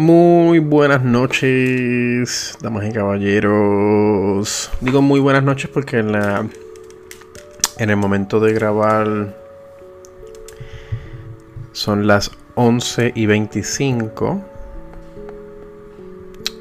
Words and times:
Muy 0.00 0.60
buenas 0.60 1.04
noches, 1.04 2.56
damas 2.62 2.88
y 2.88 2.90
caballeros. 2.90 4.70
Digo 4.80 5.02
muy 5.02 5.20
buenas 5.20 5.42
noches 5.42 5.68
porque 5.68 5.98
en 5.98 7.90
el 7.90 7.96
momento 7.96 8.40
de 8.40 8.54
grabar 8.54 9.36
son 11.72 12.06
las 12.06 12.30
11 12.54 13.12
y 13.14 13.26
25 13.26 14.42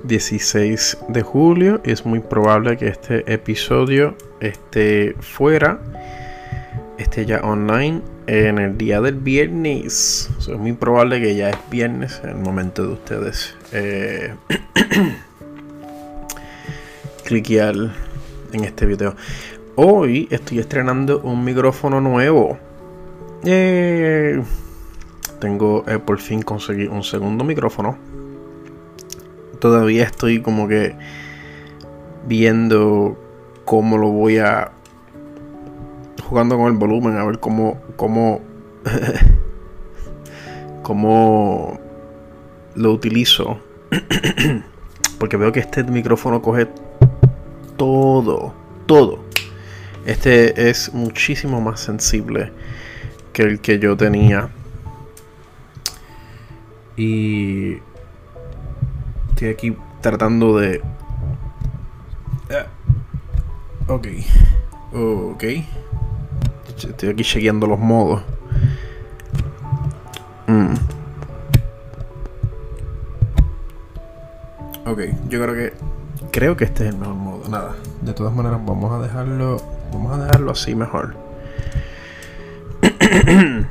16 0.04 0.98
de 1.08 1.22
julio. 1.22 1.80
Es 1.86 2.06
muy 2.06 2.20
probable 2.20 2.76
que 2.76 2.90
este 2.90 3.32
episodio 3.32 4.16
esté 4.42 5.16
fuera, 5.22 5.80
ya 7.26 7.42
online 7.42 8.02
en 8.28 8.58
el 8.60 8.78
día 8.78 9.02
del 9.02 9.16
viernes. 9.16 10.30
es 10.40 10.48
muy 10.50 10.74
probable 10.74 11.22
que 11.22 11.36
ya 11.36 11.50
es 11.50 11.58
viernes 11.70 12.22
en 12.24 12.30
el 12.30 12.38
momento 12.38 12.84
de 12.84 12.94
ustedes 12.94 13.56
eh, 13.72 14.36
cliquear 17.26 17.76
en 18.54 18.64
este 18.64 18.86
video. 18.86 19.16
Hoy 19.76 20.28
estoy 20.32 20.60
estrenando 20.60 21.22
un 21.22 21.44
micrófono 21.44 22.02
nuevo. 22.02 22.58
Eh, 23.44 24.42
tengo 25.40 25.86
eh, 25.88 26.00
por 26.00 26.20
fin 26.20 26.42
conseguí 26.42 26.88
un 26.88 27.04
segundo 27.04 27.44
micrófono. 27.44 27.98
Todavía 29.60 30.04
estoy 30.04 30.42
como 30.42 30.68
que 30.68 30.96
viendo 32.28 33.18
cómo 33.66 33.98
lo 33.98 34.10
voy 34.10 34.38
a 34.38 34.72
jugando 36.30 36.58
con 36.58 36.68
el 36.68 36.74
volumen 36.74 37.18
a 37.18 37.26
ver 37.26 37.40
cómo 37.40 37.82
cómo 37.96 38.42
cómo 40.84 41.80
lo 42.76 42.92
utilizo. 42.92 43.60
Porque 45.20 45.38
veo 45.38 45.52
que 45.52 45.60
este 45.60 45.84
micrófono 45.84 46.42
coge 46.42 46.68
todo 47.78 48.54
todo. 48.86 49.20
Este 50.06 50.70
es 50.70 50.94
muchísimo 50.94 51.62
más 51.62 51.80
sensible 51.80 52.52
que 53.34 53.42
el 53.44 53.60
que 53.60 53.80
yo 53.80 53.98
tenía. 53.98 54.50
Y 56.96 57.78
estoy 59.30 59.50
aquí 59.50 59.76
tratando 60.02 60.58
de 60.60 60.82
ah, 62.52 62.68
ok. 63.88 64.08
Ok 64.94 65.44
Estoy 66.88 67.10
aquí 67.10 67.24
chequeando 67.24 67.68
los 67.68 67.80
modos. 67.80 68.22
Mm. 70.48 70.74
Ok, 74.86 75.00
yo 75.30 75.42
creo 75.42 75.54
que. 75.54 75.74
Creo 76.32 76.56
que 76.56 76.66
este 76.66 76.88
es 76.88 76.94
el 76.94 77.00
mejor 77.00 77.16
modo. 77.16 77.50
Nada. 77.50 77.76
De 78.02 78.14
todas 78.14 78.34
maneras, 78.34 78.60
vamos 78.66 78.92
a 78.92 79.02
dejarlo. 79.02 79.58
Vamos 79.92 80.18
a 80.18 80.24
dejarlo 80.24 80.52
así 80.52 80.76
mejor. 80.76 81.16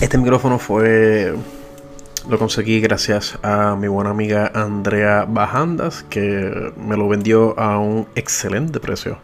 Este 0.00 0.18
micrófono 0.18 0.58
fue. 0.58 1.32
Lo 2.28 2.38
conseguí 2.38 2.80
gracias 2.80 3.38
a 3.42 3.76
mi 3.76 3.86
buena 3.88 4.10
amiga 4.10 4.50
Andrea 4.54 5.26
Bajandas, 5.28 6.04
que 6.04 6.72
me 6.76 6.96
lo 6.96 7.08
vendió 7.08 7.58
a 7.58 7.78
un 7.78 8.06
excelente 8.14 8.80
precio 8.80 9.18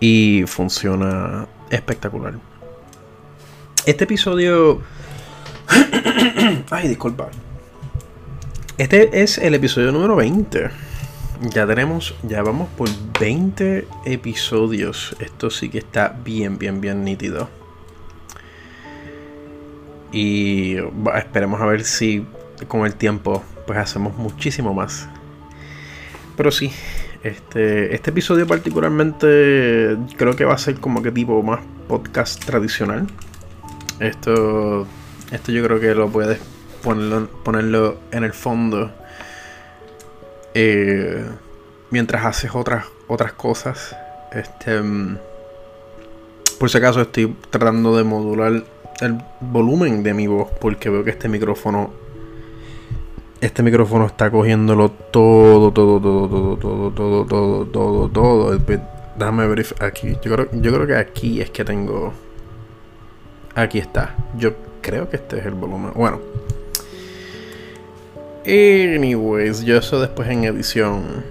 y 0.00 0.44
funciona 0.46 1.46
espectacular. 1.68 2.34
Este 3.86 4.04
episodio... 4.04 4.80
Ay, 6.70 6.88
disculpa. 6.88 7.28
Este 8.78 9.22
es 9.22 9.38
el 9.38 9.54
episodio 9.54 9.92
número 9.92 10.16
20. 10.16 10.70
Ya 11.52 11.66
tenemos, 11.66 12.14
ya 12.22 12.42
vamos 12.42 12.68
por 12.76 12.88
20 13.20 13.86
episodios. 14.06 15.14
Esto 15.20 15.50
sí 15.50 15.68
que 15.68 15.78
está 15.78 16.16
bien, 16.24 16.58
bien, 16.58 16.80
bien 16.80 17.04
nítido. 17.04 17.48
Y 20.12 20.76
esperemos 21.14 21.60
a 21.60 21.66
ver 21.66 21.84
si 21.84 22.26
con 22.68 22.84
el 22.84 22.94
tiempo 22.94 23.42
pues 23.66 23.78
hacemos 23.78 24.16
muchísimo 24.16 24.74
más. 24.74 25.08
Pero 26.36 26.50
sí, 26.50 26.72
este, 27.22 27.94
este 27.94 28.10
episodio 28.10 28.46
particularmente 28.46 29.96
creo 30.16 30.34
que 30.36 30.44
va 30.44 30.54
a 30.54 30.58
ser 30.58 30.80
como 30.80 31.02
que 31.02 31.12
tipo 31.12 31.42
más 31.42 31.60
podcast 31.88 32.44
tradicional. 32.44 33.06
Esto, 33.98 34.86
esto 35.30 35.52
yo 35.52 35.62
creo 35.62 35.80
que 35.80 35.94
lo 35.94 36.08
puedes 36.08 36.38
ponerlo, 36.82 37.28
ponerlo 37.44 37.98
en 38.10 38.24
el 38.24 38.32
fondo 38.32 38.90
eh, 40.54 41.24
mientras 41.90 42.24
haces 42.24 42.52
otras, 42.54 42.86
otras 43.06 43.32
cosas. 43.34 43.94
Este, 44.32 44.80
mm, 44.80 45.18
por 46.58 46.70
si 46.70 46.78
acaso 46.78 47.02
estoy 47.02 47.36
tratando 47.50 47.96
de 47.96 48.04
modular 48.04 48.64
el 49.00 49.18
volumen 49.40 50.02
de 50.02 50.14
mi 50.14 50.26
voz 50.26 50.50
porque 50.60 50.90
veo 50.90 51.04
que 51.04 51.10
este 51.10 51.28
micrófono 51.28 51.92
este 53.40 53.62
micrófono 53.62 54.06
está 54.06 54.30
cogiéndolo 54.30 54.90
todo, 54.90 55.72
todo, 55.72 56.00
todo, 56.00 56.28
todo, 56.28 56.56
todo, 56.56 56.90
todo, 56.92 57.24
todo, 57.24 57.66
todo, 57.66 58.08
todo. 58.08 58.58
Déjame 59.16 59.46
verificar 59.46 59.88
aquí. 59.88 60.16
Yo 60.22 60.34
creo, 60.34 60.48
yo 60.52 60.72
creo 60.72 60.86
que 60.86 60.96
aquí 60.96 61.40
es 61.40 61.50
que 61.50 61.64
tengo. 61.64 62.12
Aquí 63.54 63.78
está. 63.78 64.14
Yo 64.36 64.52
creo 64.82 65.08
que 65.08 65.16
este 65.16 65.38
es 65.38 65.46
el 65.46 65.54
volumen. 65.54 65.92
Bueno. 65.94 66.20
Anyways, 68.44 69.62
yo 69.62 69.76
eso 69.78 70.00
después 70.00 70.28
en 70.28 70.44
edición. 70.44 71.24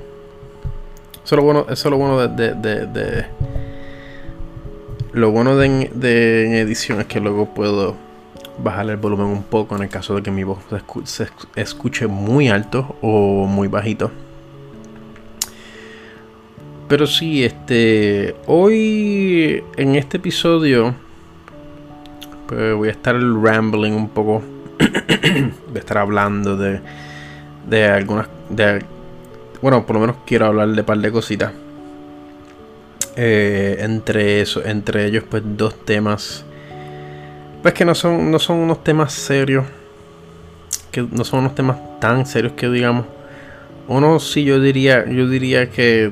Eso 1.23 1.35
es 1.35 1.37
lo 1.37 1.43
bueno, 1.43 1.65
eso 1.69 1.87
es 1.87 1.91
lo 1.91 1.97
bueno 1.97 2.27
de, 2.27 2.53
de, 2.55 2.87
de, 2.87 3.25
Lo 5.13 5.29
bueno 5.31 5.55
de, 5.57 5.91
de 5.93 6.45
en 6.45 6.53
edición 6.53 7.01
es 7.01 7.07
que 7.07 7.19
luego 7.19 7.53
puedo 7.53 7.95
bajar 8.63 8.89
el 8.89 8.97
volumen 8.97 9.27
un 9.27 9.43
poco 9.43 9.75
en 9.75 9.83
el 9.83 9.89
caso 9.89 10.15
de 10.15 10.23
que 10.23 10.31
mi 10.31 10.43
voz 10.43 10.59
se, 11.05 11.27
escuche 11.55 12.07
muy 12.07 12.49
alto 12.49 12.97
o 13.01 13.45
muy 13.45 13.67
bajito. 13.67 14.11
Pero 16.87 17.05
sí, 17.05 17.43
este. 17.43 18.35
Hoy 18.47 19.63
en 19.77 19.95
este 19.95 20.17
episodio. 20.17 20.95
Pues 22.47 22.73
voy 22.73 22.89
a 22.89 22.91
estar 22.91 23.15
rambling 23.15 23.93
un 23.93 24.09
poco. 24.09 24.41
a 24.79 25.77
estar 25.77 25.99
hablando 25.99 26.57
de. 26.57 26.81
De 27.67 27.85
algunas. 27.85 28.27
De, 28.49 28.83
bueno, 29.61 29.85
por 29.85 29.97
lo 29.97 29.99
menos 29.99 30.15
quiero 30.25 30.47
hablar 30.47 30.69
de 30.69 30.83
par 30.83 30.97
de 30.97 31.11
cositas. 31.11 31.51
Eh, 33.15 33.77
entre 33.81 34.41
eso, 34.41 34.65
entre 34.65 35.05
ellos, 35.05 35.25
pues 35.29 35.43
dos 35.45 35.85
temas 35.85 36.45
pues 37.61 37.73
que 37.73 37.85
no 37.85 37.95
son, 37.95 38.31
no 38.31 38.39
son 38.39 38.57
unos 38.57 38.83
temas 38.83 39.13
serios. 39.13 39.65
Que 40.91 41.01
no 41.01 41.23
son 41.23 41.39
unos 41.39 41.55
temas 41.55 41.77
tan 41.99 42.25
serios 42.25 42.53
que 42.53 42.69
digamos. 42.69 43.05
Uno 43.87 44.19
sí 44.19 44.43
yo 44.43 44.59
diría, 44.59 45.05
yo 45.09 45.27
diría 45.27 45.69
que 45.69 46.11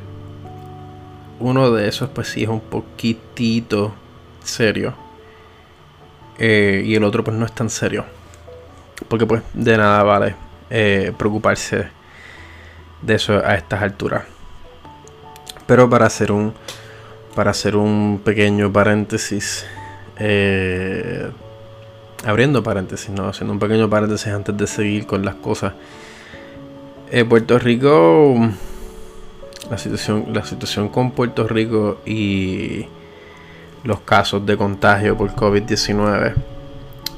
uno 1.40 1.72
de 1.72 1.88
esos 1.88 2.10
pues 2.10 2.28
sí 2.28 2.44
es 2.44 2.50
un 2.50 2.60
poquitito 2.60 3.94
serio. 4.44 4.94
Eh, 6.40 6.84
y 6.86 6.96
el 6.96 7.04
otro 7.04 7.24
pues 7.24 7.38
no 7.38 7.46
es 7.46 7.54
tan 7.54 7.70
serio. 7.70 8.06
Porque 9.08 9.26
pues 9.26 9.44
de 9.54 9.78
nada 9.78 10.04
vale 10.04 10.36
eh, 10.70 11.14
preocuparse 11.18 11.88
de 13.02 13.16
eso 13.16 13.42
a 13.46 13.56
estas 13.56 13.82
alturas. 13.82 14.24
Pero 15.66 15.90
para 15.90 16.08
hacer 16.08 16.32
un 16.32 16.54
para 17.36 17.52
hacer 17.52 17.76
un 17.76 18.20
pequeño 18.26 18.74
paréntesis 18.74 19.64
eh, 20.20 21.30
abriendo 22.26 22.64
paréntesis, 22.64 23.10
¿no? 23.10 23.28
Haciendo 23.28 23.54
un 23.54 23.60
pequeño 23.60 23.90
paréntesis 23.90 24.28
antes 24.28 24.56
de 24.58 24.68
seguir 24.68 25.06
con 25.06 25.24
las 25.24 25.36
cosas. 25.36 25.74
Eh, 27.10 27.24
Puerto 27.24 27.58
Rico, 27.60 28.36
la 29.70 29.78
situación, 29.78 30.26
la 30.34 30.44
situación 30.44 30.90
con 30.90 31.12
Puerto 31.12 31.48
Rico 31.48 32.02
y 32.06 32.86
los 33.84 34.02
casos 34.02 34.46
de 34.46 34.58
contagio 34.58 35.16
por 35.16 35.34
COVID-19 35.34 36.34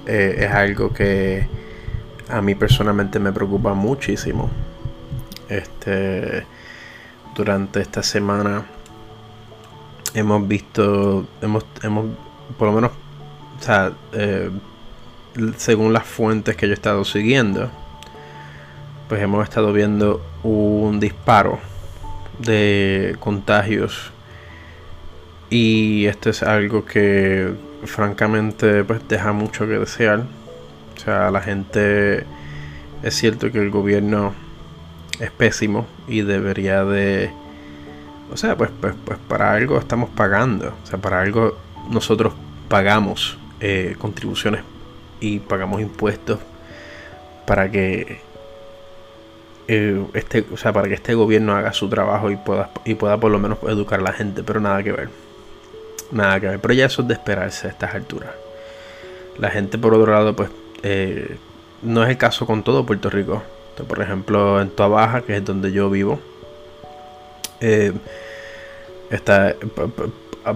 eh, 0.06 0.36
es 0.40 0.52
algo 0.52 0.94
que 0.94 1.48
a 2.30 2.42
mí 2.42 2.54
personalmente 2.54 3.20
me 3.20 3.32
preocupa 3.32 3.74
muchísimo. 3.74 4.50
Este, 5.48 6.46
durante 7.36 7.82
esta 7.82 8.04
semana 8.04 8.66
hemos 10.14 10.48
visto, 10.48 11.26
hemos, 11.42 11.66
hemos 11.82 12.06
por 12.58 12.68
lo 12.68 12.74
menos, 12.74 12.92
o 13.60 13.64
sea, 13.64 13.92
eh, 14.14 14.50
según 15.58 15.94
las 15.94 16.04
fuentes 16.04 16.56
que 16.56 16.68
yo 16.68 16.72
he 16.72 16.76
estado 16.76 17.06
siguiendo, 17.06 17.70
pues 19.08 19.22
hemos 19.22 19.44
estado 19.44 19.74
viendo 19.74 20.22
un 20.44 21.00
disparo 21.00 21.60
de 22.40 23.16
contagios 23.20 24.12
y 25.50 26.06
esto 26.06 26.30
es 26.30 26.44
algo 26.44 26.86
que 26.86 27.54
francamente 27.86 28.84
pues 28.84 29.08
deja 29.08 29.34
mucho 29.34 29.68
que 29.68 29.80
desear. 29.80 30.24
O 30.96 31.00
sea, 31.00 31.32
la 31.32 31.42
gente 31.42 32.26
es 33.02 33.16
cierto 33.16 33.52
que 33.52 33.60
el 33.60 33.72
gobierno 33.72 34.34
es 35.20 35.32
pésimo 35.32 35.88
y 36.08 36.22
debería 36.22 36.84
de... 36.84 37.32
O 38.32 38.38
sea, 38.38 38.56
pues, 38.56 38.70
pues, 38.80 38.94
pues 39.06 39.18
para 39.28 39.54
algo 39.54 39.80
estamos 39.80 40.10
pagando. 40.10 40.74
O 40.84 40.86
sea, 40.86 41.00
para 41.00 41.22
algo 41.22 41.58
nosotros 41.90 42.34
pagamos 42.68 43.38
eh, 43.60 43.96
contribuciones 43.98 44.62
y 45.20 45.40
pagamos 45.40 45.82
impuestos 45.82 46.40
para 47.46 47.70
que 47.70 48.22
eh, 49.72 50.04
este, 50.16 50.46
o 50.52 50.58
sea, 50.58 50.74
para 50.74 50.88
que 50.88 50.96
este 50.96 51.14
gobierno 51.14 51.56
haga 51.56 51.74
su 51.74 51.88
trabajo 51.90 52.32
y 52.32 52.36
pueda, 52.38 52.72
y 52.86 52.96
pueda 52.96 53.18
por 53.18 53.30
lo 53.30 53.38
menos 53.38 53.60
educar 53.68 54.00
a 54.00 54.04
la 54.04 54.14
gente, 54.14 54.42
pero 54.42 54.60
nada 54.60 54.82
que 54.82 54.92
ver. 54.92 55.10
Nada 56.12 56.40
que 56.40 56.48
ver. 56.48 56.60
Pero 56.60 56.74
ya 56.74 56.88
eso 56.88 57.04
es 57.04 57.08
de 57.08 57.14
esperarse 57.14 57.68
a 57.68 57.70
estas 57.70 57.94
alturas. 57.94 58.32
La 59.38 59.52
gente, 59.52 59.78
por 59.78 59.94
otro 59.94 60.12
lado, 60.12 60.36
pues 60.36 60.50
eh, 60.82 61.38
no 61.84 62.04
es 62.04 62.10
el 62.10 62.18
caso 62.18 62.48
con 62.48 62.64
todo 62.64 62.84
Puerto 62.84 63.12
Rico. 63.12 63.44
por 63.88 64.02
ejemplo, 64.02 64.60
en 64.60 64.72
Toa 64.72 64.88
Baja, 64.88 65.22
que 65.22 65.38
es 65.38 65.46
donde 65.46 65.72
yo 65.72 65.88
vivo, 65.92 66.20
eh, 67.62 67.94
está 69.12 69.56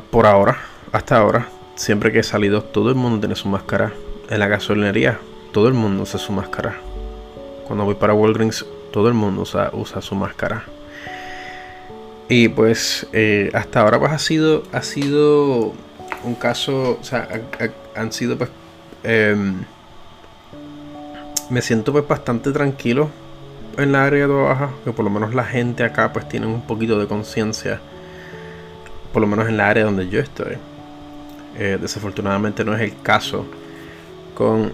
por 0.09 0.25
ahora, 0.25 0.57
hasta 0.93 1.17
ahora, 1.17 1.47
siempre 1.73 2.11
que 2.11 2.19
he 2.19 2.23
salido, 2.23 2.61
todo 2.61 2.89
el 2.89 2.95
mundo 2.95 3.19
tiene 3.19 3.35
su 3.35 3.49
máscara. 3.49 3.91
En 4.29 4.39
la 4.39 4.47
gasolinería, 4.47 5.19
todo 5.51 5.67
el 5.67 5.73
mundo 5.73 6.03
usa 6.03 6.19
su 6.19 6.31
máscara. 6.31 6.75
Cuando 7.65 7.83
voy 7.83 7.95
para 7.95 8.13
Walgreens, 8.13 8.63
todo 8.91 9.07
el 9.07 9.15
mundo 9.15 9.41
usa, 9.41 9.71
usa 9.73 10.03
su 10.03 10.13
máscara. 10.13 10.65
Y 12.29 12.47
pues 12.47 13.07
eh, 13.11 13.49
hasta 13.55 13.81
ahora 13.81 13.99
pues 13.99 14.11
ha 14.11 14.19
sido, 14.19 14.61
ha 14.71 14.83
sido 14.83 15.73
un 16.23 16.35
caso, 16.35 16.99
o 17.01 17.03
sea, 17.03 17.27
han 17.95 18.11
sido 18.13 18.37
pues... 18.37 18.51
Em, 19.03 19.63
me 21.49 21.61
siento 21.63 21.91
pues 21.91 22.07
bastante 22.07 22.51
tranquilo 22.51 23.09
en 23.77 23.93
la 23.93 24.05
área 24.05 24.27
de 24.27 24.33
baja, 24.33 24.69
que 24.85 24.91
por 24.91 25.03
lo 25.03 25.09
menos 25.09 25.33
la 25.33 25.43
gente 25.43 25.83
acá 25.83 26.13
pues 26.13 26.29
tiene 26.29 26.45
un 26.45 26.61
poquito 26.61 26.99
de 26.99 27.07
conciencia, 27.07 27.81
por 29.11 29.23
lo 29.23 29.27
menos 29.27 29.49
en 29.49 29.57
la 29.57 29.69
área 29.69 29.85
donde 29.85 30.07
yo 30.07 30.19
estoy. 30.19 30.57
Eh, 31.57 31.77
desafortunadamente 31.79 32.65
no 32.65 32.75
es 32.75 32.81
el 32.81 32.99
caso 33.01 33.45
con 34.33 34.73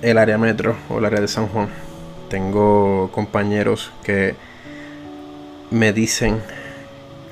el 0.00 0.18
área 0.18 0.38
metro 0.38 0.76
o 0.88 0.98
el 0.98 1.04
área 1.04 1.20
de 1.20 1.28
San 1.28 1.48
Juan. 1.48 1.68
Tengo 2.28 3.10
compañeros 3.12 3.92
que 4.02 4.34
me 5.70 5.92
dicen, 5.92 6.40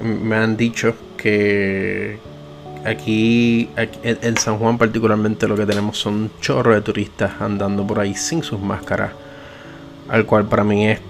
me 0.00 0.36
han 0.36 0.56
dicho 0.56 0.94
que 1.16 2.18
aquí, 2.84 3.70
en 3.76 4.36
San 4.36 4.58
Juan 4.58 4.78
particularmente 4.78 5.48
lo 5.48 5.56
que 5.56 5.66
tenemos 5.66 5.98
son 5.98 6.30
chorros 6.40 6.74
de 6.74 6.80
turistas 6.82 7.32
andando 7.40 7.86
por 7.86 7.98
ahí 8.00 8.14
sin 8.14 8.42
sus 8.42 8.60
máscaras, 8.60 9.12
al 10.08 10.26
cual 10.26 10.46
para 10.46 10.64
mí 10.64 10.88
es, 10.88 11.00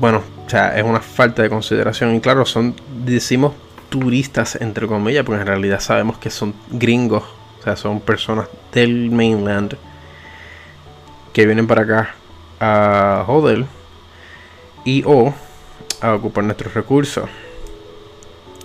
bueno, 0.00 0.22
o 0.46 0.50
sea, 0.50 0.78
es 0.78 0.84
una 0.84 1.00
falta 1.00 1.42
de 1.42 1.48
consideración. 1.48 2.14
Y 2.14 2.20
claro, 2.20 2.46
son, 2.46 2.74
decimos 3.04 3.52
turistas 3.98 4.56
entre 4.60 4.86
comillas, 4.86 5.24
porque 5.24 5.40
en 5.40 5.46
realidad 5.46 5.80
sabemos 5.80 6.18
que 6.18 6.30
son 6.30 6.54
gringos, 6.70 7.24
o 7.60 7.62
sea, 7.62 7.76
son 7.76 8.00
personas 8.00 8.48
del 8.72 9.10
mainland 9.10 9.76
que 11.32 11.46
vienen 11.46 11.66
para 11.66 11.82
acá 11.82 12.14
a 12.60 13.24
joder 13.26 13.66
y 14.84 15.02
o 15.04 15.34
a 16.00 16.14
ocupar 16.14 16.44
nuestros 16.44 16.74
recursos. 16.74 17.28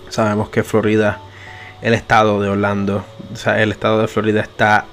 Sabemos 0.08 0.50
que 0.50 0.62
Florida, 0.62 1.20
el 1.80 1.94
estado 1.94 2.40
de 2.40 2.48
Orlando, 2.48 3.04
o 3.32 3.36
sea, 3.36 3.62
el 3.62 3.72
estado 3.72 4.00
de 4.00 4.08
Florida 4.08 4.40
está 4.40 4.86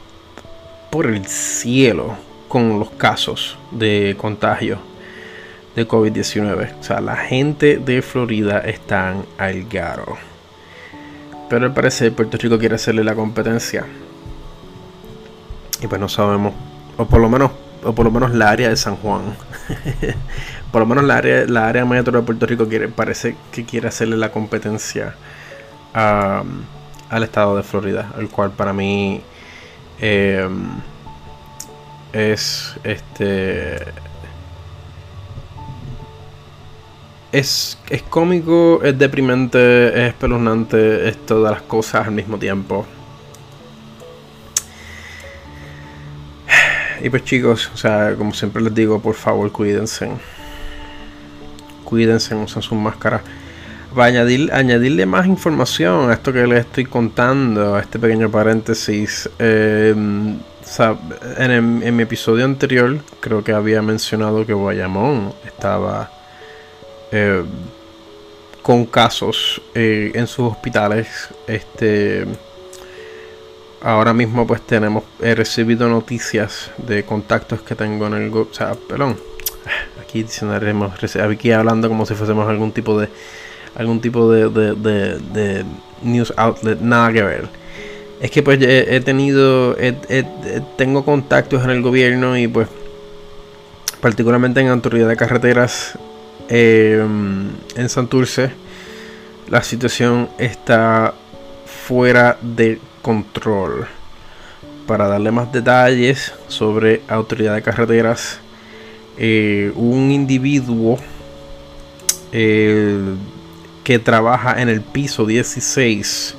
por 0.90 1.06
el 1.06 1.26
cielo 1.26 2.16
con 2.48 2.80
los 2.80 2.90
casos 2.92 3.58
de 3.72 4.16
contagio 4.18 4.80
de 5.76 5.88
COVID-19. 5.88 6.80
O 6.80 6.84
sea, 6.84 7.00
la 7.00 7.16
gente 7.16 7.78
de 7.78 8.02
Florida 8.02 8.60
están 8.60 9.26
al 9.38 9.68
garo. 9.70 10.18
Pero 11.50 11.66
al 11.66 11.74
parecer 11.74 12.14
Puerto 12.14 12.38
Rico 12.38 12.60
quiere 12.60 12.76
hacerle 12.76 13.04
la 13.04 13.16
competencia. 13.16 13.86
Y 15.82 15.88
pues 15.88 16.00
no 16.00 16.10
sabemos, 16.10 16.54
o 16.98 17.06
por 17.06 17.22
lo 17.22 17.30
menos 17.30 17.52
o 17.84 17.94
por 17.94 18.06
lo 18.06 18.12
menos 18.12 18.34
la 18.34 18.50
área 18.50 18.70
de 18.70 18.76
San 18.76 18.96
Juan. 18.98 19.22
por 20.72 20.82
lo 20.82 20.86
menos 20.86 21.04
la 21.04 21.18
área, 21.18 21.46
la 21.46 21.68
área 21.68 21.86
metro 21.86 22.18
de 22.20 22.26
Puerto 22.26 22.46
Rico 22.46 22.68
quiere, 22.68 22.88
parece 22.88 23.36
que 23.52 23.66
quiere 23.66 23.88
hacerle 23.88 24.18
la 24.18 24.32
competencia 24.32 25.16
al 25.94 27.24
estado 27.24 27.58
de 27.58 27.64
Florida, 27.64 28.12
el 28.20 28.30
cual 28.30 28.52
para 28.52 28.74
mí 28.74 29.22
em, 30.00 30.70
es 32.14 32.76
este 32.84 33.86
es, 37.32 37.78
es 37.90 38.02
cómico, 38.04 38.82
es 38.84 38.98
deprimente, 38.98 39.90
es 39.90 40.10
espeluznante, 40.10 41.08
es 41.08 41.26
todas 41.26 41.52
las 41.52 41.62
cosas 41.64 42.08
al 42.08 42.14
mismo 42.14 42.38
tiempo. 42.38 42.86
Y 47.02 47.10
pues 47.10 47.24
chicos, 47.24 47.72
o 47.74 47.78
sea, 47.78 48.16
como 48.18 48.34
siempre 48.34 48.62
les 48.62 48.74
digo, 48.76 49.02
por 49.02 49.16
favor 49.16 49.52
cuídense. 49.52 50.10
Cuídense, 51.86 52.36
usen 52.36 52.62
sus 52.62 52.78
máscaras. 52.78 53.22
Para 53.96 54.06
añadir, 54.06 54.52
añadirle 54.54 55.06
más 55.06 55.26
información 55.26 56.12
a 56.12 56.14
esto 56.14 56.32
que 56.34 56.46
les 56.46 56.60
estoy 56.60 56.86
contando, 56.86 57.76
a 57.76 57.80
este 57.80 57.98
pequeño 57.98 58.30
paréntesis. 58.30 59.30
Em, 59.40 60.38
en, 61.38 61.96
mi 61.96 62.04
episodio 62.04 62.46
anterior 62.46 63.00
creo 63.22 63.44
que 63.44 63.54
había 63.54 63.82
mencionado 63.82 64.46
que 64.46 64.54
Guayamón 64.54 65.34
estaba 65.46 66.12
em, 67.12 67.46
con 68.62 68.86
casos 68.86 69.62
eh, 69.74 70.12
en 70.14 70.28
sus 70.28 70.52
hospitales. 70.52 71.30
Este 71.48 72.26
ahora 73.82 74.14
mismo 74.14 74.46
pues 74.46 74.62
tenemos, 74.62 75.04
he 75.22 75.36
recibido 75.36 75.88
noticias 75.88 76.72
de 76.78 77.04
contactos 77.04 77.62
que 77.62 77.76
tengo 77.76 78.08
en 78.08 78.14
el, 78.14 78.34
o 78.34 78.48
sea, 78.52 78.74
perdón, 78.76 79.18
aquí 80.02 80.24
diciéndonos, 80.24 81.16
aquí 81.18 81.52
hablando 81.52 81.88
como 81.88 82.06
si 82.06 82.14
fuésemos 82.16 82.48
algún 82.48 82.72
tipo 82.72 83.00
de, 83.00 83.10
algún 83.76 84.02
tipo 84.02 84.32
de, 84.32 84.50
de, 84.50 85.20
de, 85.20 85.66
news 86.02 86.34
outlet, 86.38 86.80
nada 86.80 87.12
que 87.12 87.24
ver. 87.24 87.48
Es 88.22 88.32
que 88.32 88.44
pues 88.44 88.60
he, 88.62 89.00
tenido, 89.00 89.78
tengo 90.78 91.06
contactos 91.06 91.64
en 91.64 91.70
el 91.70 91.82
gobierno 91.82 92.38
y 92.38 92.50
pues 92.50 92.68
particularmente 94.02 94.60
en 94.60 94.68
autoridad 94.68 95.08
de 95.08 95.16
carreteras 95.16 95.98
em, 96.50 97.52
en 97.76 97.90
Santurce, 97.90 98.52
la 99.50 99.64
situación 99.64 100.30
está 100.38 101.14
fuera 101.66 102.38
de 102.42 102.80
control. 103.02 103.88
Para 104.86 105.08
darle 105.08 105.32
más 105.32 105.52
detalles 105.52 106.34
sobre 106.48 107.02
autoridad 107.08 107.54
de 107.54 107.62
carreteras, 107.62 108.40
eh, 109.18 109.72
un 109.76 110.12
individuo 110.12 110.98
eh, 112.32 113.00
que 113.84 114.00
trabaja 114.00 114.62
en 114.62 114.70
el 114.70 114.82
piso 114.82 115.26
16 115.26 116.36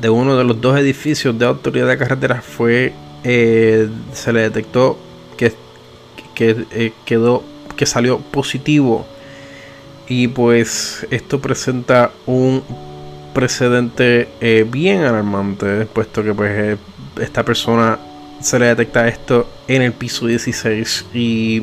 de 0.00 0.10
uno 0.10 0.36
de 0.36 0.44
los 0.44 0.60
dos 0.60 0.78
edificios 0.78 1.38
de 1.38 1.46
autoridad 1.46 1.88
de 1.88 1.98
carreteras 1.98 2.44
fue 2.44 2.92
eh, 3.24 3.88
se 4.12 4.32
le 4.32 4.40
detectó 4.40 4.98
que, 5.36 5.52
que 6.34 6.92
quedó 7.04 7.42
que 7.76 7.86
salió 7.86 8.18
positivo 8.18 9.06
y 10.08 10.28
pues 10.28 11.06
esto 11.10 11.40
presenta 11.40 12.10
un 12.26 12.62
precedente 13.32 14.28
eh, 14.40 14.66
bien 14.68 15.02
alarmante, 15.02 15.86
puesto 15.86 16.22
que 16.22 16.34
pues 16.34 16.50
eh, 16.52 16.76
esta 17.20 17.44
persona 17.44 17.98
se 18.40 18.58
le 18.58 18.66
detecta 18.66 19.08
esto 19.08 19.48
en 19.68 19.82
el 19.82 19.92
piso 19.92 20.26
16 20.26 21.06
y 21.14 21.62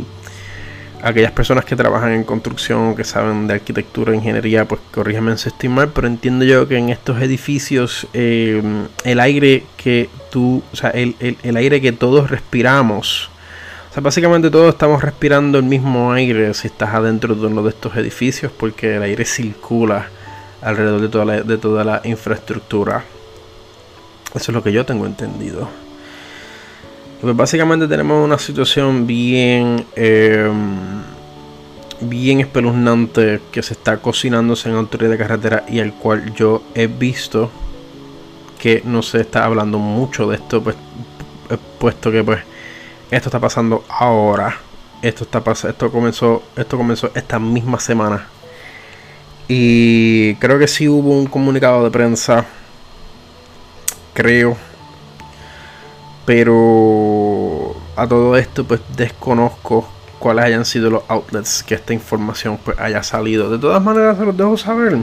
aquellas 1.01 1.31
personas 1.31 1.65
que 1.65 1.75
trabajan 1.75 2.11
en 2.11 2.23
construcción 2.23 2.89
o 2.89 2.95
que 2.95 3.03
saben 3.03 3.47
de 3.47 3.55
arquitectura 3.55 4.15
ingeniería, 4.15 4.65
pues 4.65 4.81
corrígeme 4.91 5.37
si 5.37 5.49
estoy 5.49 5.69
mal, 5.69 5.89
pero 5.89 6.07
entiendo 6.07 6.45
yo 6.45 6.67
que 6.67 6.77
en 6.77 6.89
estos 6.89 7.21
edificios 7.21 8.07
eh, 8.13 8.61
el 9.03 9.19
aire 9.19 9.63
que 9.77 10.09
tú, 10.31 10.61
o 10.71 10.75
sea, 10.75 10.89
el, 10.91 11.15
el, 11.19 11.57
aire 11.57 11.81
que 11.81 11.91
todos 11.91 12.29
respiramos, 12.29 13.29
o 13.89 13.93
sea, 13.93 14.03
básicamente 14.03 14.51
todos 14.51 14.69
estamos 14.69 15.01
respirando 15.01 15.57
el 15.57 15.63
mismo 15.63 16.11
aire 16.11 16.53
si 16.53 16.67
estás 16.67 16.93
adentro 16.93 17.33
de 17.33 17.47
uno 17.47 17.63
de 17.63 17.69
estos 17.69 17.95
edificios, 17.95 18.51
porque 18.51 18.97
el 18.97 19.01
aire 19.01 19.25
circula 19.25 20.09
alrededor 20.61 21.01
de 21.45 21.57
toda 21.57 21.83
la, 21.83 22.01
infraestructura. 22.03 23.03
Eso 24.35 24.51
es 24.51 24.55
lo 24.55 24.61
que 24.61 24.71
yo 24.71 24.85
tengo 24.85 25.07
entendido. 25.07 25.67
Pues 27.19 27.35
básicamente 27.35 27.87
tenemos 27.87 28.23
una 28.23 28.37
situación 28.37 29.07
bien, 29.07 29.83
em, 29.95 31.01
bien 32.01 32.41
espeluznante 32.41 33.41
que 33.51 33.63
se 33.63 33.73
está 33.73 33.97
cocinándose 33.97 34.69
en 34.69 34.75
autoridad 34.75 35.09
de 35.09 35.17
carretera 35.17 35.65
y 35.67 35.79
al 35.79 35.95
cual 35.95 36.31
yo 36.35 36.61
he 36.75 36.85
visto 36.85 37.49
que 38.59 38.83
no 38.85 39.01
se 39.01 39.21
está 39.21 39.45
hablando 39.45 39.79
mucho 39.79 40.29
de 40.29 40.35
esto, 40.35 40.61
pues, 40.61 40.75
puesto 41.79 42.11
que 42.11 42.23
pues 42.23 42.39
esto 43.11 43.29
está 43.29 43.39
pasando 43.39 43.83
ahora 43.89 44.59
Esto 45.01 45.23
está 45.23 45.41
esto 45.67 45.91
comenzó, 45.91 46.43
esto 46.55 46.77
comenzó 46.77 47.09
esta 47.15 47.39
misma 47.39 47.79
semana. 47.79 48.27
Y 49.47 50.35
creo 50.35 50.59
que 50.59 50.67
sí 50.67 50.87
hubo 50.87 51.11
un 51.17 51.25
comunicado 51.25 51.83
de 51.85 51.89
prensa. 51.89 52.45
Creo. 54.13 54.57
Pero 56.25 57.75
a 57.95 58.05
todo 58.07 58.37
esto 58.37 58.65
pues 58.65 58.81
desconozco 58.95 59.89
cuáles 60.19 60.45
hayan 60.45 60.65
sido 60.65 60.89
los 60.89 61.03
outlets 61.07 61.63
que 61.63 61.75
esta 61.75 61.93
información 61.93 62.59
pues 62.63 62.77
haya 62.77 63.01
salido. 63.01 63.49
De 63.49 63.57
todas 63.57 63.81
maneras 63.81 64.17
se 64.17 64.25
los 64.25 64.37
dejo 64.37 64.57
saber. 64.57 64.97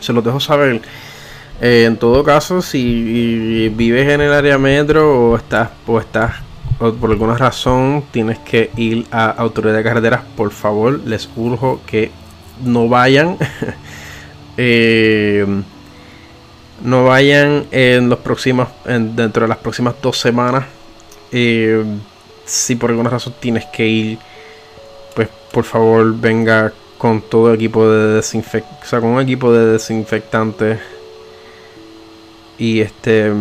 Se 0.00 0.12
los 0.12 0.24
dejo 0.24 0.40
saber. 0.40 0.80
Eh, 1.60 1.84
en 1.86 1.98
todo 1.98 2.24
caso, 2.24 2.62
si 2.62 3.68
vives 3.76 4.08
en 4.08 4.22
el 4.22 4.32
área 4.32 4.56
metro 4.56 5.30
o 5.30 5.36
estás, 5.36 5.68
o 5.86 6.00
estás 6.00 6.49
por 6.80 7.10
alguna 7.10 7.36
razón 7.36 8.04
tienes 8.10 8.38
que 8.38 8.70
ir 8.76 9.06
a 9.10 9.30
autoridad 9.30 9.74
de 9.74 9.82
carreteras, 9.82 10.22
por 10.36 10.50
favor, 10.50 10.98
les 11.04 11.28
urjo 11.36 11.80
que 11.86 12.10
no 12.62 12.88
vayan. 12.88 13.36
Eh, 14.62 15.46
no 16.82 17.04
vayan 17.04 17.64
en 17.70 18.10
los 18.10 18.18
próximos, 18.18 18.68
dentro 18.84 19.44
de 19.44 19.48
las 19.48 19.56
próximas 19.56 19.94
dos 20.02 20.18
semanas. 20.18 20.66
Eh, 21.32 21.82
si 22.44 22.76
por 22.76 22.90
alguna 22.90 23.08
razón 23.08 23.32
tienes 23.40 23.64
que 23.66 23.86
ir, 23.86 24.18
pues 25.14 25.28
por 25.50 25.64
favor 25.64 26.14
venga 26.14 26.74
con 26.98 27.22
todo 27.22 27.54
equipo 27.54 27.88
de 27.88 28.16
desinfectante, 28.16 28.84
o 28.84 28.86
sea, 28.86 29.00
con 29.00 29.10
un 29.10 29.20
equipo 29.22 29.50
de 29.50 29.64
desinfectante 29.72 30.78
y 32.58 32.80
este 32.80 33.32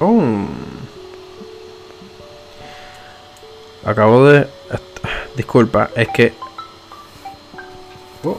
oh, 0.00 0.46
acabo 3.88 4.26
de 4.26 4.46
disculpa 5.36 5.90
es 5.94 6.08
que 6.08 6.32
oh, 8.24 8.38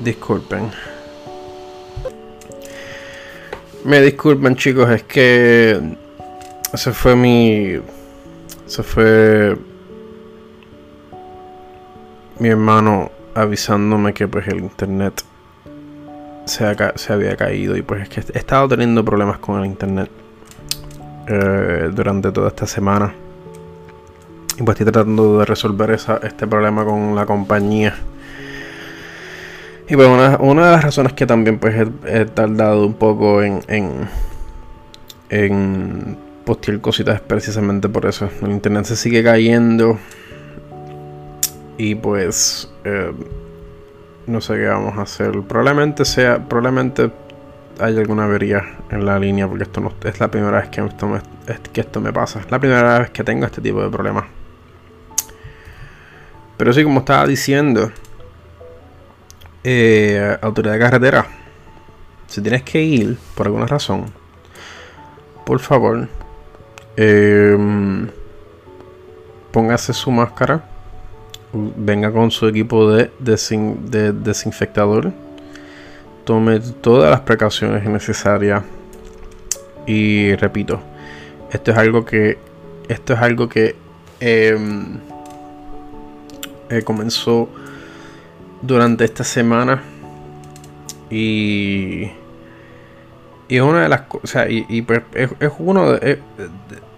disculpen. 0.00 0.70
Me 3.84 4.00
disculpen 4.02 4.56
chicos, 4.56 4.90
es 4.90 5.04
que 5.04 5.80
se 6.74 6.92
fue 6.92 7.16
mi... 7.16 7.80
Se 8.66 8.82
fue 8.82 9.56
mi 12.38 12.48
hermano 12.50 13.10
avisándome 13.34 14.12
que 14.12 14.28
pues 14.28 14.46
el 14.48 14.58
internet 14.58 15.22
se, 16.44 16.66
se 16.96 17.12
había 17.12 17.34
caído 17.36 17.76
y 17.76 17.82
pues 17.82 18.02
es 18.02 18.08
que 18.10 18.20
he 18.20 18.38
estado 18.38 18.68
teniendo 18.68 19.02
problemas 19.04 19.38
con 19.38 19.58
el 19.58 19.66
internet 19.66 20.10
eh, 21.28 21.90
durante 21.92 22.32
toda 22.32 22.48
esta 22.48 22.66
semana. 22.66 23.12
Y 24.58 24.62
pues 24.62 24.80
estoy 24.80 24.92
tratando 24.92 25.38
de 25.38 25.44
resolver 25.44 25.90
esa, 25.90 26.18
este 26.22 26.46
problema 26.46 26.84
con 26.84 27.14
la 27.14 27.26
compañía. 27.26 27.94
Y 29.88 29.94
pues 29.94 30.08
una, 30.08 30.66
de 30.66 30.72
las 30.72 30.84
razones 30.84 31.12
que 31.12 31.26
también 31.26 31.58
pues 31.58 31.74
he, 32.06 32.24
tardado 32.26 32.86
un 32.86 32.94
poco 32.94 33.42
en, 33.42 33.60
en, 33.68 34.08
en 35.30 36.18
postear 36.44 36.80
cositas 36.80 37.16
es 37.16 37.20
precisamente 37.20 37.88
por 37.88 38.06
eso. 38.06 38.28
El 38.42 38.50
internet 38.50 38.84
se 38.86 38.96
sigue 38.96 39.22
cayendo. 39.22 39.98
Y 41.76 41.94
pues 41.94 42.70
eh, 42.84 43.12
no 44.26 44.40
sé 44.40 44.54
qué 44.54 44.66
vamos 44.66 44.98
a 44.98 45.02
hacer. 45.02 45.40
Probablemente 45.42 46.04
sea, 46.04 46.38
probablemente 46.48 47.10
hay 47.80 47.96
alguna 47.96 48.24
avería 48.24 48.78
en 48.90 49.04
la 49.04 49.18
línea 49.18 49.48
porque 49.48 49.64
esto 49.64 49.80
no 49.80 49.92
es 50.04 50.20
la 50.20 50.30
primera 50.30 50.60
vez 50.60 50.68
que 50.68 50.80
esto 50.80 51.06
me, 51.06 51.20
esto 51.74 52.00
me 52.00 52.12
pasa. 52.12 52.40
Es 52.40 52.50
la 52.50 52.58
primera 52.58 52.98
vez 52.98 53.10
que 53.10 53.24
tengo 53.24 53.46
este 53.46 53.60
tipo 53.60 53.82
de 53.82 53.88
problemas. 53.88 54.24
Pero 56.56 56.72
sí, 56.72 56.82
como 56.82 57.00
estaba 57.00 57.26
diciendo, 57.26 57.90
eh, 59.62 60.36
autoridad 60.42 60.74
de 60.74 60.78
carretera, 60.80 61.26
si 62.26 62.40
tienes 62.40 62.62
que 62.64 62.82
ir 62.82 63.16
por 63.34 63.46
alguna 63.46 63.66
razón, 63.66 64.06
por 65.46 65.60
favor, 65.60 66.08
em, 66.96 68.08
póngase 69.52 69.92
su 69.92 70.10
máscara, 70.10 70.64
venga 71.52 72.12
con 72.12 72.30
su 72.30 72.48
equipo 72.48 72.90
de, 72.90 73.10
de 73.20 74.12
desinfectador, 74.12 75.12
tome 76.28 76.60
todas 76.60 77.10
las 77.10 77.20
precauciones 77.20 77.82
necesarias 77.88 78.62
y 79.86 80.34
repito, 80.34 80.78
esto 81.50 81.70
es 81.70 81.78
algo 81.78 82.04
que 82.04 82.36
esto 82.86 83.14
es 83.14 83.18
algo 83.18 83.48
que 83.48 83.76
em, 84.20 84.98
eh, 86.68 86.82
comenzó 86.82 87.48
durante 88.60 89.06
esta 89.06 89.24
semana. 89.24 89.82
Y. 91.08 92.10
Y 93.48 93.56
es 93.56 93.62
una 93.62 93.84
de 93.84 93.88
las 93.88 94.02
cosas. 94.02 94.48
Y, 94.50 94.82
pues, 94.82 95.00
es, 95.14 95.30
uno 95.58 95.92
de, 95.92 96.20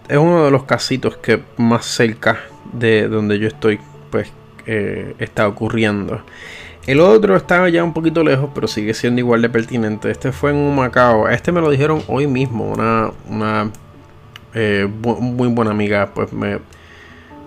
es, 0.09 0.19
uno 0.19 0.45
de 0.47 0.51
los 0.51 0.65
casitos 0.65 1.17
que 1.19 1.41
más 1.57 1.87
cerca 1.87 2.41
de 2.73 3.07
donde 3.07 3.39
yo 3.39 3.47
estoy, 3.47 3.79
pues, 4.11 4.33
eh, 4.67 5.15
está 5.21 5.47
ocurriendo. 5.47 6.21
El 6.91 6.99
otro 6.99 7.37
estaba 7.37 7.69
ya 7.69 7.85
un 7.85 7.93
poquito 7.93 8.25
lejos, 8.25 8.51
pero 8.53 8.67
sigue 8.67 8.95
siendo 8.95 9.21
igual 9.21 9.41
de 9.43 9.49
pertinente. 9.49 10.11
Este 10.11 10.33
fue 10.33 10.51
en 10.51 10.57
un 10.57 10.75
Macao. 10.75 11.29
Este 11.29 11.53
me 11.53 11.61
lo 11.61 11.71
dijeron 11.71 12.03
hoy 12.09 12.27
mismo. 12.27 12.69
Una, 12.69 13.13
una 13.29 13.71
eh, 14.55 14.89
muy 15.01 15.47
buena 15.47 15.71
amiga, 15.71 16.11
pues 16.13 16.33
me, 16.33 16.59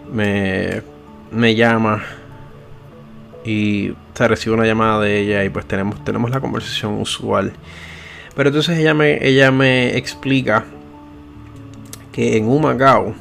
me, 0.10 0.82
me 1.30 1.56
llama 1.56 2.02
y 3.44 3.94
se 4.14 4.28
recibe 4.30 4.56
una 4.56 4.66
llamada 4.66 5.02
de 5.02 5.20
ella 5.20 5.44
y 5.44 5.50
pues 5.50 5.66
tenemos, 5.66 6.02
tenemos 6.06 6.32
la 6.32 6.40
conversación 6.40 7.02
usual. 7.02 7.52
Pero 8.38 8.48
entonces 8.48 8.80
ella 8.80 8.94
me, 8.94 9.28
ella 9.28 9.52
me 9.52 9.98
explica 9.98 10.64
que 12.14 12.38
en 12.38 12.48
Humacao 12.48 13.14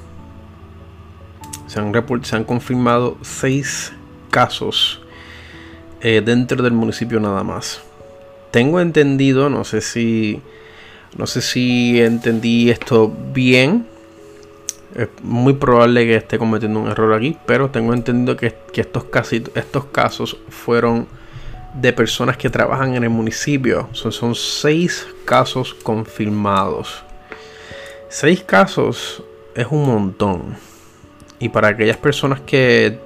se 1.66 1.80
se 2.22 2.36
han 2.36 2.44
confirmado 2.44 3.18
seis 3.22 3.92
casos 4.30 5.01
eh, 6.02 6.20
dentro 6.24 6.62
del 6.62 6.72
municipio 6.72 7.20
nada 7.20 7.42
más. 7.42 7.80
Tengo 8.50 8.80
entendido, 8.80 9.48
no 9.48 9.64
sé 9.64 9.80
si 9.80 10.42
no 11.16 11.26
sé 11.26 11.42
si 11.42 12.00
entendí 12.00 12.70
esto 12.70 13.12
bien, 13.32 13.86
es 14.94 15.08
muy 15.22 15.54
probable 15.54 16.04
que 16.04 16.16
esté 16.16 16.38
cometiendo 16.38 16.80
un 16.80 16.88
error 16.88 17.14
aquí, 17.14 17.36
pero 17.46 17.70
tengo 17.70 17.94
entendido 17.94 18.36
que, 18.36 18.54
estos, 18.74 19.32
estos 19.32 19.84
casos 19.86 20.36
fueron 20.48 21.06
de 21.74 21.92
personas 21.92 22.36
que 22.36 22.50
trabajan 22.50 22.94
en 22.94 23.04
el 23.04 23.10
municipio. 23.10 23.88
Son, 23.92 24.12
son 24.12 24.34
seis 24.34 25.06
casos 25.24 25.74
confirmados. 25.74 27.04
Seis 28.08 28.42
casos 28.42 29.22
es 29.54 29.66
un 29.70 29.86
montón. 29.86 30.56
Y 31.38 31.48
para 31.48 31.68
aquellas 31.68 31.96
personas 31.96 32.40
que 32.40 32.98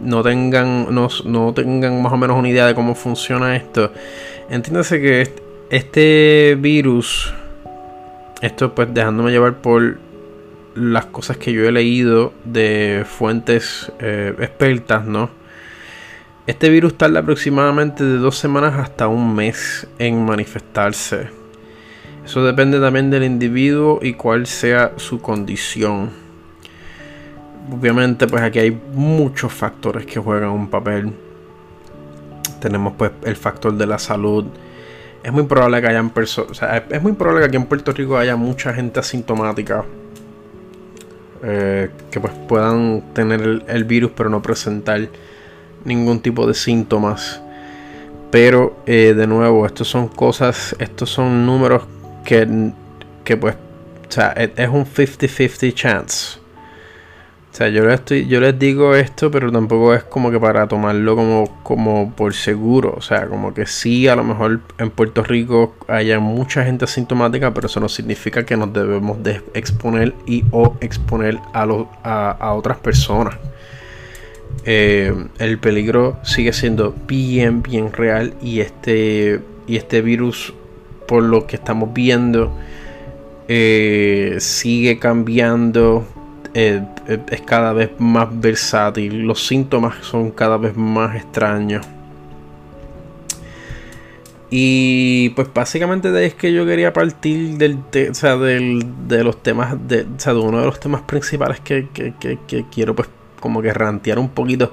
no 0.00 0.22
tengan, 0.22 0.94
no, 0.94 1.08
no 1.24 1.54
tengan 1.54 2.02
más 2.02 2.12
o 2.12 2.16
menos 2.16 2.38
una 2.38 2.48
idea 2.48 2.66
de 2.66 2.74
cómo 2.74 2.94
funciona 2.94 3.56
esto, 3.56 3.92
entiéndase 4.48 5.00
que 5.00 5.32
este 5.70 6.56
virus, 6.58 7.32
esto 8.42 8.74
pues 8.74 8.92
dejándome 8.92 9.30
llevar 9.30 9.58
por 9.58 9.98
las 10.74 11.06
cosas 11.06 11.36
que 11.36 11.52
yo 11.52 11.66
he 11.66 11.72
leído 11.72 12.32
de 12.44 13.04
fuentes 13.06 13.92
eh, 13.98 14.34
expertas, 14.38 15.04
¿no? 15.04 15.30
Este 16.46 16.68
virus 16.68 16.96
tarda 16.96 17.20
aproximadamente 17.20 18.02
de 18.02 18.16
dos 18.16 18.36
semanas 18.36 18.74
hasta 18.78 19.08
un 19.08 19.34
mes 19.34 19.86
en 19.98 20.24
manifestarse. 20.24 21.28
Eso 22.24 22.44
depende 22.44 22.80
también 22.80 23.10
del 23.10 23.24
individuo 23.24 24.00
y 24.02 24.14
cuál 24.14 24.46
sea 24.46 24.92
su 24.96 25.20
condición. 25.20 26.10
Obviamente, 27.72 28.26
pues 28.26 28.42
aquí 28.42 28.58
hay 28.58 28.80
muchos 28.94 29.52
factores 29.52 30.06
que 30.06 30.18
juegan 30.20 30.50
un 30.50 30.68
papel. 30.68 31.12
Tenemos 32.60 32.94
pues 32.96 33.12
el 33.24 33.36
factor 33.36 33.74
de 33.74 33.86
la 33.86 33.98
salud. 33.98 34.46
Es 35.22 35.32
muy 35.32 35.44
probable 35.44 35.80
que 35.80 35.88
hayan 35.88 36.10
personas, 36.10 36.62
es 36.90 37.02
muy 37.02 37.12
probable 37.12 37.42
que 37.42 37.46
aquí 37.48 37.56
en 37.56 37.66
Puerto 37.66 37.92
Rico 37.92 38.16
haya 38.16 38.36
mucha 38.36 38.72
gente 38.72 39.00
asintomática 39.00 39.84
eh, 41.42 41.88
que 42.10 42.20
pues 42.20 42.34
puedan 42.48 43.14
tener 43.14 43.62
el, 43.66 43.84
virus 43.84 44.10
pero 44.14 44.28
no 44.28 44.42
presentar 44.42 45.08
ningún 45.84 46.20
tipo 46.20 46.46
de 46.46 46.54
síntomas. 46.54 47.40
Pero 48.30 48.76
eh, 48.86 49.14
de 49.16 49.26
nuevo, 49.26 49.66
estos 49.66 49.88
son 49.88 50.08
cosas, 50.08 50.76
estos 50.78 51.10
son 51.10 51.46
números 51.46 51.84
que, 52.24 52.72
que 53.24 53.36
pues, 53.36 53.54
o 53.54 54.12
sea, 54.12 54.32
es 54.32 54.68
un 54.68 54.84
50-50 54.84 55.74
chance. 55.74 56.39
O 57.52 57.54
sea, 57.54 57.68
yo 57.68 57.84
les, 57.84 57.94
estoy, 57.94 58.28
yo 58.28 58.40
les 58.40 58.56
digo 58.58 58.94
esto, 58.94 59.30
pero 59.30 59.50
tampoco 59.50 59.92
es 59.92 60.04
como 60.04 60.30
que 60.30 60.38
para 60.38 60.68
tomarlo 60.68 61.16
como, 61.16 61.62
como 61.64 62.12
por 62.12 62.32
seguro. 62.32 62.94
O 62.96 63.02
sea, 63.02 63.26
como 63.26 63.52
que 63.52 63.66
sí, 63.66 64.06
a 64.06 64.14
lo 64.14 64.22
mejor 64.22 64.60
en 64.78 64.90
Puerto 64.90 65.24
Rico 65.24 65.74
haya 65.88 66.20
mucha 66.20 66.64
gente 66.64 66.84
asintomática, 66.84 67.52
pero 67.52 67.66
eso 67.66 67.80
no 67.80 67.88
significa 67.88 68.46
que 68.46 68.56
nos 68.56 68.72
debemos 68.72 69.22
de 69.22 69.42
exponer 69.54 70.14
y 70.26 70.44
o 70.52 70.76
exponer 70.80 71.38
a, 71.52 71.66
a, 72.04 72.30
a 72.30 72.54
otras 72.54 72.78
personas. 72.78 73.34
Eh, 74.64 75.14
el 75.38 75.58
peligro 75.58 76.18
sigue 76.22 76.52
siendo 76.52 76.94
bien, 77.06 77.62
bien 77.62 77.92
real 77.92 78.34
y 78.42 78.60
este, 78.60 79.40
y 79.66 79.76
este 79.76 80.02
virus, 80.02 80.52
por 81.08 81.22
lo 81.22 81.46
que 81.46 81.56
estamos 81.56 81.92
viendo, 81.94 82.52
eh, 83.48 84.36
sigue 84.38 84.98
cambiando, 84.98 86.06
eh, 86.54 86.82
es 87.28 87.40
cada 87.42 87.72
vez 87.72 87.90
más 87.98 88.28
versátil, 88.32 89.22
los 89.22 89.46
síntomas 89.46 89.96
son 90.04 90.30
cada 90.30 90.56
vez 90.56 90.76
más 90.76 91.16
extraños. 91.16 91.86
Y 94.52 95.28
pues 95.30 95.48
básicamente 95.54 96.10
de 96.10 96.26
es 96.26 96.34
que 96.34 96.52
yo 96.52 96.66
quería 96.66 96.92
partir 96.92 97.56
del, 97.56 97.78
de 97.88 99.24
los 99.24 99.42
temas, 99.42 99.76
de, 99.86 100.04
de 100.04 100.32
uno 100.32 100.58
de 100.58 100.66
los 100.66 100.80
temas 100.80 101.02
principales 101.02 101.60
que, 101.60 101.86
que 101.92 102.64
quiero 102.72 102.96
pues 102.96 103.08
como 103.40 103.62
que 103.62 103.72
rantear 103.72 104.18
un 104.18 104.28
poquito. 104.28 104.72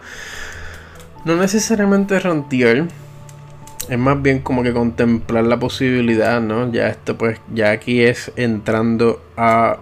No 1.26 1.36
necesariamente 1.36 2.20
rantear. 2.20 2.88
Es 3.90 3.98
más 3.98 4.22
bien 4.22 4.40
como 4.40 4.64
que 4.64 4.74
contemplar 4.74 5.46
la 5.46 5.58
posibilidad, 5.58 6.42
¿no? 6.42 6.72
Ya 6.72 6.90
esto 6.90 7.18
pues, 7.18 7.40
ya 7.54 7.72
aquí 7.72 8.02
es 8.02 8.32
entrando 8.36 9.22
a 9.38 9.78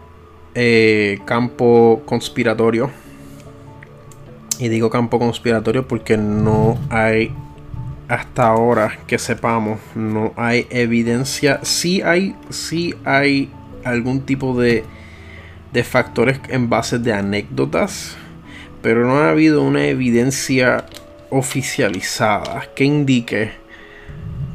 eh, 0.56 1.20
campo 1.26 2.02
conspiratorio. 2.06 2.90
Y 4.58 4.70
digo 4.70 4.90
campo 4.90 5.20
conspiratorio 5.20 5.88
porque 5.88 6.18
no 6.18 6.80
hay, 6.90 7.32
hasta 8.08 8.48
ahora 8.48 8.98
que 9.06 9.20
sepamos, 9.20 9.80
no 9.94 10.34
hay 10.38 10.66
evidencia. 10.70 11.60
Sí 11.64 12.02
hay, 12.02 12.36
sí 12.50 12.96
hay 13.04 13.52
algún 13.84 14.22
tipo 14.22 14.60
de, 14.60 14.84
de 15.74 15.84
factores 15.84 16.40
en 16.50 16.70
base 16.70 16.98
de 16.98 17.14
anécdotas 17.14 18.18
pero 18.86 19.04
no 19.08 19.18
ha 19.18 19.32
habido 19.32 19.64
una 19.64 19.88
evidencia 19.88 20.86
oficializada 21.32 22.68
que 22.76 22.84
indique, 22.84 23.50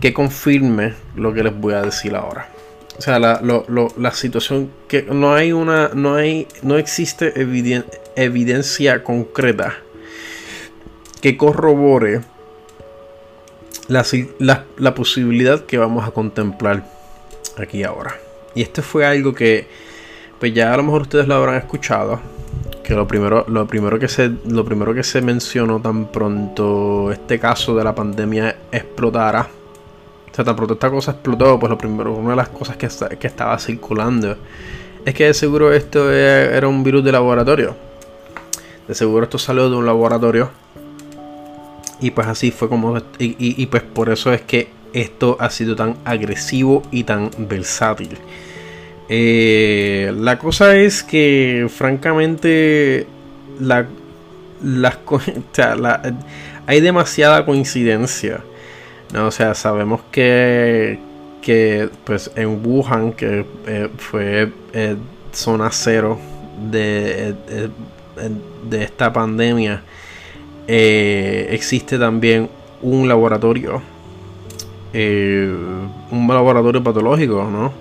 que 0.00 0.12
confirme 0.12 0.94
lo 1.16 1.34
que 1.34 1.42
les 1.42 1.52
voy 1.52 1.74
a 1.74 1.82
decir 1.82 2.14
ahora. 2.14 2.48
O 2.98 3.02
sea, 3.02 3.18
la, 3.18 3.40
la 3.96 4.12
situación 4.12 4.70
que 4.86 5.02
no 5.02 5.34
hay 5.34 5.52
una, 5.52 5.90
no 5.94 6.16
hay, 6.16 6.46
no 6.62 6.76
existe 6.76 7.32
evidencia 8.16 9.02
concreta 9.02 9.74
que 11.20 11.36
corrobore 11.36 12.20
la, 13.88 14.04
la, 14.78 14.94
posibilidad 14.94 15.64
que 15.64 15.78
vamos 15.78 16.06
a 16.06 16.10
contemplar 16.12 16.84
aquí 17.56 17.82
ahora. 17.84 18.16
Y 18.54 18.62
esto 18.62 18.82
fue 18.82 19.06
algo 19.06 19.34
que, 19.34 19.66
pues 20.38 20.54
ya 20.54 20.72
a 20.72 20.76
lo 20.76 20.82
mejor 20.82 21.02
ustedes 21.02 21.26
lo 21.26 21.34
habrán 21.34 21.56
escuchado 21.56 22.20
que 22.82 22.94
lo 22.94 23.06
primero, 23.06 23.44
lo 23.48 23.66
primero 23.66 23.98
que 23.98 24.08
se, 24.08 24.30
lo 24.46 24.64
primero 24.64 24.94
que 24.94 25.04
se 25.04 25.20
mencionó 25.20 25.80
tan 25.80 26.10
pronto 26.10 27.12
este 27.12 27.38
caso 27.38 27.76
de 27.76 27.84
la 27.84 27.94
pandemia 27.94 28.56
explotara. 28.72 29.48
O 30.30 30.34
sea, 30.34 30.44
tan 30.44 30.54
pronto 30.56 30.74
esta 30.74 30.90
cosa 30.90 31.12
explotó, 31.12 31.58
pues 31.58 31.70
lo 31.70 31.78
primero, 31.78 32.12
una 32.12 32.30
de 32.30 32.36
las 32.36 32.48
cosas 32.48 32.76
que, 32.76 32.88
que 33.18 33.26
estaba 33.26 33.58
circulando 33.58 34.36
es 35.04 35.14
que 35.14 35.26
de 35.26 35.34
seguro 35.34 35.72
esto 35.72 36.12
era 36.12 36.68
un 36.68 36.84
virus 36.84 37.04
de 37.04 37.12
laboratorio. 37.12 37.74
De 38.86 38.94
seguro 38.94 39.24
esto 39.24 39.38
salió 39.38 39.70
de 39.70 39.76
un 39.76 39.86
laboratorio. 39.86 40.50
Y 42.00 42.10
pues 42.10 42.26
así 42.26 42.50
fue 42.50 42.68
como. 42.68 42.98
Y, 43.18 43.66
pues 43.66 43.82
por 43.82 44.08
eso 44.10 44.32
es 44.32 44.42
que 44.42 44.68
esto 44.92 45.36
ha 45.40 45.50
sido 45.50 45.76
tan 45.76 45.96
agresivo 46.04 46.82
y 46.90 47.04
tan 47.04 47.30
versátil. 47.38 48.18
Eh, 49.08 50.12
la 50.16 50.38
cosa 50.38 50.76
es 50.76 51.02
que, 51.02 51.66
francamente, 51.68 53.06
la, 53.58 53.86
las 54.62 54.98
hay 56.66 56.80
demasiada 56.80 57.44
coincidencia. 57.44 58.40
¿No? 59.12 59.26
O 59.26 59.30
sea, 59.30 59.54
sabemos 59.54 60.00
que, 60.10 60.98
que 61.42 61.88
pues 62.04 62.30
en 62.36 62.64
Wuhan, 62.64 63.12
que 63.12 63.44
eh, 63.66 63.88
fue 63.96 64.52
eh, 64.72 64.96
zona 65.32 65.70
cero 65.70 66.18
de, 66.70 67.34
de 68.68 68.82
esta 68.82 69.12
pandemia, 69.12 69.82
existe 70.66 71.98
también 71.98 72.48
un 72.82 73.08
laboratorio, 73.08 73.82
un 74.92 76.26
laboratorio 76.28 76.82
patológico, 76.82 77.44
¿no? 77.44 77.72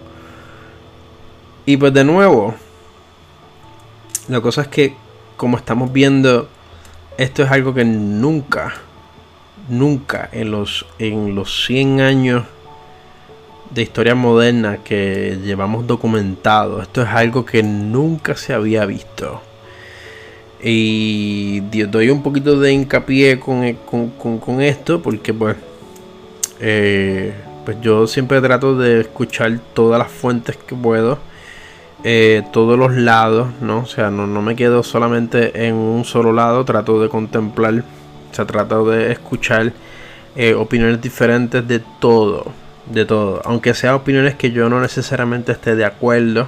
Y 1.66 1.78
pues 1.78 1.94
de 1.94 2.04
nuevo, 2.04 2.56
la 4.28 4.42
cosa 4.42 4.62
es 4.62 4.68
que 4.70 4.96
como 5.38 5.56
estamos 5.56 5.94
viendo, 5.94 6.50
esto 7.18 7.44
es 7.44 7.52
algo 7.52 7.74
que 7.74 7.86
nunca, 7.86 8.74
nunca 9.70 10.30
en 10.32 10.52
los, 10.52 10.86
en 10.98 11.36
los 11.36 11.66
100 11.66 12.02
años 12.02 12.44
de 13.70 13.82
historia 13.84 14.16
moderna 14.16 14.80
que 14.84 15.38
llevamos 15.44 15.86
documentado, 15.86 16.82
esto 16.82 17.02
es 17.02 17.10
algo 17.10 17.46
que 17.46 17.62
nunca 17.64 18.36
se 18.36 18.54
había 18.54 18.86
visto. 18.86 19.42
Y 20.62 21.62
doy 21.62 22.10
un 22.10 22.22
poquito 22.22 22.60
de 22.60 22.74
hincapié 22.74 23.40
con, 23.40 24.62
esto 24.62 25.02
porque 25.02 25.34
pues, 25.34 25.56
eh, 26.60 27.34
pues 27.64 27.78
yo 27.82 28.08
siempre 28.08 28.42
trato 28.42 28.78
de 28.78 29.02
escuchar 29.02 29.60
todas 29.74 30.00
las 30.00 30.12
fuentes 30.12 30.58
que 30.58 30.76
puedo 30.76 31.20
eh, 32.04 32.44
todos 32.54 32.80
los 32.80 32.94
lados, 32.94 33.50
¿no? 33.60 33.80
O 33.80 33.86
sea, 33.86 34.10
no, 34.10 34.26
me 34.42 34.56
quedo 34.56 34.84
solamente 34.84 35.68
en 35.68 35.76
un 35.76 36.06
solo 36.06 36.32
lado, 36.32 36.64
trato 36.64 37.02
de 37.02 37.10
contemplar, 37.10 37.84
o 38.32 38.34
sea, 38.34 38.46
trato 38.46 38.90
de 38.90 39.12
escuchar 39.12 39.74
eh, 40.36 40.54
opiniones 40.54 41.02
diferentes 41.02 41.68
de 41.68 41.80
todo, 42.00 42.52
de 42.86 43.06
todo. 43.06 43.42
Aunque 43.46 43.74
sean 43.74 43.96
opiniones 43.96 44.36
que 44.36 44.52
yo 44.52 44.70
no 44.70 44.80
necesariamente 44.80 45.52
esté 45.52 45.76
de 45.76 45.86
acuerdo, 45.86 46.48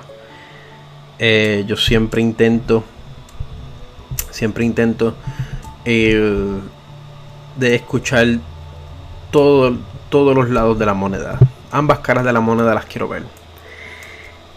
eh, 1.19 1.63
yo 1.67 1.77
siempre 1.77 2.21
intento, 2.21 2.83
siempre 4.29 4.65
intento 4.65 5.15
de 5.83 6.61
escuchar 7.75 8.27
todo, 9.31 9.77
todos 10.09 10.35
los 10.35 10.49
lados 10.49 10.77
de 10.77 10.85
la 10.85 10.93
moneda. 10.93 11.39
Ambas 11.71 11.99
caras 11.99 12.23
de 12.23 12.33
la 12.33 12.41
moneda 12.41 12.75
las 12.75 12.85
quiero 12.85 13.07
ver. 13.07 13.23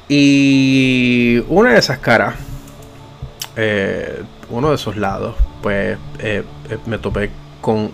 Y 0.08 1.42
una 1.48 1.72
de 1.72 1.78
esas 1.78 1.98
caras, 1.98 2.34
eh, 3.56 4.22
uno 4.50 4.68
de 4.68 4.74
esos 4.74 4.96
lados, 4.96 5.34
pues 5.64 5.98
eh, 6.18 6.44
eh, 6.68 6.78
me 6.84 6.98
topé 6.98 7.30
con, 7.62 7.90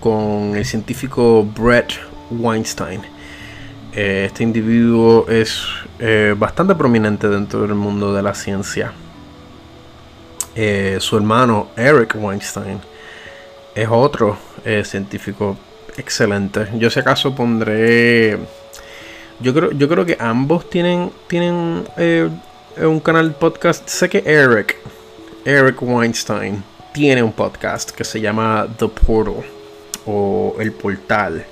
con 0.00 0.54
el 0.54 0.64
científico 0.66 1.42
Brett 1.42 1.94
Weinstein. 2.30 3.00
este 3.92 4.42
individuo 4.42 5.26
es 5.28 5.64
bastante 6.36 6.74
prominente 6.74 7.28
dentro 7.28 7.62
del 7.62 7.74
mundo 7.74 8.12
de 8.14 8.22
la 8.22 8.34
ciencia. 8.34 8.92
su 10.98 11.16
hermano 11.16 11.70
Eric 11.76 12.14
Weinstein 12.16 12.78
es 13.74 13.88
otro 13.90 14.36
científico 14.84 15.56
excelente. 15.96 16.68
Yo 16.74 16.90
si 16.90 17.00
acaso 17.00 17.34
pondré 17.34 18.38
yo 19.40 19.54
creo, 19.54 19.70
yo 19.72 19.88
creo 19.88 20.04
que 20.04 20.18
ambos 20.20 20.68
tienen, 20.68 21.10
tienen 21.26 21.84
eh, 21.96 22.28
un 22.76 23.00
canal 23.00 23.32
podcast. 23.32 23.88
Sé 23.88 24.08
que 24.08 24.22
Eric, 24.26 24.76
Eric 25.46 25.80
Weinstein, 25.80 26.62
tiene 26.92 27.22
un 27.22 27.32
podcast 27.32 27.90
que 27.90 28.04
se 28.04 28.20
llama 28.20 28.66
The 28.78 28.88
Portal 28.88 29.44
o 30.06 30.56
El 30.58 30.72
Portal. 30.72 31.44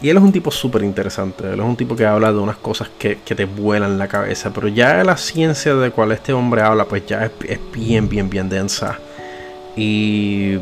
Y 0.00 0.08
él 0.08 0.16
es 0.16 0.22
un 0.22 0.32
tipo 0.32 0.50
súper 0.50 0.82
interesante. 0.82 1.44
Él 1.44 1.58
es 1.58 1.66
un 1.66 1.76
tipo 1.76 1.96
que 1.96 2.06
habla 2.06 2.32
de 2.32 2.38
unas 2.38 2.56
cosas 2.56 2.88
que, 2.98 3.16
te 3.16 3.44
vuelan 3.44 3.98
la 3.98 4.06
cabeza. 4.06 4.52
Pero 4.52 4.68
ya 4.68 5.02
la 5.02 5.16
ciencia 5.16 5.74
de 5.74 5.90
cual 5.90 6.12
este 6.12 6.32
hombre 6.32 6.62
habla, 6.62 6.84
pues 6.84 7.04
ya 7.06 7.24
es, 7.24 7.58
bien, 7.72 8.08
bien, 8.08 8.30
bien 8.30 8.48
densa. 8.48 8.98
Y, 9.76 10.58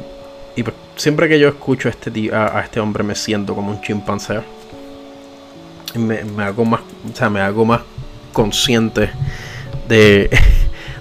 y 0.57 0.63
pues, 0.63 0.75
siempre 0.97 1.29
que 1.29 1.39
yo 1.39 1.49
escucho 1.49 1.89
a 1.89 1.91
este, 1.91 2.35
a 2.35 2.61
este 2.63 2.81
hombre 2.81 3.05
me 3.05 3.15
siento 3.15 3.55
como 3.55 3.71
un 3.71 3.81
chimpancé 3.83 4.41
me, 5.99 6.43
hago 6.43 6.65
más, 6.65 6.81
o 6.81 7.17
sea, 7.17 7.31
me 7.31 7.41
hago 7.41 7.65
más 7.65 7.81
consciente 8.33 9.11
de, 9.89 10.31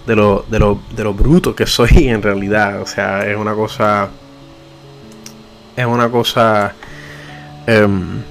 de, 0.05 0.15
lo, 0.15 0.45
de, 0.49 0.59
lo, 0.59 0.79
de 0.95 1.03
lo 1.03 1.13
bruto 1.13 1.55
que 1.55 1.65
soy 1.65 1.89
en 2.09 2.21
realidad. 2.21 2.81
O 2.81 2.85
sea, 2.85 3.25
es 3.29 3.37
una 3.37 3.53
cosa. 3.53 4.09
Es 5.75 5.85
una 5.85 6.09
cosa 6.09 6.73
em, 7.67 8.21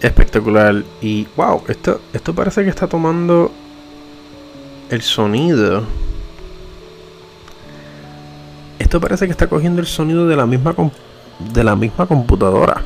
espectacular. 0.00 0.82
Y 1.00 1.26
wow, 1.36 1.62
esto, 1.68 2.00
esto 2.12 2.34
parece 2.34 2.64
que 2.64 2.70
está 2.70 2.86
tomando 2.86 3.52
el 4.90 5.02
sonido. 5.02 5.84
Esto 8.78 9.00
parece 9.00 9.26
que 9.26 9.32
está 9.32 9.46
cogiendo 9.46 9.80
el 9.80 9.86
sonido 9.86 10.26
de 10.26 10.36
la 10.36 10.46
misma 10.46 10.74
de 11.38 11.64
la 11.64 11.76
misma 11.76 12.06
computadora. 12.06 12.82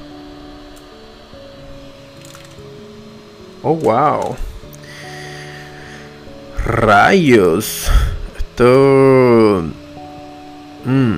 Oh, 3.63 3.75
wow. 3.75 4.37
Rayos. 6.65 7.91
Esto... 8.37 9.65
Mm, 10.85 11.17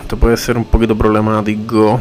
esto 0.00 0.16
puede 0.16 0.36
ser 0.36 0.56
un 0.56 0.64
poquito 0.64 0.96
problemático. 0.96 2.00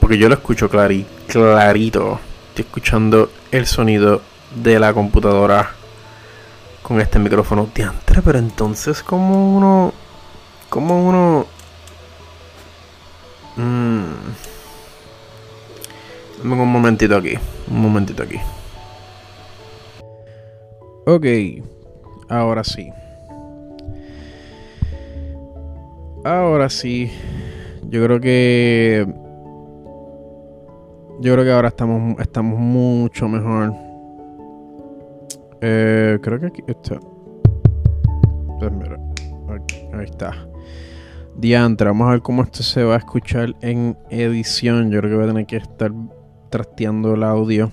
Porque 0.00 0.18
yo 0.18 0.28
lo 0.28 0.34
escucho 0.34 0.68
clarito. 0.68 2.20
Estoy 2.48 2.64
escuchando 2.64 3.30
el 3.50 3.66
sonido 3.66 4.22
de 4.54 4.78
la 4.78 4.92
computadora 4.92 5.70
con 6.82 7.00
este 7.00 7.18
micrófono. 7.18 7.68
Diantre, 7.74 8.20
pero 8.22 8.38
entonces, 8.38 9.02
como 9.02 9.56
uno. 9.56 9.92
Como 10.68 11.08
uno. 11.08 11.46
Mmm. 13.56 14.02
un 16.42 16.72
momentito 16.72 17.16
aquí. 17.16 17.38
Un 17.68 17.80
momentito 17.82 18.22
aquí. 18.22 18.40
Ok. 21.06 21.26
Ahora 22.28 22.62
sí. 22.64 22.90
Ahora 26.24 26.68
sí. 26.68 27.10
Yo 27.88 28.04
creo 28.04 28.20
que 28.20 29.06
yo 31.20 31.32
creo 31.34 31.44
que 31.44 31.52
ahora 31.52 31.68
estamos, 31.68 32.18
estamos 32.20 32.58
mucho 32.58 33.28
mejor. 33.28 33.74
Eh, 35.60 36.18
creo 36.22 36.40
que 36.40 36.46
aquí 36.46 36.62
está. 36.66 36.98
Pues 38.58 38.72
ahí 39.92 40.04
está. 40.04 40.32
Diantre, 41.36 41.88
vamos 41.88 42.08
a 42.08 42.10
ver 42.12 42.22
cómo 42.22 42.42
esto 42.42 42.62
se 42.62 42.82
va 42.82 42.94
a 42.94 42.98
escuchar 42.98 43.54
en 43.60 43.96
edición. 44.10 44.90
Yo 44.90 45.00
creo 45.00 45.10
que 45.10 45.16
voy 45.16 45.24
a 45.24 45.28
tener 45.28 45.46
que 45.46 45.56
estar 45.56 45.92
trasteando 46.50 47.14
el 47.14 47.22
audio 47.22 47.70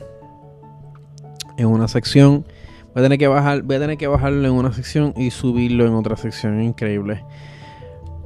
en 1.58 1.68
una 1.68 1.88
sección. 1.88 2.46
Voy 2.94 3.02
a 3.02 3.04
tener 3.04 3.20
que 3.20 3.28
bajar, 3.28 3.62
voy 3.62 3.76
a 3.76 3.80
tener 3.80 3.98
que 3.98 4.08
bajarlo 4.08 4.48
en 4.48 4.54
una 4.54 4.74
sección 4.74 5.14
y 5.16 5.32
subirlo 5.32 5.86
en 5.86 5.94
otra 5.94 6.18
sección. 6.18 6.62
Increíble. 6.62 7.24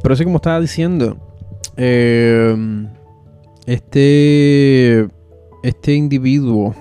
Pero 0.02 0.16
sí, 0.16 0.24
como 0.24 0.38
estaba 0.38 0.60
diciendo. 0.60 1.18
Eh, 1.78 2.56
este, 3.66 5.08
este 5.64 5.94
individuo, 5.94 6.76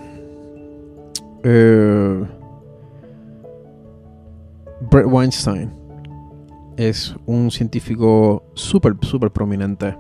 eh, 1.44 2.22
Brett 4.90 5.06
Weinstein, 5.06 5.70
es 6.76 7.14
un 7.26 7.50
científico 7.50 8.44
súper, 8.54 8.94
súper 9.02 9.30
prominente. 9.30 9.96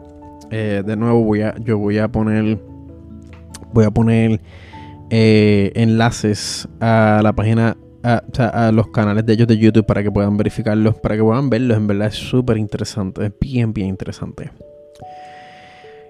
Eh, 0.50 0.82
de 0.84 0.96
nuevo, 0.96 1.22
voy 1.24 1.42
a, 1.42 1.54
yo 1.58 1.78
voy 1.78 1.98
a 1.98 2.08
poner, 2.08 2.60
voy 3.72 3.84
a 3.84 3.90
poner 3.90 4.40
eh, 5.14 5.72
enlaces 5.74 6.66
a 6.80 7.20
la 7.22 7.34
página 7.34 7.76
a, 8.02 8.72
los 8.72 8.88
canales 8.88 9.26
de 9.26 9.34
ellos 9.34 9.46
de 9.46 9.58
YouTube 9.58 9.84
para 9.84 10.02
que 10.02 10.10
puedan 10.10 10.38
verificarlos, 10.38 10.94
para 10.94 11.16
que 11.16 11.22
puedan 11.22 11.50
verlos. 11.50 11.76
En 11.76 11.86
verdad 11.86 12.08
es 12.08 12.14
súper 12.14 12.56
interesante, 12.56 13.26
es 13.26 13.32
bien, 13.38 13.74
bien 13.74 13.88
interesante. 13.88 14.50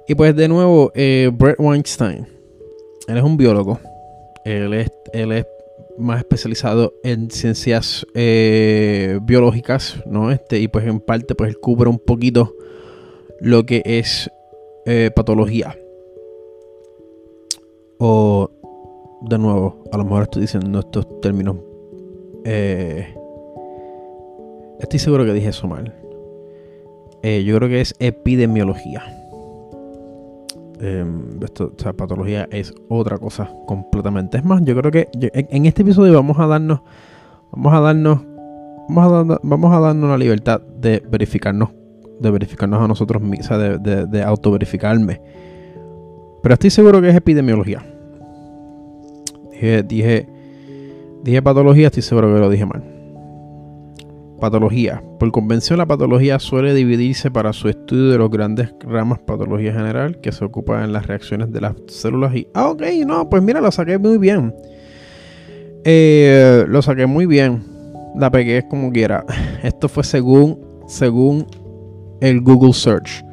Y 0.06 0.14
pues 0.14 0.36
de 0.36 0.46
nuevo, 0.46 0.92
eh, 0.94 1.32
Brett 1.34 1.56
Weinstein. 1.58 2.28
Él 3.08 3.16
es 3.16 3.24
un 3.24 3.36
biólogo. 3.36 3.80
Él 4.44 4.72
es, 4.72 4.92
él 5.12 5.32
es 5.32 5.46
más 5.98 6.18
especializado 6.18 6.94
en 7.02 7.28
ciencias 7.28 8.06
eh, 8.14 9.18
biológicas, 9.22 10.00
¿no? 10.06 10.30
Este, 10.30 10.60
y 10.60 10.68
pues 10.68 10.86
en 10.86 11.00
parte, 11.00 11.34
pues 11.34 11.50
él 11.50 11.58
cubre 11.58 11.90
un 11.90 11.98
poquito 11.98 12.54
lo 13.40 13.66
que 13.66 13.82
es 13.84 14.30
patología. 15.16 15.76
O, 17.98 18.48
de 19.24 19.38
nuevo, 19.38 19.84
a 19.92 19.96
lo 19.98 20.04
mejor 20.04 20.24
estoy 20.24 20.42
diciendo 20.42 20.80
estos 20.80 21.20
términos. 21.20 21.56
estoy 24.80 24.98
seguro 24.98 25.24
que 25.24 25.32
dije 25.32 25.48
eso 25.48 25.68
mal. 25.68 25.94
yo 27.22 27.56
creo 27.56 27.68
que 27.68 27.80
es 27.80 27.94
epidemiología. 27.98 29.02
Em, 30.82 31.40
esto, 31.40 31.72
o 31.78 31.80
sea, 31.80 31.92
patología 31.92 32.48
es 32.50 32.74
otra 32.88 33.16
cosa 33.16 33.48
completamente. 33.66 34.38
Es 34.38 34.44
más, 34.44 34.64
yo 34.64 34.74
creo 34.76 34.90
que 34.90 35.08
en, 35.12 35.64
este 35.66 35.82
episodio 35.82 36.12
vamos 36.12 36.40
a 36.40 36.48
darnos, 36.48 36.80
vamos 37.52 37.72
a 37.72 37.80
darnos, 37.80 38.20
vamos 38.88 39.12
a, 39.12 39.24
dar, 39.24 39.40
vamos 39.44 39.72
a 39.72 39.78
darnos 39.78 40.10
la 40.10 40.18
libertad 40.18 40.60
de 40.60 41.00
verificarnos, 41.08 41.68
de 42.18 42.30
verificarnos 42.32 42.82
a 42.82 42.88
nosotros 42.88 43.22
mismos, 43.22 43.46
o 43.46 43.48
sea, 43.48 43.58
de, 43.58 43.78
de, 43.78 44.06
de 44.06 44.22
autoverificarme. 44.24 45.20
Pero 46.42 46.54
estoy 46.54 46.70
seguro 46.70 47.00
que 47.00 47.10
es 47.10 47.14
epidemiología. 47.14 47.91
Dije, 49.82 50.26
dije, 51.22 51.42
patología, 51.42 51.86
estoy 51.86 52.02
seguro 52.02 52.34
que 52.34 52.40
lo 52.40 52.50
dije 52.50 52.66
mal. 52.66 52.82
Patología. 54.40 55.00
Por 55.20 55.30
convención, 55.30 55.78
la 55.78 55.86
patología 55.86 56.40
suele 56.40 56.74
dividirse 56.74 57.30
para 57.30 57.52
su 57.52 57.68
estudio 57.68 58.10
de 58.10 58.18
los 58.18 58.28
grandes 58.28 58.74
ramas 58.80 59.20
patología 59.20 59.72
general, 59.72 60.20
que 60.20 60.32
se 60.32 60.44
ocupa 60.44 60.82
en 60.82 60.92
las 60.92 61.06
reacciones 61.06 61.52
de 61.52 61.60
las 61.60 61.74
células 61.86 62.34
y... 62.34 62.48
Ah, 62.54 62.70
ok, 62.70 62.82
no, 63.06 63.30
pues 63.30 63.40
mira, 63.40 63.60
lo 63.60 63.70
saqué 63.70 63.98
muy 63.98 64.18
bien. 64.18 64.52
Eh, 65.84 66.64
lo 66.66 66.82
saqué 66.82 67.06
muy 67.06 67.26
bien. 67.26 67.62
La 68.16 68.32
pegué 68.32 68.66
como 68.66 68.90
quiera. 68.90 69.24
Esto 69.62 69.88
fue 69.88 70.02
según, 70.02 70.58
según 70.88 71.46
el 72.20 72.40
Google 72.40 72.72
Search. 72.72 73.24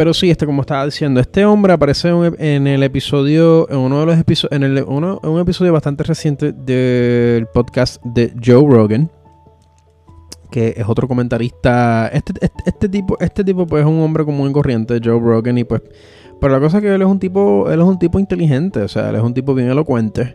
Pero 0.00 0.14
sí, 0.14 0.30
este, 0.30 0.46
como 0.46 0.62
estaba 0.62 0.86
diciendo, 0.86 1.20
este 1.20 1.44
hombre 1.44 1.74
aparece 1.74 2.08
en 2.38 2.66
el 2.66 2.82
episodio, 2.82 3.68
en 3.68 3.76
uno 3.76 4.00
de 4.00 4.06
los 4.06 4.18
episodios, 4.18 4.56
en, 4.56 4.62
el, 4.62 4.82
uno, 4.84 5.20
un 5.22 5.38
episodio 5.38 5.74
bastante 5.74 6.04
reciente 6.04 6.52
del 6.52 7.44
podcast 7.48 8.02
de 8.02 8.32
Joe 8.42 8.66
Rogan 8.66 9.10
que 10.50 10.72
es 10.74 10.88
otro 10.88 11.06
comentarista. 11.06 12.08
Este, 12.14 12.32
este, 12.40 12.62
este, 12.64 12.88
tipo, 12.88 13.18
este 13.20 13.44
tipo, 13.44 13.66
pues, 13.66 13.82
es 13.82 13.86
un 13.86 14.00
hombre 14.00 14.24
común 14.24 14.48
y 14.48 14.52
corriente, 14.54 15.02
Joe 15.04 15.20
Rogan, 15.20 15.58
y 15.58 15.64
pues. 15.64 15.82
Pero 16.40 16.50
la 16.50 16.60
cosa 16.60 16.78
es 16.78 16.82
que 16.82 16.94
él 16.94 17.02
es 17.02 17.08
un 17.08 17.18
tipo. 17.18 17.70
Él 17.70 17.80
es 17.80 17.86
un 17.86 17.98
tipo 17.98 18.18
inteligente. 18.18 18.80
O 18.80 18.88
sea, 18.88 19.10
él 19.10 19.16
es 19.16 19.22
un 19.22 19.34
tipo 19.34 19.52
bien 19.52 19.68
elocuente. 19.68 20.34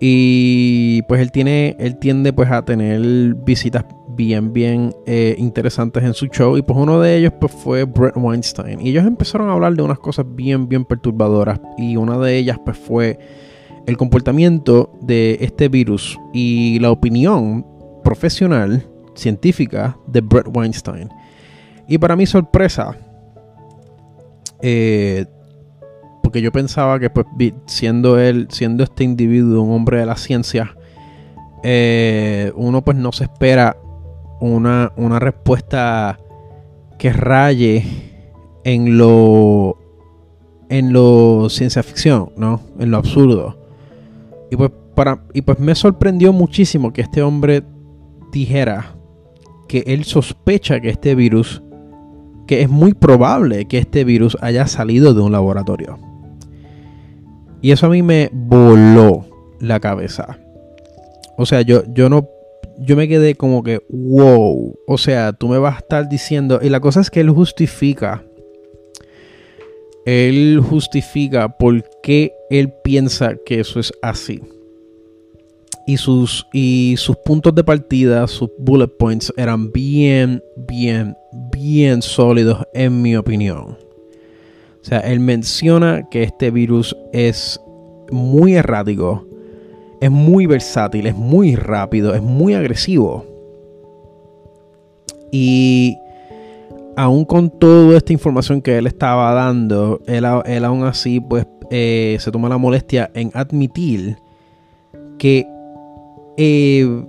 Y 0.00 1.02
pues 1.02 1.20
él 1.20 1.32
tiene. 1.32 1.76
Él 1.78 1.98
tiende 1.98 2.32
pues 2.32 2.50
a 2.50 2.64
tener 2.64 3.34
visitas 3.34 3.84
bien, 4.16 4.52
bien 4.52 4.94
eh, 5.06 5.36
interesantes 5.38 6.02
en 6.02 6.14
su 6.14 6.26
show. 6.26 6.56
Y 6.56 6.62
pues 6.62 6.78
uno 6.78 7.00
de 7.00 7.16
ellos 7.16 7.32
pues 7.40 7.52
fue 7.52 7.84
Brett 7.84 8.16
Weinstein. 8.16 8.80
Y 8.80 8.90
ellos 8.90 9.06
empezaron 9.06 9.48
a 9.48 9.52
hablar 9.52 9.74
de 9.74 9.82
unas 9.82 9.98
cosas 9.98 10.26
bien, 10.28 10.68
bien 10.68 10.84
perturbadoras. 10.84 11.60
Y 11.76 11.96
una 11.96 12.18
de 12.18 12.36
ellas 12.36 12.58
pues 12.64 12.76
fue 12.76 13.18
el 13.86 13.96
comportamiento 13.96 14.98
de 15.02 15.38
este 15.40 15.68
virus. 15.68 16.18
Y 16.32 16.78
la 16.80 16.90
opinión 16.90 17.64
profesional 18.02 18.86
científica 19.14 19.96
de 20.06 20.20
Brett 20.20 20.48
Weinstein. 20.52 21.08
Y 21.88 21.98
para 21.98 22.16
mi 22.16 22.26
sorpresa, 22.26 22.96
eh, 24.60 25.26
porque 26.22 26.40
yo 26.40 26.50
pensaba 26.50 26.98
que 26.98 27.10
pues 27.10 27.26
siendo 27.66 28.18
él, 28.18 28.48
siendo 28.50 28.82
este 28.82 29.04
individuo 29.04 29.62
un 29.62 29.72
hombre 29.72 29.98
de 29.98 30.06
la 30.06 30.16
ciencia, 30.16 30.76
eh, 31.62 32.52
uno 32.56 32.82
pues 32.82 32.96
no 32.96 33.12
se 33.12 33.24
espera 33.24 33.76
una, 34.40 34.92
una 34.96 35.18
respuesta 35.18 36.18
que 36.98 37.12
raye 37.12 37.84
en 38.64 38.98
lo 38.98 39.78
en 40.68 40.92
lo 40.92 41.48
ciencia 41.48 41.82
ficción, 41.82 42.32
¿no? 42.36 42.60
En 42.78 42.90
lo 42.90 42.96
absurdo. 42.96 43.56
Y 44.50 44.56
pues 44.56 44.70
para 44.94 45.22
y 45.32 45.42
pues 45.42 45.58
me 45.58 45.74
sorprendió 45.74 46.32
muchísimo 46.32 46.92
que 46.92 47.02
este 47.02 47.22
hombre 47.22 47.62
dijera 48.32 48.96
que 49.68 49.84
él 49.86 50.04
sospecha 50.04 50.80
que 50.80 50.90
este 50.90 51.14
virus, 51.14 51.62
que 52.46 52.62
es 52.62 52.68
muy 52.68 52.94
probable 52.94 53.66
que 53.66 53.78
este 53.78 54.04
virus 54.04 54.36
haya 54.40 54.66
salido 54.66 55.14
de 55.14 55.20
un 55.20 55.32
laboratorio. 55.32 55.98
Y 57.62 57.72
eso 57.72 57.86
a 57.86 57.90
mí 57.90 58.02
me 58.02 58.30
voló 58.32 59.26
la 59.60 59.80
cabeza. 59.80 60.38
O 61.36 61.46
sea, 61.46 61.62
yo, 61.62 61.82
yo 61.92 62.08
no. 62.08 62.28
Yo 62.78 62.96
me 62.96 63.08
quedé 63.08 63.34
como 63.34 63.62
que, 63.62 63.80
wow. 63.88 64.78
O 64.86 64.98
sea, 64.98 65.32
tú 65.32 65.48
me 65.48 65.58
vas 65.58 65.76
a 65.76 65.78
estar 65.78 66.08
diciendo. 66.08 66.60
Y 66.62 66.68
la 66.68 66.80
cosa 66.80 67.00
es 67.00 67.10
que 67.10 67.20
él 67.20 67.30
justifica. 67.30 68.24
Él 70.04 70.60
justifica 70.62 71.56
por 71.56 71.84
qué 72.02 72.32
él 72.50 72.72
piensa 72.84 73.34
que 73.44 73.60
eso 73.60 73.80
es 73.80 73.92
así 74.02 74.40
y 75.86 75.96
sus, 75.96 76.46
y 76.52 76.96
sus 76.98 77.16
puntos 77.16 77.54
de 77.54 77.64
partida, 77.64 78.26
sus 78.26 78.50
bullet 78.58 78.88
points 78.88 79.32
eran 79.36 79.70
bien, 79.70 80.42
bien, 80.56 81.16
bien 81.52 82.02
sólidos 82.02 82.64
en 82.74 83.00
mi 83.00 83.16
opinión. 83.16 83.78
O 84.80 84.84
sea, 84.88 84.98
él 85.00 85.20
menciona 85.20 86.08
que 86.10 86.24
este 86.24 86.50
virus 86.50 86.94
es 87.12 87.60
muy 88.10 88.54
errático, 88.54 89.25
es 90.00 90.10
muy 90.10 90.46
versátil, 90.46 91.06
es 91.06 91.16
muy 91.16 91.56
rápido, 91.56 92.14
es 92.14 92.22
muy 92.22 92.54
agresivo. 92.54 93.24
Y 95.32 95.96
aún 96.96 97.24
con 97.24 97.50
toda 97.50 97.96
esta 97.96 98.12
información 98.12 98.62
que 98.62 98.78
él 98.78 98.86
estaba 98.86 99.32
dando, 99.32 100.00
él, 100.06 100.24
aún 100.64 100.84
así 100.84 101.20
pues 101.20 101.46
eh, 101.70 102.16
se 102.20 102.30
toma 102.30 102.48
la 102.48 102.58
molestia 102.58 103.10
en 103.14 103.30
admitir 103.34 104.16
que 105.18 105.46
eh, 106.36 107.04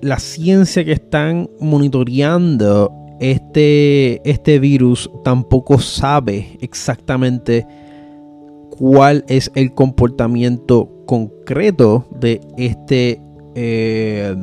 la 0.00 0.18
ciencia 0.18 0.84
que 0.84 0.92
están 0.92 1.48
monitoreando 1.60 2.92
este, 3.20 4.28
este 4.28 4.58
virus 4.58 5.10
tampoco 5.24 5.78
sabe 5.78 6.58
exactamente 6.60 7.66
cuál 8.70 9.24
es 9.28 9.50
el 9.54 9.72
comportamiento 9.72 10.95
concreto 11.06 12.06
de 12.20 12.40
este 12.56 13.20
eh, 13.54 14.34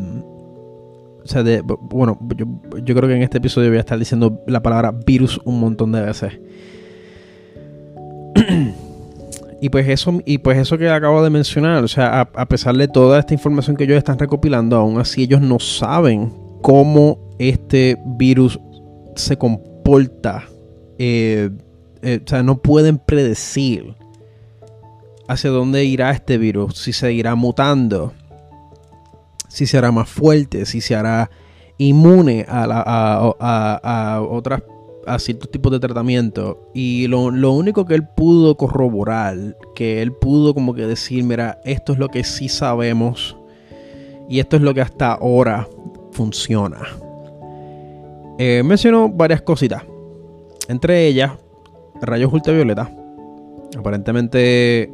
o 1.23 1.27
sea, 1.27 1.41
de, 1.43 1.61
bueno, 1.61 2.19
yo, 2.35 2.95
creo 2.95 3.07
que 3.07 3.15
en 3.15 3.21
este 3.23 3.37
episodio 3.37 3.69
voy 3.69 3.77
a 3.77 3.81
estar 3.81 3.97
diciendo 3.97 4.43
la 4.45 4.61
palabra 4.61 4.91
virus 4.91 5.39
un 5.45 5.59
montón 5.59 5.93
de 5.93 6.01
veces. 6.01 6.33
y 9.61 9.69
pues 9.69 9.87
eso, 9.87 10.19
y 10.25 10.39
pues 10.39 10.57
eso 10.57 10.77
que 10.77 10.89
acabo 10.89 11.23
de 11.23 11.29
mencionar, 11.29 11.81
o 11.81 11.87
sea, 11.87 12.21
a, 12.21 12.45
pesar 12.47 12.75
de 12.75 12.89
toda 12.89 13.19
esta 13.19 13.33
información 13.33 13.77
que 13.77 13.85
ellos 13.85 13.97
están 13.97 14.19
recopilando, 14.19 14.75
aún 14.75 14.99
así 14.99 15.23
ellos 15.23 15.39
no 15.39 15.59
saben 15.59 16.33
cómo 16.61 17.17
este 17.39 17.97
virus 18.17 18.59
se 19.15 19.37
comporta. 19.37 20.43
Eh, 20.97 21.49
eh, 22.01 22.19
o 22.23 22.27
sea, 22.27 22.43
no 22.43 22.61
pueden 22.61 22.97
predecir 22.97 23.95
hacia 25.33 25.49
dónde 25.49 25.85
irá 25.85 26.11
este 26.11 26.37
virus, 26.37 26.77
si 26.77 26.93
se 26.93 27.13
irá 27.13 27.35
mutando 27.35 28.13
si 29.53 29.67
se 29.67 29.77
hará 29.77 29.91
más 29.91 30.09
fuerte, 30.09 30.65
si 30.65 30.81
se 30.81 30.95
hará 30.95 31.29
inmune 31.77 32.43
a, 32.49 32.65
a, 33.39 34.21
otras 34.21 34.63
a 35.05 35.19
ciertos 35.19 35.51
tipos 35.51 35.71
de 35.71 35.79
tratamiento. 35.79 36.71
Y 36.73 37.05
lo, 37.05 37.19
único 37.51 37.85
que 37.85 37.93
él 37.93 38.07
pudo 38.07 38.57
corroborar, 38.57 39.55
que 39.75 40.01
él 40.01 40.11
pudo 40.11 40.55
como 40.55 40.73
que 40.73 40.87
decir, 40.87 41.23
mira, 41.23 41.61
esto 41.65 41.93
es 41.93 41.99
lo 41.99 42.09
que 42.09 42.23
sí 42.23 42.49
sabemos 42.49 43.37
y 44.27 44.39
esto 44.39 44.55
es 44.55 44.63
lo 44.63 44.73
que 44.73 44.81
hasta 44.81 45.13
ahora 45.13 45.67
funciona. 46.13 46.79
Eh, 48.39 48.63
mencionó 48.65 49.07
varias 49.07 49.43
cositas. 49.43 49.83
Entre 50.67 51.05
ellas, 51.05 51.33
rayos 52.01 52.33
ultravioleta. 52.33 52.89
Aparentemente, 53.77 54.91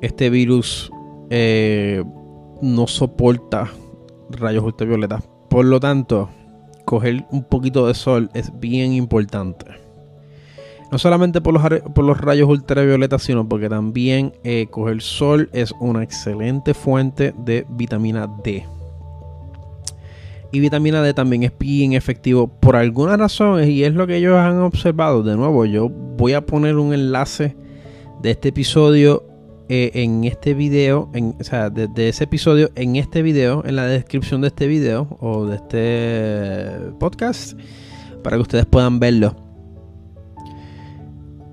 este 0.00 0.30
virus 0.30 0.90
eh, 1.30 2.02
no 2.62 2.86
soporta 2.86 3.70
rayos 4.30 4.64
ultravioleta. 4.64 5.22
Por 5.48 5.64
lo 5.64 5.80
tanto, 5.80 6.28
coger 6.84 7.24
un 7.30 7.44
poquito 7.44 7.86
de 7.86 7.94
sol 7.94 8.30
es 8.34 8.50
bien 8.58 8.92
importante. 8.92 9.66
No 10.90 10.98
solamente 10.98 11.40
por 11.40 11.52
los, 11.52 11.62
por 11.94 12.04
los 12.04 12.18
rayos 12.18 12.48
ultravioleta, 12.48 13.18
sino 13.18 13.46
porque 13.46 13.68
también 13.68 14.32
eh, 14.42 14.68
coger 14.70 15.02
sol 15.02 15.50
es 15.52 15.72
una 15.80 16.02
excelente 16.02 16.72
fuente 16.72 17.34
de 17.36 17.66
vitamina 17.68 18.26
D. 18.42 18.64
Y 20.50 20.60
vitamina 20.60 21.02
D 21.02 21.12
también 21.12 21.42
es 21.42 21.52
bien 21.58 21.92
efectivo 21.92 22.46
por 22.48 22.74
alguna 22.74 23.18
razón 23.18 23.68
y 23.68 23.84
es 23.84 23.92
lo 23.92 24.06
que 24.06 24.16
ellos 24.16 24.36
han 24.36 24.60
observado. 24.60 25.22
De 25.22 25.36
nuevo, 25.36 25.66
yo 25.66 25.90
voy 25.90 26.32
a 26.32 26.46
poner 26.46 26.76
un 26.76 26.94
enlace 26.94 27.54
de 28.22 28.30
este 28.30 28.48
episodio 28.48 29.27
eh, 29.70 29.90
en 29.92 30.24
este 30.24 30.54
video, 30.54 31.10
en, 31.12 31.36
o 31.38 31.44
sea, 31.44 31.68
de, 31.68 32.08
ese 32.08 32.24
episodio, 32.24 32.70
en 32.74 32.96
este 32.96 33.20
video, 33.20 33.62
en 33.66 33.76
la 33.76 33.84
descripción 33.84 34.40
de 34.40 34.48
este 34.48 34.66
video 34.66 35.18
o 35.20 35.44
de 35.44 35.56
este 35.56 36.94
podcast, 36.98 37.52
para 38.22 38.36
que 38.36 38.42
ustedes 38.42 38.64
puedan 38.64 38.98
verlo. 38.98 39.36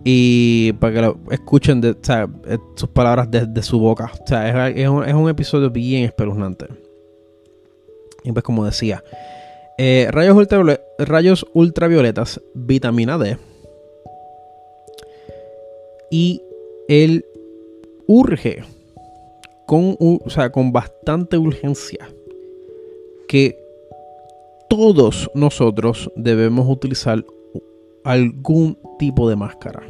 Y 0.06 0.72
para 0.74 0.94
que 0.94 1.02
lo 1.02 1.20
escuchen 1.30 1.82
de, 1.82 1.90
eh, 1.90 2.58
sus 2.76 2.88
palabras 2.88 3.30
desde 3.30 3.62
su 3.62 3.80
boca. 3.80 4.10
O 4.24 4.28
sea, 4.28 4.70
es, 4.70 4.88
un, 4.88 5.30
episodio 5.30 5.70
bien 5.70 6.06
espeluznante. 6.06 6.68
Y 8.24 8.32
pues 8.32 8.44
como 8.46 8.64
decía, 8.64 9.04
eh, 9.78 10.08
rayos, 10.10 10.38
rayos 11.00 11.46
ultravioletas, 11.54 12.40
vitamina 12.54 13.18
D. 13.18 13.38
Y 16.10 16.42
el 16.88 17.26
urge 18.08 18.64
con, 19.66 19.98
o 20.00 20.30
sea, 20.30 20.52
con 20.52 20.72
bastante 20.72 21.38
urgencia 21.38 22.08
que 23.28 23.58
todos 24.70 25.30
nosotros 25.34 26.12
debemos 26.16 26.68
utilizar 26.70 27.24
algún 28.04 28.78
tipo 29.00 29.30
de 29.30 29.36
máscara. 29.36 29.84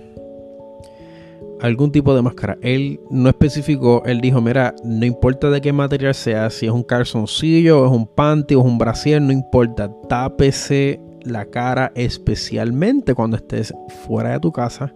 Algún 1.62 1.92
tipo 1.92 2.16
de 2.16 2.22
máscara. 2.22 2.58
Él 2.62 3.00
no 3.10 3.30
especificó, 3.30 4.04
él 4.06 4.22
dijo, 4.22 4.42
mira, 4.42 4.76
no 4.84 5.06
importa 5.06 5.50
de 5.50 5.62
qué 5.62 5.74
material 5.74 6.14
sea, 6.14 6.50
si 6.50 6.66
es 6.66 6.72
un 6.72 6.84
calzoncillo, 6.84 7.86
es 7.86 7.92
un 7.92 8.08
panty 8.08 8.56
o 8.56 8.60
es 8.60 8.66
un 8.66 8.78
brasier, 8.78 9.22
no 9.22 9.32
importa, 9.32 9.92
tápese 10.10 11.00
la 11.24 11.46
cara 11.46 11.92
especialmente 11.96 13.16
cuando 13.16 13.38
estés 13.38 13.74
fuera 14.06 14.34
de 14.34 14.40
tu 14.40 14.52
casa 14.52 14.94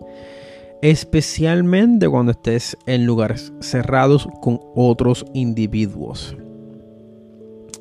especialmente 0.81 2.07
cuando 2.07 2.31
estés 2.31 2.77
en 2.85 3.05
lugares 3.05 3.51
cerrados 3.59 4.27
con 4.41 4.59
otros 4.75 5.25
individuos. 5.33 6.35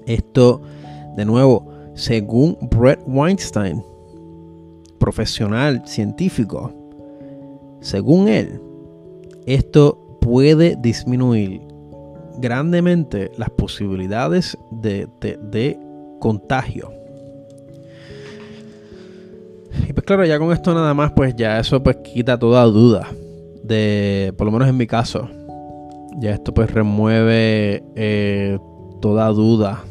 Esto, 0.07 0.63
de 1.17 1.25
nuevo, 1.25 1.71
según 1.95 2.57
Brett 2.71 3.01
Weinstein, 3.07 3.83
profesional 4.99 5.83
científico, 5.87 6.73
según 7.81 8.29
él, 8.29 8.61
esto 9.47 10.19
puede 10.21 10.77
disminuir 10.77 11.63
grandemente 12.39 13.31
las 13.37 13.51
posibilidades 13.51 14.59
de, 14.71 15.09
de 15.21 15.79
contagio. 16.21 16.98
Y 19.87 19.93
pues 19.93 20.05
claro, 20.05 20.25
ya 20.25 20.39
con 20.39 20.53
esto 20.53 20.75
nada 20.75 20.95
más, 20.95 21.13
pues 21.13 21.35
ya 21.37 21.59
eso 21.59 21.83
pues 21.83 21.97
quita 21.97 22.39
toda 22.39 22.65
duda. 22.65 23.09
De, 23.63 24.33
por 24.37 24.47
lo 24.47 24.53
menos 24.53 24.69
en 24.69 24.77
mi 24.77 24.87
caso. 24.87 25.29
Ya 26.21 26.33
esto 26.33 26.53
pues 26.53 26.71
remueve 26.73 27.85
eh, 27.95 28.59
toda 29.01 29.29
duda 29.29 29.85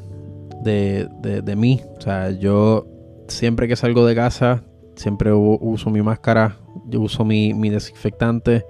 de, 0.63 1.07
de, 1.21 1.55
mí. 1.55 1.81
O 1.97 2.01
sea, 2.01 2.31
yo 2.31 2.87
siempre 3.27 3.67
que 3.67 3.75
salgo 3.75 4.05
de 4.05 4.15
casa, 4.15 4.63
siempre 4.95 5.31
uso 5.31 5.89
mi 5.89 6.01
máscara, 6.01 6.57
yo 6.87 7.01
uso 7.01 7.23
mi, 7.23 7.53
mi 7.53 7.69
desinfectante. 7.69 8.65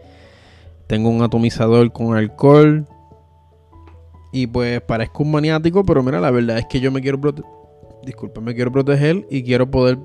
Tengo 0.87 1.09
un 1.09 1.21
atomizador 1.23 1.91
con 1.91 2.15
alcohol. 2.15 2.85
Y 4.31 4.45
pues 4.47 4.81
parezco 4.81 5.23
un 5.23 5.31
maniático, 5.31 5.83
pero 5.83 6.03
mira, 6.03 6.19
la 6.19 6.31
verdad 6.31 6.59
es 6.59 6.65
que 6.65 6.79
yo 6.79 6.91
me 6.91 7.01
quiero 7.01 7.19
proteger. 7.19 7.49
Disculpa, 8.03 8.39
me 8.39 8.53
quiero 8.53 8.71
proteger 8.71 9.25
y 9.29 9.43
quiero 9.43 9.71
poder 9.71 9.97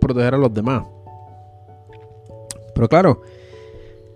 proteger 0.00 0.34
a 0.34 0.38
los 0.38 0.52
demás. 0.52 0.84
Pero 2.74 2.88
claro, 2.88 3.22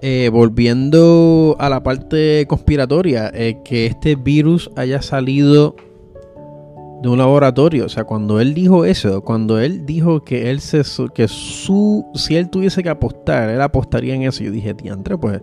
eh, 0.01 0.29
volviendo 0.31 1.57
a 1.59 1.69
la 1.69 1.83
parte 1.83 2.47
conspiratoria, 2.47 3.31
eh, 3.35 3.59
que 3.65 3.87
este 3.87 4.17
virus 4.17 4.71
haya 4.77 5.01
salido 5.03 5.77
de 7.03 7.09
un 7.09 7.19
laboratorio. 7.19 7.87
O 7.87 7.89
sea, 7.89 8.05
cuando 8.05 8.41
él 8.41 8.55
dijo 8.55 8.85
eso, 8.85 9.23
cuando 9.23 9.61
él 9.61 9.85
dijo 9.87 10.23
que 10.23 10.51
él 10.51 10.61
se 10.61 10.83
que 11.15 11.29
su 11.29 12.07
si 12.15 12.37
él 12.37 12.49
tuviese 12.49 12.83
que 12.83 12.89
apostar, 12.89 13.51
él 13.51 13.61
apostaría 13.61 14.15
en 14.15 14.23
eso. 14.23 14.43
Yo 14.43 14.51
dije, 14.51 14.75
diantre, 14.75 15.19
pues 15.19 15.41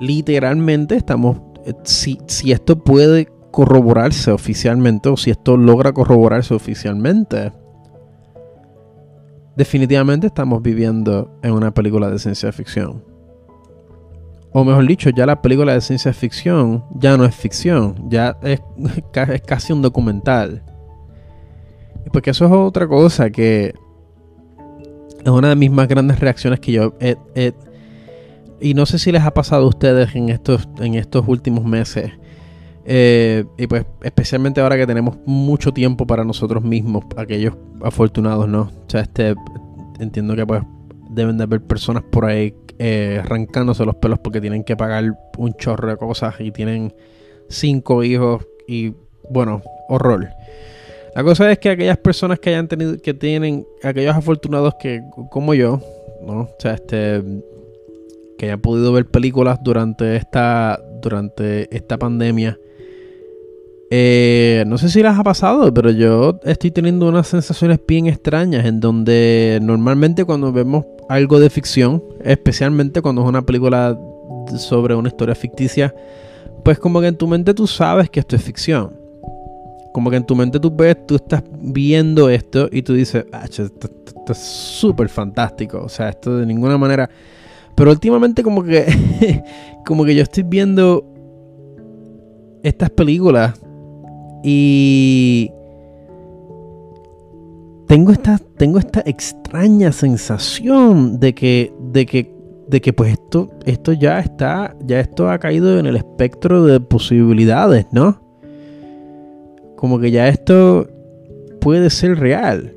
literalmente 0.00 0.96
estamos 0.96 1.38
eh, 1.64 1.74
si, 1.84 2.18
si 2.26 2.52
esto 2.52 2.82
puede 2.82 3.28
corroborarse 3.50 4.32
oficialmente 4.32 5.08
o 5.08 5.16
si 5.16 5.30
esto 5.30 5.56
logra 5.56 5.92
corroborarse 5.92 6.54
oficialmente, 6.54 7.52
definitivamente 9.56 10.26
estamos 10.26 10.62
viviendo 10.62 11.38
en 11.42 11.52
una 11.52 11.72
película 11.72 12.10
de 12.10 12.18
ciencia 12.18 12.52
ficción. 12.52 13.04
O 14.52 14.64
mejor 14.64 14.86
dicho, 14.86 15.10
ya 15.10 15.26
la 15.26 15.42
película 15.42 15.74
de 15.74 15.80
ciencia 15.80 16.12
ficción 16.12 16.84
ya 16.94 17.16
no 17.16 17.24
es 17.24 17.34
ficción, 17.34 18.08
ya 18.08 18.36
es, 18.42 18.60
casi 19.46 19.72
un 19.72 19.82
documental. 19.82 20.62
Porque 22.12 22.30
eso 22.30 22.44
es 22.46 22.52
otra 22.52 22.86
cosa 22.86 23.30
que 23.30 23.74
es 25.24 25.30
una 25.30 25.48
de 25.48 25.56
mis 25.56 25.70
más 25.70 25.88
grandes 25.88 26.20
reacciones 26.20 26.60
que 26.60 26.72
yo 26.72 26.94
y 28.64 28.72
no 28.72 28.86
sé 28.86 28.98
si 28.98 29.12
les 29.12 29.22
ha 29.22 29.34
pasado 29.34 29.64
a 29.64 29.68
ustedes 29.68 30.14
en 30.14 30.30
estos, 30.30 30.68
en 30.78 30.94
estos 30.94 31.26
últimos 31.28 31.64
meses. 31.64 32.12
Eh, 32.86 33.44
y 33.56 33.66
pues 33.66 33.86
especialmente 34.02 34.60
ahora 34.60 34.76
que 34.76 34.86
tenemos 34.86 35.16
mucho 35.24 35.72
tiempo 35.72 36.06
para 36.06 36.24
nosotros 36.24 36.62
mismos, 36.62 37.04
aquellos 37.16 37.54
afortunados, 37.82 38.48
¿no? 38.48 38.62
O 38.62 38.90
sea, 38.90 39.00
este, 39.00 39.34
entiendo 40.00 40.36
que 40.36 40.46
pues 40.46 40.62
deben 41.10 41.38
de 41.38 41.44
haber 41.44 41.62
personas 41.62 42.02
por 42.02 42.26
ahí 42.26 42.54
eh, 42.78 43.20
arrancándose 43.22 43.84
los 43.84 43.94
pelos 43.96 44.18
porque 44.18 44.40
tienen 44.40 44.64
que 44.64 44.76
pagar 44.76 45.16
un 45.38 45.54
chorro 45.54 45.88
de 45.88 45.96
cosas 45.96 46.34
y 46.40 46.50
tienen 46.50 46.92
cinco 47.48 48.02
hijos 48.02 48.46
y 48.66 48.94
bueno, 49.30 49.62
horror. 49.88 50.28
La 51.14 51.22
cosa 51.22 51.50
es 51.50 51.58
que 51.58 51.70
aquellas 51.70 51.98
personas 51.98 52.40
que 52.40 52.50
hayan 52.50 52.66
tenido, 52.66 52.98
que 53.00 53.14
tienen, 53.14 53.64
aquellos 53.82 54.16
afortunados 54.16 54.74
que, 54.80 55.02
como 55.30 55.54
yo, 55.54 55.80
¿no? 56.26 56.40
O 56.40 56.56
sea, 56.58 56.74
este, 56.74 57.22
que 58.36 58.46
hayan 58.46 58.60
podido 58.60 58.92
ver 58.92 59.06
películas 59.06 59.60
durante 59.62 60.16
esta, 60.16 60.80
durante 61.00 61.74
esta 61.74 61.98
pandemia. 61.98 62.58
Eh, 63.96 64.64
no 64.66 64.76
sé 64.76 64.88
si 64.88 65.04
las 65.04 65.16
ha 65.16 65.22
pasado, 65.22 65.72
pero 65.72 65.88
yo 65.88 66.40
estoy 66.42 66.72
teniendo 66.72 67.08
unas 67.08 67.28
sensaciones 67.28 67.78
bien 67.86 68.08
extrañas 68.08 68.66
en 68.66 68.80
donde 68.80 69.60
normalmente 69.62 70.24
cuando 70.24 70.52
vemos 70.52 70.84
algo 71.08 71.38
de 71.38 71.48
ficción, 71.48 72.02
especialmente 72.24 73.02
cuando 73.02 73.22
es 73.22 73.28
una 73.28 73.42
película 73.42 73.96
sobre 74.56 74.96
una 74.96 75.10
historia 75.10 75.36
ficticia, 75.36 75.94
pues 76.64 76.80
como 76.80 77.00
que 77.00 77.06
en 77.06 77.16
tu 77.16 77.28
mente 77.28 77.54
tú 77.54 77.68
sabes 77.68 78.10
que 78.10 78.18
esto 78.18 78.34
es 78.34 78.42
ficción. 78.42 78.98
Como 79.92 80.10
que 80.10 80.16
en 80.16 80.26
tu 80.26 80.34
mente 80.34 80.58
tú 80.58 80.74
ves, 80.74 81.06
tú 81.06 81.14
estás 81.14 81.44
viendo 81.52 82.28
esto 82.28 82.68
y 82.72 82.82
tú 82.82 82.94
dices, 82.94 83.24
ah, 83.30 83.44
esto, 83.44 83.70
es 84.28 84.38
súper 84.38 85.08
fantástico. 85.08 85.80
O 85.80 85.88
sea, 85.88 86.08
esto 86.08 86.38
de 86.38 86.46
ninguna 86.46 86.76
manera. 86.76 87.08
Pero 87.76 87.92
últimamente 87.92 88.42
como 88.42 88.64
que, 88.64 89.44
como 89.86 90.04
que 90.04 90.16
yo 90.16 90.24
estoy 90.24 90.42
viendo 90.42 91.06
estas 92.64 92.90
películas 92.90 93.54
y 94.44 95.50
tengo 97.88 98.12
esta, 98.12 98.38
tengo 98.58 98.78
esta 98.78 99.02
extraña 99.06 99.90
sensación 99.90 101.18
de 101.18 101.34
que, 101.34 101.72
de 101.92 102.06
que 102.06 102.34
de 102.68 102.80
que 102.80 102.92
pues 102.92 103.12
esto, 103.12 103.50
esto 103.66 103.92
ya 103.92 104.18
está, 104.20 104.74
ya 104.84 105.00
esto 105.00 105.30
ha 105.30 105.38
caído 105.38 105.78
en 105.78 105.86
el 105.86 105.96
espectro 105.96 106.64
de 106.64 106.80
posibilidades, 106.80 107.86
¿no? 107.92 108.20
Como 109.76 109.98
que 109.98 110.10
ya 110.10 110.28
esto 110.28 110.86
puede 111.60 111.90
ser 111.90 112.18
real. 112.18 112.74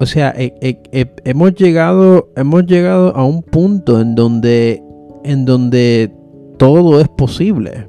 O 0.00 0.06
sea, 0.06 0.34
hemos 0.36 1.54
llegado, 1.54 2.28
hemos 2.36 2.66
llegado 2.66 3.14
a 3.16 3.24
un 3.24 3.42
punto 3.42 4.00
en 4.00 4.14
donde, 4.14 4.82
en 5.24 5.44
donde 5.44 6.12
todo 6.58 7.00
es 7.00 7.08
posible. 7.08 7.86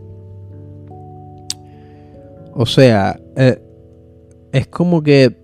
O 2.56 2.66
sea, 2.66 3.20
eh, 3.36 3.60
es 4.52 4.68
como 4.68 5.02
que, 5.02 5.36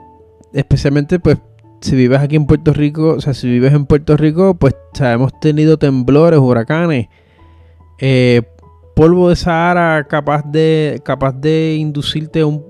especialmente 0.54 1.20
pues 1.20 1.38
si 1.82 1.96
vives 1.96 2.20
aquí 2.20 2.36
en 2.36 2.46
Puerto 2.46 2.74
Rico, 2.74 3.16
o 3.18 3.22
sea, 3.22 3.34
si 3.34 3.50
vives 3.50 3.74
en 3.74 3.86
Puerto 3.86 4.18
Rico, 4.18 4.56
pues 4.56 4.76
hemos 5.00 5.38
tenido 5.40 5.78
temblores, 5.78 6.40
huracanes, 6.40 7.08
eh, 8.00 8.42
polvo 8.96 9.30
de 9.30 9.36
Sahara 9.36 10.06
capaz 10.08 10.44
de, 10.44 11.02
capaz 11.04 11.34
de 11.34 11.78
inducirte 11.80 12.44
un, 12.44 12.66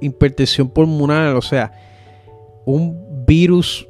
hipertensión 0.00 0.68
pulmonar, 0.68 1.34
o 1.34 1.42
sea, 1.42 1.72
un 2.66 3.24
virus 3.26 3.88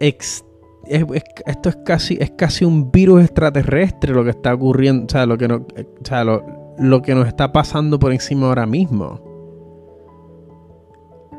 esto 0.00 1.68
es 1.68 1.76
casi 1.84 2.18
es 2.20 2.32
casi 2.32 2.64
un 2.64 2.90
virus 2.90 3.22
extraterrestre 3.22 4.12
lo 4.12 4.24
que 4.24 4.30
está 4.30 4.52
ocurriendo, 4.54 5.04
o 5.06 5.08
sea, 5.08 5.26
lo 5.26 5.38
que 5.38 5.46
no, 5.46 5.56
o 5.56 6.04
sea, 6.04 6.24
lo, 6.24 6.61
lo 6.78 7.02
que 7.02 7.14
nos 7.14 7.26
está 7.26 7.52
pasando 7.52 7.98
por 7.98 8.12
encima 8.12 8.46
ahora 8.46 8.66
mismo. 8.66 9.20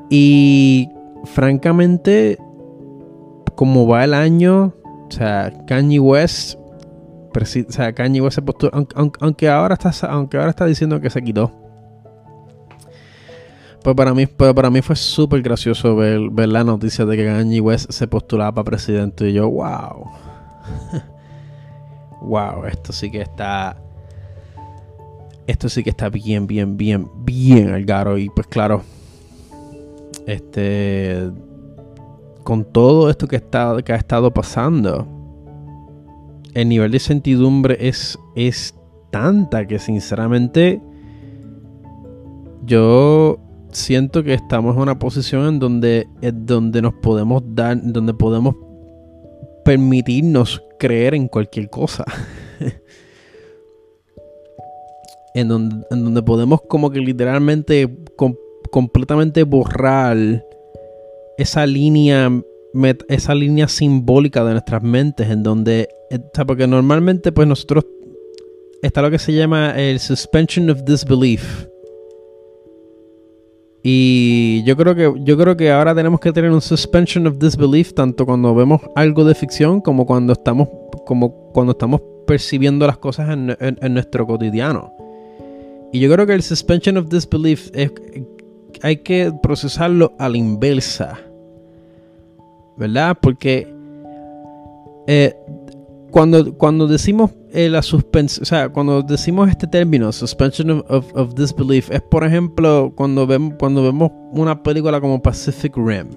Y 0.10 0.90
francamente, 1.26 2.38
como 3.56 3.88
va 3.88 4.04
el 4.04 4.14
año, 4.14 4.74
o 5.08 5.12
sea, 5.12 5.52
Kanye 5.66 6.00
West, 6.00 6.60
o 7.36 7.72
sea, 7.72 7.94
Kanye 7.94 8.22
West 8.22 8.36
se 8.36 8.42
postuló, 8.42 8.72
aunque, 9.20 9.50
ahora 9.50 9.76
está, 9.76 9.92
aunque 10.08 10.38
ahora 10.38 10.52
está 10.52 10.66
diciendo 10.66 11.00
que 11.02 11.10
se 11.10 11.22
quitó. 11.22 11.52
Pues 13.84 13.96
para 13.98 14.14
mí, 14.14 14.28
pues 14.28 14.54
para 14.54 14.70
mí 14.70 14.82
fue 14.82 14.96
súper 14.96 15.42
gracioso 15.42 15.96
ver, 15.96 16.30
ver, 16.30 16.48
la 16.48 16.64
noticia 16.64 17.06
de 17.06 17.18
que 17.18 17.26
Kanye 17.26 17.60
West 17.60 17.92
se 17.92 18.08
postulaba 18.08 18.54
para 18.54 18.66
presidente. 18.66 19.30
Y 19.30 19.34
yo, 19.34 19.50
wow. 19.50 20.10
wow, 22.22 22.66
esto 22.66 22.94
sí 22.94 23.12
que 23.12 23.22
está. 23.22 23.76
Esto 25.48 25.68
sí 25.70 25.84
que 25.84 25.90
está 25.90 26.10
bien, 26.10 26.48
bien, 26.48 26.78
bien, 26.78 27.08
bien 27.26 27.70
al 27.70 27.86
garo. 27.86 28.18
Y 28.18 28.30
pues 28.30 28.48
claro, 28.48 28.84
este, 30.26 31.30
con 32.44 32.66
todo 32.66 33.10
esto 33.10 33.28
que, 33.28 33.38
está, 33.38 33.78
que 33.84 33.94
ha 33.94 33.98
estado 33.98 34.34
pasando, 34.34 35.08
el 36.54 36.70
nivel 36.70 36.92
de 36.92 36.98
incertidumbre 36.98 37.78
es, 37.80 38.18
es 38.36 38.76
tanta 39.12 39.68
que 39.68 39.80
sinceramente 39.80 40.82
yo 42.66 43.40
siento 43.72 44.24
que 44.24 44.34
estamos 44.34 44.76
en 44.76 44.82
una 44.82 45.00
posición 45.00 45.48
en 45.48 45.60
donde, 45.60 46.08
donde 46.34 46.82
nos 46.82 46.94
podemos 46.96 47.44
dar, 47.46 47.80
donde 47.82 48.14
podemos 48.14 48.56
permitirnos 49.66 50.62
creer 50.80 51.16
en 51.16 51.28
cualquier 51.28 51.70
cosa. 51.70 52.06
en, 55.34 55.48
donde, 55.48 55.86
en 55.92 56.04
donde 56.04 56.22
podemos 56.24 56.62
como 56.68 56.90
que 56.92 57.00
literalmente 57.00 57.90
completamente 58.72 59.44
borrar 59.44 60.46
esa 61.38 61.66
línea 61.66 62.32
esa 63.08 63.36
línea 63.36 63.68
simbólica 63.68 64.44
de 64.44 64.54
nuestras 64.54 64.82
mentes 64.82 65.30
en 65.30 65.44
donde 65.44 65.90
eh, 66.10 66.20
porque 66.48 66.66
normalmente 66.68 67.32
pues 67.32 67.48
nosotros 67.48 67.86
está 68.82 69.02
lo 69.02 69.12
que 69.12 69.20
se 69.20 69.34
llama 69.34 69.72
el 69.80 70.00
suspension 70.00 70.70
of 70.70 70.84
disbelief. 70.84 71.68
Y 73.86 74.64
yo 74.64 74.78
creo 74.78 74.96
que 74.96 75.14
yo 75.24 75.38
creo 75.38 75.58
que 75.58 75.70
ahora 75.70 75.94
tenemos 75.94 76.20
que 76.20 76.32
tener 76.32 76.52
un 76.52 76.62
suspension 76.62 77.28
of 77.28 77.38
disbelief 77.38 77.94
tanto 77.94 78.26
cuando 78.26 78.56
vemos 78.56 78.82
algo 78.96 79.26
de 79.26 79.36
ficción 79.36 79.82
como 79.82 80.06
cuando 80.06 80.34
estamos 80.34 80.70
como 81.06 81.52
cuando 81.52 81.74
estamos 81.74 82.02
percibiendo 82.26 82.88
las 82.88 82.98
cosas 82.98 83.30
en, 83.30 83.56
en 83.60 83.94
nuestro 83.94 84.26
cotidiano 84.26 84.94
y 85.94 86.00
yo 86.00 86.12
creo 86.12 86.26
que 86.26 86.34
el 86.34 86.42
suspension 86.42 86.98
of 86.98 87.08
disbelief 87.08 87.70
es 87.74 87.92
hay 88.82 88.98
que 88.98 89.32
procesarlo 89.42 90.14
a 90.20 90.28
la 90.28 90.38
inversa. 90.38 91.20
¿Verdad? 92.76 93.18
Porque 93.22 93.72
eh, 95.08 95.36
cuando, 96.12 96.58
cuando 96.58 96.88
decimos 96.88 97.32
eh, 97.52 97.70
la 97.70 97.84
suspensión, 97.84 98.42
o 98.42 98.46
sea, 98.46 98.70
cuando 98.70 99.04
decimos 99.04 99.48
este 99.50 99.68
término, 99.68 100.12
suspension 100.12 100.84
of, 100.90 101.36
disbelief, 101.36 101.92
es 101.92 102.02
por 102.02 102.24
ejemplo 102.24 102.92
cuando 102.96 103.28
vemos, 103.28 103.54
cuando 103.60 103.84
vemos 103.84 104.12
una 104.32 104.64
película 104.64 105.00
como 105.00 105.22
Pacific 105.22 105.78
Rim. 105.78 106.10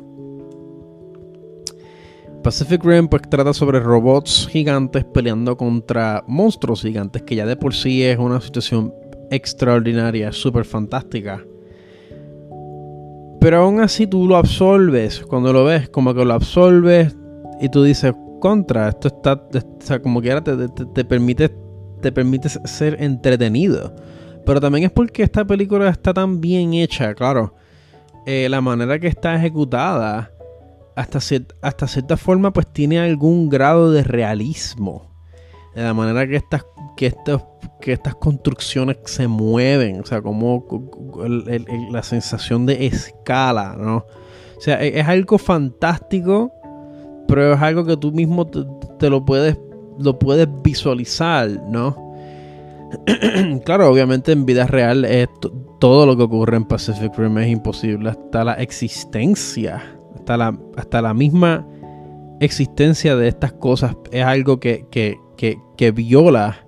Pacific 2.43 2.83
Rim 2.83 3.09
pues 3.09 3.23
trata 3.29 3.53
sobre 3.53 3.81
robots 3.81 4.49
gigantes 4.51 5.05
peleando 5.05 5.57
contra 5.57 6.25
monstruos 6.27 6.81
gigantes, 6.81 7.23
que 7.23 7.37
ya 7.37 7.45
de 7.45 7.57
por 7.57 7.75
sí 7.75 8.03
es 8.03 8.19
una 8.19 8.41
situación 8.41 8.95
extraordinaria, 9.31 10.33
súper 10.33 10.65
fantástica. 10.65 11.45
Pero 13.41 13.59
aún 13.59 13.81
así 13.81 14.07
tú 14.07 14.27
lo 14.27 14.37
absorbes 14.37 15.21
cuando 15.21 15.53
lo 15.53 15.65
ves, 15.65 15.89
como 15.89 16.15
que 16.15 16.25
lo 16.25 16.35
absorbes 16.35 17.17
y 17.61 17.69
tú 17.69 17.83
dices, 17.83 18.13
contra, 18.41 18.89
esto 18.89 19.09
está, 19.09 20.01
como 20.01 20.21
que 20.21 20.33
ahora 20.33 20.45
te, 20.45 21.05
permite, 21.05 21.55
te 22.01 22.13
permite 22.13 22.49
ser 22.49 22.97
entretenido. 23.01 23.95
Pero 24.45 24.61
también 24.61 24.85
es 24.85 24.93
porque 24.93 25.23
esta 25.23 25.45
película 25.45 25.89
está 25.89 26.15
tan 26.15 26.41
bien 26.41 26.75
hecha, 26.75 27.15
claro. 27.15 27.55
Eh, 28.27 28.49
la 28.49 28.61
manera 28.61 28.99
que 28.99 29.09
está 29.09 29.35
ejecutada, 29.37 30.33
hasta, 30.95 31.19
hasta 31.63 31.89
cierta 31.89 32.17
forma, 32.17 32.53
pues 32.53 32.73
tiene 32.73 32.99
algún 32.99 33.49
grado 33.49 33.91
de 33.91 34.03
realismo. 34.03 35.16
De 35.77 35.83
la 35.83 35.95
manera 35.95 36.27
que 36.27 36.37
estas, 36.37 36.65
que 36.97 37.07
estos 37.07 37.43
que 37.81 37.93
estas 37.93 38.15
construcciones 38.15 38.97
se 39.05 39.29
mueven, 39.29 40.01
o 40.01 40.07
sea, 40.07 40.23
como 40.23 40.67
la 41.91 42.03
sensación 42.03 42.67
de 42.67 42.87
escala, 42.87 43.77
¿no? 43.79 43.99
O 44.57 44.61
sea, 44.61 44.83
e, 44.83 44.99
es, 44.99 45.07
algo 45.07 45.39
fantástico, 45.39 46.51
pero 47.29 47.53
es 47.53 47.61
algo 47.61 47.85
que 47.85 47.97
tú 47.97 48.13
mismo 48.13 48.47
te, 48.47 49.11
lo 49.11 49.25
puedes 49.25 49.59
lo 49.99 50.19
puedes 50.19 50.49
visualizar, 50.63 51.49
¿no? 51.69 51.97
claro, 53.65 53.89
obviamente 53.91 54.33
en 54.33 54.47
vida 54.47 54.67
real 54.67 55.07
todo 55.79 56.07
lo 56.07 56.17
que 56.17 56.23
ocurre 56.23 56.57
en 56.57 56.65
Pacific 56.65 57.17
Rim 57.17 57.39
es 57.39 57.49
imposible, 57.49 58.11
hasta 58.11 58.45
la 58.45 58.55
existencia, 58.55 59.83
hasta 60.15 60.37
la, 60.37 60.59
hasta 60.77 61.03
la 61.03 61.15
misma 61.15 61.67
existencia 62.41 63.17
de 63.17 63.29
estas 63.29 63.53
cosas 63.53 63.97
es 64.11 64.25
algo 64.25 64.61
que, 64.61 64.87
que, 64.91 65.19
que 65.77 65.91
viola 65.91 66.59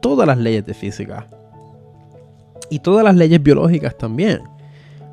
todas 0.00 0.26
las 0.26 0.38
leyes 0.38 0.64
de 0.64 0.74
física. 0.74 1.26
Y 2.70 2.80
todas 2.80 3.04
las 3.04 3.14
leyes 3.16 3.42
biológicas 3.42 3.96
también. 3.96 4.40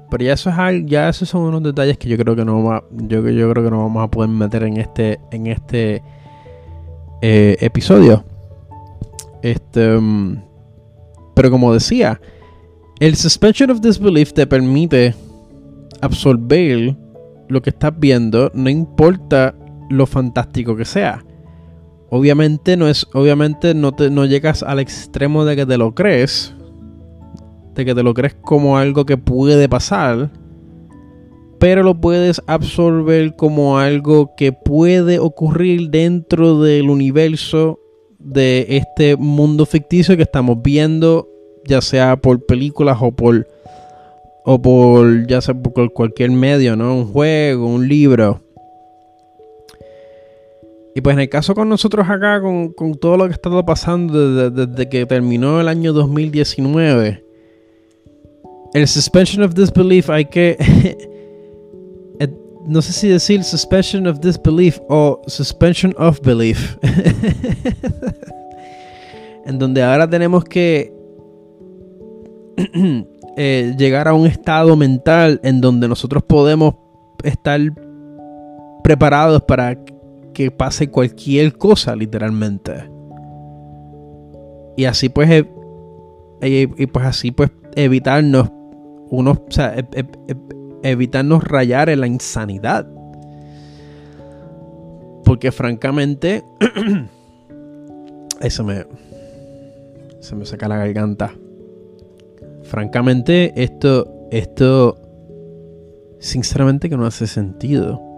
Pero 0.10 0.24
ya 0.24 0.34
eso 0.34 0.50
es 0.50 0.86
ya 0.86 1.10
esos 1.10 1.30
son 1.30 1.42
unos 1.42 1.64
detalles 1.64 1.98
que 1.98 2.08
yo 2.08 2.18
creo 2.18 2.36
que 2.36 2.46
no 2.46 2.64
va, 2.64 2.84
yo, 2.92 3.28
yo 3.30 3.52
creo 3.52 3.64
que 3.64 3.72
no 3.72 3.84
vamos 3.84 4.04
a 4.04 4.12
poder 4.12 4.30
meter 4.30 4.64
en 4.64 4.78
este 4.78 5.20
en 5.32 5.48
este 5.48 6.04
eh, 7.22 7.58
episodio. 7.62 8.24
Este, 9.42 9.98
mm, 9.98 10.42
pero 11.34 11.50
como 11.50 11.74
decía, 11.74 12.22
el 13.00 13.16
suspension 13.16 13.72
of 13.72 13.82
disbelief 13.82 14.34
te 14.34 14.46
permite 14.46 15.16
absorber 16.02 16.96
lo 17.50 17.62
que 17.62 17.72
estás 17.72 17.98
viendo, 17.98 18.52
no 18.54 18.70
importa 18.70 19.56
lo 19.90 20.06
fantástico 20.06 20.76
que 20.76 20.86
sea. 20.86 21.24
Obviamente 22.16 22.78
no 22.78 22.88
es, 22.88 23.08
obviamente 23.16 23.74
no, 23.74 23.92
te, 23.92 24.12
no 24.12 24.26
llegas 24.26 24.62
al 24.62 24.78
extremo 24.80 25.46
de 25.46 25.56
que 25.56 25.66
te 25.66 25.80
lo 25.80 25.96
crees, 25.96 26.54
de 27.74 27.86
que 27.86 27.96
te 27.96 28.04
lo 28.04 28.14
crees 28.14 28.36
como 28.36 28.78
algo 28.78 29.04
que 29.04 29.18
puede 29.18 29.68
pasar, 29.68 30.30
pero 31.58 31.82
lo 31.82 32.00
puedes 32.00 32.40
absorber 32.46 33.36
como 33.36 33.80
algo 33.80 34.36
que 34.38 34.52
puede 34.54 35.18
ocurrir 35.18 35.90
dentro 35.90 36.62
del 36.62 36.92
universo 36.92 37.80
de 38.20 38.68
este 38.70 39.18
mundo 39.18 39.66
ficticio 39.66 40.16
que 40.16 40.22
estamos 40.22 40.62
viendo, 40.62 41.28
ya 41.66 41.82
sea 41.82 42.18
por 42.18 42.46
películas 42.46 43.00
o 43.02 43.12
por 43.12 43.48
o 44.46 44.62
por 44.62 45.26
ya 45.26 45.42
sea 45.42 45.56
por 45.56 45.92
cualquier 45.94 46.30
medio, 46.30 46.76
¿no? 46.76 46.96
Un 46.96 47.08
juego, 47.08 47.66
un 47.66 47.88
libro. 47.88 48.43
Y 50.96 51.02
pues 51.02 51.16
en 51.16 51.22
el 51.22 51.30
caso 51.30 51.56
con 51.56 51.70
nosotros 51.70 52.08
acá, 52.08 52.42
con, 52.42 52.96
todo 52.96 53.18
lo 53.18 53.26
que 53.26 53.32
ha 53.32 53.34
estado 53.34 53.66
pasando 53.66 54.52
desde, 54.52 54.90
que 54.90 55.06
terminó 55.06 55.60
el 55.60 55.68
año 55.68 55.92
2019, 55.92 57.26
el 58.74 58.88
suspension 58.88 59.44
of 59.44 59.54
disbelief 59.54 60.10
hay 60.10 60.26
que... 60.26 60.58
Eh, 62.20 62.32
no 62.68 62.80
sé 62.84 62.94
si 62.94 63.08
decir 63.08 63.44
suspension 63.44 64.06
of 64.06 64.20
disbelief 64.20 64.80
o 64.88 65.20
suspension 65.26 65.96
of 65.98 66.22
belief. 66.22 66.78
en 69.46 69.60
donde 69.60 69.82
ahora 69.82 70.08
tenemos 70.08 70.44
que 70.44 70.94
eh, 73.38 73.76
llegar 73.78 74.08
a 74.08 74.14
un 74.14 74.28
estado 74.28 74.76
mental 74.76 75.40
en 75.44 75.60
donde 75.60 75.88
nosotros 75.88 76.24
podemos 76.24 76.76
estar 77.24 77.60
preparados 78.84 79.42
para 79.44 79.76
que 80.34 80.52
pase 80.52 80.90
cualquier 80.90 81.58
cosa, 81.58 81.96
literalmente. 81.96 82.90
Y 84.76 84.86
así 84.86 85.10
pues, 85.10 85.30
e, 85.30 85.50
e, 86.42 86.70
y 86.78 86.88
pues 86.88 87.06
así 87.06 87.32
pues 87.32 87.52
evitarnos 87.76 88.50
unos, 89.10 89.38
o 89.38 89.52
sea, 89.52 89.76
e, 89.78 90.06
evitarnos 90.84 91.44
rayar 91.44 91.90
en 91.90 92.02
la 92.02 92.08
insanidad. 92.08 92.88
Porque 95.24 95.52
francamente, 95.52 96.44
eso 98.42 98.64
me, 98.64 98.86
se 100.20 100.36
me 100.36 100.46
saca 100.46 100.68
la 100.68 100.78
garganta. 100.78 101.34
Francamente, 102.64 103.54
esto, 103.62 104.28
esto, 104.32 104.98
sinceramente 106.20 106.90
que 106.90 106.98
no 106.98 107.06
hace 107.06 107.28
sentido. 107.28 108.13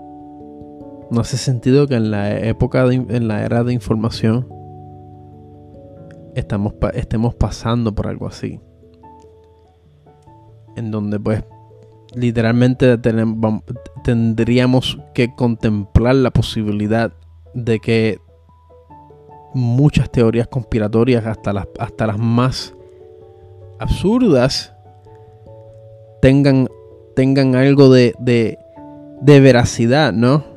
No 1.15 1.21
hace 1.21 1.37
sentido 1.37 1.87
que 1.87 1.95
en 1.95 2.11
la 2.11 2.37
época, 2.41 2.83
en 2.91 3.29
la 3.29 3.45
era 3.45 3.63
de 3.63 3.71
información, 3.71 4.49
estamos, 6.35 6.73
estemos 6.93 7.33
pasando 7.35 7.95
por 7.95 8.07
algo 8.07 8.27
así. 8.27 8.59
En 10.75 10.91
donde 10.91 11.17
pues 11.17 11.41
literalmente 12.13 12.97
tendríamos 14.03 14.99
que 15.13 15.33
contemplar 15.33 16.15
la 16.15 16.31
posibilidad 16.31 17.13
de 17.53 17.79
que 17.79 18.19
muchas 19.53 20.11
teorías 20.11 20.49
conspiratorias, 20.49 21.25
hasta 21.25 21.53
las, 21.53 21.67
hasta 21.79 22.07
las 22.07 22.17
más 22.17 22.75
absurdas, 23.79 24.75
tengan, 26.21 26.67
tengan 27.15 27.55
algo 27.55 27.89
de, 27.89 28.15
de, 28.19 28.59
de 29.21 29.39
veracidad, 29.39 30.11
¿no? 30.11 30.54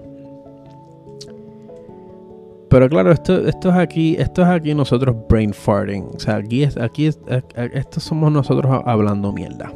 Pero 2.70 2.88
claro, 2.88 3.12
esto, 3.12 3.46
esto 3.46 3.70
es 3.70 3.76
aquí, 3.76 4.16
esto 4.18 4.42
es 4.42 4.48
aquí 4.48 4.74
nosotros 4.74 5.16
brain 5.28 5.54
farting. 5.54 6.10
O 6.14 6.18
sea, 6.18 6.36
aquí 6.36 6.62
es, 6.62 6.76
aquí 6.76 7.06
es, 7.06 7.18
esto 7.54 8.00
somos 8.00 8.30
nosotros 8.30 8.82
hablando 8.84 9.32
mierda. 9.32 9.72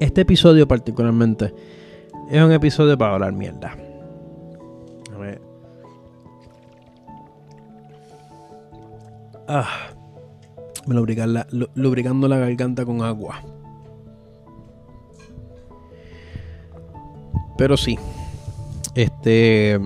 Este 0.00 0.22
episodio 0.22 0.66
particularmente 0.66 1.52
es 2.30 2.42
un 2.42 2.52
episodio 2.52 2.96
para 2.96 3.14
hablar 3.14 3.32
mierda. 3.32 3.76
A 5.14 5.18
ver. 5.18 5.40
Ah, 9.46 9.68
me 10.86 10.94
lubricar 10.94 11.28
lubricando 11.74 12.28
la 12.28 12.38
garganta 12.38 12.86
con 12.86 13.02
agua. 13.02 13.42
Pero 17.58 17.76
sí. 17.76 17.98
Este 18.94 19.78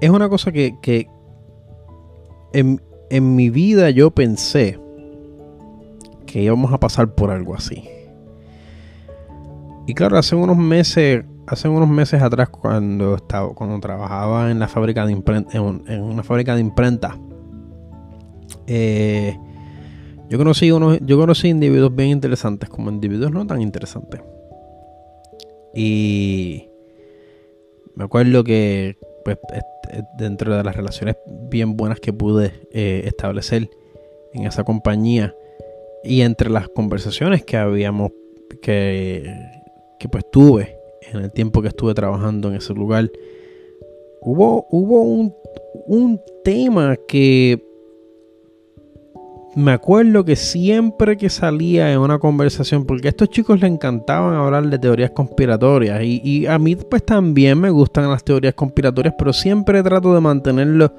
es 0.00 0.10
una 0.10 0.28
cosa 0.28 0.50
que, 0.52 1.08
en, 2.52 2.80
mi 3.36 3.50
vida 3.50 3.90
yo 3.90 4.10
pensé 4.10 4.78
que 6.26 6.42
íbamos 6.42 6.72
a 6.72 6.80
pasar 6.80 7.14
por 7.14 7.30
algo 7.30 7.54
así. 7.54 7.88
Y 9.86 9.94
claro, 9.94 10.16
hace 10.16 10.36
unos 10.36 10.56
meses, 10.56 11.24
hace 11.46 11.68
unos 11.68 11.88
meses 11.88 12.22
atrás 12.22 12.48
cuando 12.48 13.16
estaba, 13.16 13.52
cuando 13.54 13.80
trabajaba 13.80 14.50
en 14.50 14.58
la 14.58 14.68
fábrica 14.68 15.04
de 15.04 15.12
imprenta, 15.12 15.56
en, 15.56 16.02
una 16.02 16.22
fábrica 16.22 16.54
de 16.54 16.60
imprenta, 16.60 17.18
eh, 18.66 19.36
yo 20.28 20.38
conocí 20.38 20.70
unos, 20.70 21.00
yo 21.02 21.18
conocí 21.18 21.48
individuos 21.48 21.94
bien 21.94 22.10
interesantes 22.10 22.70
como 22.70 22.90
individuos 22.90 23.32
no 23.32 23.46
tan 23.46 23.60
interesantes. 23.60 24.22
Y 25.74 26.68
me 27.96 28.04
acuerdo 28.04 28.44
que 28.44 28.96
pues 29.36 29.62
dentro 30.16 30.56
de 30.56 30.64
las 30.64 30.76
relaciones 30.76 31.16
bien 31.26 31.76
buenas 31.76 32.00
que 32.00 32.12
pude 32.12 32.52
eh, 32.72 33.02
establecer 33.06 33.68
en 34.32 34.46
esa 34.46 34.64
compañía. 34.64 35.34
Y 36.02 36.22
entre 36.22 36.48
las 36.50 36.68
conversaciones 36.68 37.44
que 37.44 37.56
habíamos 37.56 38.12
que, 38.62 39.34
que 39.98 40.08
pues 40.08 40.24
tuve 40.30 40.76
en 41.12 41.20
el 41.24 41.30
tiempo 41.32 41.62
que 41.62 41.68
estuve 41.68 41.94
trabajando 41.94 42.48
en 42.48 42.56
ese 42.56 42.74
lugar 42.74 43.10
hubo 44.20 44.66
hubo 44.70 45.02
un, 45.02 45.34
un 45.86 46.20
tema 46.44 46.96
que 47.08 47.62
me 49.56 49.72
acuerdo 49.72 50.24
que 50.24 50.36
siempre 50.36 51.16
que 51.16 51.28
salía 51.28 51.92
en 51.92 51.98
una 51.98 52.18
conversación, 52.18 52.84
porque 52.84 53.08
a 53.08 53.10
estos 53.10 53.30
chicos 53.30 53.60
les 53.60 53.70
encantaban 53.70 54.34
hablar 54.34 54.68
de 54.68 54.78
teorías 54.78 55.10
conspiratorias, 55.10 56.00
y, 56.02 56.46
a 56.46 56.58
mí 56.58 56.76
pues 56.76 57.04
también 57.04 57.60
me 57.60 57.70
gustan 57.70 58.08
las 58.08 58.22
teorías 58.22 58.54
conspiratorias, 58.54 59.14
pero 59.18 59.32
siempre 59.32 59.82
trato 59.82 60.14
de 60.14 60.20
mantenerlo, 60.20 60.92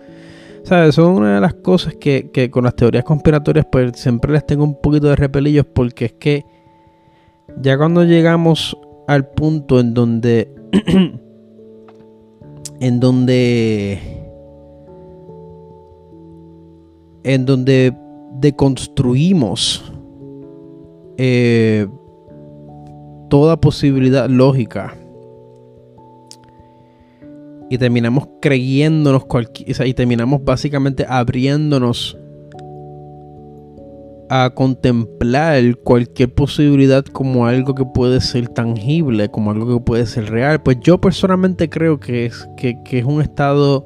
¿sabes? 0.64 0.96
Son 0.96 1.16
una 1.16 1.36
de 1.36 1.42
las 1.42 1.54
cosas 1.56 1.96
que, 1.96 2.30
que 2.32 2.52
con 2.52 2.66
las 2.66 2.76
teorías 2.76 3.04
conspiratorias 3.04 3.66
pues 3.72 3.94
siempre 3.96 4.34
les 4.34 4.46
tengo 4.46 4.64
un 4.64 4.82
poquito 4.82 5.08
de 5.08 5.16
repelillos, 5.16 5.66
porque 5.66 6.06
es 6.06 6.14
que 6.14 6.46
ya 7.62 7.78
cuando 7.78 8.04
llegamos 8.04 8.78
al 9.08 9.30
punto 9.30 9.80
en 9.80 9.94
donde... 9.94 10.54
en 12.80 13.00
donde... 13.00 14.00
En 17.24 17.46
donde 17.46 17.94
deconstruimos 18.40 19.92
eh, 21.18 21.88
toda 23.30 23.60
posibilidad 23.60 24.30
lógica 24.30 24.96
y 27.70 27.78
terminamos 27.78 28.28
creyéndonos 28.42 29.24
y 29.86 29.94
terminamos 29.94 30.44
básicamente 30.44 31.06
abriéndonos 31.08 32.18
a 34.30 34.50
contemplar 34.50 35.78
cualquier 35.84 36.34
posibilidad 36.34 37.04
como 37.06 37.46
algo 37.46 37.76
que 37.76 37.86
puede 37.86 38.22
ser 38.22 38.48
tangible, 38.48 39.30
como 39.30 39.52
algo 39.52 39.78
que 39.78 39.84
puede 39.84 40.06
ser 40.06 40.30
real. 40.30 40.62
Pues 40.64 40.78
yo 40.82 41.00
personalmente 41.00 41.70
creo 41.70 42.00
que 42.00 42.26
es, 42.26 42.48
que, 42.56 42.82
que 42.84 43.00
es 43.00 43.06
un 43.06 43.22
estado. 43.22 43.86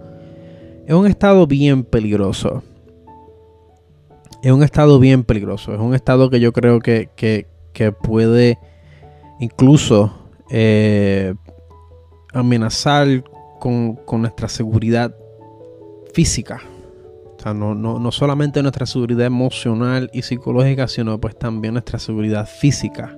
Es 0.86 0.94
un 0.94 1.08
estado 1.08 1.48
bien 1.48 1.84
peligroso 1.84 2.62
es 4.46 4.52
un 4.52 4.62
estado 4.62 5.00
bien 5.00 5.24
peligroso. 5.24 5.74
Es 5.74 5.80
un 5.80 5.96
estado 5.96 6.30
que 6.30 6.40
yo 6.40 6.54
creo 6.54 6.80
que, 6.80 7.48
puede 8.04 8.60
incluso 9.40 10.14
eh, 10.52 11.34
amenazar 12.32 13.24
con, 13.60 14.00
nuestra 14.22 14.48
seguridad 14.48 15.16
física. 16.14 16.62
O 17.36 17.42
sea, 17.42 17.56
no, 17.56 17.74
no, 17.74 18.12
solamente 18.12 18.62
nuestra 18.62 18.86
seguridad 18.86 19.26
emocional 19.26 20.12
y 20.14 20.22
psicológica, 20.22 20.88
sino 20.88 21.20
pues 21.20 21.36
también 21.40 21.74
nuestra 21.74 21.98
seguridad 21.98 22.48
física. 22.48 23.18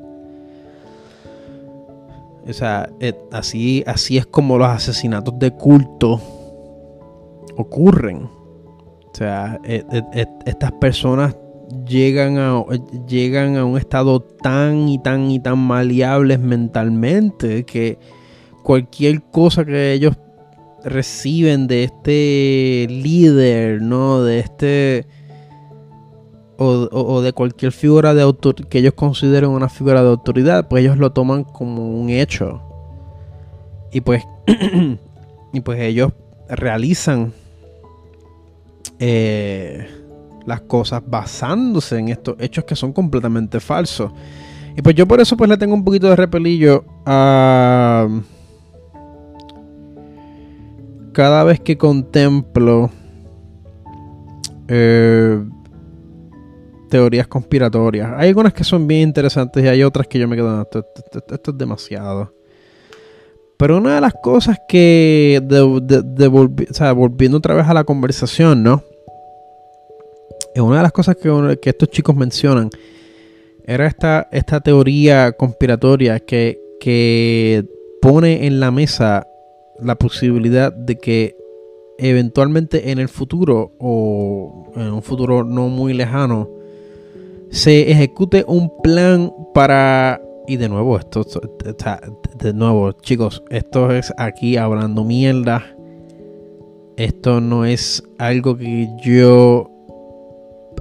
O 2.47 2.53
sea, 2.53 2.89
eh, 3.01 3.13
así, 3.33 3.83
así 3.85 4.17
es 4.17 4.25
como 4.25 4.57
los 4.57 4.69
asesinatos 4.69 5.37
de 5.37 5.51
culto 5.51 6.21
ocurren. 7.57 8.36
O 9.17 9.19
sea, 9.19 9.59
e, 9.63 9.83
e, 9.91 10.03
e, 10.13 10.27
estas 10.45 10.71
personas 10.73 11.35
llegan 11.87 12.37
a, 12.37 12.63
llegan 13.07 13.57
a 13.57 13.65
un 13.65 13.75
estado 13.75 14.19
tan 14.19 14.87
y 14.87 14.99
tan 14.99 15.31
y 15.31 15.39
tan 15.39 15.57
maleables 15.57 16.39
mentalmente 16.39 17.63
que 17.63 17.97
cualquier 18.61 19.23
cosa 19.23 19.65
que 19.65 19.93
ellos 19.93 20.15
reciben 20.83 21.65
de 21.65 21.85
este 21.85 22.85
líder, 22.91 23.81
¿no? 23.81 24.21
De 24.21 24.37
este... 24.37 25.07
O, 26.59 27.21
de 27.21 27.33
cualquier 27.33 27.71
figura 27.71 28.13
de 28.13 28.21
autoridad 28.21 28.69
que 28.69 28.77
ellos 28.77 28.93
consideren 28.93 29.49
una 29.49 29.67
figura 29.67 30.03
de 30.03 30.09
autoridad, 30.09 30.67
pues 30.67 30.83
ellos 30.83 30.99
lo 30.99 31.11
toman 31.11 31.43
como 31.43 31.89
un 31.89 32.11
hecho. 32.11 32.61
Y 33.91 34.01
pues, 34.01 34.23
y 35.53 35.61
pues 35.61 35.79
ellos 35.79 36.13
realizan 36.49 37.33
eh, 38.99 39.87
las 40.45 40.61
cosas 40.61 41.01
basándose 41.05 41.97
en 41.97 42.09
estos 42.09 42.35
hechos 42.39 42.63
que 42.63 42.75
son 42.75 42.93
completamente 42.93 43.59
falsos. 43.59 44.11
Y 44.75 44.81
pues 44.81 44.95
yo 44.95 45.07
por 45.07 45.19
eso 45.19 45.35
pues 45.35 45.49
le 45.49 45.57
tengo 45.57 45.73
un 45.73 45.83
poquito 45.83 46.09
de 46.09 46.15
repelillo 46.15 46.85
a... 47.05 48.07
Cada 51.13 51.43
vez 51.43 51.59
que 51.59 51.77
contemplo 51.79 52.91
eh, 54.67 55.43
teorías 56.89 57.27
conspiratorias. 57.27 58.13
Hay 58.17 58.29
algunas 58.29 58.53
que 58.53 58.63
son 58.63 58.87
bien 58.87 59.01
interesantes 59.01 59.63
y 59.63 59.67
hay 59.67 59.83
otras 59.83 60.07
que 60.07 60.19
yo 60.19 60.27
me 60.27 60.35
quedo, 60.35 60.61
esto, 60.61 60.85
es 61.51 61.57
demasiado. 61.57 62.36
Pero 63.57 63.77
una 63.77 63.95
de 63.95 64.01
las 64.01 64.13
cosas 64.13 64.59
que, 64.67 65.41
de, 65.43 66.27
volviendo 66.27 67.37
otra 67.39 67.55
vez 67.55 67.65
a 67.67 67.73
la 67.73 67.83
conversación, 67.83 68.63
¿no? 68.63 68.83
una 70.55 70.77
de 70.77 70.83
las 70.83 70.91
cosas 70.91 71.15
que, 71.15 71.59
estos 71.69 71.89
chicos 71.89 72.15
mencionan 72.15 72.69
era 73.65 73.85
esta, 73.85 74.27
esta 74.31 74.59
teoría 74.59 75.31
conspiratoria 75.33 76.19
que, 76.19 76.59
que 76.79 77.65
pone 78.01 78.47
en 78.47 78.59
la 78.59 78.71
mesa 78.71 79.27
la 79.79 79.95
posibilidad 79.95 80.71
de 80.73 80.97
que 80.97 81.35
eventualmente 81.99 82.91
en 82.91 82.99
el 82.99 83.09
futuro 83.09 83.73
o 83.79 84.71
en 84.75 84.93
un 84.93 85.03
futuro 85.03 85.43
no 85.43 85.67
muy 85.67 85.93
lejano 85.93 86.49
se 87.49 87.91
ejecute 87.91 88.43
un 88.47 88.71
plan 88.81 89.31
para 89.53 90.21
y 90.47 90.57
de 90.57 90.69
nuevo 90.69 90.97
esto 90.97 91.25
de 92.37 92.53
nuevo 92.53 92.91
chicos 92.93 93.43
esto 93.49 93.91
es 93.91 94.13
aquí 94.17 94.57
hablando 94.57 95.03
mierda 95.03 95.63
esto 96.97 97.41
no 97.41 97.65
es 97.65 98.03
algo 98.17 98.57
que 98.57 98.89
yo 99.03 99.69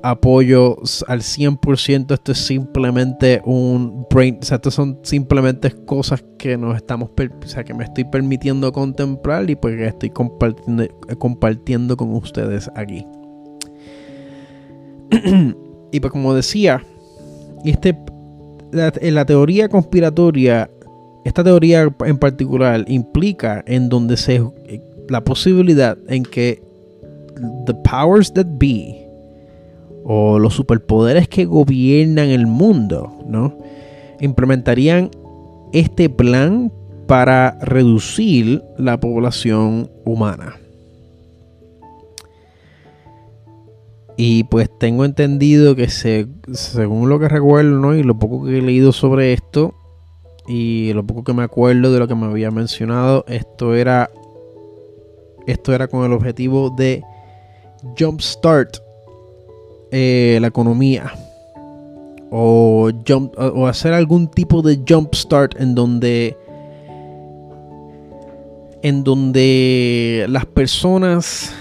apoyo 0.02 0.76
al 1.06 1.20
100%. 1.20 2.14
Esto 2.14 2.32
es 2.32 2.38
simplemente 2.38 3.42
un 3.44 4.06
brain. 4.10 4.38
O 4.40 4.44
sea, 4.44 4.56
esto 4.56 4.70
son 4.70 4.98
simplemente 5.02 5.70
cosas 5.84 6.24
que 6.38 6.56
nos 6.56 6.76
estamos. 6.76 7.10
O 7.10 7.46
sea, 7.46 7.64
que 7.64 7.74
me 7.74 7.84
estoy 7.84 8.04
permitiendo 8.04 8.72
contemplar 8.72 9.48
y 9.50 9.56
pues 9.56 9.76
que 9.76 9.86
estoy 9.86 10.10
compartiendo, 10.10 10.86
compartiendo 11.18 11.96
con 11.96 12.14
ustedes 12.14 12.70
aquí. 12.74 13.06
y 15.92 16.00
pues, 16.00 16.12
como 16.12 16.34
decía, 16.34 16.82
este, 17.64 17.96
la, 18.76 18.92
la 19.00 19.24
teoría 19.24 19.68
conspiratoria, 19.68 20.70
esta 21.24 21.42
teoría 21.42 21.88
en 22.04 22.18
particular 22.18 22.84
implica 22.86 23.64
en 23.66 23.88
donde 23.88 24.16
se. 24.16 24.42
La 25.08 25.22
posibilidad 25.22 25.96
en 26.08 26.24
que 26.24 26.62
the 27.66 27.74
powers 27.74 28.32
that 28.32 28.46
be 28.58 29.06
o 30.04 30.38
los 30.38 30.54
superpoderes 30.54 31.28
que 31.28 31.44
gobiernan 31.44 32.28
el 32.28 32.46
mundo, 32.46 33.12
¿no? 33.26 33.56
Implementarían 34.20 35.10
este 35.72 36.08
plan 36.08 36.72
para 37.06 37.58
reducir 37.60 38.62
la 38.78 38.98
población 38.98 39.90
humana. 40.04 40.56
Y 44.16 44.44
pues 44.44 44.70
tengo 44.78 45.04
entendido 45.04 45.76
que 45.76 45.88
según 45.88 47.08
lo 47.08 47.18
que 47.18 47.28
recuerdo, 47.28 47.78
¿no? 47.78 47.94
Y 47.94 48.02
lo 48.02 48.18
poco 48.18 48.44
que 48.44 48.58
he 48.58 48.62
leído 48.62 48.92
sobre 48.92 49.32
esto, 49.32 49.74
y 50.48 50.92
lo 50.94 51.06
poco 51.06 51.24
que 51.24 51.34
me 51.34 51.42
acuerdo 51.42 51.92
de 51.92 51.98
lo 51.98 52.08
que 52.08 52.14
me 52.14 52.26
había 52.26 52.50
mencionado, 52.50 53.24
esto 53.28 53.74
era. 53.74 54.10
Esto 55.46 55.72
era 55.72 55.86
con 55.86 56.04
el 56.04 56.12
objetivo 56.12 56.70
de 56.70 57.04
jumpstart 57.96 58.78
eh, 59.92 60.38
la 60.40 60.48
economía 60.48 61.12
o, 62.30 62.90
o 63.54 63.66
hacer 63.66 63.92
algún 63.92 64.28
tipo 64.28 64.60
de 64.60 64.80
jump 64.86 65.14
start 65.14 65.54
en 65.60 65.74
donde 65.74 66.36
en 68.82 69.04
donde 69.04 70.26
las 70.28 70.44
personas 70.46 71.54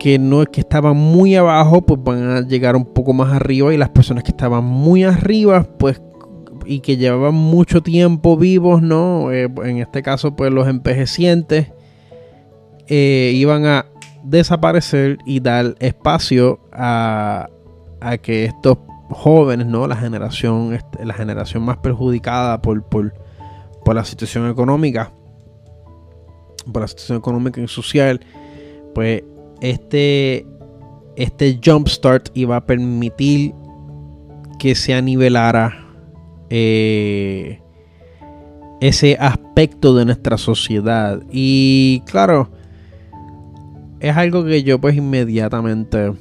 que 0.00 0.18
no 0.18 0.44
que 0.46 0.62
estaban 0.62 0.96
muy 0.96 1.36
abajo 1.36 1.82
pues 1.82 2.00
van 2.02 2.30
a 2.30 2.40
llegar 2.40 2.74
un 2.74 2.86
poco 2.86 3.12
más 3.12 3.32
arriba 3.32 3.72
y 3.72 3.76
las 3.76 3.90
personas 3.90 4.24
que 4.24 4.30
estaban 4.30 4.64
muy 4.64 5.04
arriba 5.04 5.62
pues 5.78 6.02
y 6.66 6.80
que 6.80 6.96
llevaban 6.96 7.34
mucho 7.34 7.82
tiempo 7.82 8.36
vivos 8.36 8.82
no 8.82 9.30
eh, 9.30 9.48
en 9.64 9.76
este 9.76 10.02
caso 10.02 10.34
pues 10.34 10.50
los 10.52 10.66
envejecientes 10.66 11.72
eh, 12.88 13.32
iban 13.34 13.66
a 13.66 13.86
desaparecer 14.24 15.18
y 15.24 15.40
dar 15.40 15.76
espacio 15.78 16.60
a, 16.72 17.48
que 18.22 18.46
estos 18.46 18.78
jóvenes, 19.10 19.66
¿no? 19.66 19.86
La 19.86 19.96
generación, 19.96 20.74
este, 20.74 21.04
la 21.04 21.14
generación 21.14 21.62
más 21.62 21.76
perjudicada 21.78 22.60
por, 22.60 22.82
por, 22.82 23.12
la 23.94 24.04
situación 24.04 24.48
económica, 24.48 25.12
por 26.72 26.82
la 26.82 26.88
situación 26.88 27.18
económica 27.18 27.60
y 27.60 27.66
social, 27.68 28.20
pues 28.94 29.22
este, 29.60 30.46
este 31.16 31.60
jumpstart 31.62 32.30
iba 32.34 32.56
a 32.56 32.66
permitir 32.66 33.52
que 34.58 34.74
se 34.74 34.94
anivelara 34.94 35.86
eh, 36.50 37.60
ese 38.80 39.16
aspecto 39.18 39.94
de 39.94 40.04
nuestra 40.04 40.38
sociedad. 40.38 41.22
Y 41.30 42.02
claro, 42.06 42.50
es 44.00 44.16
algo 44.16 44.44
que 44.44 44.62
yo 44.62 44.80
pues 44.80 44.96
inmediatamente... 44.96 46.12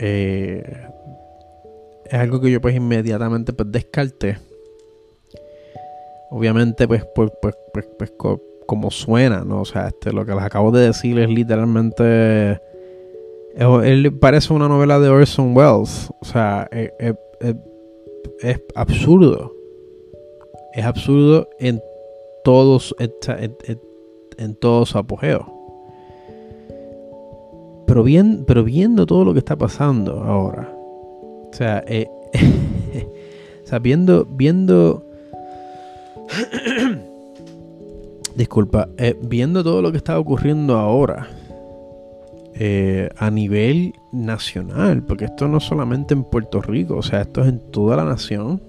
Eh, 0.00 0.80
es 2.06 2.14
algo 2.14 2.40
que 2.40 2.50
yo 2.50 2.60
pues 2.60 2.76
inmediatamente 2.76 3.52
pues 3.52 3.72
descarté. 3.72 4.38
Obviamente 6.30 6.86
pues, 6.86 7.04
pues, 7.14 7.30
pues, 7.40 7.54
pues, 7.72 7.86
pues 7.98 8.12
como 8.66 8.90
suena, 8.90 9.44
¿no? 9.44 9.60
O 9.60 9.64
sea, 9.64 9.88
este, 9.88 10.12
lo 10.12 10.24
que 10.24 10.34
les 10.34 10.42
acabo 10.42 10.70
de 10.70 10.86
decir 10.86 11.18
es 11.18 11.28
literalmente... 11.28 12.60
Él 13.56 14.18
parece 14.20 14.52
una 14.52 14.68
novela 14.68 14.98
de 14.98 15.08
Orson 15.08 15.56
Welles. 15.56 16.10
O 16.20 16.24
sea, 16.24 16.68
es, 16.72 16.90
es 18.40 18.60
absurdo. 18.74 19.52
Es 20.72 20.84
absurdo 20.84 21.48
en 21.60 21.80
todos 22.42 22.94
en, 22.98 23.14
en 24.38 24.54
todo 24.56 24.86
su 24.86 24.98
apogeo. 24.98 25.54
Pero, 27.86 28.02
bien, 28.02 28.44
pero 28.46 28.64
viendo 28.64 29.06
todo 29.06 29.24
lo 29.24 29.32
que 29.32 29.38
está 29.40 29.56
pasando 29.56 30.22
ahora, 30.22 30.74
o 30.74 31.50
sea, 31.52 31.84
eh, 31.86 32.08
viendo, 33.80 35.04
disculpa, 38.36 38.88
eh, 38.98 39.18
viendo 39.22 39.62
todo 39.62 39.82
lo 39.82 39.90
que 39.90 39.98
está 39.98 40.18
ocurriendo 40.18 40.76
ahora 40.76 41.28
eh, 42.54 43.08
a 43.16 43.30
nivel 43.30 43.94
nacional, 44.12 45.02
porque 45.02 45.26
esto 45.26 45.48
no 45.48 45.58
es 45.58 45.64
solamente 45.64 46.14
en 46.14 46.24
Puerto 46.24 46.60
Rico, 46.62 46.96
o 46.96 47.02
sea, 47.02 47.22
esto 47.22 47.42
es 47.42 47.48
en 47.48 47.58
toda 47.70 47.96
la 47.96 48.04
nación. 48.04 48.62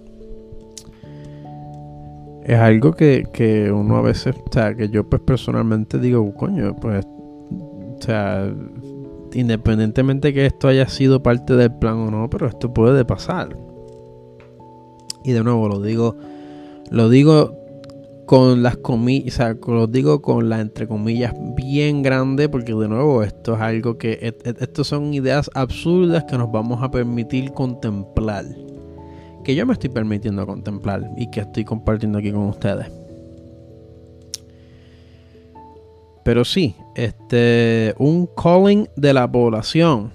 Es 2.44 2.60
algo 2.60 2.94
que, 2.94 3.28
que 3.34 3.72
uno 3.72 3.98
a 3.98 4.02
veces, 4.02 4.36
o 4.36 4.52
sea, 4.52 4.76
que 4.76 4.90
yo 4.90 5.08
pues 5.10 5.22
personalmente 5.24 6.00
digo, 6.00 6.32
coño, 6.36 6.76
pues, 6.76 7.06
o 7.06 8.02
sea, 8.02 8.54
independientemente 9.34 10.34
que 10.34 10.46
esto 10.46 10.68
haya 10.68 10.88
sido 10.88 11.22
parte 11.22 11.56
del 11.56 11.74
plan 11.74 11.96
o 11.96 12.12
no, 12.12 12.30
pero 12.30 12.48
esto 12.48 12.74
puede 12.74 13.04
pasar. 13.04 13.58
Y 15.24 15.32
de 15.32 15.44
nuevo 15.44 15.68
lo 15.68 15.82
digo, 15.82 16.16
lo 16.92 17.10
digo 17.10 17.65
con 18.26 18.64
las 18.64 18.78
comillas, 18.78 19.36
o 19.36 19.38
sea, 19.38 19.58
lo 19.68 19.88
digo 19.88 20.22
con 20.22 20.50
la 20.50 20.60
entre 20.60 20.88
comillas 20.88 21.34
bien 21.56 22.02
grande, 22.02 22.50
porque 22.50 22.74
de 22.74 22.88
nuevo 22.88 23.24
esto 23.24 23.56
es 23.56 23.62
algo 23.62 23.98
que, 23.98 24.36
esto 24.44 24.84
son 24.84 25.14
ideas 25.14 25.50
absurdas 25.54 26.24
que 26.24 26.38
nos 26.38 26.52
vamos 26.52 26.82
a 26.82 26.90
permitir 26.90 27.52
contemplar. 27.52 28.46
Que 29.44 29.54
yo 29.54 29.66
me 29.66 29.74
estoy 29.74 29.92
permitiendo 29.92 30.46
contemplar 30.48 31.08
y 31.18 31.30
que 31.30 31.42
estoy 31.42 31.66
compartiendo 31.66 32.18
aquí 32.18 32.32
con 32.32 32.48
ustedes. 32.48 32.88
Pero 36.24 36.44
sí, 36.44 36.76
este, 36.96 37.94
un 38.00 38.28
calling 38.36 38.90
de 38.96 39.14
la 39.14 39.32
población 39.32 40.12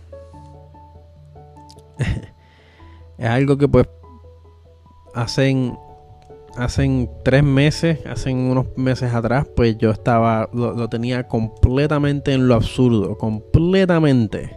es 3.19 3.29
algo 3.29 3.57
que 3.57 3.69
pues 3.69 3.87
hacen 5.15 5.77
hacen 6.61 7.11
tres 7.23 7.43
meses, 7.43 7.99
hacen 8.07 8.37
unos 8.37 8.67
meses 8.77 9.15
atrás, 9.15 9.47
pues 9.57 9.79
yo 9.79 9.91
estaba, 9.91 10.49
lo, 10.53 10.89
tenía 10.89 11.27
completamente 11.27 12.33
en 12.33 12.49
lo 12.49 12.55
absurdo, 12.55 13.17
completamente. 13.17 14.57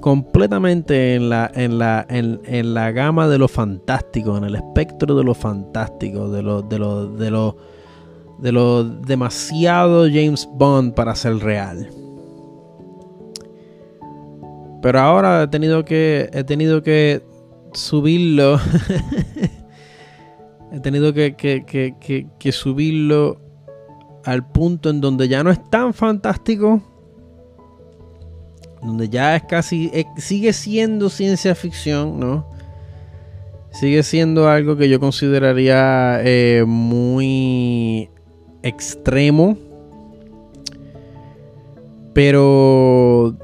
Completamente 0.00 1.16
en 1.16 1.28
la, 1.28 1.50
en 1.54 1.78
la, 1.78 2.06
en, 2.08 2.74
la 2.74 2.92
gama 2.92 3.28
de 3.28 3.36
lo 3.36 3.48
fantástico, 3.48 4.38
en 4.38 4.44
el 4.44 4.54
espectro 4.54 5.14
de 5.14 5.24
lo 5.24 5.34
fantástico, 5.34 6.30
de 6.30 6.42
lo, 6.42 6.62
de 6.62 6.78
lo, 6.78 7.06
de 7.06 7.30
lo, 7.30 7.56
de 8.38 8.52
lo 8.52 8.84
demasiado 8.84 10.04
James 10.04 10.48
Bond 10.54 10.94
para 10.94 11.14
ser 11.14 11.36
real. 11.38 11.90
Pero 14.80 15.00
ahora 15.00 15.42
he 15.42 15.48
tenido 15.48 15.84
que, 15.84 16.30
he 16.32 16.44
tenido 16.44 16.82
que 16.82 17.22
subirlo 17.74 18.58
he 20.72 20.80
tenido 20.80 21.12
que, 21.12 22.52
subirlo 22.52 23.40
al 24.24 24.46
punto 24.50 24.90
en 24.90 25.00
donde 25.00 25.28
ya 25.28 25.42
no 25.42 25.50
es 25.50 25.70
tan 25.70 25.92
fantástico. 25.92 26.80
Donde 28.82 29.08
ya 29.08 29.36
es 29.36 29.42
casi. 29.44 29.90
Sigue 30.16 30.52
siendo 30.52 31.10
ciencia 31.10 31.54
ficción, 31.54 32.18
¿no? 32.18 32.48
Sigue 33.72 34.02
siendo 34.02 34.48
algo 34.48 34.76
que 34.76 34.88
yo 34.88 35.00
consideraría 35.00 36.20
eh, 36.22 36.64
muy 36.66 38.10
extremo. 38.62 39.56
Pero. 42.14 43.36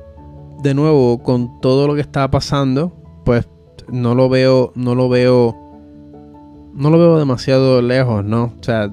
De 0.63 0.75
nuevo, 0.75 1.23
con 1.23 1.61
todo 1.61 1.87
lo 1.87 1.95
que 1.95 2.01
está 2.01 2.31
pasando, 2.31 2.97
pues 3.25 3.47
no 3.89 4.15
lo 4.15 4.29
veo. 4.29 4.73
No 4.75 4.95
lo 4.95 5.09
veo 5.09 5.66
no 6.77 6.91
lo 6.91 6.99
veo 6.99 7.19
demasiado 7.19 7.81
lejos, 7.83 8.25
¿no? 8.25 8.55
O 8.59 8.63
sea, 8.63 8.91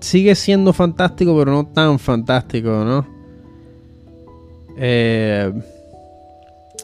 sigue 0.00 0.34
siendo 0.34 0.72
fantástico, 0.72 1.36
pero 1.38 1.52
no 1.52 1.66
tan 1.66 1.98
fantástico, 1.98 2.68
¿no? 2.84 3.06
Eh, 4.76 5.52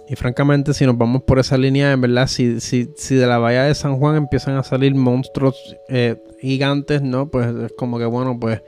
y 0.08 0.14
francamente, 0.14 0.72
si 0.72 0.86
nos 0.86 0.96
vamos 0.96 1.22
por 1.22 1.38
esa 1.38 1.58
línea, 1.58 1.92
en 1.92 2.00
verdad, 2.00 2.28
si, 2.28 2.60
si, 2.60 2.90
si 2.96 3.16
de 3.16 3.26
la 3.26 3.38
bahía 3.38 3.64
de 3.64 3.74
San 3.74 3.98
Juan 3.98 4.16
empiezan 4.16 4.56
a 4.56 4.62
salir 4.62 4.94
monstruos 4.94 5.76
eh, 5.88 6.16
gigantes, 6.40 7.02
¿no? 7.02 7.28
Pues 7.28 7.48
es 7.48 7.72
como 7.76 7.98
que, 7.98 8.04
bueno, 8.04 8.38
pues 8.38 8.62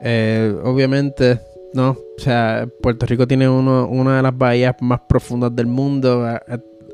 eh, 0.00 0.54
obviamente, 0.62 1.40
¿no? 1.74 1.90
O 1.90 2.20
sea, 2.20 2.68
Puerto 2.80 3.06
Rico 3.06 3.26
tiene 3.26 3.48
uno, 3.48 3.88
una 3.88 4.18
de 4.18 4.22
las 4.22 4.36
bahías 4.36 4.76
más 4.80 5.00
profundas 5.08 5.54
del 5.56 5.66
mundo. 5.66 6.24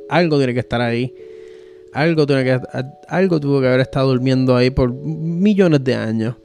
Algo 0.08 0.38
tiene 0.38 0.54
que 0.54 0.60
estar 0.60 0.80
ahí. 0.80 1.12
Algo, 1.92 2.26
tuvo 2.26 3.60
que 3.60 3.66
haber 3.66 3.80
estado 3.80 4.08
durmiendo 4.08 4.56
ahí 4.56 4.70
por 4.70 4.92
millones 4.92 5.82
de 5.84 5.94
años. 5.94 6.36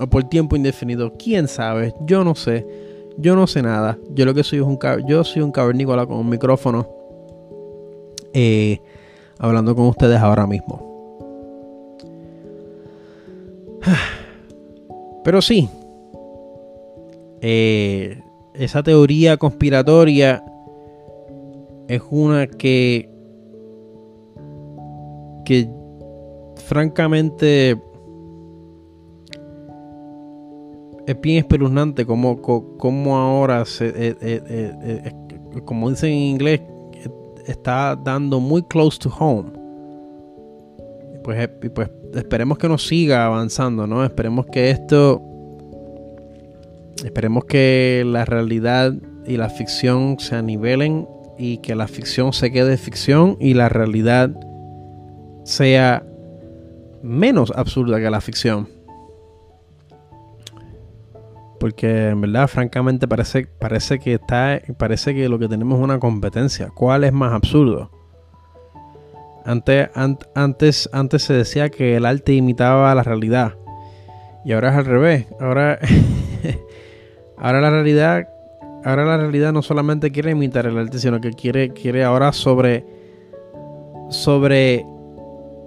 O 0.00 0.06
por 0.06 0.24
tiempo 0.24 0.56
indefinido. 0.56 1.12
¿Quién 1.12 1.46
sabe? 1.48 1.94
Yo 2.06 2.24
no 2.24 2.34
sé. 2.34 2.66
Yo 3.16 3.36
no 3.36 3.46
sé 3.46 3.62
nada. 3.62 3.98
Yo 4.10 4.24
lo 4.24 4.34
que 4.34 4.42
soy 4.42 4.58
es 4.58 4.64
un 4.64 4.78
yo 5.06 5.22
soy 5.22 5.42
un 5.42 5.52
cavernícola 5.52 6.06
con 6.06 6.16
un 6.16 6.28
micrófono. 6.28 6.88
Eh, 8.32 8.80
hablando 9.38 9.76
con 9.76 9.86
ustedes 9.86 10.18
ahora 10.18 10.46
mismo. 10.46 11.18
Pero 15.24 15.40
sí. 15.40 15.68
Eh, 17.40 18.20
esa 18.54 18.82
teoría 18.82 19.36
conspiratoria 19.36 20.42
es 21.88 22.02
una 22.10 22.46
que 22.46 23.13
que 25.44 25.68
francamente 26.56 27.76
es 31.06 31.20
bien 31.20 31.38
espeluznante 31.38 32.06
como, 32.06 32.40
como 32.40 33.16
ahora, 33.16 33.64
se, 33.64 33.88
eh, 33.88 34.16
eh, 34.20 34.42
eh, 34.48 35.12
como 35.64 35.90
dicen 35.90 36.10
en 36.10 36.18
inglés, 36.18 36.60
está 37.46 37.96
dando 37.96 38.40
muy 38.40 38.62
close 38.62 38.98
to 38.98 39.10
home. 39.10 39.50
Pues, 41.22 41.48
pues 41.74 41.90
esperemos 42.14 42.58
que 42.58 42.68
nos 42.68 42.86
siga 42.86 43.26
avanzando, 43.26 43.86
¿no? 43.86 44.04
Esperemos 44.04 44.46
que 44.46 44.70
esto, 44.70 45.22
esperemos 47.04 47.44
que 47.44 48.02
la 48.06 48.24
realidad 48.24 48.92
y 49.26 49.36
la 49.36 49.48
ficción 49.48 50.18
se 50.18 50.36
anivelen 50.36 51.08
y 51.38 51.58
que 51.58 51.74
la 51.74 51.88
ficción 51.88 52.32
se 52.32 52.52
quede 52.52 52.76
ficción 52.76 53.36
y 53.40 53.54
la 53.54 53.68
realidad 53.68 54.30
sea 55.44 56.04
menos 57.02 57.52
absurda 57.54 58.00
que 58.00 58.10
la 58.10 58.20
ficción. 58.20 58.68
Porque 61.60 62.08
en 62.08 62.20
verdad, 62.20 62.48
francamente, 62.48 63.06
parece, 63.06 63.46
parece 63.46 63.98
que 63.98 64.14
está. 64.14 64.60
Parece 64.76 65.14
que 65.14 65.28
lo 65.28 65.38
que 65.38 65.48
tenemos 65.48 65.78
es 65.78 65.84
una 65.84 65.98
competencia. 65.98 66.70
¿Cuál 66.74 67.04
es 67.04 67.12
más 67.12 67.32
absurdo? 67.32 67.90
Antes, 69.46 69.88
antes, 69.94 70.90
antes 70.92 71.22
se 71.22 71.34
decía 71.34 71.68
que 71.70 71.96
el 71.96 72.06
arte 72.06 72.34
imitaba 72.34 72.94
la 72.94 73.02
realidad. 73.02 73.54
Y 74.44 74.52
ahora 74.52 74.70
es 74.70 74.76
al 74.76 74.84
revés. 74.84 75.26
Ahora, 75.40 75.78
ahora 77.38 77.60
la 77.60 77.70
realidad. 77.70 78.28
Ahora 78.84 79.06
la 79.06 79.16
realidad 79.16 79.54
no 79.54 79.62
solamente 79.62 80.10
quiere 80.10 80.32
imitar 80.32 80.66
el 80.66 80.76
arte, 80.76 80.98
sino 80.98 81.18
que 81.20 81.30
quiere, 81.30 81.70
quiere 81.70 82.04
ahora 82.04 82.32
sobre. 82.32 82.84
sobre 84.10 84.84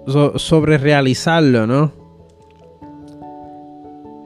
sobre 0.06 0.78
realizarlo, 0.78 1.66
¿no? 1.66 1.92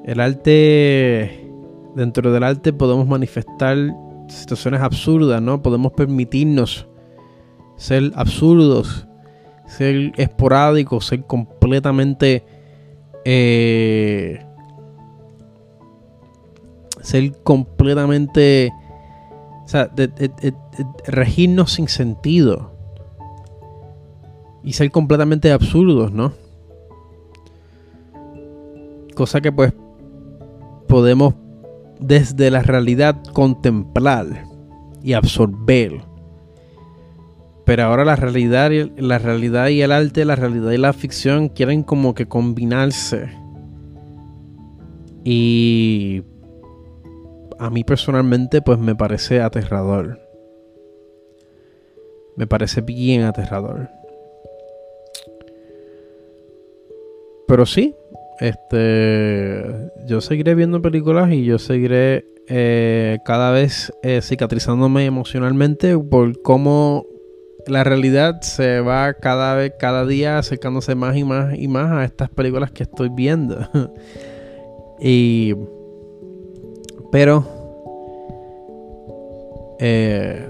El 0.05 0.21
arte, 0.21 1.51
dentro 1.95 2.33
del 2.33 2.43
arte 2.43 2.73
podemos 2.73 3.07
manifestar 3.07 3.77
situaciones 4.29 4.81
absurdas, 4.81 5.41
¿no? 5.41 5.63
Podemos 5.63 5.93
permitirnos 5.93 6.89
ser 7.77 8.13
absurdos, 8.15 9.07
ser 9.67 10.13
esporádicos, 10.17 11.07
ser 11.07 11.25
completamente... 11.25 12.45
Eh, 13.25 14.45
ser 17.01 17.33
completamente... 17.43 18.73
O 19.65 19.69
sea, 19.69 19.91
regirnos 21.07 21.73
sin 21.73 21.89
sentido 21.89 22.72
y 24.65 24.73
ser 24.73 24.91
completamente 24.91 25.53
absurdos, 25.53 26.13
¿no? 26.13 26.33
Cosa 29.15 29.41
que 29.41 29.53
pues 29.53 29.73
podemos 30.89 31.35
desde 32.01 32.51
la 32.51 32.63
realidad 32.63 33.17
contemplar 33.33 34.45
y 35.03 35.13
absorber. 35.15 36.01
Pero 37.65 37.85
ahora 37.85 38.05
la 38.05 38.17
realidad, 38.17 38.71
la 38.97 39.19
realidad 39.19 39.69
y 39.69 39.83
el 39.83 39.93
arte, 39.93 40.25
la 40.25 40.37
realidad 40.37 40.73
y 40.73 40.79
la 40.79 40.93
ficción 40.93 41.49
quieren 41.49 41.83
como 41.83 42.15
que 42.15 42.27
combinarse. 42.27 43.31
Y 45.25 46.23
a 47.59 47.71
mí 47.71 47.85
personalmente 47.85 48.61
pues 48.63 48.79
me 48.79 48.97
parece 48.97 49.41
aterrador. 49.41 50.21
Me 52.37 52.47
parece 52.47 52.81
bien 52.81 53.23
aterrador. 53.23 53.89
Pero 57.47 57.67
sí, 57.67 57.95
este, 58.41 59.91
yo 60.07 60.21
seguiré 60.21 60.55
viendo 60.55 60.83
películas 60.83 61.33
y 61.33 61.45
yo 61.45 61.59
seguiré 61.59 62.27
eh, 62.49 63.19
cada 63.25 63.53
vez 63.53 63.93
eh, 64.03 64.21
cicatrizándome 64.21 65.05
emocionalmente 65.05 65.97
por 65.97 66.43
cómo 66.43 67.07
la 67.67 67.85
realidad 67.85 68.41
se 68.41 68.81
va 68.81 69.15
cada 69.15 69.55
vez, 69.55 69.75
cada 69.79 70.05
día 70.05 70.39
acercándose 70.39 70.95
más 70.95 71.17
y 71.17 71.25
más 71.25 71.57
y 71.57 71.69
más 71.69 71.93
a 71.93 72.05
estas 72.05 72.31
películas 72.31 72.73
que 72.73 72.83
estoy 72.83 73.09
viendo. 73.09 73.59
y, 75.01 75.55
pero, 77.13 77.47
eh, 79.79 80.49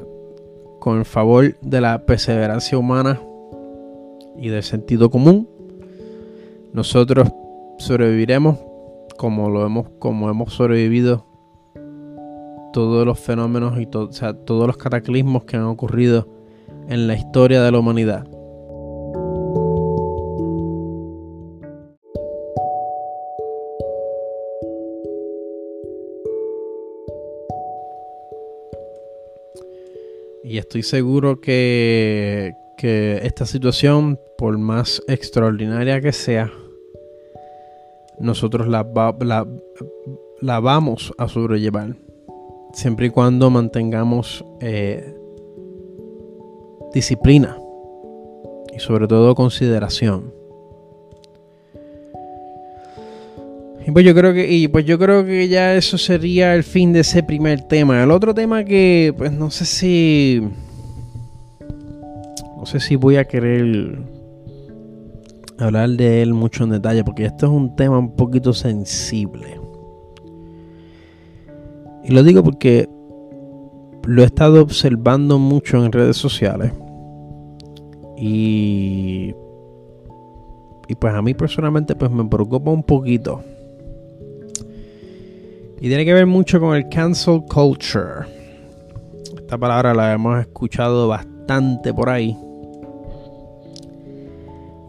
con 0.81 0.99
el 0.99 1.05
favor 1.05 1.55
de 1.61 1.81
la 1.81 2.07
perseverancia 2.07 2.79
humana 2.79 3.21
y 4.37 4.49
del 4.49 4.63
sentido 4.63 5.11
común, 5.11 5.49
nosotros 6.73 7.29
sobreviviremos 7.79 8.59
como 9.19 9.51
lo 9.51 9.65
hemos, 9.67 9.89
como 9.99 10.31
hemos 10.31 10.55
sobrevivido 10.55 11.27
todos 12.73 13.05
los 13.05 13.21
fenómenos 13.21 13.79
y 13.79 13.87
todos 13.87 14.67
los 14.67 14.77
cataclismos 14.79 15.45
que 15.45 15.57
han 15.57 15.65
ocurrido 15.65 16.29
en 16.89 17.07
la 17.07 17.15
historia 17.15 17.63
de 17.63 17.71
la 17.71 17.79
humanidad. 17.79 18.27
Y 30.45 30.59
estoy 30.59 30.83
seguro 30.83 31.41
que, 31.41 32.55
que 32.77 33.21
esta 33.23 33.47
situación, 33.47 34.19
por 34.37 34.59
más 34.59 35.03
extraordinaria 35.07 36.01
que 36.01 36.13
sea, 36.13 36.51
nosotros 38.23 38.69
la, 38.69 40.61
vamos 40.61 41.13
a 41.19 41.29
sobrellevar. 41.29 41.97
Siempre 42.73 43.07
y 43.07 43.11
cuando 43.11 43.51
mantengamos 43.51 44.45
eh, 44.61 45.15
disciplina 46.95 47.59
y 48.75 48.79
sobre 48.79 49.07
todo 49.07 49.35
consideración. 49.35 50.33
Y 53.87 53.91
pues 53.91 54.05
yo 54.05 54.15
creo 54.15 54.33
que 54.33 54.51
y 54.51 54.69
pues 54.69 54.85
yo 54.87 54.99
creo 54.99 55.25
que 55.25 55.49
ya 55.49 55.75
eso 55.75 55.99
sería 55.99 56.55
el 56.55 56.63
fin 56.63 56.93
de 56.93 57.01
ese 57.01 57.23
primer 57.23 57.63
tema. 57.63 58.03
El 58.03 58.13
otro 58.13 58.33
tema 58.33 58.65
que 58.65 59.13
pues 59.17 59.33
no 59.33 59.51
sé 59.51 59.65
si 59.65 60.41
no 62.57 62.65
sé 62.65 62.79
si 62.79 62.95
voy 62.95 63.17
a 63.17 63.25
querer 63.25 63.99
hablar 65.63 65.91
de 65.91 66.23
él 66.23 66.35
mucho 66.35 66.65
en 66.65 66.71
detalle 66.71 67.05
porque 67.05 67.25
esto 67.25 67.47
es 67.47 67.53
un 67.53 67.75
tema 67.77 67.99
un 67.99 68.15
poquito 68.15 68.53
sensible. 68.53 69.61
Y 72.05 72.13
lo 72.13 72.23
digo 72.23 72.43
porque 72.43 72.89
lo 74.05 74.23
he 74.23 74.25
estado 74.25 74.61
observando 74.61 75.39
mucho 75.39 75.85
en 75.85 75.93
redes 75.93 76.17
sociales. 76.17 76.73
Y 78.17 79.35
y 80.89 80.95
pues 80.95 81.15
a 81.15 81.23
mí 81.23 81.33
personalmente 81.33 81.95
pues 81.95 82.11
me 82.11 82.25
preocupa 82.25 82.71
un 82.71 82.83
poquito 82.83 83.43
y 85.83 85.89
tiene 85.89 86.05
que 86.05 86.15
ver 86.15 86.27
mucho 86.27 86.61
con 86.61 86.77
el 86.77 86.89
cancel 86.89 87.43
culture. 87.53 88.25
Esta 89.37 89.59
palabra 89.59 89.93
la 89.93 90.13
hemos 90.13 90.39
escuchado 90.39 91.09
bastante 91.09 91.93
por 91.93 92.09
ahí. 92.09 92.39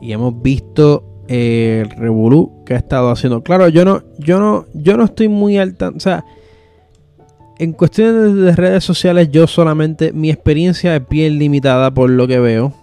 Y 0.04 0.12
hemos 0.12 0.42
visto 0.42 1.24
el 1.30 1.90
revolú 1.92 2.52
que 2.66 2.74
ha 2.74 2.78
estado 2.78 3.10
haciendo. 3.10 3.42
Claro, 3.42 3.70
yo 3.70 3.86
no, 3.86 4.04
yo 4.20 4.38
no, 4.38 4.66
yo 4.74 4.98
no 4.98 5.06
estoy 5.06 5.30
muy 5.30 5.58
alta. 5.58 5.94
O 5.96 6.00
sea, 6.02 6.26
en 7.58 7.72
cuestiones 7.72 8.36
de 8.36 8.54
redes 8.54 8.84
sociales, 8.84 9.30
yo 9.32 9.48
solamente. 9.48 10.12
Mi 10.12 10.30
experiencia 10.30 10.94
es 10.98 11.08
bien 11.08 11.40
limitada 11.40 11.94
por 11.94 12.10
lo 12.10 12.28
que 12.28 12.38
veo. 12.38 12.74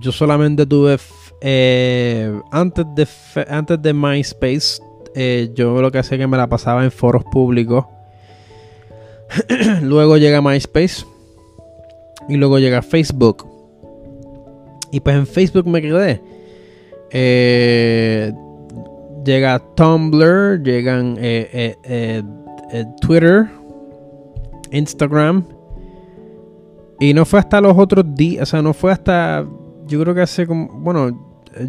Yo 0.00 0.10
solamente 0.10 0.66
tuve. 0.66 0.96
Eh, 1.40 2.36
antes, 2.50 2.84
de, 2.96 3.06
antes 3.48 3.80
de 3.80 3.94
MySpace, 3.94 4.82
eh, 5.14 5.52
yo 5.54 5.80
lo 5.80 5.92
que 5.92 5.98
hacía 5.98 6.18
que 6.18 6.26
me 6.26 6.36
la 6.36 6.48
pasaba 6.48 6.82
en 6.82 6.90
foros 6.90 7.22
públicos. 7.22 7.84
luego 9.82 10.16
llega 10.16 10.42
MySpace. 10.42 11.04
Y 12.28 12.34
luego 12.38 12.58
llega 12.58 12.82
Facebook. 12.82 13.53
Y 14.94 15.00
pues 15.00 15.16
en 15.16 15.26
Facebook 15.26 15.66
me 15.66 15.82
quedé. 15.82 16.22
Eh, 17.10 18.32
llega 19.24 19.58
Tumblr, 19.74 20.62
llegan 20.62 21.16
eh, 21.18 22.22
Twitter, 23.00 23.48
Instagram. 24.70 25.44
Y 27.00 27.12
no 27.12 27.24
fue 27.24 27.40
hasta 27.40 27.60
los 27.60 27.76
otros 27.76 28.04
días, 28.14 28.44
o 28.44 28.46
sea, 28.46 28.62
no 28.62 28.72
fue 28.72 28.92
hasta, 28.92 29.44
yo 29.88 30.00
creo 30.00 30.14
que 30.14 30.20
hace 30.20 30.46
como, 30.46 30.68
bueno, 30.68 31.10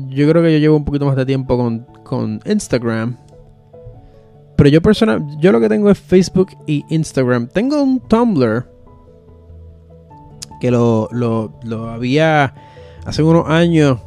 yo 0.09 0.29
creo 0.29 0.43
que 0.43 0.53
yo 0.53 0.59
llevo 0.59 0.77
un 0.77 0.85
poquito 0.85 1.07
más 1.07 1.15
de 1.15 1.25
tiempo 1.25 1.57
con, 1.57 1.79
con 2.03 2.39
Instagram. 2.45 3.17
Pero 4.55 4.69
yo 4.69 4.83
personal, 4.83 5.25
yo 5.39 5.51
lo 5.51 5.59
que 5.59 5.67
tengo 5.67 5.89
es 5.89 5.97
Facebook 5.97 6.49
y 6.67 6.85
Instagram. 6.89 7.47
Tengo 7.47 7.81
un 7.81 8.01
Tumblr 8.01 8.69
que 10.61 10.69
lo, 10.69 11.09
lo, 11.11 11.59
lo 11.63 11.89
había 11.89 12.53
hace 13.05 13.23
unos 13.23 13.47
años. 13.47 13.99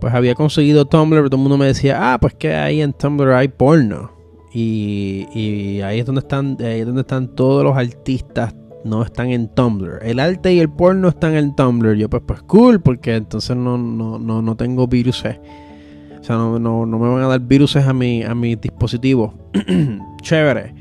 Pues 0.00 0.14
había 0.14 0.34
conseguido 0.34 0.86
Tumblr, 0.86 1.18
pero 1.18 1.28
todo 1.28 1.36
el 1.36 1.42
mundo 1.42 1.58
me 1.58 1.66
decía, 1.66 2.14
ah, 2.14 2.18
pues 2.18 2.32
que 2.34 2.54
ahí 2.54 2.80
en 2.80 2.94
Tumblr 2.94 3.32
hay 3.32 3.48
porno. 3.48 4.12
Y, 4.52 5.80
ahí 5.82 6.00
es 6.00 6.06
donde 6.06 6.20
están, 6.20 6.56
ahí 6.60 6.80
es 6.80 6.86
donde 6.86 7.02
están 7.02 7.28
todos 7.28 7.62
los 7.62 7.76
artistas, 7.76 8.54
no 8.82 9.02
están 9.02 9.30
en 9.30 9.48
Tumblr. 9.48 10.00
El 10.02 10.18
arte 10.18 10.54
y 10.54 10.58
el 10.58 10.70
porno 10.70 11.08
están 11.08 11.34
en 11.34 11.54
Tumblr. 11.54 11.96
Yo 11.96 12.08
pues 12.08 12.22
pues 12.26 12.42
cool, 12.42 12.80
porque 12.80 13.14
entonces 13.14 13.56
no, 13.56 13.76
no, 13.76 14.18
no, 14.18 14.40
no 14.40 14.56
tengo 14.56 14.86
virus. 14.86 15.18
O 15.20 16.24
sea, 16.24 16.36
no, 16.36 16.58
no, 16.58 16.86
me 16.86 17.08
van 17.08 17.22
a 17.22 17.28
dar 17.28 17.40
virus 17.40 17.76
a 17.76 17.92
mi, 17.92 18.22
a 18.22 18.34
mi 18.34 18.56
dispositivo. 18.56 19.34
Chévere. 20.22 20.74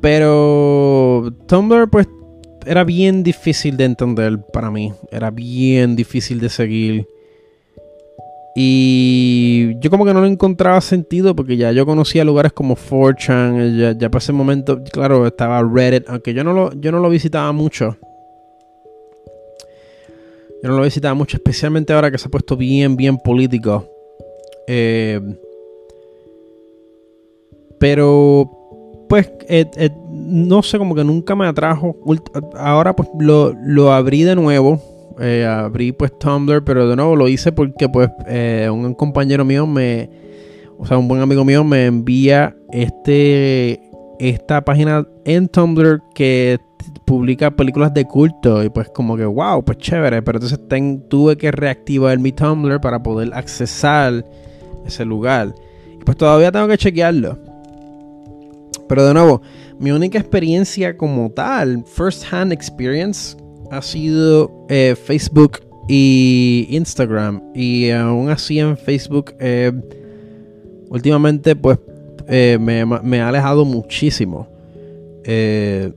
Pero 0.00 1.34
Tumblr, 1.46 1.90
pues, 1.90 2.08
era 2.66 2.84
bien 2.84 3.22
difícil 3.22 3.76
de 3.76 3.84
entender 3.84 4.38
para 4.52 4.70
mí. 4.70 4.92
Era 5.10 5.30
bien 5.30 5.96
difícil 5.96 6.40
de 6.40 6.48
seguir. 6.48 7.06
Y 8.54 9.78
yo 9.78 9.90
como 9.90 10.04
que 10.04 10.12
no 10.12 10.20
lo 10.20 10.26
encontraba 10.26 10.80
sentido 10.80 11.36
porque 11.36 11.56
ya 11.56 11.70
yo 11.72 11.86
conocía 11.86 12.24
lugares 12.24 12.52
como 12.52 12.76
4chan, 12.76 13.98
ya, 13.98 14.10
para 14.10 14.18
ese 14.18 14.32
momento, 14.32 14.82
claro, 14.92 15.26
estaba 15.26 15.62
Reddit, 15.62 16.08
aunque 16.08 16.34
yo 16.34 16.42
no 16.42 16.52
lo, 16.52 16.72
yo 16.74 16.90
no 16.90 16.98
lo 16.98 17.08
visitaba 17.08 17.52
mucho. 17.52 17.96
Yo 20.62 20.68
no 20.68 20.76
lo 20.76 20.82
visitaba 20.82 21.14
mucho, 21.14 21.36
especialmente 21.36 21.92
ahora 21.92 22.10
que 22.10 22.18
se 22.18 22.28
ha 22.28 22.30
puesto 22.30 22.56
bien, 22.56 22.96
bien 22.96 23.18
político. 23.18 23.88
Eh, 24.66 25.20
pero, 27.78 28.50
pues, 29.08 29.32
eh, 29.48 29.64
eh, 29.76 29.90
no 30.30 30.62
sé, 30.62 30.78
como 30.78 30.94
que 30.94 31.04
nunca 31.04 31.34
me 31.34 31.46
atrajo. 31.46 31.96
Ahora, 32.56 32.94
pues, 32.94 33.08
lo, 33.18 33.92
abrí 33.92 34.22
de 34.22 34.36
nuevo. 34.36 34.80
abrí, 35.46 35.92
pues, 35.92 36.18
Tumblr, 36.18 36.64
pero 36.64 36.88
de 36.88 36.96
nuevo 36.96 37.16
lo 37.16 37.28
hice 37.28 37.52
porque, 37.52 37.88
pues, 37.88 38.08
un 38.70 38.94
compañero 38.94 39.44
mío 39.44 39.66
me... 39.66 40.10
O 40.78 40.86
sea, 40.86 40.96
un 40.96 41.08
buen 41.08 41.20
amigo 41.20 41.44
mío 41.44 41.62
me 41.62 41.84
envía 41.84 42.56
este 42.72 43.82
esta 44.18 44.62
página 44.64 45.06
en 45.24 45.48
Tumblr 45.48 46.02
que 46.14 46.58
publica 47.06 47.50
películas 47.50 47.92
de 47.94 48.04
culto 48.04 48.62
y 48.62 48.68
pues 48.68 48.88
como 48.90 49.16
que 49.16 49.24
wow, 49.24 49.64
pues 49.64 49.78
chévere, 49.78 50.22
pero 50.22 50.38
entonces 50.38 50.60
tuve 51.08 51.36
que 51.36 51.50
reactivar 51.50 52.18
mi 52.18 52.30
Tumblr 52.30 52.80
para 52.80 53.02
poder 53.02 53.32
accesar 53.34 54.24
ese 54.86 55.04
lugar. 55.04 55.54
Y 56.00 56.04
pues 56.04 56.16
todavía 56.16 56.52
tengo 56.52 56.68
que 56.68 56.78
chequearlo. 56.78 57.38
Pero 58.88 59.04
de 59.04 59.14
nuevo, 59.14 59.42
mi 59.80 59.90
única 59.90 60.18
experiencia 60.18 60.96
como 60.96 61.30
tal, 61.30 61.84
first 61.86 62.24
hand 62.30 62.52
experience, 62.52 63.36
ha 63.70 63.82
sido 63.82 64.66
eh, 64.68 64.94
Facebook 64.94 65.58
y 65.88 66.68
Instagram. 66.70 67.42
Y 67.54 67.90
aún 67.90 68.30
así 68.30 68.60
en 68.60 68.76
Facebook, 68.76 69.34
eh, 69.40 69.72
últimamente 70.90 71.56
pues 71.56 71.78
eh, 72.28 72.58
me, 72.60 73.20
ha 73.20 73.28
alejado 73.28 73.64
muchísimo. 73.64 74.46
y 75.24 75.92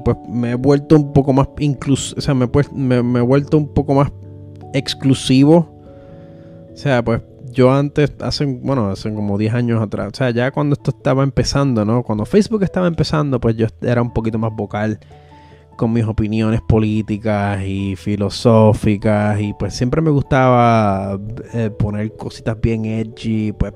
pues 0.00 0.16
me 0.28 0.50
he 0.50 0.54
vuelto 0.54 0.96
un 0.96 1.12
poco 1.12 1.32
más 1.32 1.48
incluso, 1.58 2.14
o 2.16 2.20
sea, 2.20 2.34
me, 2.34 2.48
me 2.74 3.18
he 3.18 3.22
vuelto 3.22 3.58
un 3.58 3.72
poco 3.72 3.94
más 3.94 4.12
exclusivo 4.74 5.78
o 6.78 6.80
sea, 6.80 7.04
pues 7.04 7.20
yo 7.58 7.72
antes, 7.72 8.14
hace, 8.20 8.44
bueno, 8.44 8.90
hace 8.90 9.12
como 9.12 9.36
10 9.36 9.52
años 9.52 9.82
atrás, 9.82 10.10
o 10.12 10.16
sea, 10.16 10.30
ya 10.30 10.52
cuando 10.52 10.74
esto 10.74 10.92
estaba 10.96 11.24
empezando, 11.24 11.84
¿no? 11.84 12.04
Cuando 12.04 12.24
Facebook 12.24 12.62
estaba 12.62 12.86
empezando, 12.86 13.40
pues 13.40 13.56
yo 13.56 13.66
era 13.82 14.00
un 14.00 14.12
poquito 14.12 14.38
más 14.38 14.52
vocal 14.54 15.00
con 15.76 15.92
mis 15.92 16.04
opiniones 16.04 16.60
políticas 16.68 17.60
y 17.64 17.96
filosóficas 17.96 19.40
y 19.40 19.54
pues 19.54 19.74
siempre 19.74 20.00
me 20.00 20.10
gustaba 20.10 21.18
eh, 21.52 21.70
poner 21.70 22.14
cositas 22.16 22.60
bien 22.60 22.84
edgy, 22.84 23.50
pues 23.50 23.72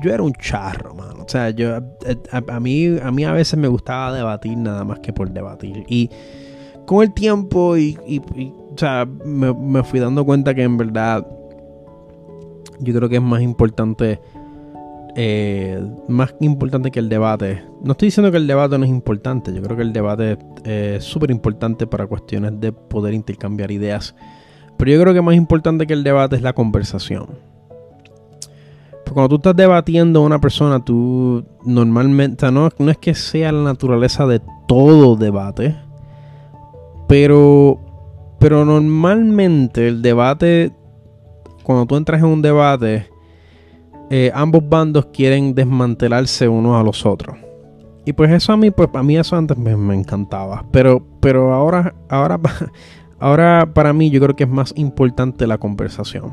yo 0.00 0.12
era 0.12 0.22
un 0.22 0.32
charro, 0.34 0.94
mano. 0.94 1.24
O 1.24 1.28
sea, 1.28 1.50
yo 1.50 1.76
eh, 2.06 2.16
a, 2.30 2.60
mí 2.60 2.98
a 3.02 3.10
mí 3.10 3.24
a 3.24 3.32
veces 3.32 3.58
me 3.58 3.66
gustaba 3.66 4.12
debatir 4.12 4.56
nada 4.56 4.84
más 4.84 5.00
que 5.00 5.12
por 5.12 5.28
debatir 5.28 5.84
y 5.88 6.08
con 6.86 7.02
el 7.02 7.12
tiempo 7.12 7.76
y, 7.76 7.98
o 8.72 8.78
sea, 8.78 9.08
me, 9.24 9.52
me 9.52 9.82
fui 9.82 9.98
dando 9.98 10.24
cuenta 10.24 10.54
que 10.54 10.62
en 10.62 10.76
verdad 10.76 11.26
yo 12.80 12.94
creo 12.94 13.08
que 13.08 13.16
es 13.16 13.22
más 13.22 13.42
importante 13.42 14.20
eh, 15.20 15.84
más 16.06 16.32
importante 16.38 16.92
que 16.92 17.00
el 17.00 17.08
debate. 17.08 17.64
No 17.82 17.92
estoy 17.92 18.06
diciendo 18.06 18.30
que 18.30 18.36
el 18.36 18.46
debate 18.46 18.78
no 18.78 18.84
es 18.84 18.90
importante, 18.90 19.52
yo 19.52 19.60
creo 19.62 19.76
que 19.76 19.82
el 19.82 19.92
debate 19.92 20.38
es 20.64 21.02
súper 21.02 21.32
importante 21.32 21.88
para 21.88 22.06
cuestiones 22.06 22.60
de 22.60 22.70
poder 22.70 23.14
intercambiar 23.14 23.72
ideas. 23.72 24.14
Pero 24.76 24.92
yo 24.92 25.00
creo 25.00 25.14
que 25.14 25.20
más 25.20 25.34
importante 25.34 25.88
que 25.88 25.94
el 25.94 26.04
debate 26.04 26.36
es 26.36 26.42
la 26.42 26.52
conversación. 26.52 27.26
Porque 28.92 29.12
cuando 29.12 29.28
tú 29.30 29.36
estás 29.36 29.56
debatiendo 29.56 30.20
a 30.20 30.26
una 30.26 30.40
persona, 30.40 30.84
tú 30.84 31.44
normalmente, 31.64 32.48
no, 32.52 32.68
no 32.78 32.90
es 32.90 32.98
que 32.98 33.14
sea 33.14 33.50
la 33.50 33.64
naturaleza 33.64 34.24
de 34.24 34.40
todo 34.68 35.16
debate, 35.16 35.74
pero, 37.08 37.80
pero 38.38 38.64
normalmente 38.64 39.88
el 39.88 40.00
debate 40.00 40.72
cuando 41.68 41.84
tú 41.84 41.96
entras 41.96 42.20
en 42.20 42.28
un 42.28 42.40
debate, 42.40 43.10
eh, 44.08 44.32
ambos 44.34 44.66
bandos 44.66 45.04
quieren 45.12 45.54
desmantelarse 45.54 46.48
unos 46.48 46.80
a 46.80 46.82
los 46.82 47.04
otros. 47.04 47.36
y 48.06 48.14
pues 48.14 48.30
eso 48.30 48.54
a 48.54 48.56
mí, 48.56 48.70
pues 48.70 48.88
a 48.94 49.02
mí 49.02 49.18
eso 49.18 49.36
antes 49.36 49.58
me, 49.58 49.72
encantaba. 49.94 50.64
Pero, 50.72 51.04
pero 51.20 51.52
ahora, 51.52 51.94
ahora, 52.08 52.40
ahora 53.20 53.70
para 53.74 53.92
mí 53.92 54.08
yo 54.08 54.18
creo 54.18 54.34
que 54.34 54.44
es 54.44 54.48
más 54.48 54.72
importante 54.76 55.46
la 55.46 55.58
conversación. 55.58 56.32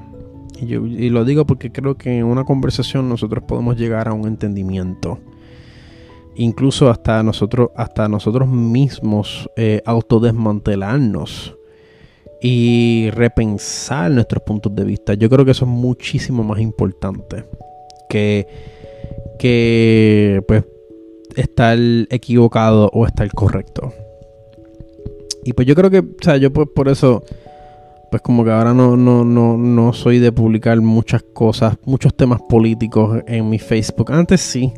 Y, 0.57 1.09
lo 1.09 1.25
digo 1.25 1.45
porque 1.45 1.69
creo 1.69 1.97
que 1.97 2.17
en 2.17 2.23
una 2.23 2.45
conversación 2.45 3.09
nosotros 3.09 3.43
podemos 3.45 3.75
llegar 3.75 4.07
a 4.07 4.13
un 4.13 4.27
entendimiento. 4.27 5.19
Incluso 6.37 6.89
hasta 6.89 7.21
nosotros, 7.23 7.71
hasta 7.75 8.07
nosotros 8.07 8.47
mismos 8.47 9.49
eh, 9.57 9.81
autodesmantelarnos 9.85 11.57
y 12.47 13.09
repensar 13.09 14.11
nuestros 14.11 14.43
puntos 14.43 14.75
de 14.75 14.83
vista. 14.83 15.15
Yo 15.15 15.31
creo 15.31 15.43
que 15.45 15.49
eso 15.49 15.65
es 15.65 15.71
muchísimo 15.71 16.43
más 16.43 16.59
importante 16.59 17.43
que, 18.07 18.45
que 19.39 20.43
pues 20.47 20.63
estar 21.35 21.75
equivocado 22.11 22.91
o 22.93 23.07
estar 23.07 23.27
correcto. 23.31 23.91
Y 25.43 25.53
pues 25.53 25.67
yo 25.67 25.73
creo 25.73 25.89
que, 25.89 26.01
o 26.01 26.05
sea, 26.21 26.37
yo 26.37 26.53
pues 26.53 26.67
por 26.75 26.87
eso, 26.87 27.23
pues 28.11 28.21
como 28.21 28.45
que 28.45 28.51
ahora 28.51 28.75
no, 28.75 28.95
no, 28.95 29.25
no, 29.25 29.57
no 29.57 29.93
soy 29.93 30.19
de 30.19 30.31
publicar 30.31 30.79
muchas 30.81 31.23
cosas, 31.23 31.75
muchos 31.83 32.15
temas 32.15 32.41
políticos 32.47 33.23
en 33.25 33.49
mi 33.49 33.57
Facebook. 33.57 34.11
Antes 34.11 34.41
sí, 34.41 34.71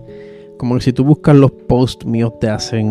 como 0.57 0.75
que 0.75 0.81
si 0.83 0.93
tú 0.93 1.03
buscas 1.03 1.35
los 1.35 1.51
posts 1.51 2.05
míos 2.05 2.31
de 2.39 2.49
hace 2.49 2.81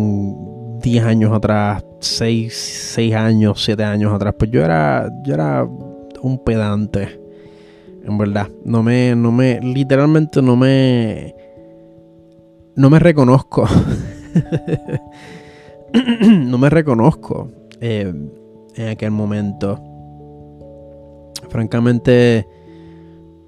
10 0.79 1.03
años 1.05 1.33
atrás, 1.33 1.83
6, 1.99 2.53
6 2.93 3.15
años, 3.15 3.63
7 3.63 3.83
años 3.83 4.13
atrás, 4.13 4.35
pues 4.37 4.51
yo 4.51 4.63
era, 4.63 5.09
yo 5.23 5.33
era 5.33 5.67
un 6.21 6.43
pedante. 6.43 7.19
En 8.03 8.17
verdad, 8.17 8.47
no 8.63 8.83
me, 8.83 9.15
no 9.15 9.31
me, 9.31 9.59
literalmente 9.59 10.41
no 10.41 10.55
me, 10.55 11.35
no 12.75 12.89
me 12.89 12.99
reconozco. 12.99 13.67
no 16.29 16.57
me 16.57 16.69
reconozco 16.69 17.51
eh, 17.81 18.13
en 18.75 18.87
aquel 18.87 19.11
momento. 19.11 19.81
Francamente, 21.49 22.47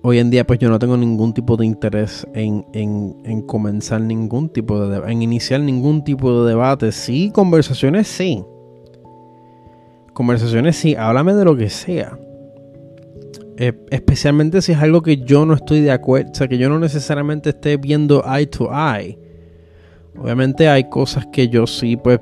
hoy 0.01 0.19
en 0.19 0.29
día 0.29 0.45
pues 0.45 0.59
yo 0.59 0.69
no 0.69 0.79
tengo 0.79 0.97
ningún 0.97 1.33
tipo 1.33 1.57
de 1.57 1.65
interés 1.65 2.25
en, 2.33 2.65
en, 2.73 3.41
comenzar 3.43 4.01
ningún 4.01 4.49
tipo 4.49 4.87
de 4.87 5.11
en 5.11 5.21
iniciar 5.21 5.61
ningún 5.61 6.03
tipo 6.03 6.43
de 6.43 6.49
debate. 6.49 6.91
Sí, 6.91 7.31
conversaciones 7.33 8.07
sí. 8.07 8.43
Conversaciones 10.13 10.75
sí, 10.75 10.95
háblame 10.95 11.33
de 11.33 11.45
lo 11.45 11.55
que 11.55 11.69
sea. 11.69 12.17
Eh, 13.57 13.73
especialmente 13.89 14.61
si 14.61 14.71
es 14.71 14.77
algo 14.77 15.01
que 15.01 15.17
yo 15.17 15.45
no 15.45 15.53
estoy 15.53 15.81
de 15.81 15.91
acuerdo, 15.91 16.31
o 16.31 16.35
sea, 16.35 16.47
que 16.47 16.57
yo 16.57 16.69
no 16.69 16.79
necesariamente 16.79 17.49
esté 17.49 17.77
viendo 17.77 18.23
eye 18.25 18.47
to 18.47 18.69
eye. 18.71 19.17
Obviamente 20.17 20.67
hay 20.67 20.89
cosas 20.89 21.25
que 21.27 21.47
yo 21.49 21.67
sí, 21.67 21.97
pues, 21.97 22.19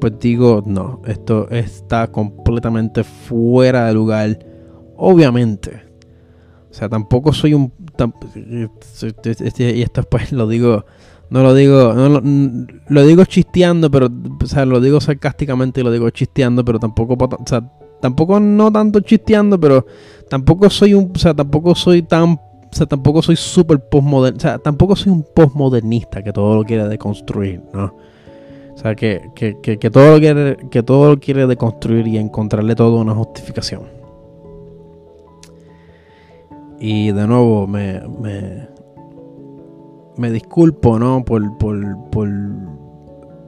pues 0.00 0.12
digo, 0.18 0.62
no, 0.66 1.02
esto 1.06 1.48
está 1.50 2.08
completamente 2.08 3.04
fuera 3.04 3.86
de 3.86 3.94
lugar. 3.94 4.38
Obviamente. 4.96 5.89
O 6.70 6.74
sea, 6.74 6.88
tampoco 6.88 7.32
soy 7.32 7.54
un... 7.54 7.72
y 9.58 9.82
esto 9.82 10.02
pues 10.04 10.32
lo 10.32 10.46
digo, 10.46 10.84
no 11.30 11.42
lo 11.42 11.54
digo, 11.54 11.94
no 11.94 12.08
lo, 12.08 12.22
lo, 12.88 13.06
digo 13.06 13.24
chisteando, 13.24 13.90
pero, 13.90 14.08
o 14.42 14.46
sea, 14.46 14.64
lo 14.66 14.80
digo 14.80 15.00
sarcásticamente 15.00 15.80
y 15.80 15.84
lo 15.84 15.92
digo 15.92 16.10
chisteando, 16.10 16.64
pero 16.64 16.78
tampoco, 16.78 17.14
o 17.14 17.46
sea, 17.46 17.62
tampoco 18.00 18.40
no 18.40 18.70
tanto 18.72 19.00
chisteando, 19.00 19.58
pero 19.58 19.86
tampoco 20.28 20.70
soy 20.70 20.94
un, 20.94 21.12
o 21.14 21.18
sea, 21.18 21.34
tampoco 21.34 21.74
soy 21.74 22.02
tan, 22.02 22.30
o 22.32 22.68
sea, 22.70 22.86
tampoco 22.86 23.22
soy 23.22 23.36
súper 23.36 23.80
postmodernista, 23.88 24.48
o 24.48 24.50
sea, 24.50 24.58
tampoco 24.58 24.96
soy 24.96 25.12
un 25.12 25.24
postmodernista 25.34 26.22
que 26.22 26.32
todo 26.32 26.56
lo 26.56 26.64
quiere 26.64 26.88
deconstruir, 26.88 27.62
¿no? 27.72 27.94
O 28.74 28.78
sea, 28.82 28.94
que, 28.94 29.20
que, 29.34 29.60
que, 29.60 29.90
todo 29.90 30.18
lo 30.18 30.70
que 30.70 30.82
todo 30.82 31.10
lo 31.10 31.20
quiere 31.20 31.46
deconstruir 31.46 32.08
y 32.08 32.16
encontrarle 32.16 32.74
todo 32.74 32.96
una 32.96 33.14
justificación. 33.14 33.99
Y 36.80 37.12
de 37.12 37.26
nuevo 37.26 37.66
me, 37.66 38.00
me, 38.00 38.68
me 40.16 40.30
disculpo, 40.30 40.98
¿no? 40.98 41.22
Por, 41.24 41.58
por, 41.58 42.10
por, 42.10 42.28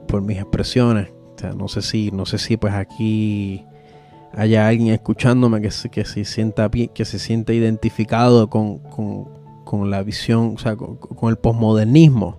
por 0.07 0.21
mis 0.21 0.37
expresiones. 0.37 1.09
O 1.35 1.39
sea, 1.39 1.53
no 1.53 1.67
sé 1.67 1.81
si, 1.81 2.11
no 2.11 2.27
sé 2.27 2.37
si 2.37 2.57
pues 2.57 2.73
aquí 2.75 3.65
haya 4.35 4.67
alguien 4.67 4.93
escuchándome 4.93 5.61
que, 5.61 5.69
que 5.89 6.05
se 6.05 6.25
sienta 6.25 6.69
que 6.69 7.05
se 7.05 7.19
sienta 7.19 7.53
identificado 7.53 8.49
con, 8.49 9.89
la 9.89 10.03
visión, 10.03 10.53
o 10.55 10.59
sea, 10.59 10.75
con, 10.75 11.29
el 11.29 11.37
posmodernismo. 11.37 12.37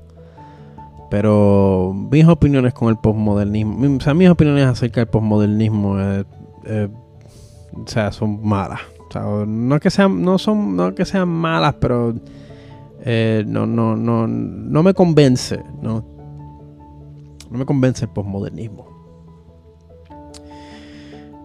Pero 1.11 1.93
mis 1.93 2.25
opiniones 2.27 2.73
con 2.73 2.89
el 2.89 2.97
posmodernismo, 2.97 3.97
o 3.97 4.01
sea, 4.01 4.15
mis 4.15 4.29
opiniones 4.29 4.67
acerca 4.67 5.01
del 5.01 5.09
posmodernismo, 5.09 5.97
o 5.97 7.87
sea, 7.87 8.13
son 8.13 8.47
malas. 8.47 8.81
No 9.21 9.81
que 9.81 9.91
sean, 9.91 10.23
no 10.23 10.39
son, 10.39 10.77
no 10.77 10.95
que 10.95 11.05
sean 11.05 11.29
malas, 11.29 11.75
pero 11.81 12.15
eh, 13.05 13.45
no, 13.47 13.67
no, 13.67 13.97
no, 13.97 14.27
no 14.27 14.83
me 14.83 14.95
convence, 14.95 15.63
no, 15.83 16.05
no 17.51 17.59
me 17.59 17.67
convence 17.67 18.05
el 18.05 18.11
posmodernismo. 18.11 18.95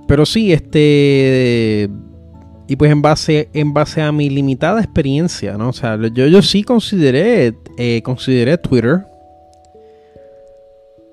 Pero 0.07 0.25
sí, 0.25 0.51
este. 0.51 1.89
Y 2.67 2.75
pues 2.75 2.91
en 2.91 3.01
base, 3.01 3.49
en 3.53 3.73
base 3.73 4.01
a 4.01 4.11
mi 4.11 4.29
limitada 4.29 4.79
experiencia, 4.79 5.57
¿no? 5.57 5.69
O 5.69 5.73
sea, 5.73 5.97
yo, 6.13 6.27
yo 6.27 6.41
sí 6.41 6.63
consideré, 6.63 7.55
eh, 7.77 8.01
consideré 8.03 8.57
Twitter. 8.57 9.05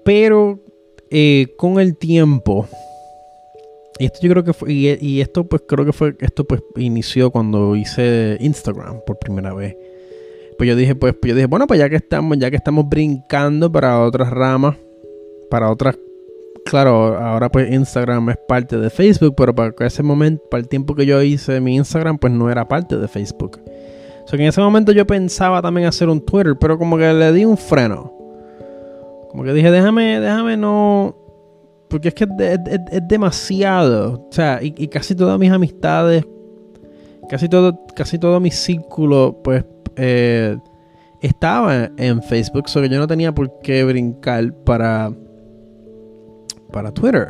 Pero 0.05 0.61
eh, 1.11 1.55
con 1.57 1.79
el 1.79 1.97
tiempo. 1.97 2.69
Y 3.99 4.07
esto 4.07 4.19
yo 4.23 4.31
creo 4.31 4.45
que 4.45 4.53
fue. 4.53 4.73
Y, 4.73 5.21
esto 5.21 5.45
pues 5.47 5.63
creo 5.67 5.85
que 5.85 5.93
fue. 5.93 6.15
Esto 6.21 6.45
pues 6.45 6.63
inició 6.77 7.31
cuando 7.31 7.77
hice 7.77 8.37
Instagram 8.41 9.01
por 9.07 9.19
primera 9.19 9.55
vez. 9.55 9.77
Pues 10.59 10.69
yo 10.69 10.77
dije, 10.77 10.95
pues, 10.95 11.15
yo 11.23 11.35
dije, 11.35 11.47
bueno, 11.47 11.67
pues 11.67 11.79
ya 11.81 11.89
que 11.89 11.97
estamos, 11.97 12.39
ya 12.39 12.51
que 12.51 12.57
estamos 12.57 12.89
brincando 12.89 13.71
para 13.71 14.01
otras 14.03 14.31
ramas, 14.31 14.77
para 15.51 15.71
otras 15.71 15.99
claro, 16.67 17.17
ahora 17.17 17.49
pues 17.49 17.73
Instagram 17.73 18.31
es 18.31 18.37
parte 18.49 18.77
de 18.77 18.91
Facebook, 18.91 19.35
pero 19.37 19.55
para 19.55 19.73
ese 19.81 20.03
momento, 20.03 20.43
para 20.51 20.61
el 20.61 20.69
tiempo 20.69 20.95
que 20.95 21.07
yo 21.07 21.23
hice 21.23 21.61
mi 21.61 21.77
Instagram, 21.77 22.19
pues 22.19 22.33
no 22.33 22.51
era 22.51 22.69
parte 22.69 22.97
de 22.99 23.09
Facebook. 23.09 23.61
O 24.25 24.29
sea 24.29 24.37
que 24.37 24.43
en 24.43 24.49
ese 24.49 24.61
momento 24.61 24.93
yo 24.93 25.07
pensaba 25.07 25.63
también 25.63 25.87
hacer 25.87 26.09
un 26.09 26.21
Twitter, 26.21 26.57
pero 26.61 26.77
como 26.79 26.99
que 26.99 27.13
le 27.13 27.33
di 27.33 27.45
un 27.45 27.57
freno. 27.57 28.13
Como 29.31 29.45
que 29.45 29.53
dije, 29.53 29.71
déjame, 29.71 30.21
déjame 30.21 30.57
no. 30.57 31.17
Porque 31.97 32.09
es 32.09 32.15
que 32.15 32.29
es, 32.93 33.09
demasiado. 33.09 34.27
O 34.29 34.31
sea, 34.31 34.61
y, 34.63 34.87
casi 34.89 35.15
todas 35.15 35.39
mis 35.39 35.51
amistades, 35.51 36.27
casi 37.27 37.49
todo, 37.49 37.87
casi 37.95 38.19
todo 38.19 38.39
mi 38.39 38.51
círculo, 38.51 39.41
pues, 39.43 39.65
eh, 39.97 40.59
estaba 41.23 41.91
en 41.97 42.23
Facebook. 42.23 42.65
O 42.67 42.69
sea 42.69 42.83
que 42.83 42.91
yo 42.91 42.99
no 42.99 43.07
tenía 43.07 43.35
por 43.35 43.61
qué 43.61 43.83
brincar 43.83 44.53
para 44.65 45.11
para 46.71 46.93
Twitter. 46.93 47.29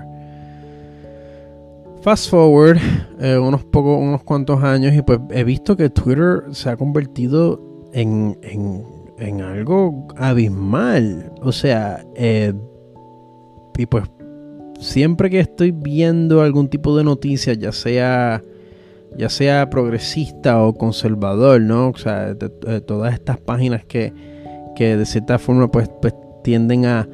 Fast 2.03 2.29
forward 2.29 2.79
eh, 3.21 3.39
unos 3.39 3.63
pocos, 3.67 4.01
unos 4.01 4.25
cuantos 4.25 4.65
años 4.65 4.93
y 4.95 5.03
pues 5.03 5.21
he 5.31 5.45
visto 5.45 5.77
que 5.77 5.91
Twitter 5.91 6.43
se 6.51 6.71
ha 6.71 6.77
convertido 6.77 7.63
en, 7.93 8.37
en, 8.43 9.41
algo 9.43 10.09
abismal. 10.17 11.33
O 11.41 11.53
sea, 11.53 12.05
eh, 12.17 12.53
y 13.79 13.87
pues 13.87 14.03
siempre 14.81 15.31
que 15.31 15.41
estoy 15.41 15.71
viendo 15.71 16.43
algún 16.43 16.69
tipo 16.69 16.97
de 16.97 17.05
noticia, 17.05 17.55
ya 17.55 17.73
sea 17.73 18.43
ya 19.17 19.31
sea 19.31 19.71
progresista 19.71 20.63
o 20.63 20.75
conservador, 20.75 21.61
¿no? 21.61 21.89
O 21.89 21.97
sea, 21.97 22.37
todas 22.87 23.15
estas 23.15 23.39
páginas 23.39 23.85
que, 23.85 24.13
que 24.75 24.97
de 24.97 25.07
cierta 25.07 25.39
forma 25.39 25.71
pues, 25.71 25.89
pues 26.03 26.15
tienden 26.43 26.85
a, 26.85 27.09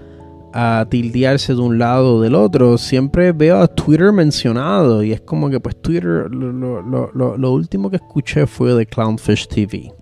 a 0.52 0.86
tildearse 0.88 1.54
de 1.54 1.60
un 1.60 1.78
lado 1.78 2.16
o 2.16 2.20
del 2.20 2.34
otro, 2.34 2.76
siempre 2.78 3.32
veo 3.32 3.58
a 3.58 3.68
Twitter 3.68 4.12
mencionado 4.12 5.02
y 5.02 5.12
es 5.12 5.20
como 5.20 5.48
que 5.48 5.60
pues 5.60 5.80
Twitter, 5.80 6.30
lo, 6.30 7.52
último 7.52 7.90
que 7.90 7.96
escuché 7.96 8.46
fue 8.46 8.74
de 8.74 8.86
Clownfish 8.86 9.48
TV, 9.48 9.92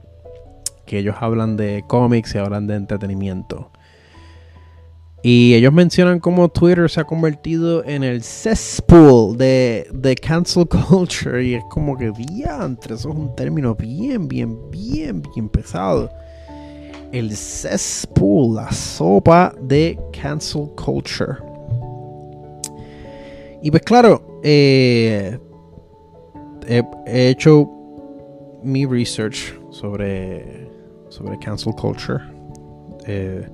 que 0.86 0.98
ellos 0.98 1.16
hablan 1.20 1.56
de 1.56 1.84
cómics 1.86 2.34
y 2.34 2.38
hablan 2.38 2.66
de 2.66 2.76
entretenimiento. 2.76 3.70
Y 5.22 5.54
ellos 5.54 5.72
mencionan 5.72 6.18
cómo 6.18 6.48
Twitter 6.48 6.88
se 6.88 7.00
ha 7.00 7.04
convertido 7.04 7.84
en 7.84 8.02
el 8.02 8.22
cesspool 8.22 9.36
de, 9.36 9.86
de 9.92 10.14
cancel 10.14 10.66
culture. 10.88 11.44
Y 11.44 11.54
es 11.54 11.64
como 11.70 11.96
que 11.96 12.10
diantre, 12.10 12.94
eso 12.94 13.10
es 13.10 13.14
un 13.16 13.34
término 13.36 13.74
bien, 13.74 14.28
bien, 14.28 14.70
bien, 14.70 15.22
bien 15.22 15.48
pesado 15.48 16.10
el 17.12 17.36
cesspool, 17.36 18.56
la 18.56 18.70
sopa 18.72 19.54
de 19.60 19.98
cancel 20.12 20.68
culture. 20.76 21.38
Y 23.62 23.70
pues 23.70 23.82
claro, 23.82 24.40
eh, 24.42 25.38
he, 26.66 27.28
hecho 27.28 27.68
mi 28.62 28.86
research 28.86 29.54
sobre, 29.70 30.68
sobre 31.08 31.38
cancel 31.38 31.74
culture. 31.74 32.20
Eh, 33.06 33.46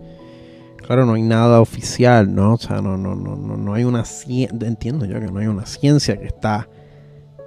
Claro, 0.86 1.04
no 1.04 1.14
hay 1.14 1.22
nada 1.22 1.60
oficial, 1.60 2.32
¿no? 2.32 2.54
O 2.54 2.58
sea, 2.58 2.80
no, 2.80 2.96
no, 2.96 3.16
no, 3.16 3.34
no, 3.34 3.56
no 3.56 3.74
hay 3.74 3.82
una 3.82 4.04
ciencia, 4.04 4.56
entiendo 4.66 5.04
yo 5.04 5.18
que 5.18 5.26
no 5.26 5.40
hay 5.40 5.48
una 5.48 5.66
ciencia 5.66 6.16
que 6.16 6.26
está 6.26 6.68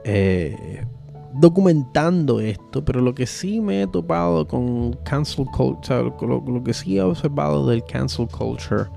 eh, 0.04 0.86
documentando 1.34 2.42
esto, 2.42 2.84
pero 2.84 3.00
lo 3.00 3.16
que 3.16 3.26
sí 3.26 3.62
me 3.62 3.84
he 3.84 3.88
topado 3.88 4.46
con 4.46 4.92
cancel 5.06 5.46
culture, 5.46 6.12
lo, 6.22 6.44
lo, 6.46 6.64
que 6.64 6.74
sí 6.74 6.98
he 6.98 7.02
observado 7.02 7.66
del 7.66 7.82
cancel 7.86 8.28
culture, 8.28 8.88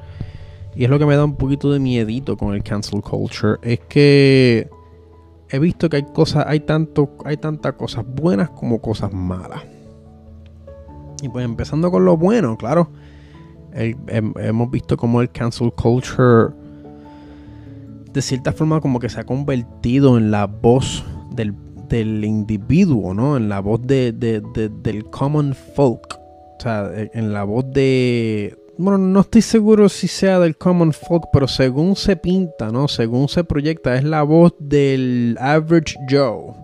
y 0.75 0.85
es 0.85 0.91
lo 0.91 0.99
que 0.99 1.07
me 1.07 1.15
da 1.15 1.25
un 1.25 1.37
poquito 1.37 1.71
de 1.71 1.79
miedito 1.79 2.37
con 2.37 2.53
el 2.53 2.65
cancel 2.65 3.01
culture, 3.01 3.59
es 3.63 3.79
que 3.89 4.69
he 5.51 5.59
visto 5.61 5.89
que 5.89 5.99
hay 5.99 6.07
cosas, 6.13 6.47
hay 6.49 6.61
tanto, 6.61 7.17
hay 7.25 7.37
tantas 7.37 7.75
cosas 7.75 8.05
buenas 8.07 8.51
como 8.51 8.81
cosas 8.81 9.13
malas. 9.13 9.63
Y 11.23 11.29
pues 11.29 11.45
empezando 11.45 11.93
con 11.93 12.05
lo 12.05 12.17
bueno, 12.17 12.57
claro. 12.57 12.91
Hemos 13.75 14.71
visto 14.71 14.97
como 14.97 15.21
el 15.21 15.31
cancel 15.31 15.73
culture 15.73 16.53
de 18.13 18.23
cierta 18.23 18.53
forma 18.53 18.81
como 18.81 19.01
que 19.01 19.09
se 19.09 19.21
ha 19.21 19.25
convertido 19.25 20.19
en 20.19 20.31
la 20.31 20.47
voz 20.47 21.05
del, 21.35 21.55
individuo, 22.25 23.13
¿no? 23.15 23.37
En 23.37 23.49
la 23.49 23.61
voz 23.61 23.81
de, 23.87 24.13
del 24.13 25.05
common 25.11 25.55
folk. 25.55 26.19
O 26.59 26.63
sea, 26.63 26.91
en 26.95 27.33
la 27.33 27.45
voz 27.45 27.65
de, 27.73 28.57
bueno, 28.79 28.99
no 28.99 29.21
estoy 29.21 29.43
seguro 29.43 29.89
si 29.89 30.09
sea 30.09 30.39
del 30.39 30.57
common 30.57 30.93
folk, 30.93 31.25
pero 31.33 31.47
según 31.47 31.97
se 31.97 32.17
pinta, 32.17 32.71
¿no? 32.71 32.89
Según 32.89 33.29
se 33.29 33.45
proyecta, 33.45 33.97
es 33.97 34.05
la 34.05 34.23
voz 34.23 34.55
del 34.59 35.37
average 35.41 35.97
Joe. 36.09 36.55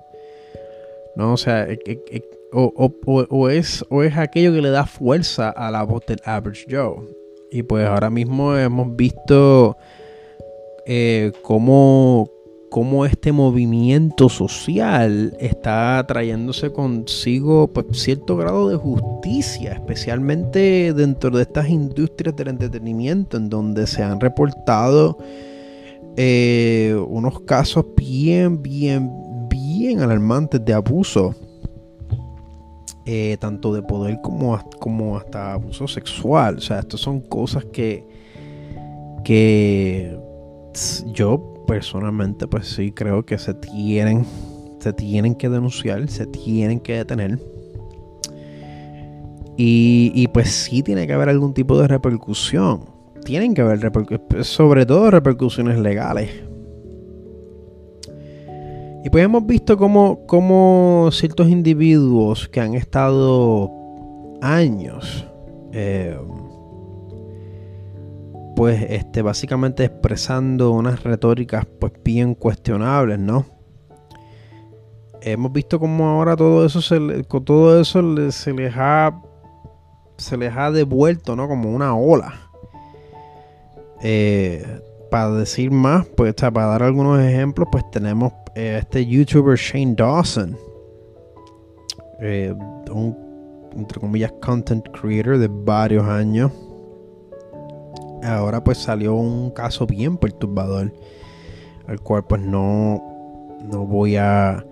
¿No? 1.17 1.35
O 1.35 1.37
sea, 1.37 1.67
e, 1.69 1.79
e, 1.85 2.23
e, 2.53 2.93
o, 3.07 3.49
es, 3.49 3.85
o 3.91 4.03
es 4.03 4.17
aquello 4.17 4.53
que 4.53 4.63
le 4.63 4.71
da 4.71 4.87
fuerza 4.87 5.51
a 5.51 5.71
la 5.71 5.83
voz 5.83 6.05
del 6.07 6.21
average 6.25 6.67
Joe. 6.71 7.07
Y 7.51 7.63
pues 7.63 7.87
ahora 7.87 8.11
mismo 8.11 8.57
hemos 8.57 8.95
visto 8.95 9.77
eh, 10.87 11.33
cómo, 11.43 12.31
cómo 12.71 13.07
este 13.07 13.33
movimiento 13.33 14.29
social 14.29 15.35
está 15.41 16.05
trayéndose 16.07 16.73
consigo 16.73 17.69
pues, 17.69 17.87
cierto 17.93 18.37
grado 18.37 18.69
de 18.69 18.77
justicia, 18.77 19.73
especialmente 19.73 20.93
dentro 20.93 21.31
de 21.31 21.43
estas 21.43 21.69
industrias 21.69 22.37
del 22.37 22.49
entretenimiento 22.49 23.39
en 23.39 23.49
donde 23.49 23.87
se 23.87 24.03
han 24.03 24.21
reportado 24.21 25.19
eh, 26.17 26.95
unos 27.09 27.41
casos 27.41 27.85
bien, 27.97 28.63
bien, 28.63 29.11
bien 29.49 30.01
alarmantes 30.01 30.63
de 30.65 30.75
abuso. 30.75 31.35
Eh, 33.11 33.39
tanto 33.41 33.73
de 33.73 33.81
poder 33.81 34.21
como, 34.21 34.63
como 34.81 35.17
hasta 35.17 35.55
abuso 35.55 35.89
sexual. 35.89 36.59
O 36.59 36.61
sea, 36.61 36.81
estas 36.81 37.01
son 37.01 37.21
cosas 37.21 37.65
que, 37.65 38.05
que 39.25 40.15
yo 41.15 41.65
personalmente 41.67 42.47
pues 42.47 42.69
sí 42.69 42.93
creo 42.93 43.25
que 43.25 43.39
se 43.39 43.55
tienen, 43.55 44.27
se 44.79 44.93
tienen 44.93 45.37
que 45.37 45.49
denunciar, 45.49 46.07
se 46.11 46.27
tienen 46.27 46.81
que 46.81 46.97
detener. 46.97 47.39
Y, 49.57 50.29
pues 50.35 50.51
sí 50.51 50.83
tiene 50.83 51.07
que 51.07 51.15
haber 51.15 51.31
algún 51.31 51.55
tipo 51.55 51.81
de 51.81 51.89
repercusión. 51.89 52.91
Tienen 53.25 53.55
que 53.55 53.63
haber 53.63 53.81
repercusiones, 53.81 54.47
sobre 54.47 54.85
todo 54.85 55.11
repercusiones 55.11 55.79
legales. 55.79 56.29
Y 59.09 59.11
pues 59.11 59.25
hemos 59.25 59.47
visto 59.47 59.79
como, 59.79 60.27
como 60.27 61.09
ciertos 61.13 61.49
individuos 61.49 62.47
que 62.47 62.61
han 62.61 62.75
estado 62.75 63.73
años 64.43 65.27
eh, 65.73 66.15
pues 68.55 68.85
este, 68.91 69.23
básicamente 69.23 69.83
expresando 69.85 70.73
unas 70.73 71.05
retóricas 71.05 71.65
pues 71.81 71.95
bien 72.05 72.35
cuestionables, 72.35 73.19
¿no? 73.19 73.47
Hemos 75.23 75.55
visto 75.55 75.81
como 75.81 76.07
ahora 76.07 76.37
todo 76.37 76.67
eso 76.67 76.83
se 76.83 77.01
todo 77.47 77.81
eso 77.81 78.31
se 78.31 78.53
les 78.53 78.75
ha 78.77 79.23
se 80.19 80.37
les 80.37 80.55
ha 80.55 80.71
devuelto, 80.71 81.35
¿no? 81.35 81.49
Como 81.49 81.71
una 81.71 81.97
ola. 81.97 82.35
Eh, 84.03 84.83
para 85.11 85.31
decir 85.31 85.71
más, 85.71 86.07
pues 86.09 86.35
para 86.35 86.67
dar 86.67 86.83
algunos 86.83 87.19
ejemplos, 87.21 87.69
pues 87.73 87.91
tenemos 87.91 88.35
eh, 88.59 88.79
este 88.81 89.07
youtuber 89.07 89.57
Shane 89.57 89.95
Dawson, 89.95 90.57
eh, 92.21 92.55
un 92.91 93.29
entre 93.77 94.01
comillas 94.01 94.33
content 94.41 94.89
creator 94.91 95.39
de 95.39 95.49
varios 95.49 96.05
años 96.05 96.51
ahora 98.23 98.63
pues 98.63 98.79
salió 98.79 99.15
un 99.15 99.51
caso 99.51 99.87
bien 99.87 100.17
perturbador, 100.17 100.93
al 101.87 102.01
cual 102.01 102.25
pues 102.25 102.43
no, 102.43 103.03
no 103.71 103.87
voy 103.87 104.17
a 104.17 104.65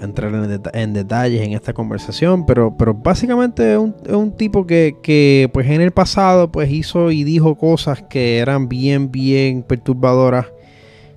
entrar 0.00 0.32
en, 0.74 0.92
detalles 0.92 1.42
en 1.42 1.52
esta 1.54 1.72
conversación, 1.72 2.46
pero, 2.46 2.76
pero 2.76 2.94
básicamente 2.94 3.72
es 3.72 3.78
un, 4.12 4.32
tipo 4.32 4.64
que, 4.64 5.50
pues 5.52 5.68
en 5.68 5.80
el 5.80 5.90
pasado 5.90 6.52
pues 6.52 6.70
hizo 6.70 7.10
y 7.10 7.24
dijo 7.24 7.56
cosas 7.56 8.02
que 8.02 8.38
eran 8.38 8.68
bien, 8.68 9.10
bien 9.10 9.62
perturbadoras. 9.62 10.46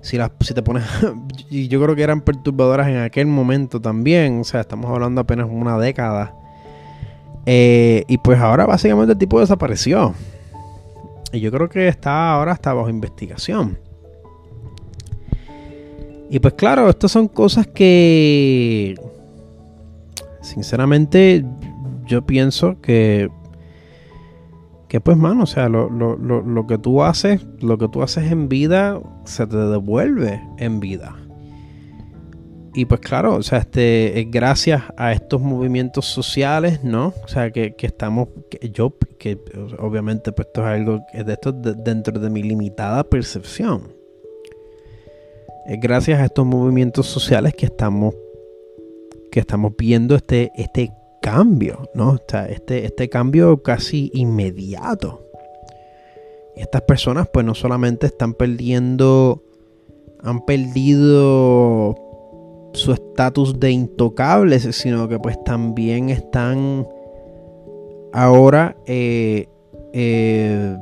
Si, 0.02 0.18
las, 0.18 0.32
si 0.40 0.54
te 0.54 0.64
pones, 0.64 0.84
y 1.50 1.68
yo 1.68 1.82
creo 1.82 1.96
que 1.96 2.04
eran 2.04 2.22
perturbadoras 2.22 2.88
en 2.88 2.98
aquel 2.98 3.28
momento 3.28 3.80
también, 3.80 4.40
o 4.42 4.44
sea, 4.44 4.62
estamos 4.62 4.90
hablando 4.90 5.22
apenas 5.22 5.48
una 5.50 5.78
década. 5.78 6.36
Eh, 7.46 8.04
y 8.08 8.18
pues 8.20 8.40
ahora 8.40 8.66
básicamente 8.66 9.14
el 9.14 9.18
tipo 9.18 9.40
desapareció. 9.40 10.14
Y 11.32 11.40
yo 11.40 11.52
creo 11.52 11.70
que 11.70 11.88
está 11.88 12.32
ahora 12.32 12.54
está 12.54 12.74
bajo 12.74 12.90
investigación. 12.90 13.78
Y 16.30 16.40
pues 16.40 16.54
claro, 16.54 16.90
estas 16.90 17.12
son 17.12 17.28
cosas 17.28 17.68
que 17.68 18.96
sinceramente 20.42 21.46
yo 22.06 22.26
pienso 22.26 22.80
que 22.82 23.30
que 24.92 25.00
pues 25.00 25.16
mano, 25.16 25.44
o 25.44 25.46
sea, 25.46 25.70
lo, 25.70 25.90
lo, 25.90 26.68
que 26.68 26.78
tú 26.78 27.02
haces, 27.02 27.48
lo 27.62 27.78
que 27.78 27.88
tú 27.88 28.04
haces 28.04 28.30
en 28.30 28.50
vida 28.50 29.00
se 29.24 29.48
te 29.48 29.56
devuelve 29.56 30.42
en 30.58 30.82
vida. 30.82 31.16
Y 32.74 32.84
pues 32.84 33.00
claro, 33.00 33.36
o 33.38 33.42
sea, 33.42 33.60
este, 33.60 34.20
es 34.20 34.30
gracias 34.30 34.84
a 34.98 35.14
estos 35.14 35.40
movimientos 35.40 36.08
sociales, 36.08 36.84
¿no? 36.84 37.14
O 37.24 37.28
sea, 37.30 37.52
que, 37.52 37.74
estamos, 37.80 38.28
yo, 38.74 38.94
que 39.18 39.40
obviamente 39.80 40.34
pues 40.34 40.50
esto 40.50 40.60
es 40.60 40.68
algo 40.68 41.00
de 41.14 41.32
esto 41.32 41.54
dentro 41.54 42.20
de 42.20 42.30
mi 42.30 42.44
limitada 42.44 43.06
percepción. 43.06 43.94
Es 45.68 45.80
gracias 45.80 46.20
a 46.20 46.26
estos 46.26 46.46
movimientos 46.46 47.08
sociales 47.08 47.56
que 47.56 47.68
estamos, 47.68 48.14
que 49.32 49.40
estamos 49.40 49.72
viendo 49.78 50.16
este, 50.16 50.52
este 50.58 50.92
cambio, 51.22 51.90
¿no? 51.94 52.12
O 52.12 52.38
este, 52.50 52.86
este 52.86 53.10
cambio 53.10 53.62
casi 53.62 54.12
inmediato. 54.14 55.22
Y 56.56 56.62
estas 56.62 56.82
personas 56.82 57.30
pues 57.32 57.46
no 57.46 57.56
solamente 57.56 58.08
están 58.08 58.34
perdiendo, 58.34 59.44
han 60.22 60.46
perdido 60.46 61.96
su 62.74 62.92
estatus 62.94 63.60
de 63.60 63.72
intocables, 63.72 64.64
sino 64.76 65.08
que 65.08 65.20
pues 65.20 65.42
también 65.44 66.10
están 66.10 66.88
ahora 68.14 68.76
eh, 68.86 69.48
eh, 69.94 70.78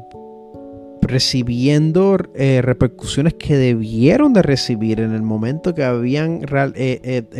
recibiendo 1.01 2.17
eh, 2.35 2.61
repercusiones 2.61 3.33
que 3.33 3.57
debieron 3.57 4.33
de 4.33 4.41
recibir 4.41 4.99
en 4.99 5.13
el 5.13 5.21
momento 5.21 5.73
que 5.73 5.83
habían 5.83 6.41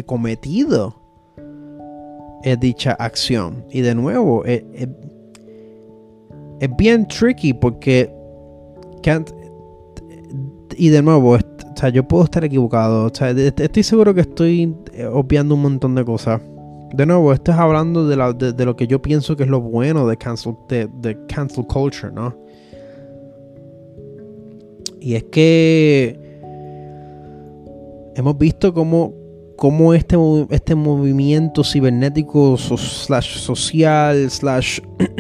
cometido 0.06 1.00
dicha 2.60 2.94
acción. 2.94 3.66
Y 3.70 3.82
de 3.82 3.96
nuevo, 3.96 4.44
es 4.46 4.64
bien 6.78 7.08
tricky 7.08 7.54
porque 7.54 8.14
y 10.78 10.90
de 10.90 11.02
nuevo, 11.02 11.34
o 11.34 11.40
sea, 11.76 11.90
yo 11.90 12.08
puedo 12.08 12.24
estar 12.24 12.44
equivocado. 12.44 13.06
O 13.06 13.12
sea, 13.14 13.32
estoy 13.32 13.84
seguro 13.84 14.14
que 14.14 14.22
estoy 14.22 14.76
eh, 14.94 15.06
obviando 15.06 15.56
un 15.56 15.62
montón 15.62 15.96
de 15.96 16.06
cosas. 16.06 16.42
De 16.94 17.06
nuevo, 17.06 17.34
esto 17.34 17.52
es 17.52 17.58
hablando 17.58 18.08
de, 18.08 18.66
lo 18.66 18.76
que 18.76 18.88
yo 18.88 19.02
pienso 19.02 19.36
que 19.36 19.44
es 19.44 19.50
lo 19.50 19.62
bueno 19.62 20.08
de 20.08 20.18
cancel, 20.18 20.56
de, 20.68 21.18
cancel 21.28 21.66
culture, 21.68 22.12
¿no? 22.12 22.36
Y 25.00 25.16
es 25.16 25.24
que 25.26 26.20
hemos 28.16 28.38
visto 28.38 28.74
cómo, 28.74 29.14
cómo 29.60 29.94
este, 29.94 30.16
este 30.52 30.74
movimiento 30.74 31.64
cibernético 31.66 32.58
slash 32.58 33.38
social 33.38 34.32
slash 34.32 34.80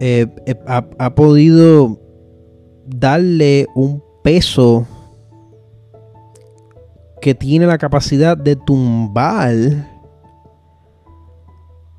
eh, 0.00 0.26
eh, 0.46 0.54
ha 0.66 1.14
podido 1.14 1.98
darle 2.86 3.66
un 3.74 4.02
peso 4.22 4.86
que 7.22 7.34
tiene 7.34 7.66
la 7.66 7.78
capacidad 7.78 8.36
de 8.36 8.56
tumbar 8.56 9.54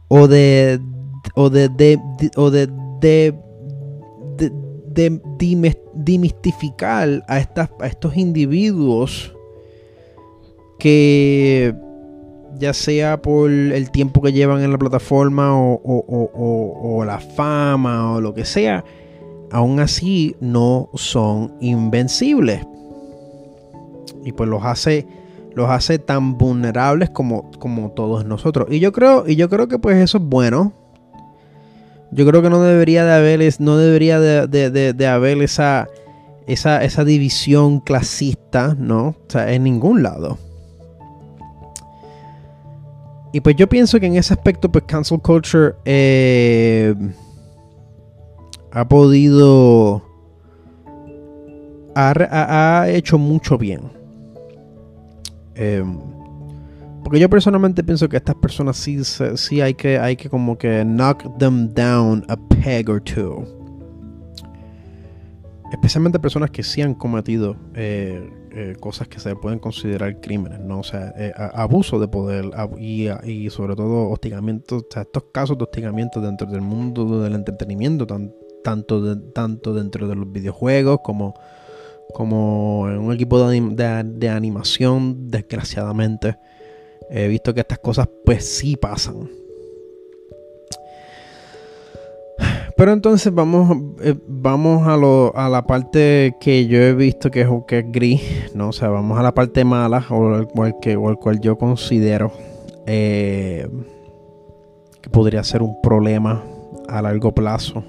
o 0.08 0.28
de 0.28 0.80
o 1.34 1.50
de, 1.50 2.00
o 2.36 2.52
de, 2.52 2.68
de, 3.02 3.36
dimistificar 5.96 7.26
a, 7.28 7.40
estas, 7.40 7.70
a 7.80 7.88
estos 7.88 8.16
individuos 8.16 9.35
que 10.80 11.76
ya 12.58 12.74
sea 12.74 13.22
por 13.22 13.50
el 13.52 13.92
tiempo 13.92 14.22
que 14.22 14.34
llevan 14.34 14.64
en 14.64 14.72
la 14.72 14.78
plataforma 14.78 15.52
o, 15.54 17.04
la 17.06 17.20
fama 17.20 18.14
o 18.14 18.22
lo 18.22 18.34
que 18.34 18.46
sea, 18.46 18.84
aún 19.52 19.80
así 19.80 20.36
no 20.40 20.90
son 20.94 21.54
invencibles. 21.60 22.62
Y 24.24 24.32
pues 24.32 24.50
los 24.50 24.64
hace, 24.64 25.06
los 25.54 25.70
hace 25.70 26.00
tan 26.00 26.38
vulnerables 26.38 27.10
como, 27.10 27.52
como 27.60 27.92
todos 27.92 28.26
nosotros. 28.26 28.68
Y 28.72 28.80
yo 28.80 28.92
creo, 28.92 29.26
y 29.28 29.36
yo 29.36 29.50
creo 29.50 29.68
que 29.68 29.78
pues 29.78 29.98
eso 29.98 30.18
es 30.18 30.24
bueno. 30.24 30.74
Yo 32.12 32.26
creo 32.26 32.42
que 32.42 32.50
no 32.50 32.62
debería 32.62 33.04
de 33.04 33.14
haber, 33.14 33.42
no 33.60 33.78
debería 33.78 34.20
de, 34.20 35.08
haber 35.08 35.42
esa, 35.42 35.88
esa, 36.48 36.84
esa 36.84 37.04
división 37.04 37.82
clasista, 37.82 38.76
¿no? 38.80 39.08
O 39.08 39.16
sea, 39.28 39.52
en 39.52 39.64
ningún 39.64 40.02
lado. 40.02 40.38
Y 43.36 43.42
pues 43.42 43.58
yo 43.58 43.68
pienso 43.68 44.00
que 44.00 44.06
en 44.06 44.16
ese 44.16 44.34
aspecto, 44.34 44.72
pues 44.72 44.86
cancel 44.86 45.20
culture 45.20 45.76
eh, 45.84 46.96
ha 48.72 48.88
podido, 48.88 50.02
ha, 51.96 52.86
hecho 52.88 53.18
mucho 53.18 53.58
bien. 53.58 53.92
Em, 55.54 56.00
porque 57.04 57.20
yo 57.20 57.30
personalmente 57.30 57.84
pienso 57.84 58.08
que 58.08 58.16
estas 58.16 58.36
personas 58.36 58.78
sí, 58.78 59.04
sí 59.04 59.60
hay 59.60 59.74
que, 59.74 60.00
hay 60.00 60.16
que 60.16 60.30
como 60.30 60.58
que 60.58 60.86
knock 60.86 61.38
them 61.38 61.74
down 61.74 62.24
a 62.30 62.38
peg 62.38 62.90
or 62.90 63.02
two. 63.02 63.46
Especialmente 65.74 66.20
personas 66.20 66.52
que 66.52 66.64
sí 66.64 66.82
han 66.82 66.94
cometido 66.94 67.58
eh, 67.74 68.32
eh, 68.58 68.78
cosas 68.80 69.10
que 69.10 69.20
se 69.20 69.36
pueden 69.36 69.60
considerar 69.60 70.22
crímenes, 70.22 70.62
¿no? 70.62 70.80
O 70.80 70.84
sea, 70.84 71.14
eh, 71.18 71.34
abuso 71.36 72.00
de 72.00 72.08
poder 72.08 72.46
y, 72.80 73.50
sobre 73.50 73.76
todo 73.76 74.10
hostigamiento, 74.10 74.78
estos 74.78 75.24
casos 75.34 75.58
de 75.58 75.66
hostigamiento 75.66 76.22
dentro 76.22 76.48
del 76.48 76.62
mundo 76.62 77.22
del 77.22 77.36
entretenimiento, 77.36 78.08
tanto, 78.64 79.02
dentro 79.02 80.08
de 80.08 80.16
los 80.16 80.32
videojuegos 80.32 81.02
como, 81.04 81.34
como 82.14 82.88
en 82.90 83.00
un 83.00 83.12
equipo 83.12 83.46
de, 83.46 84.30
animación, 84.30 85.30
desgraciadamente. 85.30 86.38
He 87.10 87.28
visto 87.28 87.54
que 87.54 87.60
estas 87.60 87.80
cosas 87.80 88.08
pues 88.24 88.46
sí 88.58 88.78
pasan. 88.78 89.30
Pero 92.78 92.92
entonces 92.92 93.34
vamos, 93.34 93.78
eh, 94.02 94.16
vamos 94.28 94.86
a, 94.86 94.98
lo, 94.98 95.36
a 95.36 95.48
la 95.48 95.66
parte 95.66 96.36
que 96.42 96.68
yo 96.68 96.80
he 96.80 96.94
visto 96.94 97.32
que 97.32 97.42
es, 97.42 97.48
que 97.68 97.80
es 97.80 97.92
gris, 97.92 98.22
¿no? 98.54 98.70
O 98.70 98.74
sea, 98.74 98.90
vamos 98.90 99.18
a 99.18 99.24
la 99.24 99.34
parte 99.34 99.64
mala 99.64 100.06
o 100.10 100.36
el 100.36 100.48
cual, 100.48 100.76
que, 100.82 100.98
o 100.98 101.10
el 101.10 101.16
cual 101.16 101.40
yo 101.40 101.58
considero 101.58 102.34
eh, 102.86 103.66
que 105.02 105.10
podría 105.10 105.42
ser 105.46 105.62
un 105.62 105.80
problema 105.82 106.44
a 106.90 107.02
largo 107.02 107.34
plazo 107.34 107.84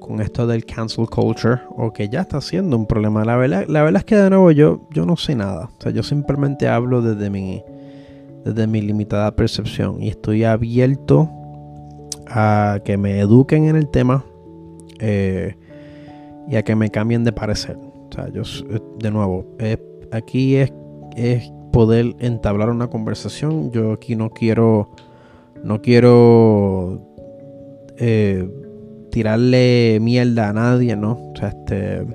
con 0.00 0.22
esto 0.22 0.46
del 0.46 0.64
cancel 0.64 1.06
culture 1.06 1.60
o 1.76 1.92
que 1.92 2.08
ya 2.08 2.22
está 2.22 2.40
siendo 2.40 2.78
un 2.78 2.86
problema. 2.86 3.26
La 3.26 3.36
verdad, 3.36 3.66
la 3.68 3.82
verdad 3.82 4.00
es 4.00 4.04
que 4.06 4.16
de 4.16 4.30
nuevo 4.30 4.50
yo, 4.52 4.88
yo 4.90 5.04
no 5.04 5.18
sé 5.18 5.34
nada. 5.34 5.68
O 5.78 5.82
sea, 5.82 5.92
yo 5.92 6.02
simplemente 6.02 6.66
hablo 6.66 7.02
desde 7.02 7.28
mi, 7.28 7.62
desde 8.42 8.66
mi 8.66 8.80
limitada 8.80 9.36
percepción 9.36 10.02
y 10.02 10.08
estoy 10.08 10.44
abierto 10.44 11.28
a 12.30 12.80
que 12.84 12.96
me 12.96 13.18
eduquen 13.18 13.64
en 13.64 13.76
el 13.76 13.88
tema 13.88 14.24
eh, 15.00 15.56
y 16.48 16.56
a 16.56 16.62
que 16.62 16.76
me 16.76 16.90
cambien 16.90 17.24
de 17.24 17.32
parecer. 17.32 17.76
O 17.76 18.12
sea, 18.14 18.28
yo, 18.28 18.42
eh, 18.42 18.80
de 18.98 19.10
nuevo, 19.10 19.44
aquí 20.12 20.56
es, 20.56 20.72
es 21.16 21.52
poder 21.72 22.14
entablar 22.20 22.70
una 22.70 22.88
conversación. 22.88 23.70
Yo 23.70 23.92
aquí 23.92 24.16
no 24.16 24.30
quiero, 24.30 24.90
no 25.62 25.82
quiero 25.82 27.00
eh, 27.98 28.48
tirarle 29.10 29.98
mierda 30.00 30.48
a 30.48 30.52
nadie, 30.52 30.96
¿no? 30.96 31.12
O 31.12 31.36
sea, 31.36 31.48
este 31.48 32.06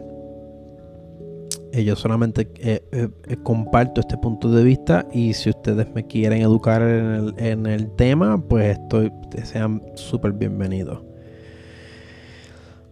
yo 1.84 1.96
solamente 1.96 2.50
eh, 2.60 2.88
eh, 2.92 3.10
eh, 3.28 3.38
comparto 3.44 4.02
este 4.02 4.18
punto 4.18 4.50
de 4.52 4.64
vista 4.64 5.08
y 5.12 5.34
si 5.34 5.50
ustedes 5.50 5.88
me 5.94 6.06
quieren 6.06 6.42
educar 6.42 6.82
en 6.82 7.66
el, 7.66 7.92
tema, 7.96 8.42
pues 8.42 8.78
estoy, 8.78 9.12
sean 9.44 9.82
súper 9.96 10.34
bienvenidos. 10.34 11.04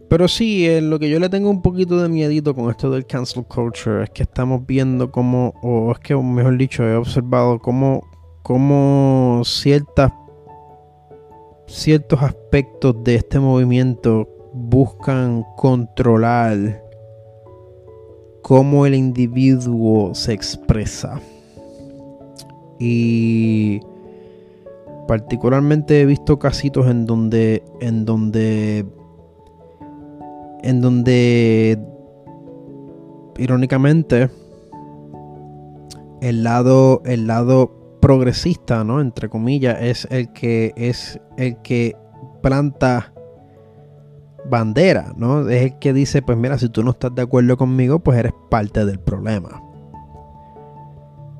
Pero 0.08 0.28
sí, 0.28 0.68
lo 0.80 0.98
que 0.98 1.08
yo 1.08 1.18
le 1.18 1.28
tengo 1.28 1.50
un 1.50 1.62
poquito 1.62 2.00
de 2.00 2.08
miedito 2.08 2.54
con 2.54 2.70
esto 2.70 2.90
del 2.90 3.06
cancel 3.06 3.44
culture 3.44 4.04
es 4.04 4.10
que 4.10 4.22
estamos 4.24 4.64
viendo 4.66 5.10
como, 5.10 5.54
o 5.62 5.90
es 5.92 5.98
que 6.00 6.14
mejor 6.14 6.58
dicho, 6.58 6.84
he 6.84 6.94
observado 6.94 7.58
cómo, 7.58 8.06
cómo 8.42 9.42
ciertas, 9.44 10.12
ciertos 11.66 12.22
aspectos 12.22 13.02
de 13.02 13.14
este 13.16 13.40
movimiento 13.40 14.28
buscan 14.52 15.44
controlar 15.56 16.83
cómo 18.44 18.84
el 18.84 18.94
individuo 18.94 20.14
se 20.14 20.34
expresa. 20.34 21.18
Y 22.78 23.80
particularmente 25.08 26.02
he 26.02 26.06
visto 26.06 26.38
casitos 26.38 26.86
en 26.86 27.06
donde 27.06 27.64
en 27.80 28.04
donde 28.04 28.84
en 30.62 30.80
donde 30.82 31.78
irónicamente 33.38 34.28
el 36.20 36.44
lado 36.44 37.00
el 37.06 37.26
lado 37.26 37.98
progresista, 38.02 38.84
¿no? 38.84 39.00
entre 39.00 39.30
comillas, 39.30 39.78
es 39.80 40.06
el 40.10 40.30
que 40.34 40.74
es 40.76 41.18
el 41.38 41.62
que 41.62 41.96
planta 42.42 43.13
bandera, 44.48 45.12
¿no? 45.16 45.48
Es 45.48 45.62
el 45.62 45.78
que 45.78 45.92
dice, 45.92 46.22
pues 46.22 46.36
mira, 46.36 46.58
si 46.58 46.68
tú 46.68 46.82
no 46.82 46.90
estás 46.90 47.14
de 47.14 47.22
acuerdo 47.22 47.56
conmigo, 47.56 47.98
pues 47.98 48.18
eres 48.18 48.32
parte 48.50 48.84
del 48.84 48.98
problema. 48.98 49.62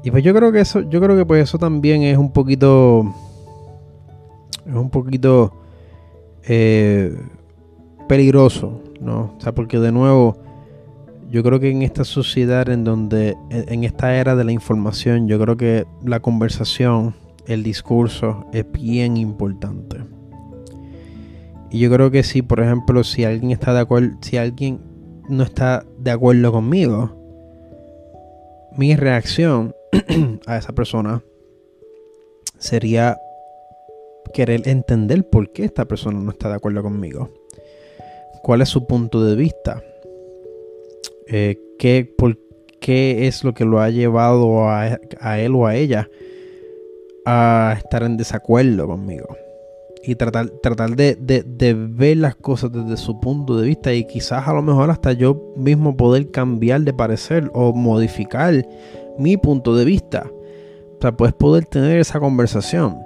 Y 0.03 0.11
pues 0.11 0.23
yo 0.23 0.35
creo 0.35 0.53
que 0.53 0.61
eso, 0.61 0.81
yo 0.83 1.01
creo 1.01 1.17
que 1.17 1.25
pues 1.25 1.43
eso 1.43 1.59
también 1.59 2.03
es 2.03 2.19
un 2.19 2.31
poquito, 2.31 3.15
es 4.67 4.75
un 4.75 4.91
poquito 4.91 5.55
eh, 6.43 7.17
peligroso, 8.07 8.83
¿no? 9.01 9.35
O 9.37 9.41
sea, 9.41 9.55
porque 9.55 9.79
de 9.79 9.93
nuevo, 9.93 10.37
yo 11.31 11.43
creo 11.43 11.59
que 11.59 11.71
en 11.71 11.83
esta 11.83 12.05
sociedad 12.05 12.69
en 12.69 12.85
donde, 12.85 13.37
en 13.51 13.85
esta 13.85 14.15
era 14.15 14.37
de 14.37 14.45
la 14.45 14.53
información, 14.53 15.27
yo 15.27 15.41
creo 15.41 15.57
que 15.57 15.87
la 16.05 16.21
conversación, 16.21 17.15
el 17.47 17.63
discurso 17.63 18.47
es 18.53 18.71
bien 18.71 19.17
importante. 19.17 20.14
Y 21.75 21.81
yo 21.81 21.91
creo 21.91 22.13
que 22.13 22.23
si, 22.23 22.41
por 22.41 22.61
ejemplo, 22.61 23.03
si 23.03 23.25
alguien 23.25 23.51
está 23.51 23.75
de 23.75 23.81
acuerdo, 23.81 24.17
si 24.21 24.37
alguien 24.37 24.81
no 25.29 25.43
está 25.43 25.85
de 25.99 26.13
acuerdo 26.13 26.53
conmigo, 26.53 27.11
mi 28.77 28.95
reacción 28.95 29.75
a 30.47 30.57
esa 30.57 30.73
persona 30.73 31.25
sería 32.59 33.19
querer 34.33 34.69
entender 34.69 35.29
por 35.29 35.51
qué 35.51 35.65
esta 35.65 35.85
persona 35.87 36.21
no 36.21 36.31
está 36.31 36.49
de 36.49 36.55
acuerdo 36.55 36.81
conmigo. 36.81 37.35
¿Cuál 38.45 38.63
es 38.63 38.69
su 38.69 38.87
punto 38.87 39.25
de 39.25 39.35
vista? 39.35 39.83
Eh, 41.27 41.59
¿qué, 41.81 42.09
¿Por 42.17 42.39
qué 42.81 43.27
es 43.27 43.43
lo 43.43 43.53
que 43.53 43.65
lo 43.65 43.81
ha 43.81 43.91
llevado 43.91 44.71
a 44.71 45.41
él 45.41 45.57
o 45.57 45.67
a 45.67 45.75
ella 45.75 46.09
a 47.27 47.75
estar 47.77 48.05
en 48.05 48.17
desacuerdo 48.17 48.87
conmigo? 48.87 49.37
Y 50.07 50.15
tratar, 50.15 50.49
tratar 50.63 50.97
de, 50.97 51.17
ver 51.91 52.17
las 52.19 52.37
cosas 52.37 52.73
desde 52.73 52.97
su 52.97 53.21
punto 53.21 53.57
de 53.57 53.67
vista 53.67 53.93
y 53.93 54.07
quizás 54.07 54.47
a 54.47 54.53
lo 54.53 54.63
mejor 54.63 54.91
hasta 54.91 55.13
yo 55.13 55.53
mismo 55.57 55.97
poder 55.97 56.31
cambiar 56.31 56.83
de 56.83 56.93
parecer 56.93 57.51
o 57.55 57.73
modificar 57.73 58.67
mi 59.19 59.37
punto 59.37 59.77
de 59.77 59.85
vista. 59.85 60.31
O 60.99 61.01
sea, 61.01 61.17
puedes 61.17 61.35
poder 61.35 61.67
tener 61.67 61.99
esa 61.99 62.21
conversación. 62.21 62.99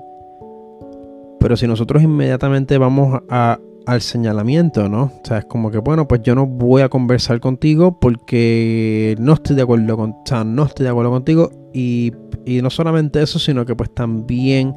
Pero 1.40 1.56
si 1.56 1.66
nosotros 1.66 2.02
inmediatamente 2.02 2.78
vamos 2.78 3.20
a, 3.28 3.58
al 3.86 4.00
señalamiento, 4.02 4.88
¿no? 4.88 5.04
O 5.04 5.20
sea, 5.24 5.38
es 5.38 5.44
como 5.44 5.70
que, 5.70 5.78
bueno, 5.78 6.06
pues 6.08 6.22
yo 6.22 6.34
no 6.34 6.46
voy 6.46 6.82
a 6.82 6.88
conversar 6.88 7.40
contigo 7.40 7.98
porque 7.98 9.16
no 9.18 9.34
estoy 9.34 9.56
de 9.56 9.62
acuerdo 9.62 9.96
con, 9.96 10.14
no 10.54 10.64
estoy 10.64 10.84
de 10.84 10.90
acuerdo 10.90 11.10
contigo 11.10 11.50
y, 11.72 12.12
y 12.44 12.60
no 12.60 12.70
solamente 12.70 13.22
eso, 13.22 13.38
sino 13.38 13.64
que 13.64 13.74
pues 13.76 13.94
también 13.94 14.74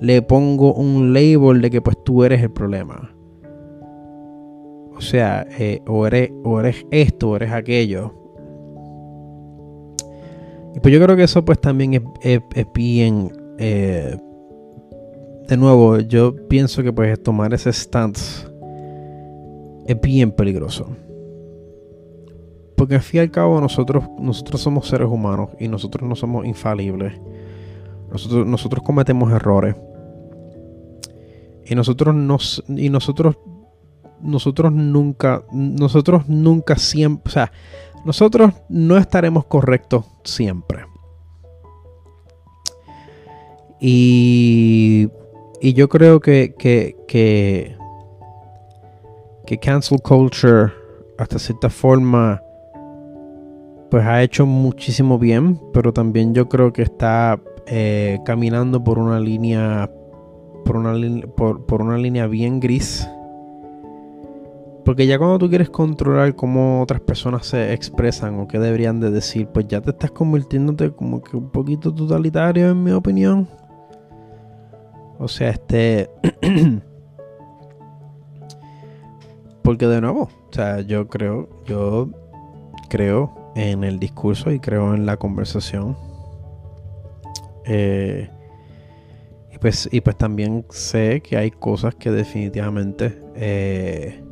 le 0.00 0.22
pongo 0.22 0.72
un 0.74 1.12
label 1.12 1.60
de 1.60 1.70
que 1.70 1.82
pues 1.82 1.96
tú 2.04 2.24
eres 2.24 2.42
el 2.42 2.50
problema. 2.50 3.14
O 4.96 5.00
sea, 5.00 5.46
eh, 5.58 5.80
o, 5.86 6.06
eres, 6.06 6.30
o 6.44 6.60
eres 6.60 6.86
esto, 6.90 7.30
o 7.30 7.36
eres 7.36 7.52
aquello. 7.52 8.14
Y 10.74 10.80
pues 10.80 10.92
yo 10.92 11.02
creo 11.02 11.16
que 11.16 11.24
eso 11.24 11.44
pues 11.44 11.60
también 11.60 12.02
es, 12.22 12.40
bien... 12.74 13.32
Eh, 13.58 14.16
de 15.48 15.56
nuevo, 15.56 15.98
yo 15.98 16.36
pienso 16.48 16.82
que 16.82 16.92
pues 16.92 17.20
tomar 17.22 17.52
ese 17.52 17.72
stance 17.72 18.46
es 19.86 20.00
bien 20.00 20.30
peligroso. 20.30 20.86
Porque 22.76 22.94
al 22.94 23.00
fin 23.02 23.18
y 23.18 23.20
al 23.22 23.30
cabo 23.30 23.60
nosotros, 23.60 24.04
nosotros 24.18 24.60
somos 24.60 24.86
seres 24.86 25.08
humanos 25.08 25.50
y 25.58 25.66
nosotros 25.66 26.08
no 26.08 26.14
somos 26.14 26.46
infalibles. 26.46 27.14
Nosotros, 28.12 28.46
nosotros 28.46 28.84
cometemos 28.84 29.32
errores. 29.32 29.74
Y 31.70 31.76
nosotros 31.76 32.16
nos, 32.16 32.64
y 32.68 32.90
nosotros 32.90 33.38
nosotros 34.20 34.72
nunca 34.72 35.44
nosotros 35.52 36.28
nunca 36.28 36.74
siempre, 36.74 37.30
o 37.30 37.32
sea, 37.32 37.52
nosotros 38.04 38.52
no 38.68 38.96
estaremos 38.96 39.46
correctos 39.46 40.04
siempre. 40.24 40.84
Y, 43.78 45.08
y 45.60 45.72
yo 45.74 45.88
creo 45.88 46.18
que, 46.18 46.56
que, 46.58 46.96
que, 47.06 47.76
cancel 49.58 50.00
culture 50.02 50.72
hasta 51.18 51.38
cierta 51.38 51.70
forma 51.70 52.42
pues 53.92 54.04
ha 54.04 54.22
hecho 54.22 54.44
muchísimo 54.44 55.20
bien, 55.20 55.60
pero 55.72 55.92
también 55.92 56.34
yo 56.34 56.48
creo 56.48 56.72
que 56.72 56.82
está 56.82 57.40
eh, 57.66 58.18
caminando 58.24 58.82
por 58.82 58.98
una 58.98 59.20
línea 59.20 59.88
por 60.64 60.76
una, 60.76 60.94
por, 61.36 61.66
por 61.66 61.82
una 61.82 61.98
línea 61.98 62.26
bien 62.26 62.60
gris 62.60 63.08
porque 64.90 65.06
ya 65.06 65.18
cuando 65.18 65.38
tú 65.38 65.48
quieres 65.48 65.70
controlar 65.70 66.34
cómo 66.34 66.82
otras 66.82 67.00
personas 67.00 67.46
se 67.46 67.72
expresan 67.72 68.40
o 68.40 68.48
qué 68.48 68.58
deberían 68.58 68.98
de 68.98 69.12
decir, 69.12 69.46
pues 69.46 69.68
ya 69.68 69.80
te 69.80 69.90
estás 69.90 70.10
convirtiéndote 70.10 70.90
como 70.90 71.22
que 71.22 71.36
un 71.36 71.50
poquito 71.50 71.94
totalitario 71.94 72.70
en 72.70 72.82
mi 72.82 72.90
opinión. 72.90 73.48
O 75.18 75.28
sea, 75.28 75.50
este... 75.50 76.10
Porque 79.62 79.86
de 79.86 80.00
nuevo, 80.00 80.22
o 80.22 80.52
sea, 80.52 80.80
yo 80.80 81.06
creo, 81.06 81.48
yo 81.66 82.08
creo 82.88 83.52
en 83.54 83.84
el 83.84 84.00
discurso 84.00 84.50
y 84.50 84.58
creo 84.58 84.92
en 84.94 85.06
la 85.06 85.18
conversación. 85.18 85.96
Eh, 87.64 88.28
pues, 89.60 89.88
y 89.92 90.00
pues 90.00 90.16
también 90.16 90.64
sé 90.70 91.20
que 91.22 91.36
hay 91.36 91.50
cosas 91.50 91.94
que 91.94 92.10
definitivamente 92.10 93.20
eh, 93.34 94.22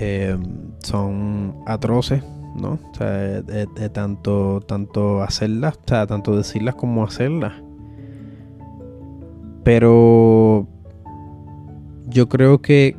Em, 0.00 0.70
son 0.78 1.56
atroces, 1.66 2.22
¿no? 2.54 2.78
O 2.92 2.94
sea, 2.94 3.42
de, 3.42 3.88
tanto, 3.90 4.60
tanto 4.60 5.22
hacerlas, 5.22 5.76
o 5.76 5.88
sea, 5.88 6.06
tanto 6.06 6.36
decirlas 6.36 6.76
como 6.76 7.04
hacerlas. 7.04 7.52
Pero 9.64 10.68
yo 12.06 12.28
creo 12.28 12.62
que, 12.62 12.96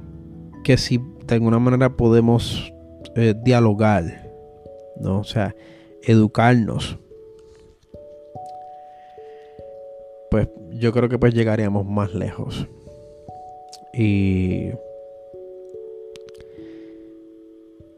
que 0.66 0.78
si 0.78 1.00
de 1.26 1.36
alguna 1.36 1.58
manera 1.58 1.96
podemos 1.96 2.74
eh, 3.16 3.34
dialogar, 3.44 4.30
¿no? 5.00 5.20
O 5.20 5.24
sea, 5.24 5.56
educarnos. 6.04 7.00
Pues 10.30 10.50
yo 10.80 10.92
creo 10.92 11.10
que 11.10 11.20
pues 11.20 11.34
llegaríamos 11.34 11.86
más 11.86 12.14
lejos. 12.14 12.68
Y 13.94 14.70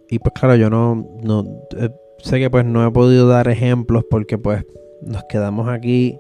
y 0.09 0.19
pues 0.19 0.33
claro, 0.33 0.55
yo 0.55 0.69
no, 0.69 1.07
no 1.23 1.45
eh, 1.77 1.89
sé 2.17 2.39
que 2.39 2.49
pues 2.49 2.65
no 2.65 2.85
he 2.85 2.91
podido 2.91 3.27
dar 3.27 3.47
ejemplos 3.47 4.03
porque 4.09 4.37
pues 4.37 4.65
nos 5.01 5.23
quedamos 5.23 5.69
aquí, 5.69 6.19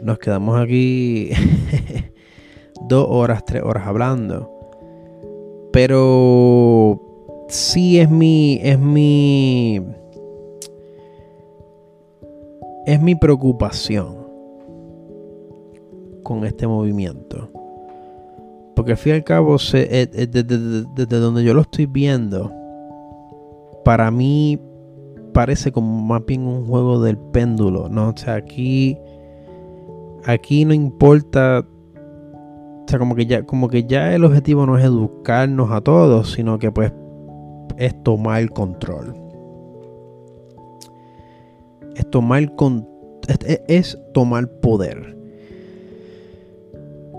nos 0.00 0.18
quedamos 0.20 0.56
aquí 0.60 1.30
dos 2.88 3.06
horas, 3.08 3.44
tres 3.44 3.62
horas 3.64 3.86
hablando. 3.86 4.48
Pero 5.72 7.00
sí 7.48 7.98
es 7.98 8.08
mi, 8.08 8.60
es 8.62 8.78
mi, 8.78 9.82
es 12.86 13.02
mi 13.02 13.16
preocupación 13.16 14.17
con 16.28 16.44
este 16.44 16.66
movimiento. 16.66 17.50
Porque 18.76 18.92
al 18.92 18.98
fin 18.98 19.14
y 19.14 19.16
al 19.16 19.24
cabo, 19.24 19.56
eh, 19.72 20.10
eh, 20.12 20.26
desde 20.26 21.18
donde 21.18 21.42
yo 21.42 21.54
lo 21.54 21.62
estoy 21.62 21.86
viendo, 21.86 22.52
para 23.82 24.10
mí 24.10 24.60
parece 25.32 25.72
como 25.72 26.02
más 26.02 26.26
bien 26.26 26.46
un 26.46 26.66
juego 26.66 27.00
del 27.00 27.16
péndulo, 27.16 27.88
¿no? 27.88 28.10
O 28.10 28.14
sea, 28.14 28.34
aquí, 28.34 28.98
aquí 30.26 30.66
no 30.66 30.74
importa, 30.74 31.66
o 31.66 32.84
sea, 32.86 32.98
como 32.98 33.14
que 33.14 33.24
ya, 33.24 33.46
como 33.46 33.68
que 33.68 33.84
ya 33.84 34.14
el 34.14 34.22
objetivo 34.22 34.66
no 34.66 34.76
es 34.76 34.84
educarnos 34.84 35.70
a 35.70 35.80
todos, 35.80 36.32
sino 36.32 36.58
que 36.58 36.70
pues 36.70 36.92
es 37.78 38.02
tomar 38.02 38.42
el 38.42 38.50
control. 38.50 39.14
Es 41.96 42.08
tomar 42.10 42.52
es 43.66 43.98
tomar 44.12 44.46
poder. 44.60 45.17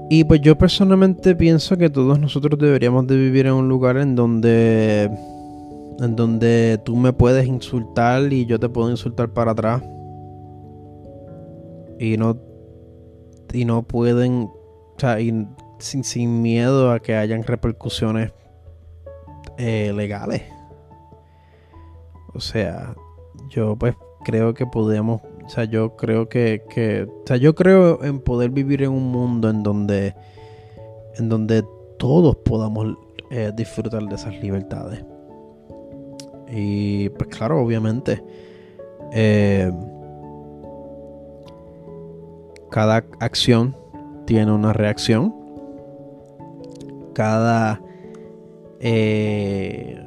Y 0.09 0.23
pues 0.23 0.41
yo 0.41 0.57
personalmente 0.57 1.35
pienso 1.35 1.77
que 1.77 1.89
todos 1.89 2.19
nosotros 2.19 2.59
deberíamos 2.59 3.05
de 3.05 3.15
vivir 3.15 3.45
en 3.45 3.53
un 3.53 3.69
lugar 3.69 3.97
en 3.97 4.15
donde 4.15 5.09
en 5.99 6.15
donde 6.15 6.79
tú 6.83 6.95
me 6.95 7.13
puedes 7.13 7.45
insultar 7.45 8.31
y 8.31 8.45
yo 8.45 8.59
te 8.59 8.69
puedo 8.69 8.89
insultar 8.89 9.29
para 9.29 9.51
atrás. 9.51 9.83
Y 11.99 12.17
no, 12.17 12.37
y 13.53 13.65
no 13.65 13.83
pueden, 13.83 14.43
o 14.43 14.95
sea, 14.97 15.17
sin, 15.17 16.03
sin, 16.03 16.41
miedo 16.41 16.91
a 16.91 16.99
que 16.99 17.15
hayan 17.15 17.43
repercusiones 17.43 18.31
eh, 19.57 19.91
legales. 19.93 20.43
O 22.33 22.39
sea, 22.39 22.95
yo 23.49 23.75
pues 23.75 23.95
creo 24.23 24.53
que 24.53 24.65
podemos, 24.65 25.21
o 25.49 25.51
sea, 25.51 25.63
yo 25.63 25.95
creo 25.95 26.29
que, 26.29 26.61
o 27.09 27.27
sea, 27.27 27.37
yo 27.37 27.55
creo 27.55 28.03
en 28.03 28.19
poder 28.19 28.51
vivir 28.51 28.83
en 28.83 28.91
un 28.91 29.11
mundo 29.11 29.49
en 29.49 29.63
donde, 29.63 30.13
en 31.15 31.27
donde 31.27 31.65
todos 31.97 32.35
podamos 32.35 32.95
eh, 33.31 33.51
disfrutar 33.55 34.03
de 34.03 34.13
esas 34.13 34.39
libertades. 34.43 35.03
Y 36.51 37.09
pues 37.09 37.35
claro, 37.35 37.63
obviamente, 37.63 38.23
eh, 39.11 39.71
cada 42.69 43.03
acción 43.19 43.75
tiene 44.27 44.51
una 44.51 44.71
reacción. 44.71 45.33
Cada, 47.15 47.81
eh, 48.79 49.99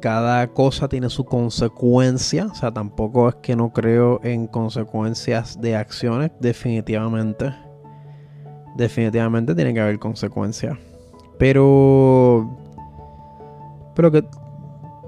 cada 0.00 0.48
cosa 0.48 0.88
tiene 0.88 1.08
su 1.10 1.24
consecuencia. 1.24 2.46
O 2.46 2.54
sea, 2.54 2.72
tampoco 2.72 3.28
es 3.28 3.34
que 3.36 3.56
no 3.56 3.72
creo 3.72 4.20
en 4.22 4.46
consecuencias 4.46 5.60
de 5.60 5.76
acciones. 5.76 6.30
Definitivamente. 6.40 7.54
Definitivamente 8.76 9.54
tiene 9.54 9.74
que 9.74 9.80
haber 9.80 9.98
consecuencias. 9.98 10.76
Pero... 11.38 12.56
Pero 13.94 14.10
que 14.10 14.24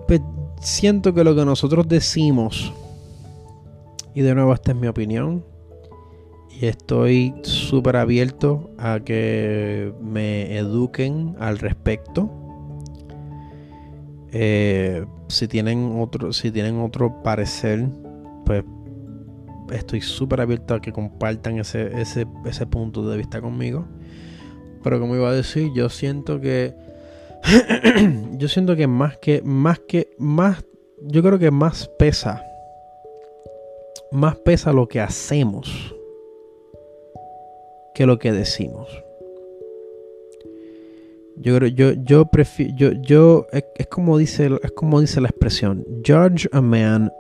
pues, 0.07 0.21
siento 0.61 1.15
que 1.15 1.25
lo 1.25 1.35
que 1.35 1.45
nosotros 1.45 1.89
decimos, 1.89 2.73
y 4.15 4.21
de 4.21 4.35
nuevo 4.35 4.53
esta 4.53 4.73
es 4.73 4.77
mi 4.77 4.89
opinión, 4.89 5.45
y 6.51 6.67
estoy 6.67 7.35
súper 7.43 7.97
abierto 7.97 8.71
a 8.79 9.01
que 9.01 9.93
me 10.01 10.57
eduquen 10.59 11.35
al 11.41 11.59
respecto. 11.59 12.31
Eh, 14.33 15.05
si 15.29 15.49
tienen 15.49 16.01
otro, 16.01 16.33
si 16.33 16.51
tienen 16.51 16.81
otro 16.81 17.23
parecer, 17.23 17.87
pues 18.47 18.65
estoy 19.71 20.01
súper 20.01 20.41
abierto 20.41 20.75
a 20.75 20.81
que 20.81 20.93
compartan 20.93 21.59
ese, 21.59 22.01
ese, 22.01 22.27
ese 22.45 22.67
punto 22.67 23.09
de 23.09 23.19
vista 23.19 23.41
conmigo. 23.41 23.87
Pero 24.83 24.99
como 24.99 25.15
iba 25.15 25.29
a 25.29 25.35
decir, 25.35 25.71
yo 25.75 25.89
siento 25.89 26.41
que 26.41 26.75
yo 28.39 28.49
siento 28.49 28.77
que 28.77 28.87
más 28.87 29.19
que, 29.19 29.43
más 29.43 29.81
que, 29.81 30.11
más, 30.19 30.65
yo 31.03 31.23
creo 31.23 31.39
que 31.39 31.51
más 31.51 31.89
pesa, 31.99 32.43
más 34.11 34.37
pesa 34.37 34.73
lo 34.73 34.89
que 34.89 35.01
hacemos 35.01 35.95
que 37.95 38.07
lo 38.07 38.19
que 38.19 38.33
decimos. 38.33 38.89
Yo 41.37 41.57
creo, 41.57 41.69
yo, 41.69 41.93
yo 42.05 42.27
prefiero, 42.27 42.75
yo, 42.77 42.93
yo, 43.03 43.47
es, 43.53 43.87
como 43.87 44.19
dice, 44.19 44.51
es 44.63 44.73
como 44.73 45.01
dice 45.01 45.21
la 45.21 45.29
expresión, 45.29 45.85
judge 46.05 46.49
a 46.53 46.61
man 46.61 47.11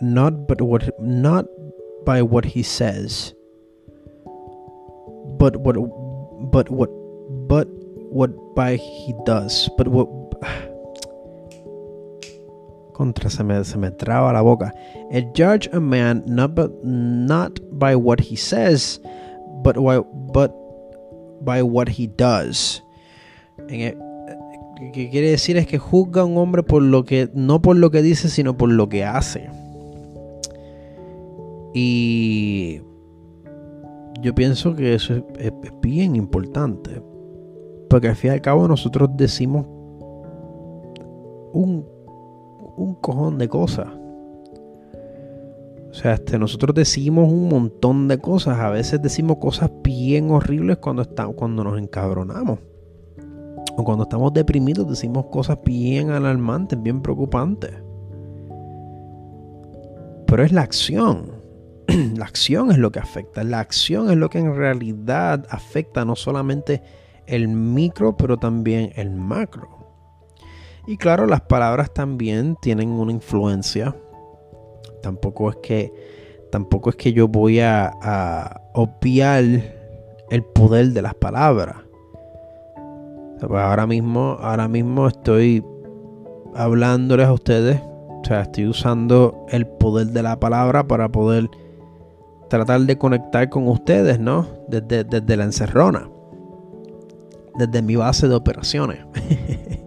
not 0.00 0.46
but 0.46 0.60
what, 0.60 0.82
not 1.00 1.46
by 2.04 2.20
what 2.20 2.44
he 2.44 2.62
says, 2.62 3.34
but 5.38 5.56
what, 5.56 5.76
but 6.50 6.70
what, 6.70 6.90
but 7.48 7.66
what 8.10 8.30
by 8.54 8.76
he 8.76 9.14
does, 9.24 9.70
but 9.78 9.88
what 9.88 10.08
contra 12.94 13.30
se 13.30 13.42
me, 13.42 13.64
se 13.64 13.78
me 13.78 13.90
traba 13.90 14.32
la 14.32 14.42
boca. 14.42 14.72
And 15.10 15.34
judge 15.34 15.68
a 15.72 15.80
man 15.80 16.22
not 16.26 16.54
but 16.54 16.70
not 16.84 17.58
by 17.72 17.96
what 17.96 18.20
he 18.20 18.36
says, 18.36 19.00
but 19.62 19.78
why, 19.78 20.00
but 20.32 20.52
by 21.44 21.62
what 21.62 21.88
he 21.88 22.06
does. 22.06 22.80
En, 23.68 23.80
e, 23.80 23.96
que 24.92 25.10
quiere 25.10 25.30
decir 25.30 25.56
es 25.56 25.66
que 25.66 25.78
juzga 25.78 26.22
a 26.22 26.24
un 26.24 26.36
hombre 26.36 26.62
por 26.62 26.82
lo 26.82 27.04
que, 27.04 27.30
no 27.34 27.62
por 27.62 27.76
lo 27.76 27.90
que 27.90 28.02
dice, 28.02 28.28
sino 28.28 28.56
por 28.56 28.70
lo 28.70 28.88
que 28.88 29.04
hace. 29.04 29.48
Y 31.72 32.80
yo 34.20 34.34
pienso 34.34 34.74
que 34.74 34.94
eso 34.94 35.14
es, 35.38 35.52
bien 35.82 36.16
importante. 36.16 37.02
Porque 37.90 38.08
al 38.08 38.16
fin 38.16 38.30
y 38.30 38.34
al 38.34 38.40
cabo 38.40 38.66
nosotros 38.66 39.10
decimos 39.16 39.66
un, 41.52 41.86
un 42.76 42.94
cojón 43.00 43.38
de 43.38 43.48
cosas. 43.48 43.88
O 45.90 45.94
sea, 45.96 46.14
este, 46.14 46.38
nosotros 46.38 46.74
decimos 46.74 47.30
un 47.30 47.48
montón 47.48 48.08
de 48.08 48.18
cosas. 48.18 48.58
A 48.58 48.70
veces 48.70 49.00
decimos 49.00 49.36
cosas 49.36 49.70
bien 49.82 50.30
horribles 50.30 50.78
cuando, 50.78 51.02
estamos, 51.02 51.36
cuando 51.36 51.62
nos 51.62 51.78
encabronamos. 51.78 52.58
O 53.76 53.84
cuando 53.84 54.04
estamos 54.04 54.32
deprimidos 54.32 54.88
decimos 54.88 55.26
cosas 55.26 55.58
bien 55.64 56.10
alarmantes, 56.10 56.80
bien 56.80 57.02
preocupantes. 57.02 57.72
Pero 60.26 60.42
es 60.42 60.52
la 60.52 60.62
acción. 60.62 61.32
la 62.16 62.24
acción 62.24 62.70
es 62.70 62.78
lo 62.78 62.92
que 62.92 63.00
afecta. 63.00 63.44
La 63.44 63.60
acción 63.60 64.10
es 64.10 64.16
lo 64.16 64.30
que 64.30 64.38
en 64.38 64.54
realidad 64.54 65.44
afecta 65.50 66.04
no 66.04 66.16
solamente 66.16 66.82
el 67.26 67.48
micro, 67.48 68.16
pero 68.16 68.36
también 68.36 68.92
el 68.96 69.10
macro. 69.10 69.68
Y 70.86 70.96
claro, 70.96 71.26
las 71.26 71.40
palabras 71.42 71.92
también 71.94 72.56
tienen 72.60 72.90
una 72.90 73.12
influencia 73.12 73.96
Tampoco 75.04 75.50
es 75.50 75.56
que, 75.56 75.92
tampoco 76.50 76.88
es 76.88 76.96
que 76.96 77.12
yo 77.12 77.28
voy 77.28 77.60
a, 77.60 77.92
obviar 78.72 79.44
el 80.30 80.44
poder 80.54 80.92
de 80.92 81.02
las 81.02 81.14
palabras. 81.14 81.76
Pues 83.48 83.62
ahora 83.62 83.86
mismo, 83.86 84.36
ahora 84.40 84.68
mismo 84.68 85.06
estoy 85.08 85.64
hablándoles 86.54 87.26
a 87.26 87.32
ustedes. 87.32 87.80
O 87.80 88.22
sea, 88.24 88.42
estoy 88.42 88.66
usando 88.66 89.46
el 89.50 89.66
poder 89.66 90.08
de 90.08 90.22
la 90.22 90.40
palabra 90.40 90.86
para 90.86 91.10
poder 91.10 91.48
tratar 92.48 92.80
de 92.80 92.96
conectar 92.96 93.48
con 93.50 93.68
ustedes, 93.68 94.18
¿no? 94.18 94.46
Desde, 94.68 95.04
desde 95.04 95.36
la 95.36 95.44
encerrona. 95.44 96.08
Desde 97.56 97.82
mi 97.82 97.96
base 97.96 98.28
de 98.28 98.34
operaciones. 98.34 98.98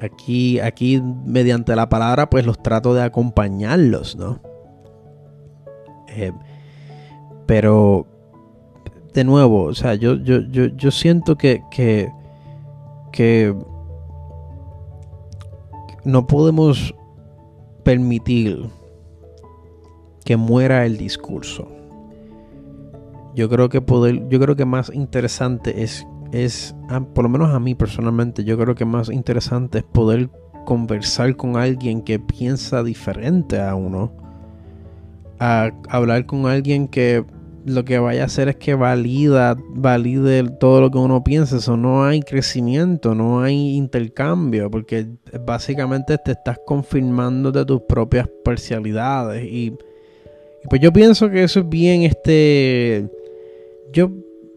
Aquí, 0.00 0.58
aquí 0.60 1.02
mediante 1.26 1.76
la 1.76 1.90
palabra, 1.90 2.30
pues 2.30 2.46
los 2.46 2.62
trato 2.62 2.94
de 2.94 3.02
acompañarlos, 3.02 4.16
¿no? 4.16 4.40
Eh, 6.08 6.32
pero, 7.44 8.06
de 9.12 9.24
nuevo, 9.24 9.64
o 9.64 9.74
sea, 9.74 9.94
yo, 9.94 10.14
yo, 10.14 10.40
yo, 10.40 10.66
yo 10.66 10.90
siento 10.90 11.36
que, 11.36 11.62
que, 11.70 12.10
que 13.12 13.54
no 16.04 16.26
podemos 16.26 16.94
permitir 17.82 18.68
que 20.24 20.36
muera 20.36 20.86
el 20.86 20.96
discurso. 20.96 21.68
Yo 23.34 23.48
creo 23.48 23.68
que 23.68 23.80
poder, 23.80 24.28
yo 24.28 24.40
creo 24.40 24.56
que 24.56 24.64
más 24.64 24.92
interesante 24.92 25.82
es 25.82 26.06
es, 26.32 26.74
por 27.14 27.24
lo 27.24 27.28
menos 27.28 27.50
a 27.50 27.60
mí 27.60 27.74
personalmente, 27.74 28.44
yo 28.44 28.58
creo 28.58 28.74
que 28.74 28.84
más 28.84 29.10
interesante 29.10 29.78
es 29.78 29.84
poder 29.84 30.30
conversar 30.64 31.36
con 31.36 31.56
alguien 31.56 32.02
que 32.02 32.18
piensa 32.18 32.82
diferente 32.82 33.60
a 33.60 33.74
uno. 33.74 34.12
A 35.38 35.70
hablar 35.88 36.26
con 36.26 36.46
alguien 36.46 36.86
que 36.86 37.24
lo 37.64 37.84
que 37.84 37.98
vaya 37.98 38.22
a 38.22 38.26
hacer 38.26 38.48
es 38.48 38.56
que 38.56 38.74
valida, 38.74 39.56
valide 39.70 40.44
todo 40.58 40.80
lo 40.80 40.90
que 40.90 40.98
uno 40.98 41.22
piensa. 41.22 41.56
Eso 41.56 41.76
no 41.76 42.04
hay 42.04 42.20
crecimiento, 42.20 43.14
no 43.14 43.42
hay 43.42 43.76
intercambio, 43.76 44.70
porque 44.70 45.06
básicamente 45.44 46.18
te 46.18 46.32
estás 46.32 46.58
confirmando 46.66 47.52
de 47.52 47.64
tus 47.64 47.82
propias 47.82 48.28
parcialidades. 48.44 49.44
Y, 49.44 49.76
pues 50.68 50.80
yo 50.80 50.92
pienso 50.92 51.30
que 51.30 51.42
eso 51.42 51.60
es 51.60 51.68
bien 51.68 52.02
este. 52.02 53.08
Yo 53.92 54.10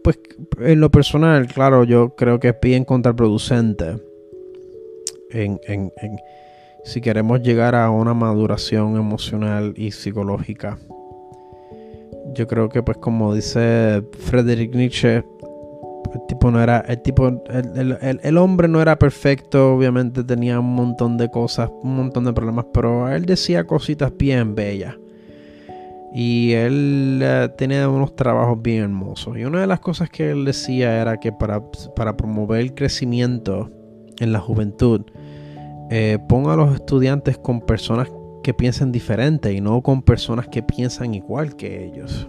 pues 0.04 0.18
en 0.60 0.80
lo 0.80 0.90
personal, 0.90 1.46
claro, 1.46 1.84
yo 1.84 2.14
creo 2.14 2.38
que 2.38 2.48
es 2.48 2.56
bien 2.60 2.84
contraproducente. 2.84 3.96
En, 5.30 5.58
si 6.84 7.00
queremos 7.00 7.40
llegar 7.40 7.74
a 7.74 7.90
una 7.90 8.12
maduración 8.12 8.96
emocional 8.96 9.72
y 9.76 9.92
psicológica. 9.92 10.78
Yo 12.32 12.46
creo 12.46 12.68
que 12.68 12.82
pues 12.82 12.96
como 12.98 13.34
dice 13.34 14.02
Friedrich 14.18 14.74
Nietzsche, 14.74 15.24
el 16.14 16.26
tipo 16.28 16.50
no 16.50 16.62
era, 16.62 16.78
el 16.80 17.02
tipo, 17.02 17.42
el, 17.48 18.38
hombre 18.38 18.68
no 18.68 18.80
era 18.80 18.98
perfecto, 18.98 19.74
obviamente 19.74 20.22
tenía 20.22 20.60
un 20.60 20.74
montón 20.74 21.16
de 21.16 21.28
cosas, 21.30 21.70
un 21.82 21.96
montón 21.96 22.24
de 22.24 22.32
problemas, 22.32 22.66
pero 22.72 23.08
él 23.08 23.26
decía 23.26 23.66
cositas 23.66 24.12
bien 24.16 24.54
bellas. 24.54 24.96
Y 26.16 26.52
él 26.52 27.18
eh, 27.20 27.48
tenía 27.58 27.88
unos 27.88 28.14
trabajos 28.14 28.62
bien 28.62 28.84
hermosos. 28.84 29.36
Y 29.36 29.44
una 29.44 29.62
de 29.62 29.66
las 29.66 29.80
cosas 29.80 30.08
que 30.10 30.30
él 30.30 30.44
decía 30.44 31.00
era 31.00 31.18
que 31.18 31.32
para, 31.32 31.60
promover 32.16 32.60
el 32.60 32.74
crecimiento 32.74 33.68
en 34.20 34.32
la 34.32 34.38
juventud, 34.38 35.02
eh, 35.90 36.18
ponga 36.28 36.52
a 36.52 36.56
los 36.56 36.74
estudiantes 36.74 37.36
con 37.36 37.60
personas 37.60 38.08
que 38.44 38.54
piensen 38.54 38.92
diferente 38.92 39.52
y 39.52 39.60
no 39.60 39.82
con 39.82 40.02
personas 40.02 40.46
que 40.46 40.62
piensan 40.62 41.14
igual 41.14 41.56
que 41.56 41.84
ellos. 41.84 42.28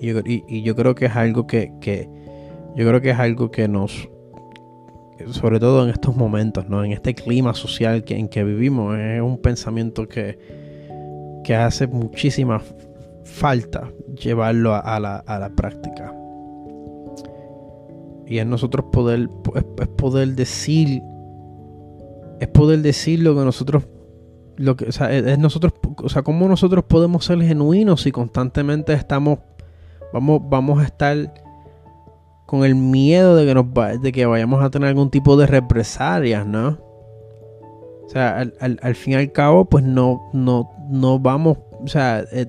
Y 0.00 0.62
yo, 0.62 0.74
creo 0.74 0.94
que 0.94 1.06
es 1.06 1.16
algo 1.16 1.46
que, 1.46 1.72
yo 2.74 2.88
creo 2.88 3.00
que 3.02 3.10
es 3.10 3.18
algo 3.18 3.50
que 3.50 3.68
nos 3.68 4.08
sobre 5.30 5.58
todo 5.58 5.82
en 5.82 5.90
estos 5.90 6.14
momentos, 6.14 6.68
¿no? 6.68 6.84
En 6.84 6.92
este 6.92 7.14
clima 7.14 7.54
social 7.54 8.04
que, 8.04 8.16
en 8.16 8.28
que 8.28 8.44
vivimos, 8.44 8.98
es 8.98 9.20
un 9.20 9.38
pensamiento 9.38 10.06
que, 10.06 10.38
que 11.42 11.54
hace 11.54 11.86
muchísima 11.86 12.62
falta 13.24 13.90
llevarlo 14.22 14.74
a, 14.74 15.00
la, 15.00 15.52
práctica. 15.56 16.14
Y 18.26 18.38
es 18.38 18.46
nosotros 18.46 18.86
poder, 18.92 19.28
es, 19.54 19.88
poder 19.96 20.28
decir, 20.34 21.02
es 22.40 22.48
poder 22.48 22.80
decir 22.80 23.20
lo 23.20 23.34
que 23.34 23.44
nosotros, 23.44 23.84
lo 24.56 24.76
que, 24.76 24.86
o 24.86 24.92
sea, 24.92 25.12
es, 25.12 25.38
nosotros, 25.38 25.72
o 26.02 26.08
sea, 26.08 26.22
cómo 26.22 26.48
nosotros 26.48 26.84
podemos 26.84 27.24
ser 27.24 27.40
genuinos 27.42 28.02
si 28.02 28.12
constantemente 28.12 28.92
estamos, 28.92 29.38
vamos, 30.12 30.40
vamos 30.48 30.80
a 30.80 30.84
estar 30.84 31.34
con 32.46 32.64
el 32.64 32.74
miedo 32.74 33.36
de 33.36 33.46
que 33.46 33.54
nos 33.54 33.66
de 34.00 34.12
que 34.12 34.26
vayamos 34.26 34.62
a 34.62 34.70
tener 34.70 34.88
algún 34.88 35.10
tipo 35.10 35.36
de 35.36 35.46
represalias, 35.46 36.46
¿no? 36.46 36.78
O 38.06 38.08
sea, 38.08 38.38
al, 38.38 38.54
al, 38.60 38.78
al 38.82 38.94
fin 38.94 39.14
y 39.14 39.16
al 39.16 39.32
cabo, 39.32 39.64
pues 39.64 39.84
no, 39.84 40.30
no, 40.32 40.70
no 40.88 41.18
vamos, 41.18 41.58
o 41.82 41.88
sea, 41.88 42.24
eh, 42.32 42.46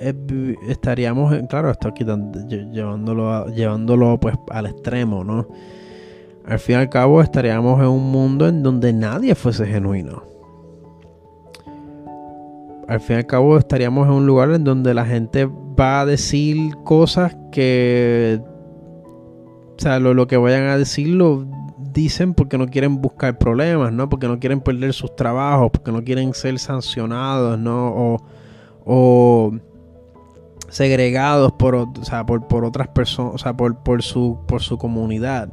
eh, 0.00 0.56
estaríamos, 0.68 1.34
claro, 1.48 1.70
esto 1.70 1.88
aquí 1.88 2.04
llevándolo, 2.04 3.46
llevándolo 3.48 4.18
pues 4.18 4.36
al 4.50 4.66
extremo, 4.66 5.24
¿no? 5.24 5.48
Al 6.44 6.58
fin 6.58 6.74
y 6.74 6.78
al 6.78 6.90
cabo 6.90 7.22
estaríamos 7.22 7.80
en 7.80 7.86
un 7.86 8.10
mundo 8.10 8.46
en 8.46 8.62
donde 8.62 8.92
nadie 8.92 9.34
fuese 9.34 9.64
genuino. 9.64 10.33
Al 12.88 13.00
fin 13.00 13.16
y 13.16 13.18
al 13.20 13.26
cabo 13.26 13.56
estaríamos 13.58 14.06
en 14.06 14.14
un 14.14 14.26
lugar 14.26 14.50
en 14.50 14.64
donde 14.64 14.94
la 14.94 15.06
gente 15.06 15.46
va 15.46 16.00
a 16.00 16.06
decir 16.06 16.74
cosas 16.84 17.36
que, 17.50 18.40
o 19.76 19.78
sea, 19.78 19.98
lo, 19.98 20.14
lo 20.14 20.26
que 20.26 20.36
vayan 20.36 20.64
a 20.64 20.78
decirlo 20.78 21.46
dicen 21.94 22.34
porque 22.34 22.58
no 22.58 22.66
quieren 22.66 23.00
buscar 23.00 23.38
problemas, 23.38 23.92
¿no? 23.92 24.08
Porque 24.08 24.28
no 24.28 24.38
quieren 24.38 24.60
perder 24.60 24.92
sus 24.92 25.14
trabajos, 25.16 25.70
porque 25.70 25.92
no 25.92 26.04
quieren 26.04 26.34
ser 26.34 26.58
sancionados, 26.58 27.58
¿no? 27.58 28.18
O, 28.84 29.52
segregados 30.68 31.52
por, 31.52 31.74
o 31.76 31.92
sea, 32.02 32.26
por, 32.26 32.46
por, 32.48 32.64
otras 32.64 32.88
personas, 32.88 33.34
o 33.34 33.38
sea, 33.38 33.56
por, 33.56 33.78
por, 33.82 34.02
su, 34.02 34.40
por 34.46 34.60
su 34.60 34.76
comunidad. 34.76 35.52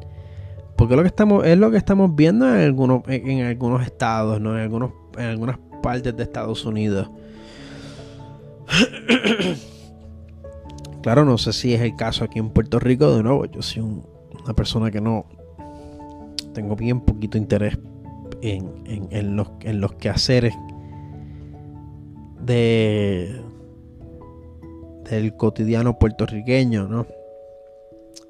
Porque 0.75 0.95
lo 0.95 1.03
que 1.03 1.07
estamos, 1.07 1.45
es 1.45 1.57
lo 1.57 1.69
que 1.69 1.77
estamos 1.77 2.15
viendo 2.15 2.47
en 2.47 2.61
algunos, 2.61 3.03
en 3.07 3.45
algunos 3.45 3.83
estados, 3.83 4.41
¿no? 4.41 4.57
En, 4.57 4.63
algunos, 4.63 4.91
en 5.17 5.25
algunas 5.25 5.59
partes 5.83 6.17
de 6.17 6.23
Estados 6.23 6.65
Unidos. 6.65 7.09
claro, 11.03 11.25
no 11.25 11.38
sé 11.38 11.53
si 11.53 11.73
es 11.73 11.81
el 11.81 11.95
caso 11.95 12.23
aquí 12.23 12.39
en 12.39 12.49
Puerto 12.49 12.79
Rico, 12.79 13.15
de 13.15 13.23
nuevo, 13.23 13.45
yo 13.45 13.61
soy 13.61 13.81
una 13.83 14.53
persona 14.55 14.91
que 14.91 15.01
no, 15.01 15.25
tengo 16.53 16.75
bien 16.75 17.01
poquito 17.01 17.38
interés 17.38 17.77
en, 18.41 19.35
los, 19.35 19.49
en 19.61 19.81
los 19.81 19.93
quehaceres 19.93 20.53
de 22.41 23.41
del 25.09 25.35
cotidiano 25.35 25.99
puertorriqueño, 25.99 26.88
¿no? 26.88 27.05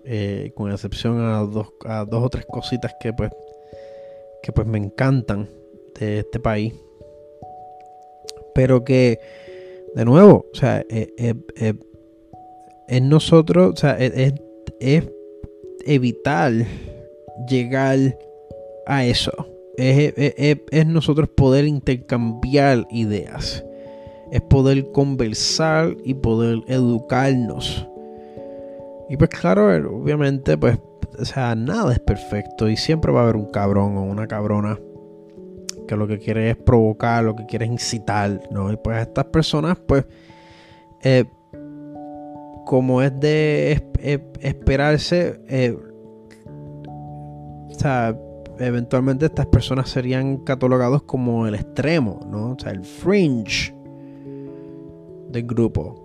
Eh, 0.03 0.51
con 0.55 0.71
excepción 0.71 1.19
a 1.19 1.39
dos, 1.41 1.67
a 1.85 2.05
dos 2.05 2.23
o 2.23 2.29
tres 2.29 2.45
cositas 2.47 2.95
que 2.99 3.13
pues 3.13 3.29
que 4.41 4.51
pues 4.51 4.65
me 4.65 4.79
encantan 4.79 5.47
de 5.99 6.19
este 6.19 6.39
país 6.39 6.73
pero 8.55 8.83
que 8.83 9.19
de 9.95 10.05
nuevo 10.05 10.45
o 10.51 10.55
sea 10.55 10.85
eh, 10.89 11.13
eh, 11.17 11.73
es 12.87 13.01
nosotros 13.01 13.73
o 13.73 13.75
sea 13.75 13.97
es, 13.99 14.33
evitar 15.85 16.53
llegar 17.47 18.17
a 18.85 19.05
eso. 19.05 19.31
Es, 19.77 20.13
es, 20.17 20.87
nosotros 20.87 21.29
poder 21.29 21.65
intercambiar 21.65 22.87
ideas. 22.91 23.63
Es 24.31 24.41
poder 24.41 24.91
conversar 24.91 25.95
y 26.03 26.13
poder 26.13 26.59
educarnos. 26.67 27.87
Y 29.09 29.17
pues 29.17 29.29
claro, 29.29 29.67
obviamente, 29.97 30.57
pues, 30.57 30.77
o 31.19 31.25
sea, 31.25 31.55
nada 31.55 31.91
es 31.93 31.99
perfecto. 31.99 32.69
Y 32.69 32.77
siempre 32.77 33.11
va 33.11 33.21
a 33.21 33.23
haber 33.23 33.35
un 33.35 33.51
cabrón 33.51 33.97
o 33.97 34.03
una 34.03 34.27
cabrona 34.27 34.79
lo 35.95 36.07
que 36.07 36.19
quiere 36.19 36.49
es 36.51 36.57
provocar, 36.57 37.23
lo 37.23 37.35
que 37.35 37.45
quiere 37.45 37.65
es 37.65 37.71
incitar, 37.71 38.41
¿no? 38.51 38.71
Y 38.71 38.77
pues 38.77 39.01
estas 39.01 39.25
personas, 39.25 39.77
pues, 39.79 40.05
eh, 41.03 41.25
como 42.65 43.01
es 43.01 43.19
de 43.19 43.71
esperarse, 44.39 45.41
eh, 45.47 45.77
o 46.47 47.73
sea, 47.77 48.15
eventualmente 48.59 49.25
estas 49.25 49.47
personas 49.47 49.89
serían 49.89 50.37
catalogados 50.37 51.03
como 51.03 51.47
el 51.47 51.55
extremo, 51.55 52.19
¿no? 52.29 52.51
O 52.51 52.59
sea, 52.59 52.71
el 52.71 52.85
fringe 52.85 53.73
del 55.29 55.43
grupo. 55.43 55.95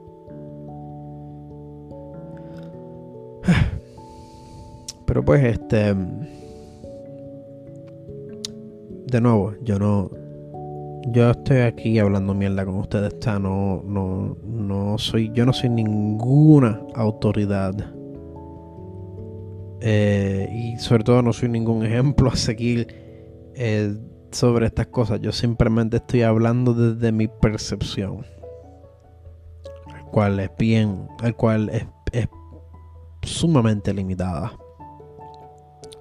Pero 5.07 5.25
pues 5.25 5.45
este 5.45 5.95
de 9.07 9.21
nuevo, 9.21 9.55
yo 9.63 9.79
no 9.79 10.11
yo 11.09 11.31
estoy 11.31 11.59
aquí 11.59 11.99
hablando 11.99 12.35
mierda 12.35 12.67
con 12.67 12.77
ustedes, 12.77 13.15
o 13.27 13.39
no 13.39 13.83
no 13.85 14.37
no 14.45 14.99
soy 14.99 15.31
yo 15.33 15.47
no 15.47 15.53
soy 15.53 15.71
ninguna 15.71 16.81
autoridad 16.95 17.75
eh, 19.81 20.49
y 20.53 20.79
sobre 20.79 21.05
todo 21.05 21.23
no 21.23 21.33
soy 21.33 21.49
ningún 21.49 21.85
ejemplo 21.85 22.31
a 22.31 22.37
seguir 22.37 22.89
eh, 23.55 23.95
sobre 24.33 24.67
estas 24.67 24.89
cosas. 24.89 25.21
Yo 25.21 25.33
simplemente 25.33 25.99
estoy 25.99 26.23
hablando 26.23 26.75
desde 26.75 27.13
mi 27.13 27.29
percepción. 27.29 28.27
El 29.97 30.05
cual 30.11 30.41
es 30.41 30.51
bien, 30.59 31.09
el 31.23 31.35
cual 31.35 31.71
es, 31.71 31.87
sumamente 33.23 33.93
limitada. 33.93 34.53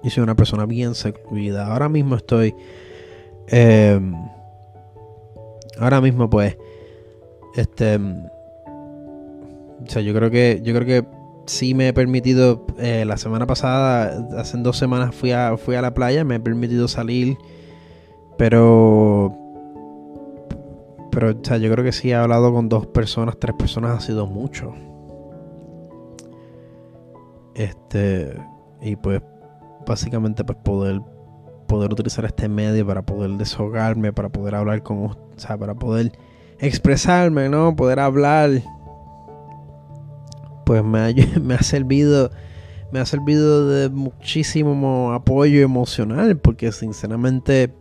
Y 0.02 0.10
soy 0.10 0.22
una 0.22 0.36
persona 0.36 0.64
bien 0.66 0.94
secluida. 0.94 1.66
Ahora 1.66 1.88
mismo 1.88 2.16
estoy. 2.16 2.54
Em, 3.48 4.14
ahora 5.78 6.00
mismo, 6.00 6.28
pues. 6.30 6.56
Este. 7.54 7.96
O 7.96 9.86
sea, 9.86 10.02
yo 10.02 10.14
creo 10.14 10.30
que. 10.30 10.60
Yo 10.62 10.74
creo 10.74 10.86
que 10.86 11.16
sí 11.46 11.74
me 11.74 11.88
he 11.88 11.92
permitido, 11.92 12.66
eh, 12.78 13.04
la 13.04 13.16
semana 13.16 13.46
pasada, 13.46 14.26
hace 14.38 14.58
dos 14.58 14.76
semanas 14.76 15.14
fui 15.14 15.32
a, 15.32 15.56
fui 15.56 15.74
a 15.76 15.82
la 15.82 15.94
playa, 15.94 16.24
me 16.24 16.36
he 16.36 16.40
permitido 16.40 16.88
salir, 16.88 17.38
pero... 18.36 19.34
Pero, 21.10 21.30
o 21.30 21.44
sea, 21.44 21.56
yo 21.56 21.72
creo 21.72 21.82
que 21.82 21.92
sí 21.92 22.10
he 22.10 22.14
hablado 22.14 22.52
con 22.52 22.68
dos 22.68 22.86
personas, 22.88 23.38
tres 23.38 23.56
personas 23.58 23.96
ha 23.96 24.00
sido 24.00 24.26
mucho. 24.26 24.74
Este, 27.54 28.38
y 28.82 28.96
pues, 28.96 29.22
básicamente, 29.86 30.44
pues 30.44 30.58
poder, 30.62 31.00
poder 31.66 31.92
utilizar 31.92 32.24
este 32.24 32.48
medio 32.48 32.86
para 32.86 33.02
poder 33.02 33.30
deshogarme, 33.32 34.12
para 34.12 34.28
poder 34.28 34.54
hablar 34.54 34.82
con, 34.82 34.98
o 34.98 35.16
sea, 35.36 35.56
para 35.56 35.74
poder 35.74 36.12
expresarme, 36.58 37.48
¿no? 37.48 37.76
Poder 37.76 38.00
hablar 38.00 38.62
pues 40.66 40.84
me 40.84 40.98
ha, 40.98 41.14
me 41.40 41.54
ha 41.54 41.62
servido 41.62 42.30
me 42.92 43.00
ha 43.00 43.06
servido 43.06 43.68
de 43.68 43.88
muchísimo 43.88 45.12
apoyo 45.12 45.62
emocional 45.62 46.36
porque 46.36 46.70
sinceramente 46.72 47.72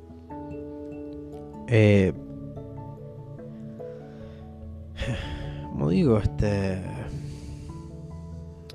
eh, 1.67 2.13
como 5.71 5.89
digo 5.89 6.19
este 6.19 6.81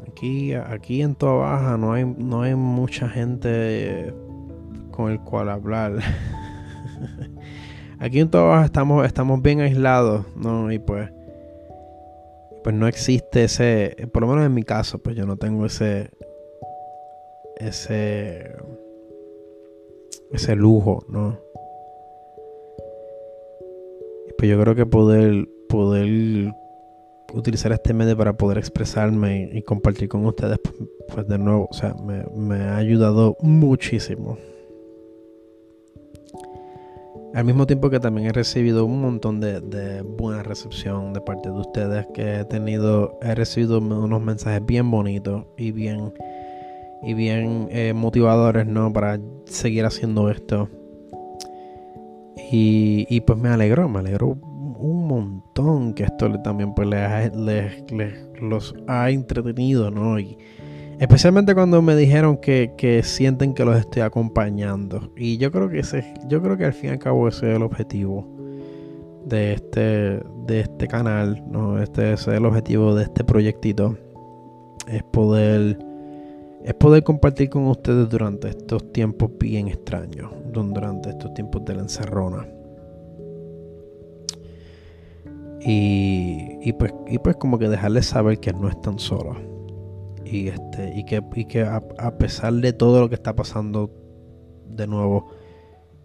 aquí 0.09 0.55
aquí 0.55 1.03
en 1.03 1.15
toda 1.15 1.35
baja 1.35 1.77
no 1.77 1.93
hay 1.93 2.05
no 2.05 2.43
hay 2.43 2.55
mucha 2.55 3.09
gente 3.09 4.12
con 5.02 5.12
el 5.12 5.20
cual 5.20 5.48
hablar 5.48 5.98
aquí 7.98 8.20
en 8.20 8.31
baja 8.31 8.64
estamos 8.64 9.06
estamos 9.06 9.43
bien 9.43 9.60
aislados 9.60 10.27
no 10.36 10.70
y 10.72 10.78
pues 10.78 11.10
pues 12.62 12.74
no 12.74 12.86
existe 12.86 13.44
ese, 13.44 13.97
por 14.12 14.22
lo 14.22 14.28
menos 14.28 14.47
en 14.47 14.55
mi 14.55 14.62
caso, 14.62 14.98
pues 14.98 15.16
yo 15.16 15.27
no 15.27 15.36
tengo 15.36 15.66
ese, 15.66 16.10
ese, 17.56 18.55
ese 20.31 20.56
lujo, 20.56 21.05
¿no? 21.09 21.39
pues 24.39 24.48
yo 24.48 24.59
creo 24.59 24.74
que 24.74 24.86
poder, 24.86 25.48
poder 25.68 26.55
utilizar 27.35 27.72
este 27.72 27.93
medio 27.93 28.16
para 28.16 28.39
poder 28.39 28.56
expresarme 28.56 29.51
y, 29.52 29.62
compartir 29.62 30.09
con 30.09 30.24
ustedes, 30.24 30.59
pues, 30.59 30.77
pues 31.12 31.28
de 31.28 31.39
nuevo, 31.39 31.68
o 31.70 31.74
sea, 31.74 31.94
me 31.94 32.55
ha 32.56 32.78
ayudado 32.78 33.36
muchísimo. 33.40 34.39
Al 37.32 37.44
mismo 37.44 37.65
tiempo 37.65 37.90
que 37.90 38.01
también 38.01 38.27
he 38.27 38.32
recibido 38.32 38.85
un 38.85 39.01
montón 39.01 39.40
de, 39.40 40.02
buena 40.02 40.43
recepción 40.43 41.12
de 41.12 41.20
parte 41.20 41.48
de 41.48 41.59
ustedes, 41.59 42.07
que 42.12 42.40
he 42.40 42.44
tenido, 42.44 43.19
he 43.23 43.35
recibido 43.36 43.78
unos 43.78 44.20
mensajes 44.20 44.65
bien 44.66 44.90
bonitos 44.90 45.44
y 45.57 45.70
bien, 45.70 46.12
y 47.02 47.15
bien 47.15 47.69
eh, 47.70 47.93
motivadores, 47.94 48.66
¿no? 48.66 48.93
Para 48.93 49.20
seguir 49.44 49.85
haciendo 49.85 50.28
esto. 50.28 50.69
Y, 52.52 53.20
pues 53.20 53.39
me 53.39 53.48
alegro, 53.48 53.89
me 53.89 54.01
alegro 54.01 54.36
un 54.81 55.07
montón 55.07 55.94
que 55.94 56.02
esto 56.05 56.28
también 56.43 56.74
pues 56.74 56.89
les, 56.89 57.32
les, 57.93 58.28
los 58.40 58.74
ha 58.89 59.09
entretenido, 59.09 59.93
¿no? 59.93 60.19
Y, 60.19 60.36
Especialmente 61.01 61.55
cuando 61.55 61.81
me 61.81 61.97
dijeron 61.97 62.36
que, 62.36 63.01
sienten 63.05 63.55
que 63.55 63.64
los 63.64 63.78
estoy 63.78 64.02
acompañando. 64.02 65.10
Y 65.16 65.39
yo 65.39 65.51
creo 65.51 65.70
que 65.70 65.78
ese, 65.78 66.12
yo 66.28 66.43
creo 66.43 66.59
que 66.59 66.66
al 66.66 66.74
fin 66.74 66.90
y 66.90 66.93
al 66.93 66.98
cabo 66.98 67.27
ese 67.27 67.51
es 67.51 67.56
el 67.56 67.62
objetivo 67.62 68.28
de 69.24 69.55
este, 69.55 69.81
de 70.47 70.60
este 70.60 70.89
canal, 70.89 71.43
¿no? 71.51 71.81
Este 71.82 72.12
es 72.12 72.28
el 72.28 72.44
objetivo 72.44 72.94
de 72.94 73.05
este 73.05 73.24
proyectito. 73.24 73.97
Es 74.89 75.02
poder, 75.05 75.78
es 76.64 76.74
poder 76.74 77.02
compartir 77.02 77.48
con 77.48 77.66
ustedes 77.68 78.10
durante 78.10 78.51
estos 78.51 78.93
tiempos 78.93 79.31
bien 79.39 79.68
extraños. 79.68 80.31
Durante 80.52 81.09
estos 81.09 81.32
tiempos 81.32 81.64
de 81.64 81.77
la 81.77 81.81
encerrona. 81.81 82.47
Y, 85.62 86.59
y, 86.60 86.74
pues, 86.74 86.93
y 87.06 87.18
pues 87.20 87.36
como 87.36 87.59
que 87.59 87.70
dejarles 87.70 88.05
saber 88.05 88.39
que 88.39 88.52
no 88.52 88.68
están 88.68 88.98
solos 88.98 89.39
y 90.24 90.48
este 90.48 90.92
y 90.97 91.05
que, 91.05 91.22
y 91.34 91.44
que 91.47 91.62
a, 91.62 92.18
pesar 92.18 92.52
de 92.55 92.72
todo 92.72 93.01
lo 93.01 93.09
que 93.09 93.14
está 93.14 93.34
pasando 93.34 93.90
de 94.66 94.86
nuevo 94.86 95.28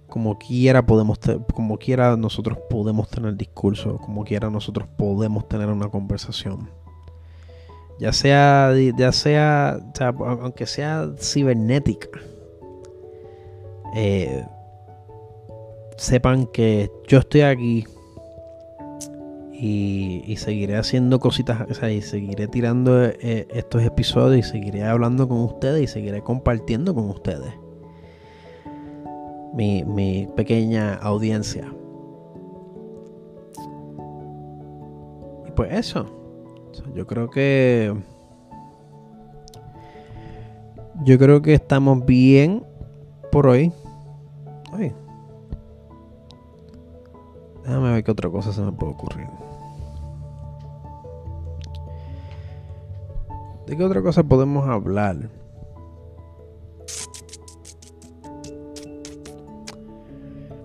como 0.07 0.37
quiera 0.37 0.85
podemos 0.85 1.19
como 1.53 1.77
quiera 1.77 2.15
nosotros 2.15 2.57
podemos 2.69 3.09
tener 3.09 3.35
discurso 3.35 3.97
como 3.97 4.23
quiera 4.23 4.49
nosotros 4.49 4.87
podemos 4.97 5.47
tener 5.47 5.69
una 5.69 5.89
conversación. 5.89 6.69
Ya 7.99 8.11
sea 8.11 8.73
ya 8.97 9.11
sea, 9.11 9.79
aunque 10.01 10.65
sea 10.65 11.13
cibernética 11.17 12.19
eh, 13.95 14.45
sepan 15.97 16.47
que 16.47 16.91
yo 17.07 17.19
estoy 17.19 17.41
aquí 17.41 17.85
y, 19.57 20.35
seguiré 20.37 20.75
haciendo 20.75 21.19
cositas, 21.19 21.69
o 21.69 21.73
sea, 21.73 21.89
y 21.91 22.01
seguiré 22.01 22.47
tirando 22.47 23.05
eh, 23.05 23.47
estos 23.49 23.83
episodios 23.83 24.47
y 24.47 24.49
seguiré 24.49 24.83
hablando 24.83 25.27
con 25.27 25.39
ustedes 25.39 25.83
y 25.83 25.87
seguiré 25.87 26.21
compartiendo 26.21 26.93
con 26.93 27.09
ustedes 27.09 27.53
mi, 29.55 30.27
pequeña 30.35 30.95
audiencia. 30.95 31.71
Y 35.47 35.51
pues 35.51 35.71
eso, 35.73 36.05
yo 36.93 37.07
creo 37.07 37.29
que 37.29 37.95
yo 41.03 41.17
creo 41.17 41.41
que 41.41 41.53
estamos 41.53 42.05
bien 42.05 42.63
por 43.31 43.47
hoy. 43.47 43.71
Déjame 47.63 47.93
ver 47.93 48.03
qué 48.03 48.11
otra 48.11 48.29
cosa 48.29 48.53
se 48.53 48.61
me 48.61 48.71
puede 48.71 48.91
ocurrir. 48.91 49.44
¿De 53.67 53.75
qué 53.75 53.83
otra 53.83 54.01
cosa 54.01 54.23
podemos 54.23 54.67
hablar? 54.67 55.29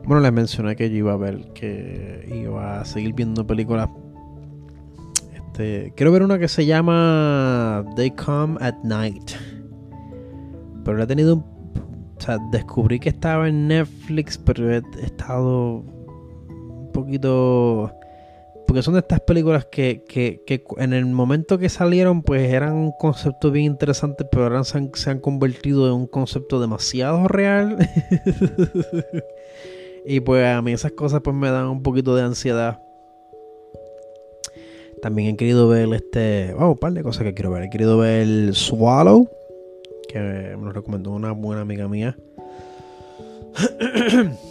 Bueno, 0.04 0.20
les 0.20 0.32
mencioné 0.32 0.76
que 0.76 0.90
yo 0.90 0.96
iba 0.96 1.12
a 1.12 1.16
ver 1.16 1.52
que 1.52 2.28
iba 2.34 2.80
a 2.80 2.84
seguir 2.84 3.14
viendo 3.14 3.46
películas. 3.46 3.88
Este, 5.34 5.92
quiero 5.96 6.12
ver 6.12 6.22
una 6.22 6.38
que 6.38 6.48
se 6.48 6.66
llama 6.66 7.84
They 7.96 8.10
Come 8.12 8.58
at 8.60 8.74
Night. 8.82 9.32
Pero 10.84 11.02
he 11.02 11.06
tenido 11.06 11.44
sea, 12.20 12.38
descubrí 12.50 13.00
que 13.00 13.08
estaba 13.08 13.48
en 13.48 13.68
Netflix, 13.68 14.38
pero 14.38 14.70
he 14.70 14.82
estado 15.02 15.84
un 16.48 16.90
poquito 16.92 17.90
porque 18.70 18.84
son 18.84 18.94
de 18.94 19.00
estas 19.00 19.18
películas 19.22 19.64
que, 19.64 20.04
que, 20.08 20.44
que, 20.46 20.62
en 20.76 20.92
el 20.92 21.04
momento 21.06 21.58
que 21.58 21.68
salieron, 21.68 22.22
pues 22.22 22.52
eran 22.52 22.74
un 22.74 22.92
concepto 22.92 23.50
bien 23.50 23.66
interesante, 23.66 24.24
pero 24.24 24.44
ahora 24.44 24.62
se 24.62 24.78
han, 24.78 24.92
se 24.94 25.10
han 25.10 25.18
convertido 25.18 25.88
en 25.88 25.94
un 25.94 26.06
concepto 26.06 26.60
demasiado 26.60 27.26
real. 27.26 27.78
y 30.06 30.20
pues 30.20 30.46
a 30.46 30.62
mí 30.62 30.70
esas 30.70 30.92
cosas 30.92 31.20
pues 31.20 31.34
me 31.34 31.50
dan 31.50 31.66
un 31.66 31.82
poquito 31.82 32.14
de 32.14 32.22
ansiedad. 32.22 32.80
También 35.02 35.30
he 35.30 35.36
querido 35.36 35.66
ver 35.66 35.92
este. 35.92 36.54
Oh, 36.56 36.70
un 36.70 36.78
par 36.78 36.92
de 36.92 37.02
cosas 37.02 37.24
que 37.24 37.34
quiero 37.34 37.50
ver. 37.50 37.64
He 37.64 37.70
querido 37.70 37.98
ver 37.98 38.54
Swallow, 38.54 39.28
que 40.06 40.20
me 40.20 40.64
lo 40.64 40.70
recomendó 40.70 41.10
una 41.10 41.32
buena 41.32 41.62
amiga 41.62 41.88
mía. 41.88 42.16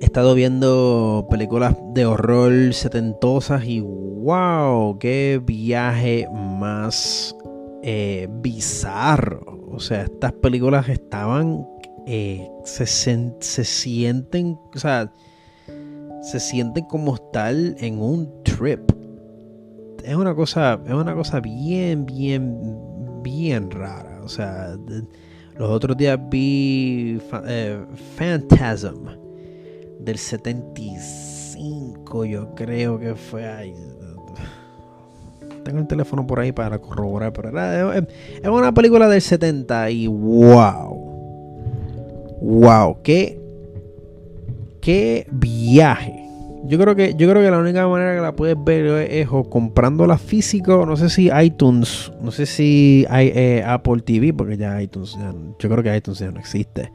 he 0.00 0.04
estado 0.04 0.34
viendo 0.34 1.26
películas 1.30 1.76
de 1.92 2.06
horror 2.06 2.72
setentosas 2.72 3.64
y 3.64 3.80
wow, 3.80 4.98
qué 4.98 5.40
viaje 5.44 6.28
más 6.32 7.34
eh, 7.82 8.28
bizarro. 8.30 9.58
O 9.70 9.80
sea, 9.80 10.02
estas 10.02 10.32
películas 10.34 10.88
estaban, 10.88 11.66
eh, 12.06 12.48
se, 12.64 12.86
se, 12.86 13.64
sienten, 13.64 14.58
o 14.74 14.78
sea, 14.78 15.12
se 16.22 16.40
sienten 16.40 16.84
como 16.84 17.16
tal 17.32 17.76
en 17.78 18.00
un 18.00 18.42
trip. 18.44 18.80
Es 20.04 20.14
una 20.14 20.34
cosa, 20.34 20.80
es 20.86 20.92
una 20.92 21.14
cosa 21.14 21.40
bien, 21.40 22.06
bien, 22.06 22.56
bien 23.22 23.70
rara. 23.70 24.20
O 24.22 24.28
sea, 24.28 24.76
los 25.56 25.70
otros 25.70 25.96
días 25.96 26.18
vi 26.30 27.20
eh, 27.46 27.84
Phantasm 28.16 29.27
del 30.08 30.18
75, 30.18 32.24
yo 32.24 32.54
creo 32.54 32.98
que 32.98 33.14
fue 33.14 33.46
ahí. 33.46 33.74
Tengo 35.64 35.80
el 35.80 35.86
teléfono 35.86 36.26
por 36.26 36.40
ahí 36.40 36.50
para 36.50 36.78
corroborar, 36.78 37.34
pero 37.34 37.50
era, 37.50 37.98
es 37.98 38.48
una 38.48 38.72
película 38.72 39.06
del 39.06 39.20
70 39.20 39.90
y 39.90 40.06
wow. 40.06 40.94
Wow, 42.40 43.02
qué 43.02 43.38
qué 44.80 45.26
viaje. 45.30 46.24
Yo 46.64 46.78
creo 46.78 46.96
que 46.96 47.14
yo 47.14 47.28
creo 47.28 47.42
que 47.42 47.50
la 47.50 47.58
única 47.58 47.86
manera 47.86 48.14
que 48.14 48.22
la 48.22 48.34
puedes 48.34 48.56
ver 48.64 48.86
es, 49.10 49.28
o 49.30 49.44
comprándola 49.44 50.16
físico, 50.16 50.86
no 50.86 50.96
sé 50.96 51.10
si 51.10 51.28
iTunes, 51.28 52.10
no 52.22 52.30
sé 52.30 52.46
si 52.46 53.04
hay 53.10 53.30
eh, 53.34 53.62
Apple 53.66 54.00
TV 54.00 54.32
porque 54.32 54.56
ya 54.56 54.80
iTunes 54.80 55.18
yo 55.58 55.68
creo 55.68 55.82
que 55.82 55.94
iTunes 55.94 56.18
ya 56.18 56.30
no 56.30 56.40
existe. 56.40 56.90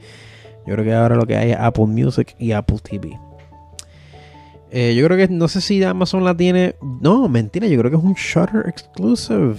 Yo 0.65 0.73
creo 0.73 0.85
que 0.85 0.93
ahora 0.93 1.15
lo 1.15 1.25
que 1.25 1.35
hay 1.35 1.51
es 1.51 1.57
Apple 1.59 1.87
Music 1.87 2.35
y 2.39 2.51
Apple 2.51 2.77
TV. 2.81 3.19
Eh, 4.71 4.95
yo 4.95 5.05
creo 5.05 5.17
que 5.17 5.31
no 5.31 5.47
sé 5.47 5.61
si 5.61 5.83
Amazon 5.83 6.23
la 6.23 6.35
tiene. 6.35 6.75
No, 7.01 7.29
mentira, 7.29 7.67
yo 7.67 7.77
creo 7.77 7.91
que 7.91 7.97
es 7.97 8.03
un 8.03 8.13
Shutter 8.13 8.65
exclusive. 8.67 9.57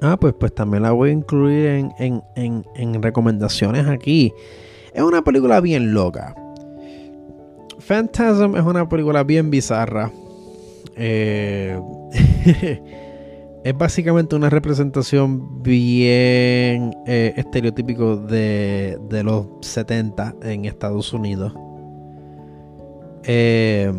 Ah, 0.00 0.16
pues, 0.16 0.34
pues 0.38 0.54
también 0.54 0.84
la 0.84 0.92
voy 0.92 1.10
a 1.10 1.12
incluir 1.12 1.90
en, 1.98 3.02
recomendaciones 3.02 3.88
aquí. 3.88 4.32
Es 4.92 5.02
una 5.02 5.22
película 5.22 5.60
bien 5.60 5.92
loca. 5.92 6.34
Phantasm 7.80 8.56
es 8.56 8.62
una 8.62 8.88
película 8.88 9.24
bien 9.24 9.50
bizarra. 9.50 10.12
Eh, 10.94 11.80
es 13.64 13.76
básicamente 13.76 14.36
una 14.36 14.50
representación 14.50 15.62
bien 15.62 16.94
eh, 17.06 17.34
estereotípico 17.36 18.16
de, 18.16 18.98
los 19.24 19.46
70 19.60 20.36
en 20.42 20.64
Estados 20.64 21.12
Unidos. 21.12 21.52
Eh, 23.24 23.92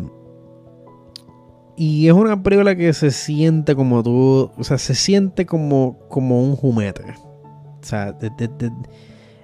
y 1.76 2.08
es 2.08 2.12
una 2.12 2.42
película 2.42 2.74
que 2.74 2.92
se 2.92 3.10
siente 3.10 3.74
como 3.74 4.02
tú, 4.02 4.50
o 4.56 4.64
sea, 4.64 4.78
se 4.78 4.94
siente 4.94 5.46
como, 5.46 5.98
como 6.08 6.42
un 6.42 6.56
jumete. 6.56 7.04
O 7.80 7.84
sea, 7.84 8.16
es 8.20 8.50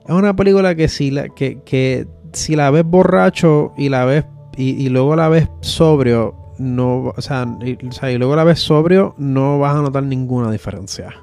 una 0.09 0.35
película 0.35 0.75
que 0.75 0.89
si 0.89 1.11
la, 1.11 1.29
que, 1.29 2.07
si 2.33 2.57
la 2.57 2.71
ves 2.71 2.85
borracho 2.85 3.73
y 3.77 3.89
la 3.89 4.05
ves 4.05 4.25
y 4.59 4.89
luego 4.89 5.17
la 5.17 5.29
ves 5.29 5.49
sobrio, 5.61 6.46
no, 6.59 7.13
o 7.17 7.21
sea, 7.21 7.47
y, 7.63 8.19
luego 8.19 8.37
la 8.37 8.45
ves 8.45 8.61
sobrio, 8.61 9.15
no 9.19 9.59
vas 9.59 9.77
a 9.77 9.83
notar 9.83 10.03
ninguna 10.03 10.51
diferencia. 10.51 11.15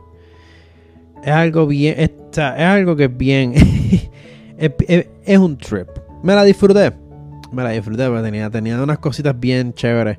Es 1.23 1.31
algo 1.31 1.67
bien, 1.67 1.95
es, 1.97 2.11
algo 2.37 2.95
que 2.95 3.05
es 3.05 3.17
bien, 3.17 3.53
es, 4.57 5.37
un 5.37 5.57
trip. 5.57 5.87
Me 6.21 6.35
la 6.35 6.43
disfruté, 6.43 6.91
me 7.51 7.63
la 7.63 7.69
disfruté 7.69 8.07
porque 8.07 8.23
tenía, 8.23 8.49
tenía 8.49 8.81
unas 8.81 8.99
cositas 8.99 9.39
bien 9.39 9.73
chéveres. 9.73 10.17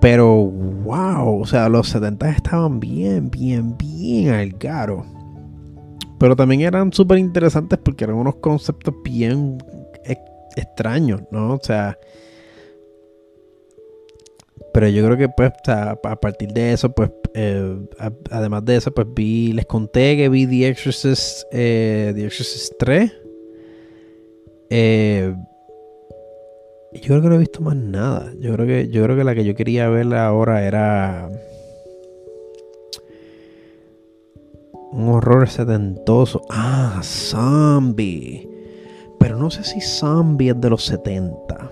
Pero 0.00 0.34
wow, 0.34 1.40
o 1.40 1.46
sea, 1.46 1.68
los 1.68 1.88
70 1.88 2.30
estaban 2.30 2.80
bien, 2.80 3.30
bien, 3.30 3.76
bien 3.78 4.34
al 4.34 4.58
caro. 4.58 5.06
Pero 6.18 6.34
también 6.34 6.62
eran 6.62 6.92
súper 6.92 7.18
interesantes 7.18 7.78
porque 7.78 8.04
eran 8.04 8.16
unos 8.16 8.36
conceptos 8.36 8.94
bien 9.04 9.58
extraños, 10.56 11.22
¿no? 11.30 11.54
O 11.54 11.60
sea, 11.62 11.96
pero 14.72 14.88
yo 14.88 15.04
creo 15.04 15.16
que 15.16 15.28
pues 15.28 15.52
a, 15.68 15.96
partir 15.96 16.52
de 16.52 16.72
eso, 16.72 16.92
pues 16.92 17.10
eh, 17.34 17.78
además 18.30 18.64
de 18.64 18.76
eso, 18.76 18.92
pues 18.92 19.06
vi, 19.14 19.52
les 19.52 19.66
conté 19.66 20.16
que 20.16 20.28
vi 20.28 20.46
The 20.46 20.68
Exorcist, 20.68 21.44
eh, 21.52 22.12
The 22.14 22.24
Exorcist 22.24 22.72
3. 22.78 23.12
Eh, 24.70 25.34
yo 26.94 27.00
creo 27.00 27.22
que 27.22 27.28
no 27.28 27.34
he 27.34 27.38
visto 27.38 27.60
más 27.60 27.76
nada. 27.76 28.32
Yo 28.38 28.54
creo 28.54 28.66
que, 28.66 28.88
yo 28.88 29.02
creo 29.04 29.16
que 29.16 29.24
la 29.24 29.34
que 29.34 29.44
yo 29.44 29.54
quería 29.54 29.88
ver 29.88 30.14
ahora 30.14 30.66
era 30.66 31.28
un 34.92 35.08
horror 35.08 35.48
setentoso. 35.48 36.42
Ah, 36.48 37.00
Zombie. 37.02 38.48
Pero 39.18 39.36
no 39.36 39.50
sé 39.50 39.64
si 39.64 39.80
Zombie 39.80 40.50
es 40.50 40.60
de 40.60 40.70
los 40.70 40.84
70. 40.84 41.71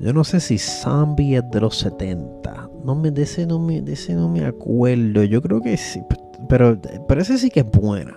Yo 0.00 0.14
no 0.14 0.24
sé 0.24 0.40
si 0.40 0.56
Zombie 0.56 1.36
es 1.36 1.50
de 1.50 1.60
los 1.60 1.76
70. 1.78 2.70
No 2.84 2.94
me, 2.94 3.10
de, 3.10 3.22
ese 3.22 3.46
no 3.46 3.58
me, 3.58 3.82
no 3.82 4.28
me 4.30 4.46
acuerdo. 4.46 5.24
Yo 5.24 5.42
creo 5.42 5.60
que 5.60 5.76
sí. 5.76 6.00
Pero, 6.48 6.80
pero 7.06 7.20
ese 7.20 7.36
sí 7.36 7.50
que 7.50 7.60
es 7.60 7.70
buena. 7.70 8.16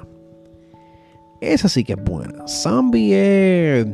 Esa 1.41 1.68
sí 1.68 1.84
que 1.84 1.93
es 1.93 2.03
buena. 2.03 2.47
Zombie 2.47 3.14
es. 3.14 3.85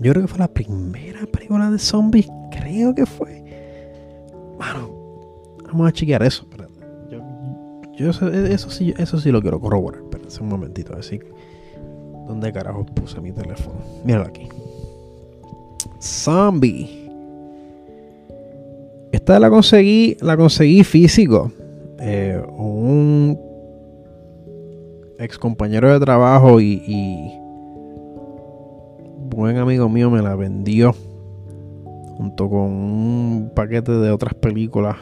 Yo 0.00 0.12
creo 0.12 0.22
que 0.22 0.28
fue 0.28 0.38
la 0.38 0.48
primera 0.48 1.26
película 1.26 1.70
de 1.70 1.78
zombies. 1.78 2.26
Creo 2.50 2.94
que 2.94 3.04
fue. 3.04 3.44
Bueno, 4.56 4.90
vamos 5.66 5.86
a 5.86 5.92
chequear 5.92 6.22
eso. 6.22 6.46
Yo, 7.98 8.08
eso, 8.08 8.70
sí, 8.70 8.94
eso 8.96 9.20
sí 9.20 9.30
lo 9.30 9.42
quiero 9.42 9.60
corroborar. 9.60 10.00
Espérense 10.00 10.42
un 10.42 10.48
momentito. 10.48 10.94
A 10.94 10.96
ver 10.96 11.04
si. 11.04 11.20
¿Dónde 12.26 12.50
carajo 12.54 12.86
puse 12.86 13.20
mi 13.20 13.32
teléfono? 13.32 13.76
Míralo 14.02 14.24
aquí. 14.24 14.48
Zombie. 16.00 17.10
Esta 19.12 19.38
la 19.38 19.50
conseguí, 19.50 20.16
la 20.20 20.36
conseguí 20.36 20.84
físico. 20.84 21.52
Eh, 21.98 22.40
un 22.56 23.38
ex 25.18 25.38
compañero 25.38 25.92
de 25.92 26.00
trabajo 26.00 26.60
y, 26.60 26.82
y, 26.86 27.38
buen 29.28 29.58
amigo 29.58 29.88
mío 29.88 30.10
me 30.10 30.22
la 30.22 30.34
vendió 30.34 30.94
junto 32.16 32.48
con 32.48 32.60
un 32.60 33.52
paquete 33.54 33.92
de 33.92 34.10
otras 34.10 34.34
películas. 34.34 34.96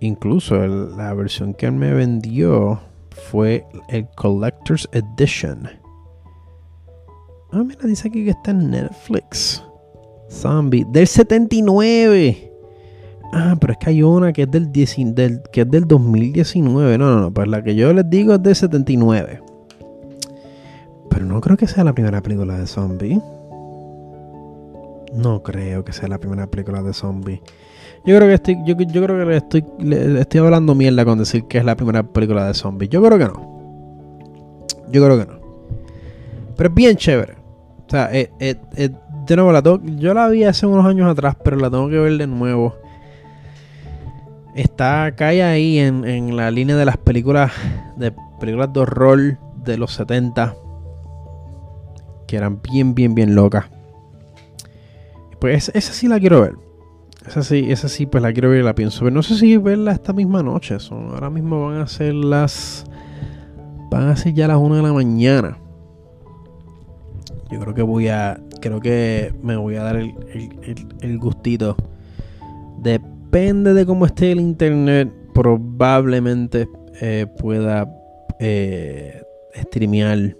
Incluso 0.00 0.56
la 0.66 1.14
versión 1.14 1.54
que 1.54 1.66
él 1.66 1.72
me 1.72 1.92
vendió 1.92 2.80
fue 3.30 3.64
el 3.88 4.06
Collector's 4.16 4.88
Edition. 4.92 5.68
Ah, 7.52 7.62
mira, 7.64 7.86
dice 7.86 8.08
aquí 8.08 8.24
que 8.24 8.30
está 8.30 8.50
en 8.50 8.70
Netflix. 8.70 9.62
Zombie. 10.28 10.84
Del 10.90 11.06
79. 11.06 12.52
Ah, 13.32 13.56
pero 13.60 13.72
es 13.72 13.78
que 13.78 13.90
hay 13.90 14.02
una 14.02 14.32
que 14.32 14.42
es 14.42 14.50
del, 14.50 14.70
que 15.52 15.60
es 15.62 15.70
del 15.70 15.86
2019. 15.86 16.98
No, 16.98 17.14
no, 17.14 17.20
no. 17.20 17.30
Pues 17.32 17.48
la 17.48 17.62
que 17.62 17.74
yo 17.74 17.92
les 17.92 18.08
digo 18.08 18.34
es 18.34 18.42
del 18.42 18.54
79. 18.54 19.42
Pero 21.10 21.24
no 21.26 21.40
creo 21.40 21.56
que 21.56 21.66
sea 21.66 21.84
la 21.84 21.92
primera 21.92 22.22
película 22.22 22.58
de 22.58 22.66
zombie. 22.66 23.20
No 25.14 25.42
creo 25.42 25.84
que 25.84 25.92
sea 25.92 26.08
la 26.08 26.18
primera 26.18 26.46
película 26.46 26.82
de 26.82 26.92
zombie. 26.92 27.40
Yo 28.04 28.16
creo 28.16 28.28
que 28.28 28.34
estoy, 28.34 28.56
yo, 28.64 28.76
creo 28.76 29.18
que 29.18 29.24
le 29.24 29.36
estoy, 29.38 29.64
estoy 30.18 30.40
hablando 30.40 30.74
mierda 30.74 31.04
con 31.04 31.18
decir 31.18 31.44
que 31.48 31.58
es 31.58 31.64
la 31.64 31.76
primera 31.76 32.02
película 32.02 32.46
de 32.46 32.54
zombie. 32.54 32.88
Yo 32.88 33.02
creo 33.02 33.18
que 33.18 33.24
no. 33.24 34.66
Yo 34.92 35.04
creo 35.04 35.18
que 35.18 35.26
no. 35.32 35.35
Pero 36.56 36.68
es 36.68 36.74
bien 36.74 36.96
chévere. 36.96 37.34
O 37.86 37.90
sea, 37.90 38.08
de 38.08 39.36
nuevo, 39.36 39.52
la 39.52 39.62
yo 39.62 40.14
la 40.14 40.28
vi 40.28 40.44
hace 40.44 40.66
unos 40.66 40.86
años 40.86 41.10
atrás, 41.10 41.36
pero 41.42 41.56
la 41.56 41.70
tengo 41.70 41.88
que 41.88 41.98
ver 41.98 42.16
de 42.16 42.26
nuevo. 42.26 42.74
está 44.54 45.14
cae 45.16 45.42
ahí 45.42 45.78
en, 45.78 46.04
en, 46.04 46.36
la 46.36 46.50
línea 46.50 46.76
de 46.76 46.84
las 46.84 46.96
películas 46.96 47.52
de 47.96 48.12
películas 48.40 48.72
de 48.72 48.80
horror 48.80 49.38
de 49.64 49.78
los 49.78 49.92
70 49.94 50.54
que 52.26 52.36
eran 52.36 52.60
bien 52.62 52.94
bien 52.94 53.14
bien 53.14 53.34
locas. 53.34 53.66
Pues 55.40 55.70
esa 55.74 55.92
sí 55.92 56.08
la 56.08 56.18
quiero 56.18 56.40
ver. 56.40 56.54
Esa 57.26 57.42
sí 57.42 57.66
esa 57.68 57.88
sí 57.88 58.06
pues 58.06 58.22
la 58.22 58.32
quiero 58.32 58.50
ver 58.50 58.60
y 58.60 58.64
la 58.64 58.74
pienso 58.74 59.04
ver. 59.04 59.12
No 59.12 59.22
sé 59.22 59.36
si 59.36 59.56
verla 59.56 59.92
esta 59.92 60.12
misma 60.12 60.42
noche 60.42 60.78
son, 60.78 61.10
ahora 61.10 61.30
mismo 61.30 61.68
van 61.68 61.80
a 61.80 61.86
ser 61.86 62.14
las 62.14 62.84
van 63.90 64.08
a 64.08 64.16
ser 64.16 64.34
ya 64.34 64.48
las 64.48 64.56
1 64.56 64.76
de 64.76 64.82
la 64.82 64.92
mañana 64.92 65.58
yo 67.50 67.60
creo 67.60 67.74
que 67.74 67.82
voy 67.82 68.08
a 68.08 68.40
creo 68.60 68.80
que 68.80 69.32
me 69.42 69.56
voy 69.56 69.76
a 69.76 69.82
dar 69.82 69.96
el, 69.96 70.14
el, 70.32 70.86
el 71.00 71.18
gustito 71.18 71.76
depende 72.78 73.74
de 73.74 73.86
cómo 73.86 74.06
esté 74.06 74.32
el 74.32 74.40
internet 74.40 75.12
probablemente 75.36 76.66
eh, 77.02 77.26
pueda 77.38 77.86
eh, 78.40 79.22
streamear 79.54 80.34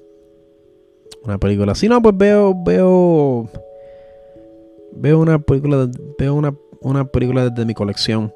una 1.23 1.39
película. 1.39 1.75
Si 1.75 1.89
no, 1.89 2.01
pues 2.01 2.17
veo, 2.17 2.55
veo, 2.65 3.47
veo 4.93 5.21
una 5.21 5.39
película, 5.39 5.91
veo 6.19 6.35
una, 6.35 6.57
una 6.81 7.05
película 7.05 7.51
desde 7.51 7.67
mi 7.67 7.75
colección. 7.75 8.33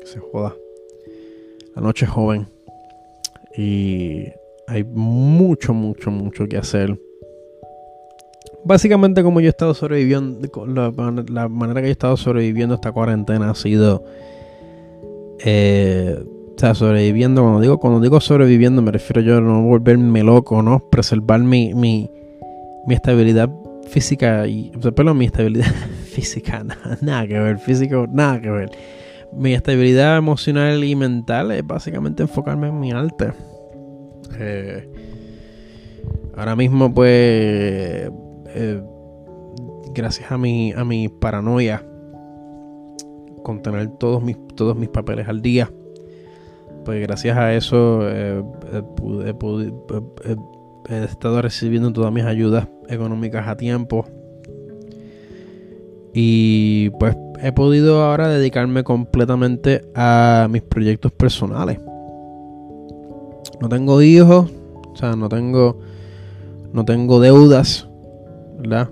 Que 0.00 0.06
se 0.06 0.20
joda. 0.20 0.54
La 1.74 1.82
noche 1.82 2.06
joven. 2.06 2.46
Y 3.56 4.26
hay 4.68 4.84
mucho, 4.84 5.74
mucho, 5.74 6.10
mucho 6.12 6.46
que 6.46 6.58
hacer. 6.58 6.96
Básicamente 8.64 9.22
como 9.22 9.40
yo 9.40 9.46
he 9.46 9.50
estado 9.50 9.74
sobreviviendo, 9.74 10.48
la, 10.66 11.48
manera 11.48 11.80
que 11.80 11.88
he 11.88 11.90
estado 11.90 12.16
sobreviviendo 12.16 12.74
esta 12.74 12.92
cuarentena 12.92 13.50
ha 13.50 13.54
sido... 13.54 14.04
Eh, 15.42 16.22
o 16.56 16.60
sea, 16.60 16.74
sobreviviendo, 16.74 17.40
cuando 17.40 17.60
digo, 17.60 17.78
cuando 17.78 18.00
digo 18.00 18.20
sobreviviendo 18.20 18.82
me 18.82 18.92
refiero 18.92 19.22
yo 19.22 19.38
a 19.38 19.40
no 19.40 19.62
volverme 19.62 20.22
loco, 20.22 20.62
¿no? 20.62 20.90
Preservar 20.90 21.40
mi, 21.40 21.72
mi, 21.72 22.10
estabilidad 22.90 23.48
física 23.88 24.46
y, 24.46 24.70
o 24.76 24.82
sea, 24.82 24.92
perdón, 24.92 25.16
mi 25.16 25.24
estabilidad 25.24 25.72
física, 26.04 26.62
nada, 26.64 26.98
nada, 27.00 27.26
que 27.26 27.38
ver, 27.38 27.58
físico, 27.58 28.06
nada 28.12 28.42
que 28.42 28.50
ver. 28.50 28.70
Mi 29.32 29.54
estabilidad 29.54 30.18
emocional 30.18 30.84
y 30.84 30.94
mental 30.94 31.50
es 31.52 31.66
básicamente 31.66 32.24
enfocarme 32.24 32.68
en 32.68 32.78
mi 32.78 32.92
arte. 32.92 33.32
Eh, 34.38 34.86
ahora 36.36 36.56
mismo, 36.56 36.92
pues, 36.92 38.10
eh, 38.54 38.82
gracias 39.94 40.30
a 40.30 40.38
mi, 40.38 40.72
a 40.72 40.84
mi 40.84 41.08
paranoia, 41.08 41.84
con 43.42 43.62
tener 43.62 43.88
todos 43.98 44.22
mis, 44.22 44.36
todos 44.54 44.76
mis 44.76 44.88
papeles 44.88 45.28
al 45.28 45.42
día, 45.42 45.70
pues 46.84 47.00
gracias 47.02 47.36
a 47.36 47.54
eso 47.54 48.00
eh, 48.08 48.42
he, 50.88 51.04
estado 51.04 51.42
recibiendo 51.42 51.92
todas 51.92 52.12
mis 52.12 52.24
ayudas 52.24 52.68
económicas 52.88 53.46
a 53.46 53.56
tiempo. 53.56 54.04
Y 56.12 56.90
pues 56.98 57.16
he 57.40 57.52
podido 57.52 58.02
ahora 58.02 58.28
dedicarme 58.28 58.82
completamente 58.82 59.82
a 59.94 60.48
mis 60.50 60.62
proyectos 60.62 61.12
personales. 61.12 61.78
No 63.60 63.68
tengo 63.68 64.02
hijos, 64.02 64.50
o 64.92 64.96
sea, 64.96 65.14
no 65.14 65.28
tengo 65.28 65.78
no 66.72 66.84
tengo 66.84 67.20
deudas, 67.20 67.89
¿verdad? 68.60 68.90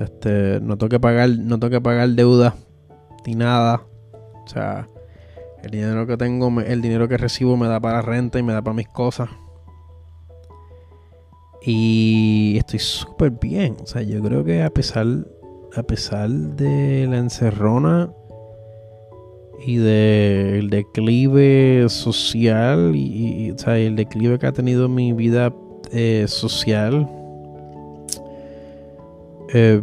este, 0.00 0.60
no 0.60 0.76
tengo 0.76 0.88
que 0.88 1.00
pagar, 1.00 1.30
no 1.30 1.58
pagar 1.60 2.08
deudas 2.10 2.54
ni 3.26 3.34
nada. 3.34 3.82
O 4.12 4.48
sea, 4.48 4.88
el 5.62 5.70
dinero 5.70 6.06
que 6.06 6.16
tengo, 6.16 6.60
el 6.60 6.82
dinero 6.82 7.08
que 7.08 7.16
recibo 7.16 7.56
me 7.56 7.68
da 7.68 7.80
para 7.80 8.02
renta 8.02 8.38
y 8.38 8.42
me 8.42 8.52
da 8.52 8.62
para 8.62 8.74
mis 8.74 8.88
cosas. 8.88 9.28
Y 11.62 12.56
estoy 12.58 12.78
súper 12.78 13.30
bien. 13.30 13.76
O 13.82 13.86
sea, 13.86 14.02
yo 14.02 14.20
creo 14.22 14.44
que 14.44 14.62
a 14.62 14.70
pesar, 14.70 15.06
a 15.74 15.82
pesar 15.82 16.28
de 16.28 17.06
la 17.08 17.18
encerrona 17.18 18.12
y 19.66 19.76
del 19.76 20.68
declive 20.68 21.86
social 21.88 22.92
y, 22.94 23.50
o 23.52 23.58
sea, 23.58 23.78
el 23.78 23.96
declive 23.96 24.38
que 24.38 24.46
ha 24.46 24.52
tenido 24.52 24.90
mi 24.90 25.14
vida 25.14 25.54
eh, 25.90 26.26
social, 26.28 27.08
eh, 29.52 29.82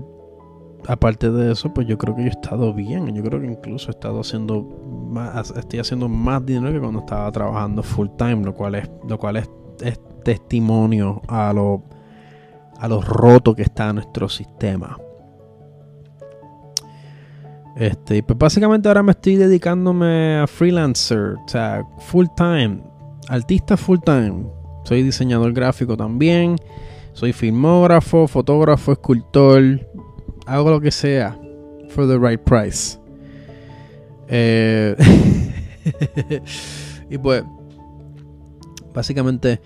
aparte 0.88 1.32
de 1.32 1.52
eso, 1.52 1.74
pues 1.74 1.88
yo 1.88 1.98
creo 1.98 2.16
que 2.16 2.24
yo 2.24 2.28
he 2.28 2.32
estado 2.32 2.74
bien. 2.74 3.14
Yo 3.14 3.24
creo 3.24 3.40
que 3.40 3.48
incluso 3.48 3.90
he 3.90 3.92
estado 3.92 4.22
haciendo 4.22 4.64
más, 5.10 5.52
estoy 5.52 5.80
haciendo 5.80 6.08
más 6.08 6.46
dinero 6.46 6.74
que 6.74 6.80
cuando 6.80 7.00
estaba 7.00 7.32
trabajando 7.32 7.84
full 7.84 8.08
time, 8.18 8.44
lo 8.44 8.54
cual 8.54 8.76
es, 8.76 8.90
lo 9.08 9.18
cual 9.18 9.38
es, 9.38 9.50
testimonio 10.24 11.22
a 11.28 11.52
lo, 11.52 11.84
a 12.78 12.88
roto 12.88 13.56
que 13.56 13.64
está 13.64 13.92
nuestro 13.92 14.30
sistema. 14.30 14.98
Este, 17.76 18.22
pues 18.22 18.38
básicamente 18.38 18.88
ahora 18.88 19.02
me 19.02 19.12
estoy 19.12 19.38
dedicándome 19.38 20.38
a 20.38 20.46
freelancer, 20.46 21.36
o 21.44 21.48
sea, 21.48 21.84
full 22.00 22.28
time, 22.36 22.84
artista 23.28 23.78
full 23.78 24.00
time. 24.06 24.46
Soy 24.84 25.04
diseñador 25.04 25.54
gráfico 25.54 25.96
también, 25.96 26.58
soy 27.14 27.34
filmógrafo, 27.34 28.28
fotógrafo, 28.28 28.94
escultor, 28.94 29.88
hago 30.46 30.70
lo 30.70 30.82
que 30.82 30.92
sea 30.92 31.38
for 31.90 32.08
the 32.08 32.18
right 32.18 32.40
price. 32.42 32.98
Eh, 34.28 34.96
y 37.10 37.18
pues, 37.18 37.44
básicamente, 38.94 39.62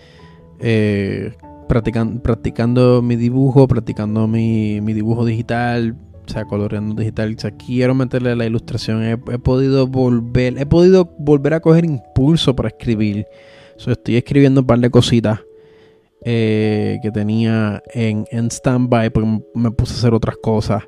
eh, 0.59 1.33
practicando 1.67 3.01
mi 3.01 3.15
dibujo, 3.15 3.67
practicando 3.67 4.27
mi, 4.27 4.79
dibujo 4.79 5.25
digital, 5.25 5.95
o 6.27 6.31
sea, 6.31 6.45
coloreando 6.45 6.95
digital. 6.95 7.35
O 7.37 7.39
sea, 7.39 7.51
quiero 7.51 7.93
meterle 7.93 8.35
la 8.35 8.45
ilustración. 8.45 9.03
He, 9.03 9.17
podido 9.17 9.87
volver, 9.87 10.57
he 10.57 10.65
podido 10.65 11.13
volver 11.19 11.53
a 11.53 11.59
coger 11.59 11.85
impulso 11.85 12.55
para 12.55 12.69
escribir. 12.69 13.27
estoy 13.77 14.15
escribiendo 14.17 14.61
un 14.61 14.67
par 14.67 14.79
de 14.79 14.89
cositas 14.89 15.41
eh, 16.27 16.97
que 17.03 17.11
tenía 17.11 17.83
en, 17.93 18.25
en 18.31 18.49
stand-by 18.49 19.11
porque 19.11 19.43
me 19.53 19.69
puse 19.69 19.93
a 19.93 19.97
hacer 19.97 20.13
otras 20.15 20.35
cosas. 20.37 20.83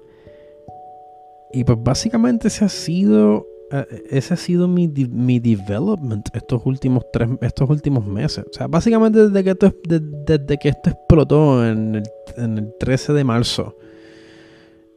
Y 1.54 1.64
pues 1.64 1.78
básicamente 1.80 2.48
ese 2.48 2.66
ha 2.66 2.70
sido, 2.70 3.46
eh, 3.72 3.86
ese 4.10 4.34
ha 4.34 4.38
sido 4.38 4.68
mi, 4.68 4.88
mi 4.88 5.40
development 5.40 6.28
estos 6.34 6.66
últimos, 6.66 7.06
tres, 7.14 7.30
estos 7.42 7.70
últimos 7.70 8.04
meses. 8.08 8.46
O 8.50 8.52
sea, 8.54 8.66
básicamente 8.66 9.30
desde 9.30 9.44
que 9.44 9.50
esto, 9.52 9.74
desde, 9.88 10.58
que 10.58 10.70
esto 10.70 10.90
explotó 10.90 11.64
en 11.64 11.96
el, 11.96 12.04
en 12.38 12.58
el 12.58 12.74
13 12.80 13.14
de 13.14 13.24
marzo. 13.24 13.78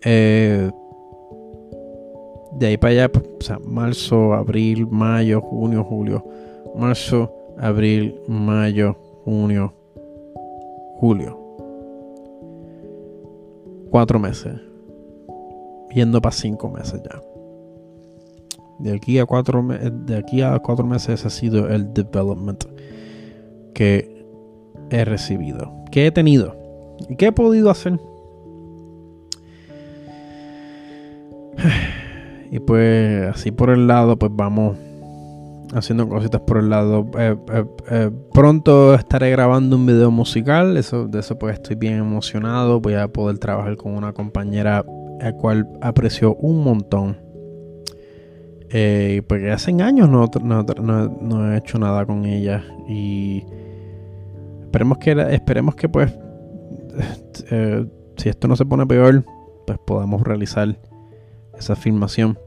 Eh, 0.02 0.70
de 2.52 2.66
ahí 2.66 2.78
para 2.78 2.92
allá, 2.92 3.12
pues, 3.12 3.26
o 3.26 3.44
sea, 3.44 3.58
marzo, 3.58 4.32
abril, 4.32 4.86
mayo, 4.86 5.42
junio, 5.42 5.84
julio. 5.84 6.24
Marzo, 6.74 7.30
abril, 7.58 8.14
mayo, 8.26 8.94
junio, 9.24 9.74
julio. 11.00 11.38
Cuatro 13.90 14.18
meses. 14.18 14.60
Yendo 15.94 16.20
para 16.20 16.32
cinco 16.32 16.68
meses 16.68 17.00
ya. 17.02 17.20
De 18.78 18.94
aquí 18.94 19.18
a 19.18 19.24
cuatro, 19.24 19.62
de 19.62 20.16
aquí 20.16 20.42
a 20.42 20.58
cuatro 20.58 20.86
meses 20.86 21.24
ha 21.24 21.30
sido 21.30 21.68
el 21.68 21.92
development 21.94 22.64
que 23.74 24.26
he 24.90 25.04
recibido. 25.04 25.72
Que 25.90 26.06
he 26.06 26.10
tenido. 26.12 26.54
¿Y 27.08 27.24
he 27.24 27.32
podido 27.32 27.70
hacer? 27.70 27.98
Y 32.52 32.58
pues 32.58 33.28
así 33.28 33.52
por 33.52 33.70
el 33.70 33.86
lado, 33.86 34.18
pues 34.18 34.32
vamos 34.34 34.76
haciendo 35.74 36.08
cositas 36.08 36.40
por 36.42 36.58
el 36.58 36.70
lado. 36.70 37.06
Eh, 37.18 37.36
eh, 37.52 37.64
eh, 37.90 38.10
pronto 38.32 38.94
estaré 38.94 39.30
grabando 39.30 39.76
un 39.76 39.86
video 39.86 40.10
musical, 40.10 40.76
eso, 40.76 41.06
de 41.06 41.20
eso 41.20 41.38
pues 41.38 41.54
estoy 41.54 41.76
bien 41.76 41.94
emocionado. 41.94 42.80
Voy 42.80 42.94
a 42.94 43.08
poder 43.08 43.38
trabajar 43.38 43.76
con 43.76 43.94
una 43.94 44.12
compañera 44.12 44.84
a 45.20 45.32
cual 45.32 45.68
aprecio 45.80 46.34
un 46.36 46.64
montón. 46.64 47.18
porque 49.28 49.50
hace 49.50 49.70
años 49.82 50.08
no, 50.08 50.30
no, 50.42 51.52
he 51.52 51.58
hecho 51.58 51.78
nada 51.78 52.04
con 52.06 52.24
ella. 52.24 52.64
Y 52.88 53.44
esperemos 54.62 54.98
que, 54.98 55.12
esperemos 55.30 55.74
que 55.74 55.88
pues, 55.88 56.12
si 58.16 58.28
esto 58.28 58.48
no 58.48 58.56
se 58.56 58.64
pone 58.64 58.86
peor, 58.86 59.24
pues 59.66 59.78
podamos 59.86 60.22
realizar 60.22 60.78
esa 61.56 61.76
filmación 61.76 62.38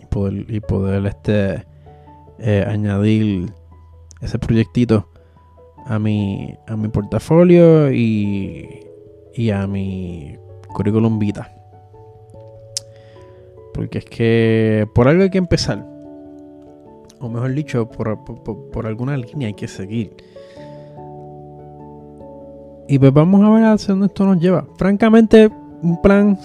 y 0.00 0.06
poder, 0.06 0.46
y 0.48 0.60
poder 0.60 1.06
este 1.06 1.73
eh, 2.38 2.64
añadir 2.66 3.52
ese 4.20 4.38
proyectito 4.38 5.08
a 5.86 5.98
mi, 5.98 6.54
a 6.66 6.76
mi 6.76 6.88
portafolio 6.88 7.92
y, 7.92 8.86
y 9.34 9.50
a 9.50 9.66
mi 9.66 10.36
currículum 10.72 11.18
vita. 11.18 11.50
Porque 13.72 13.98
es 13.98 14.04
que 14.04 14.86
por 14.94 15.08
algo 15.08 15.24
hay 15.24 15.30
que 15.30 15.38
empezar. 15.38 15.84
o 17.20 17.28
mejor 17.28 17.52
dicho, 17.54 17.88
por, 17.88 18.18
por, 18.70 18.86
alguna 18.86 19.16
línea 19.16 19.48
hay 19.48 19.54
que 19.54 19.68
seguir. 19.68 20.14
Y 22.86 22.98
pues 22.98 23.12
vamos 23.12 23.42
a 23.42 23.50
ver 23.50 23.64
hacia 23.64 23.92
dónde 23.92 24.06
esto 24.06 24.24
nos 24.26 24.38
lleva. 24.38 24.66
Francamente, 24.76 25.50
un 25.82 26.00
plan. 26.02 26.38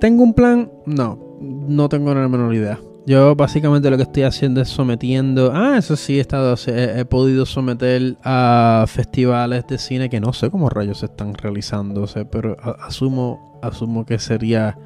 ¿Tengo 0.00 0.22
un 0.22 0.34
plan? 0.34 0.70
No, 0.86 1.18
no 1.40 1.88
tengo 1.88 2.14
la 2.14 2.28
menor 2.28 2.54
idea. 2.54 2.78
Yo 3.08 3.34
básicamente 3.34 3.88
lo 3.88 3.96
que 3.96 4.02
estoy 4.02 4.24
haciendo 4.24 4.60
es 4.60 4.68
sometiendo. 4.68 5.50
Ah, 5.54 5.78
eso 5.78 5.96
sí, 5.96 6.18
he 6.18 6.20
estado. 6.20 6.56
He, 6.66 7.06
podido 7.06 7.46
someter 7.46 8.16
a 8.22 8.84
festivales 8.86 9.66
de 9.66 9.78
cine 9.78 10.10
que 10.10 10.20
no 10.20 10.34
sé 10.34 10.50
cómo 10.50 10.68
rayos 10.68 11.02
están 11.02 11.32
realizándose, 11.32 12.26
pero 12.26 12.58
asumo, 12.80 13.58
asumo 13.62 14.04
que 14.04 14.18
sería 14.18 14.76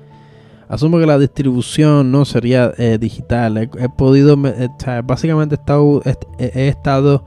Asumo 0.69 1.01
que 1.01 1.07
la 1.07 1.19
distribución 1.19 2.13
no 2.13 2.25
sería 2.25 2.73
eh, 2.79 2.97
digital. 2.97 3.59
He, 3.59 3.89
podido, 3.89 4.39
eh, 4.47 4.69
básicamente 5.05 5.57
he 5.57 5.59
estado, 5.59 6.01
he, 6.39 6.69
estado 6.69 7.25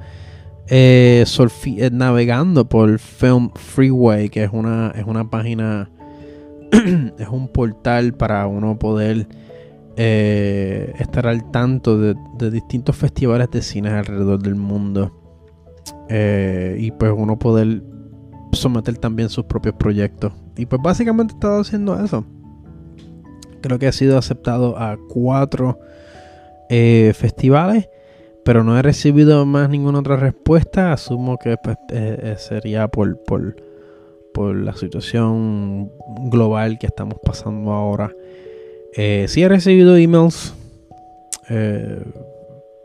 eh, 0.69 1.25
navegando 1.91 2.69
por 2.69 2.99
Film 2.99 3.51
Freeway, 3.53 4.29
que 4.29 4.45
es 4.45 4.49
una, 4.53 4.93
es 4.95 5.05
una 5.05 5.29
página, 5.29 5.91
es 6.71 7.27
un 7.27 7.49
portal 7.49 8.13
para 8.13 8.47
uno 8.47 8.79
poder 8.79 9.27
estar 9.95 11.27
al 11.27 11.51
tanto 11.51 11.97
de, 11.97 12.15
distintos 12.51 12.95
festivales 12.95 13.49
de 13.51 13.61
cine 13.61 13.89
alrededor 13.89 14.41
del 14.41 14.55
mundo. 14.55 15.11
y 16.09 16.91
pues 16.91 17.13
uno 17.15 17.39
poder 17.39 17.81
someter 18.55 18.97
también 18.97 19.29
sus 19.29 19.45
propios 19.45 19.75
proyectos. 19.75 20.33
Y 20.57 20.65
pues 20.65 20.81
básicamente 20.81 21.33
he 21.33 21.35
estado 21.35 21.61
haciendo 21.61 21.99
eso. 22.03 22.25
Creo 23.61 23.79
que 23.79 23.87
ha 23.87 23.91
sido 23.91 24.17
aceptado 24.17 24.77
a 24.77 24.97
cuatro 25.09 25.79
eh, 26.69 27.13
festivales, 27.15 27.89
pero 28.43 28.63
no 28.63 28.77
he 28.77 28.81
recibido 28.81 29.45
más 29.45 29.69
ninguna 29.69 29.99
otra 29.99 30.17
respuesta. 30.17 30.93
Asumo 30.93 31.37
que 31.37 31.57
pues, 31.57 31.77
eh, 31.91 32.19
eh, 32.21 32.35
sería 32.37 32.87
por, 32.87 33.21
por, 33.23 33.55
la 34.37 34.73
situación 34.73 35.89
global 36.29 36.77
que 36.77 36.87
estamos 36.87 37.17
pasando 37.23 37.71
ahora. 37.71 38.11
Sí 38.95 39.43
he 39.43 39.49
recibido 39.49 39.97
emails, 39.97 40.53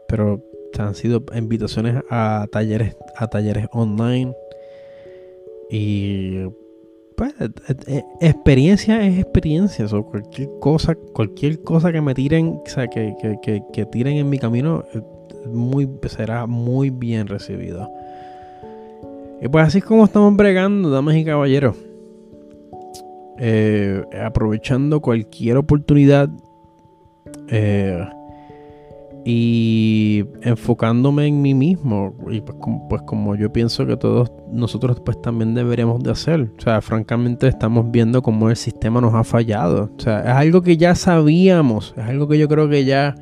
pero 0.08 0.42
han 0.78 0.94
sido 0.94 1.24
invitaciones 1.34 2.02
a 2.10 2.46
talleres, 2.50 2.96
a 3.16 3.28
talleres 3.28 3.66
online. 3.72 4.34
Y 5.70 6.46
pues, 7.16 7.34
eh, 7.40 7.48
eh, 7.68 7.74
eh, 7.86 8.04
experiencia 8.20 9.06
es 9.06 9.18
experiencia. 9.18 9.86
O 9.92 10.06
cualquier 10.06 10.48
cosa, 10.60 10.94
cualquier 11.12 11.62
cosa 11.62 11.92
que 11.92 12.00
me 12.00 12.14
tiren, 12.14 12.60
o 12.64 12.68
sea, 12.68 12.88
que, 12.88 13.86
tiren 13.92 14.16
en 14.16 14.28
mi 14.28 14.38
camino, 14.38 14.84
muy, 15.46 15.88
será 16.08 16.46
muy 16.46 16.90
bien 16.90 17.28
recibido. 17.28 17.90
Y 19.42 19.48
pues 19.48 19.66
así 19.66 19.78
es 19.78 19.84
como 19.84 20.04
estamos 20.04 20.36
bregando, 20.36 20.90
damas 20.90 21.16
y 21.16 21.24
caballeros. 21.24 21.76
Aprovechando 24.20 25.00
cualquier 25.00 25.56
oportunidad. 25.56 26.30
Eh, 27.48 28.04
y 29.24 30.24
enfocándome 30.42 31.26
en 31.26 31.42
mí 31.42 31.54
mismo. 31.54 32.14
Y 32.30 32.40
pues 32.40 32.58
como, 32.60 32.88
pues 32.88 33.02
como, 33.02 33.34
yo 33.36 33.52
pienso 33.52 33.86
que 33.86 33.96
todos 33.96 34.30
nosotros 34.50 35.00
pues 35.04 35.20
también 35.20 35.54
deberíamos 35.54 36.02
de 36.02 36.10
hacer. 36.10 36.52
O 36.58 36.60
sea 36.60 36.80
francamente 36.80 37.48
estamos 37.48 37.90
viendo 37.90 38.22
cómo 38.22 38.50
el 38.50 38.56
sistema 38.56 39.00
nos 39.00 39.14
ha 39.14 39.24
fallado. 39.24 39.90
O 39.96 40.00
sea 40.00 40.20
es 40.20 40.26
algo 40.28 40.62
que 40.62 40.76
ya 40.76 40.94
sabíamos. 40.94 41.94
Es 41.96 42.04
algo 42.04 42.28
que 42.28 42.38
yo 42.38 42.48
creo 42.48 42.68
que 42.68 42.84
ya 42.84 43.14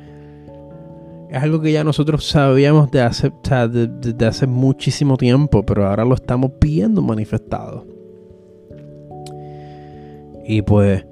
es 1.29 1.43
algo 1.43 1.61
que 1.61 1.71
ya 1.71 1.83
nosotros 1.83 2.25
sabíamos 2.25 2.89
de 2.89 3.01
hace, 3.01 3.31
de, 3.31 4.25
hace 4.25 4.47
muchísimo 4.47 5.15
tiempo 5.15 5.63
pero 5.63 5.87
ahora 5.87 6.03
lo 6.03 6.15
estamos 6.15 6.53
viendo 6.59 7.03
manifestado 7.03 7.85
y 10.49 10.63
pues 10.63 11.05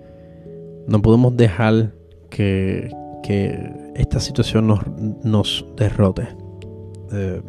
no 0.88 1.00
podemos 1.04 1.38
dejar 1.38 1.94
que, 2.32 2.90
que 3.22 3.72
esta 3.94 4.20
situación 4.20 4.66
nos, 4.66 4.80
nos 5.24 5.64
derrote. 5.76 6.28
Eh, 7.14 7.44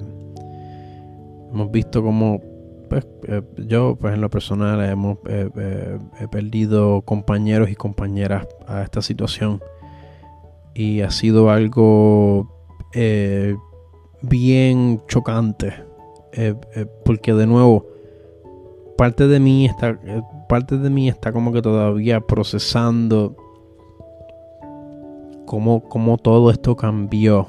hemos 1.50 1.70
visto 1.70 2.02
como 2.02 2.42
pues, 2.90 3.06
eh, 3.26 3.40
yo, 3.56 3.96
pues 3.98 4.12
en 4.12 4.20
lo 4.20 4.28
personal, 4.28 4.84
hemos 4.84 5.16
eh, 5.28 5.98
he 6.20 6.28
perdido 6.28 7.00
compañeros 7.00 7.70
y 7.70 7.74
compañeras 7.74 8.46
a 8.66 8.82
esta 8.82 9.00
situación 9.00 9.62
y 10.74 11.00
ha 11.00 11.10
sido 11.10 11.48
algo 11.50 12.54
bien 14.20 15.00
chocante 15.08 15.72
porque 17.04 17.32
de 17.32 17.46
nuevo 17.46 17.86
parte 18.96 19.26
de 19.26 19.40
mí 19.40 19.66
está 19.66 19.98
parte 20.48 20.78
de 20.78 20.90
mí 20.90 21.08
está 21.08 21.32
como 21.32 21.52
que 21.52 21.62
todavía 21.62 22.20
procesando 22.20 23.36
cómo, 25.46 26.18
todo 26.22 26.50
esto 26.50 26.76
cambió 26.76 27.46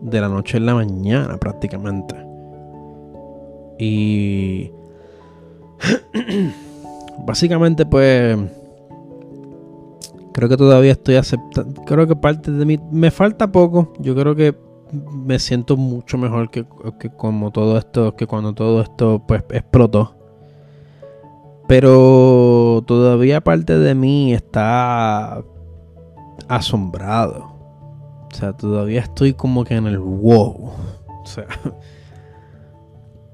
de 0.00 0.20
la 0.20 0.28
noche 0.28 0.56
a 0.56 0.60
la 0.60 0.74
mañana 0.74 1.36
prácticamente. 1.36 2.14
Y 3.78 4.70
básicamente 7.26 7.84
pues 7.84 8.38
creo 10.32 10.48
que 10.48 10.56
todavía 10.56 10.92
estoy 10.92 11.16
aceptando, 11.16 11.82
creo 11.84 12.06
que 12.06 12.16
parte 12.16 12.50
de 12.50 12.64
mí 12.64 12.78
me 12.90 13.10
falta 13.10 13.50
poco, 13.50 13.92
yo 13.98 14.14
creo 14.14 14.34
que 14.34 14.56
me 15.12 15.38
siento 15.38 15.76
mucho 15.76 16.18
mejor 16.18 16.50
que, 16.50 16.64
que 16.98 17.10
como 17.10 17.50
todo 17.50 17.76
esto, 17.78 18.14
que 18.16 18.26
cuando 18.26 18.54
todo 18.54 18.80
esto 18.80 19.22
pues 19.26 19.42
explotó. 19.50 20.23
Pero 21.66 22.82
todavía 22.86 23.42
parte 23.42 23.78
de 23.78 23.94
mí 23.94 24.34
está 24.34 25.42
asombrado. 26.48 27.54
O 28.30 28.34
sea, 28.34 28.52
todavía 28.52 29.00
estoy 29.00 29.34
como 29.34 29.64
que 29.64 29.76
en 29.76 29.86
el 29.86 29.98
wow. 29.98 30.72
O 31.22 31.26
sea, 31.26 31.46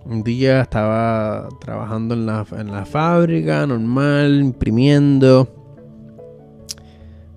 un 0.05 0.23
día 0.23 0.61
estaba 0.61 1.49
trabajando 1.61 2.15
en 2.15 2.27
la, 2.27 2.47
en 2.53 2.71
la 2.71 2.85
fábrica, 2.85 3.67
normal, 3.67 4.41
imprimiendo, 4.41 5.49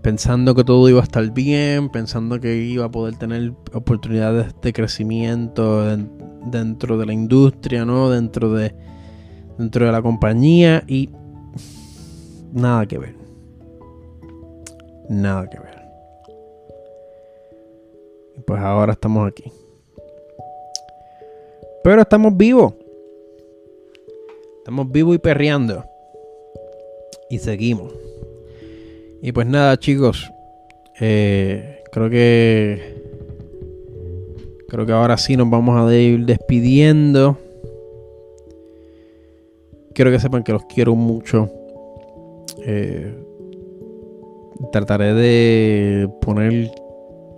pensando 0.01 0.53
que 0.53 0.63
todo 0.63 0.87
iba 0.89 0.99
a 0.99 1.03
estar 1.03 1.27
bien, 1.31 1.89
pensando 1.89 2.39
que 2.39 2.55
iba 2.57 2.85
a 2.85 2.91
poder 2.91 3.15
tener 3.15 3.53
oportunidades 3.73 4.53
de 4.61 4.73
crecimiento 4.73 5.97
dentro 6.45 6.97
de 6.97 7.05
la 7.05 7.13
industria, 7.13 7.85
¿no? 7.85 8.09
Dentro 8.09 8.53
de, 8.53 8.75
dentro 9.57 9.85
de 9.85 9.91
la 9.91 10.01
compañía 10.01 10.83
y 10.87 11.09
nada 12.53 12.85
que 12.85 12.97
ver 12.97 13.23
nada 15.09 15.49
que 15.49 15.59
ver. 15.59 15.81
Pues 18.45 18.61
ahora 18.61 18.93
estamos 18.93 19.27
aquí. 19.27 19.51
Pero 21.83 22.01
estamos 22.01 22.35
vivos. 22.35 22.73
Estamos 24.59 24.91
vivos 24.91 25.15
y 25.15 25.19
perreando. 25.19 25.83
Y 27.29 27.39
seguimos. 27.39 27.93
Y 29.21 29.31
pues 29.31 29.47
nada, 29.47 29.77
chicos. 29.77 30.31
Eh, 30.99 31.83
creo 31.91 32.09
que. 32.09 33.01
Creo 34.67 34.85
que 34.85 34.91
ahora 34.91 35.17
sí 35.17 35.37
nos 35.37 35.49
vamos 35.49 35.79
a 35.79 35.95
ir 35.95 36.25
despidiendo. 36.25 37.37
Quiero 39.93 40.11
que 40.11 40.19
sepan 40.19 40.43
que 40.43 40.51
los 40.51 40.65
quiero 40.65 40.95
mucho. 40.95 41.49
Eh, 42.65 43.15
trataré 44.71 45.13
de 45.13 46.09
poner 46.21 46.71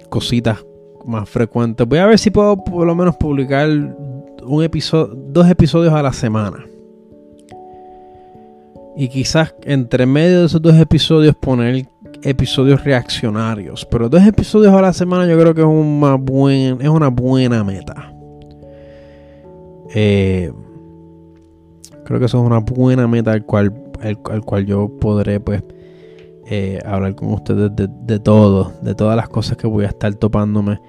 cositas 0.10 0.66
más 1.06 1.30
frecuentes. 1.30 1.88
Voy 1.88 2.00
a 2.00 2.06
ver 2.06 2.20
si 2.20 2.32
puedo 2.32 2.64
por 2.64 2.86
lo 2.86 2.96
menos 2.96 3.16
publicar 3.18 3.70
un 3.70 4.64
episodio, 4.64 5.14
dos 5.16 5.50
episodios 5.50 5.94
a 5.94 6.02
la 6.02 6.14
semana. 6.14 6.66
Y 8.98 9.10
quizás 9.10 9.54
entre 9.64 10.06
medio 10.06 10.42
de 10.42 10.46
esos 10.46 10.62
dos 10.62 10.76
episodios 10.76 11.36
poner 11.36 11.86
episodios 12.24 12.84
reaccionarios. 12.84 13.86
Pero 13.86 14.10
dos 14.10 14.26
episodios 14.26 14.74
a 14.74 14.82
la 14.82 14.94
semana 14.94 15.28
yo 15.28 15.38
creo 15.38 15.54
que 15.54 15.62
es 15.62 15.68
una, 15.68 16.16
buen, 16.16 16.82
es 16.82 16.90
una 16.90 17.10
buena 17.10 17.64
meta. 17.64 18.14
Eh, 19.94 20.52
creo 22.06 22.20
que 22.20 22.26
eso 22.26 22.40
es 22.40 22.46
una 22.46 22.60
buena 22.60 23.08
meta 23.08 23.34
al 23.34 23.46
cual, 23.46 23.74
al 24.02 24.46
cual 24.46 24.66
yo 24.66 24.90
podré 25.00 25.40
pues 25.40 25.64
eh, 26.48 26.80
hablar 26.86 27.16
con 27.16 27.34
ustedes 27.34 27.72
de, 27.76 28.20
todo, 28.20 28.72
de 28.82 28.96
todas 28.96 29.18
las 29.18 29.28
cosas 29.28 29.58
que 29.58 29.68
voy 29.68 29.86
a 29.86 29.90
estar 29.90 30.14
topándome. 30.16 30.80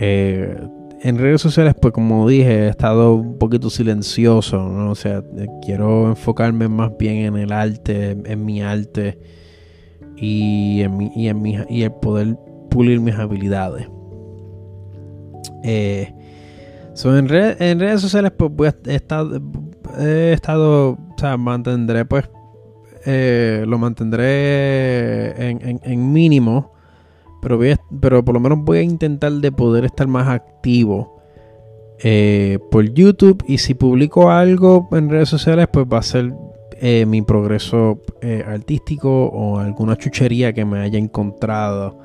Eh, 0.00 0.56
en 1.02 1.18
redes 1.18 1.40
sociales, 1.40 1.74
pues 1.80 1.92
como 1.92 2.28
dije, 2.28 2.66
he 2.66 2.68
estado 2.68 3.14
un 3.14 3.38
poquito 3.38 3.70
silencioso, 3.70 4.68
¿no? 4.68 4.90
O 4.90 4.94
sea, 4.94 5.22
eh, 5.36 5.46
quiero 5.64 6.08
enfocarme 6.08 6.68
más 6.68 6.96
bien 6.98 7.16
en 7.16 7.36
el 7.36 7.52
arte, 7.52 8.10
en, 8.24 8.44
mi 8.44 8.62
arte 8.62 9.18
y 10.16 10.80
en, 10.82 10.96
mi, 10.96 11.10
y 11.14 11.28
en 11.28 11.42
mi, 11.42 11.58
y 11.68 11.82
el 11.82 11.92
poder 11.92 12.36
pulir 12.70 13.00
mis 13.00 13.14
habilidades. 13.14 13.88
Eh, 15.64 16.12
en, 17.04 17.28
redes 17.28 18.00
sociales, 18.00 18.32
pues 18.36 18.74
he 18.86 18.94
estado, 18.94 19.40
he 19.98 20.32
estado, 20.32 20.90
o 20.92 21.14
sea, 21.16 21.36
mantendré, 21.36 22.04
pues, 22.04 22.28
eh, 23.04 23.64
lo 23.66 23.78
mantendré 23.78 25.50
en, 25.50 26.12
mínimo, 26.12 26.72
pero, 27.40 27.58
pero 28.00 28.24
por 28.24 28.34
lo 28.34 28.40
menos 28.40 28.58
voy 28.62 28.78
a 28.78 28.82
intentar 28.82 29.32
de 29.32 29.50
poder 29.50 29.84
estar 29.84 30.06
más 30.06 30.28
activo 30.28 31.20
eh, 31.98 32.58
por 32.70 32.92
YouTube 32.92 33.42
y 33.46 33.58
si 33.58 33.74
publico 33.74 34.30
algo 34.30 34.88
en 34.92 35.10
redes 35.10 35.28
sociales, 35.28 35.66
pues 35.72 35.86
va 35.92 35.98
a 35.98 36.02
ser 36.02 36.32
eh, 36.80 37.06
mi 37.06 37.22
progreso 37.22 38.00
artístico 38.46 39.26
o 39.26 39.58
alguna 39.58 39.96
chuchería 39.96 40.52
que 40.52 40.64
me 40.64 40.80
haya 40.80 40.98
encontrado. 40.98 41.98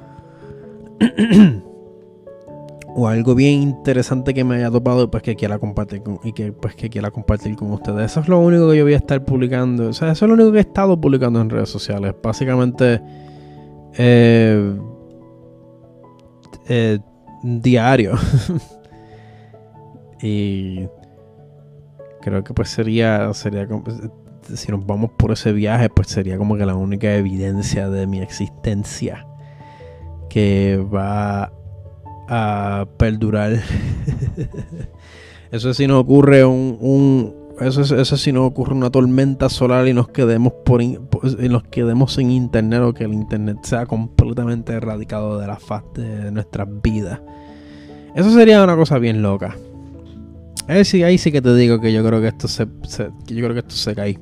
o 2.99 3.07
algo 3.07 3.35
bien 3.35 3.61
interesante 3.61 4.33
que 4.33 4.43
me 4.43 4.55
haya 4.55 4.71
topado 4.71 5.11
pues 5.11 5.21
que 5.21 5.35
quiera 5.35 5.59
compartir 5.59 6.01
y 6.23 6.33
que 6.33 6.51
pues 6.51 6.73
que 6.73 6.89
quiera 6.89 7.11
compartir 7.11 7.55
con 7.55 7.71
ustedes. 7.71 8.09
Eso 8.11 8.21
es 8.21 8.27
lo 8.27 8.39
único 8.39 8.71
que 8.71 8.77
yo 8.77 8.85
voy 8.85 8.95
a 8.95 8.97
estar 8.97 9.23
publicando. 9.23 9.89
O 9.89 9.93
sea, 9.93 10.13
eso 10.13 10.25
es 10.25 10.29
lo 10.29 10.33
único 10.33 10.51
que 10.51 10.57
he 10.57 10.61
estado 10.61 10.99
publicando 10.99 11.39
en 11.39 11.51
redes 11.51 11.69
sociales. 11.69 12.15
Básicamente 12.23 12.99
eh, 13.99 14.75
eh, 16.67 16.97
diario. 17.43 18.15
y 20.23 20.87
creo 22.21 22.43
que 22.43 22.51
pues 22.55 22.69
sería 22.69 23.31
sería 23.35 23.67
si 24.55 24.71
nos 24.71 24.83
vamos 24.87 25.11
por 25.11 25.31
ese 25.33 25.53
viaje 25.53 25.87
pues 25.91 26.07
sería 26.07 26.39
como 26.39 26.57
que 26.57 26.65
la 26.65 26.73
única 26.73 27.15
evidencia 27.15 27.91
de 27.91 28.07
mi 28.07 28.21
existencia 28.21 29.27
que 30.29 30.83
va 30.91 31.51
a 32.27 32.87
perdurar. 32.97 33.53
eso 35.51 35.73
si 35.73 35.87
no 35.87 35.99
ocurre 35.99 36.45
un, 36.45 37.33
eso, 37.59 37.81
eso 37.81 38.17
si 38.17 38.31
no 38.31 38.45
ocurre 38.45 38.73
una 38.73 38.91
tormenta 38.91 39.49
solar 39.49 39.87
y 39.87 39.93
nos 39.93 40.09
quedemos 40.09 40.53
por, 40.65 40.81
y 40.81 40.97
nos 41.49 41.63
quedemos 41.63 42.13
sin 42.13 42.31
internet 42.31 42.81
o 42.81 42.93
que 42.93 43.05
el 43.05 43.13
internet 43.13 43.57
sea 43.63 43.85
completamente 43.85 44.73
erradicado 44.73 45.39
de 45.39 45.47
la 45.47 45.57
faz 45.57 45.83
de 45.93 46.31
nuestras 46.31 46.67
vidas. 46.83 47.19
Eso 48.15 48.31
sería 48.31 48.63
una 48.63 48.75
cosa 48.75 48.99
bien 48.99 49.21
loca. 49.21 49.55
Ahí 50.67 50.83
sí, 50.83 51.03
ahí 51.03 51.17
sí 51.17 51.31
que 51.31 51.41
te 51.41 51.55
digo 51.55 51.79
que 51.79 51.93
yo 51.93 52.03
creo 52.05 52.19
que 52.19 52.27
esto 52.27 52.47
se, 52.47 52.65
yo 52.65 53.15
creo 53.27 53.53
que 53.53 53.59
esto 53.59 53.75
se 53.75 53.95
cae. 53.95 54.19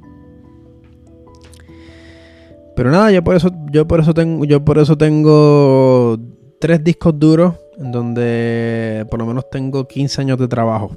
Pero 2.76 2.92
nada, 2.92 3.12
yo 3.12 3.24
por 3.24 3.36
eso 3.36 3.52
yo 3.72 3.88
por 3.88 4.02
eso 4.02 4.14
tengo 4.14 4.44
yo 4.46 4.64
por 4.64 4.78
eso 4.78 4.98
tengo 4.98 6.20
tres 6.60 6.84
discos 6.84 7.18
duros 7.18 7.54
donde 7.78 9.06
por 9.10 9.20
lo 9.20 9.26
menos 9.26 9.50
tengo 9.50 9.88
15 9.88 10.22
años 10.22 10.38
de 10.38 10.48
trabajo. 10.48 10.92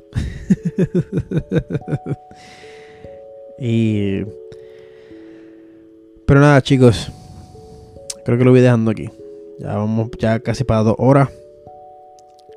y... 3.59 4.25
Pero 6.27 6.41
nada, 6.41 6.61
chicos. 6.61 7.11
Creo 8.25 8.37
que 8.37 8.45
lo 8.45 8.51
voy 8.51 8.61
dejando 8.61 8.91
aquí. 8.91 9.09
Ya 9.59 9.77
vamos, 9.77 10.11
ya 10.19 10.41
casi 10.41 10.65
para 10.65 10.83
dos 10.83 10.97
horas. 10.99 11.31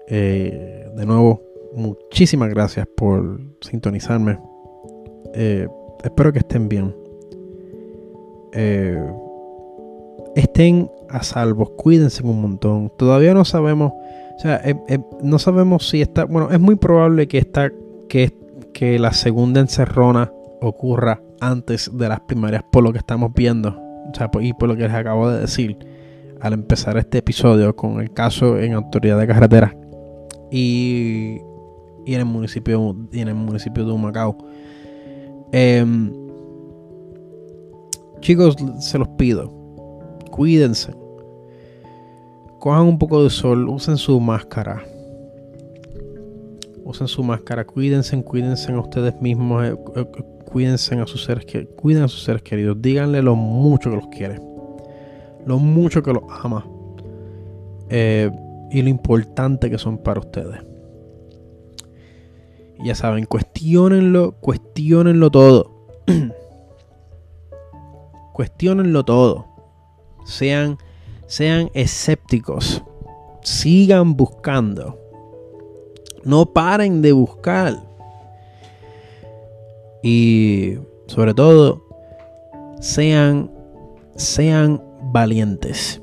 Eh, 0.07 0.89
de 0.93 1.05
nuevo, 1.05 1.41
muchísimas 1.73 2.49
gracias 2.49 2.85
por 2.97 3.39
sintonizarme. 3.61 4.37
Eh, 5.33 5.67
espero 6.03 6.33
que 6.33 6.39
estén 6.39 6.67
bien. 6.67 6.93
Eh, 8.53 9.01
estén 10.35 10.91
a 11.09 11.23
salvo, 11.23 11.75
cuídense 11.77 12.23
un 12.23 12.41
montón. 12.41 12.91
Todavía 12.97 13.33
no 13.33 13.45
sabemos, 13.45 13.93
sea, 14.41 14.61
eh, 14.63 14.75
eh, 14.87 14.99
no 15.21 15.39
sabemos 15.39 15.89
si 15.89 16.01
está, 16.01 16.25
bueno, 16.25 16.49
es 16.51 16.59
muy 16.59 16.75
probable 16.75 17.27
que 17.27 17.37
esta, 17.37 17.71
que, 18.09 18.31
que 18.73 18.99
la 18.99 19.13
segunda 19.13 19.59
encerrona 19.59 20.31
ocurra 20.61 21.21
antes 21.39 21.89
de 21.93 22.09
las 22.09 22.19
primarias, 22.21 22.63
por 22.71 22.83
lo 22.83 22.91
que 22.91 22.99
estamos 22.99 23.33
viendo, 23.33 23.69
o 23.69 24.11
sea, 24.15 24.29
y 24.41 24.53
por 24.53 24.69
lo 24.69 24.75
que 24.75 24.83
les 24.83 24.93
acabo 24.93 25.29
de 25.29 25.41
decir 25.41 25.77
al 26.39 26.53
empezar 26.53 26.97
este 26.97 27.19
episodio 27.19 27.75
con 27.75 28.01
el 28.01 28.11
caso 28.11 28.57
en 28.57 28.73
autoridad 28.73 29.19
de 29.19 29.27
carretera 29.27 29.75
y, 30.51 31.37
y 32.05 32.13
en 32.13 32.19
el 32.19 32.25
municipio 32.25 32.95
y 33.11 33.19
en 33.19 33.27
el 33.27 33.35
municipio 33.35 33.85
de 33.85 33.91
Humacao. 33.91 34.37
Em, 35.51 36.11
chicos, 38.21 38.55
se 38.79 38.97
los 38.97 39.07
pido 39.09 39.61
cuídense. 40.31 41.00
Cojan 42.61 42.83
un 42.83 42.99
poco 42.99 43.23
de 43.23 43.31
sol, 43.31 43.67
usen 43.67 43.97
su 43.97 44.19
máscara. 44.19 44.83
Usen 46.83 47.07
su 47.07 47.23
máscara, 47.23 47.65
cuídense, 47.65 48.23
cuídense 48.23 48.71
a 48.71 48.79
ustedes 48.79 49.19
mismos, 49.19 49.65
eh, 49.65 49.75
eh, 49.95 50.05
cuídense 50.45 50.93
a 50.99 51.07
sus 51.07 51.23
seres 51.23 51.43
que 51.43 51.65
cuiden 51.65 52.03
a 52.03 52.07
sus 52.07 52.21
seres 52.23 52.43
queridos, 52.43 52.79
díganle 52.79 53.23
lo 53.23 53.35
mucho 53.35 53.89
que 53.89 53.95
los 53.95 54.07
quiere, 54.09 54.39
lo 55.43 55.57
mucho 55.57 56.03
que 56.03 56.13
los 56.13 56.21
ama 56.43 56.63
eh, 57.89 58.29
y 58.69 58.83
lo 58.83 58.89
importante 58.89 59.71
que 59.71 59.79
son 59.79 59.97
para 59.97 60.19
ustedes. 60.19 60.61
Y 62.77 62.89
ya 62.89 62.93
saben, 62.93 63.25
cuestionenlo, 63.25 64.33
cuestionenlo 64.33 65.31
todo. 65.31 65.87
cuestionenlo 68.33 69.03
todo 69.03 69.47
sean, 70.25 70.77
sean 71.31 71.71
escépticos, 71.73 72.83
sigan 73.41 74.17
buscando, 74.17 74.99
no 76.25 76.45
paren 76.47 77.01
de 77.01 77.13
buscar. 77.13 77.81
Y 80.03 80.77
sobre 81.07 81.33
todo, 81.33 81.83
sean, 82.81 83.49
sean 84.17 84.83
valientes. 85.03 86.01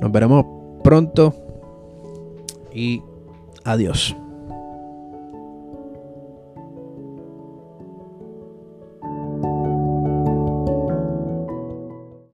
Nos 0.00 0.12
veremos 0.12 0.46
pronto 0.84 1.34
y 2.72 3.02
adiós. 3.64 4.14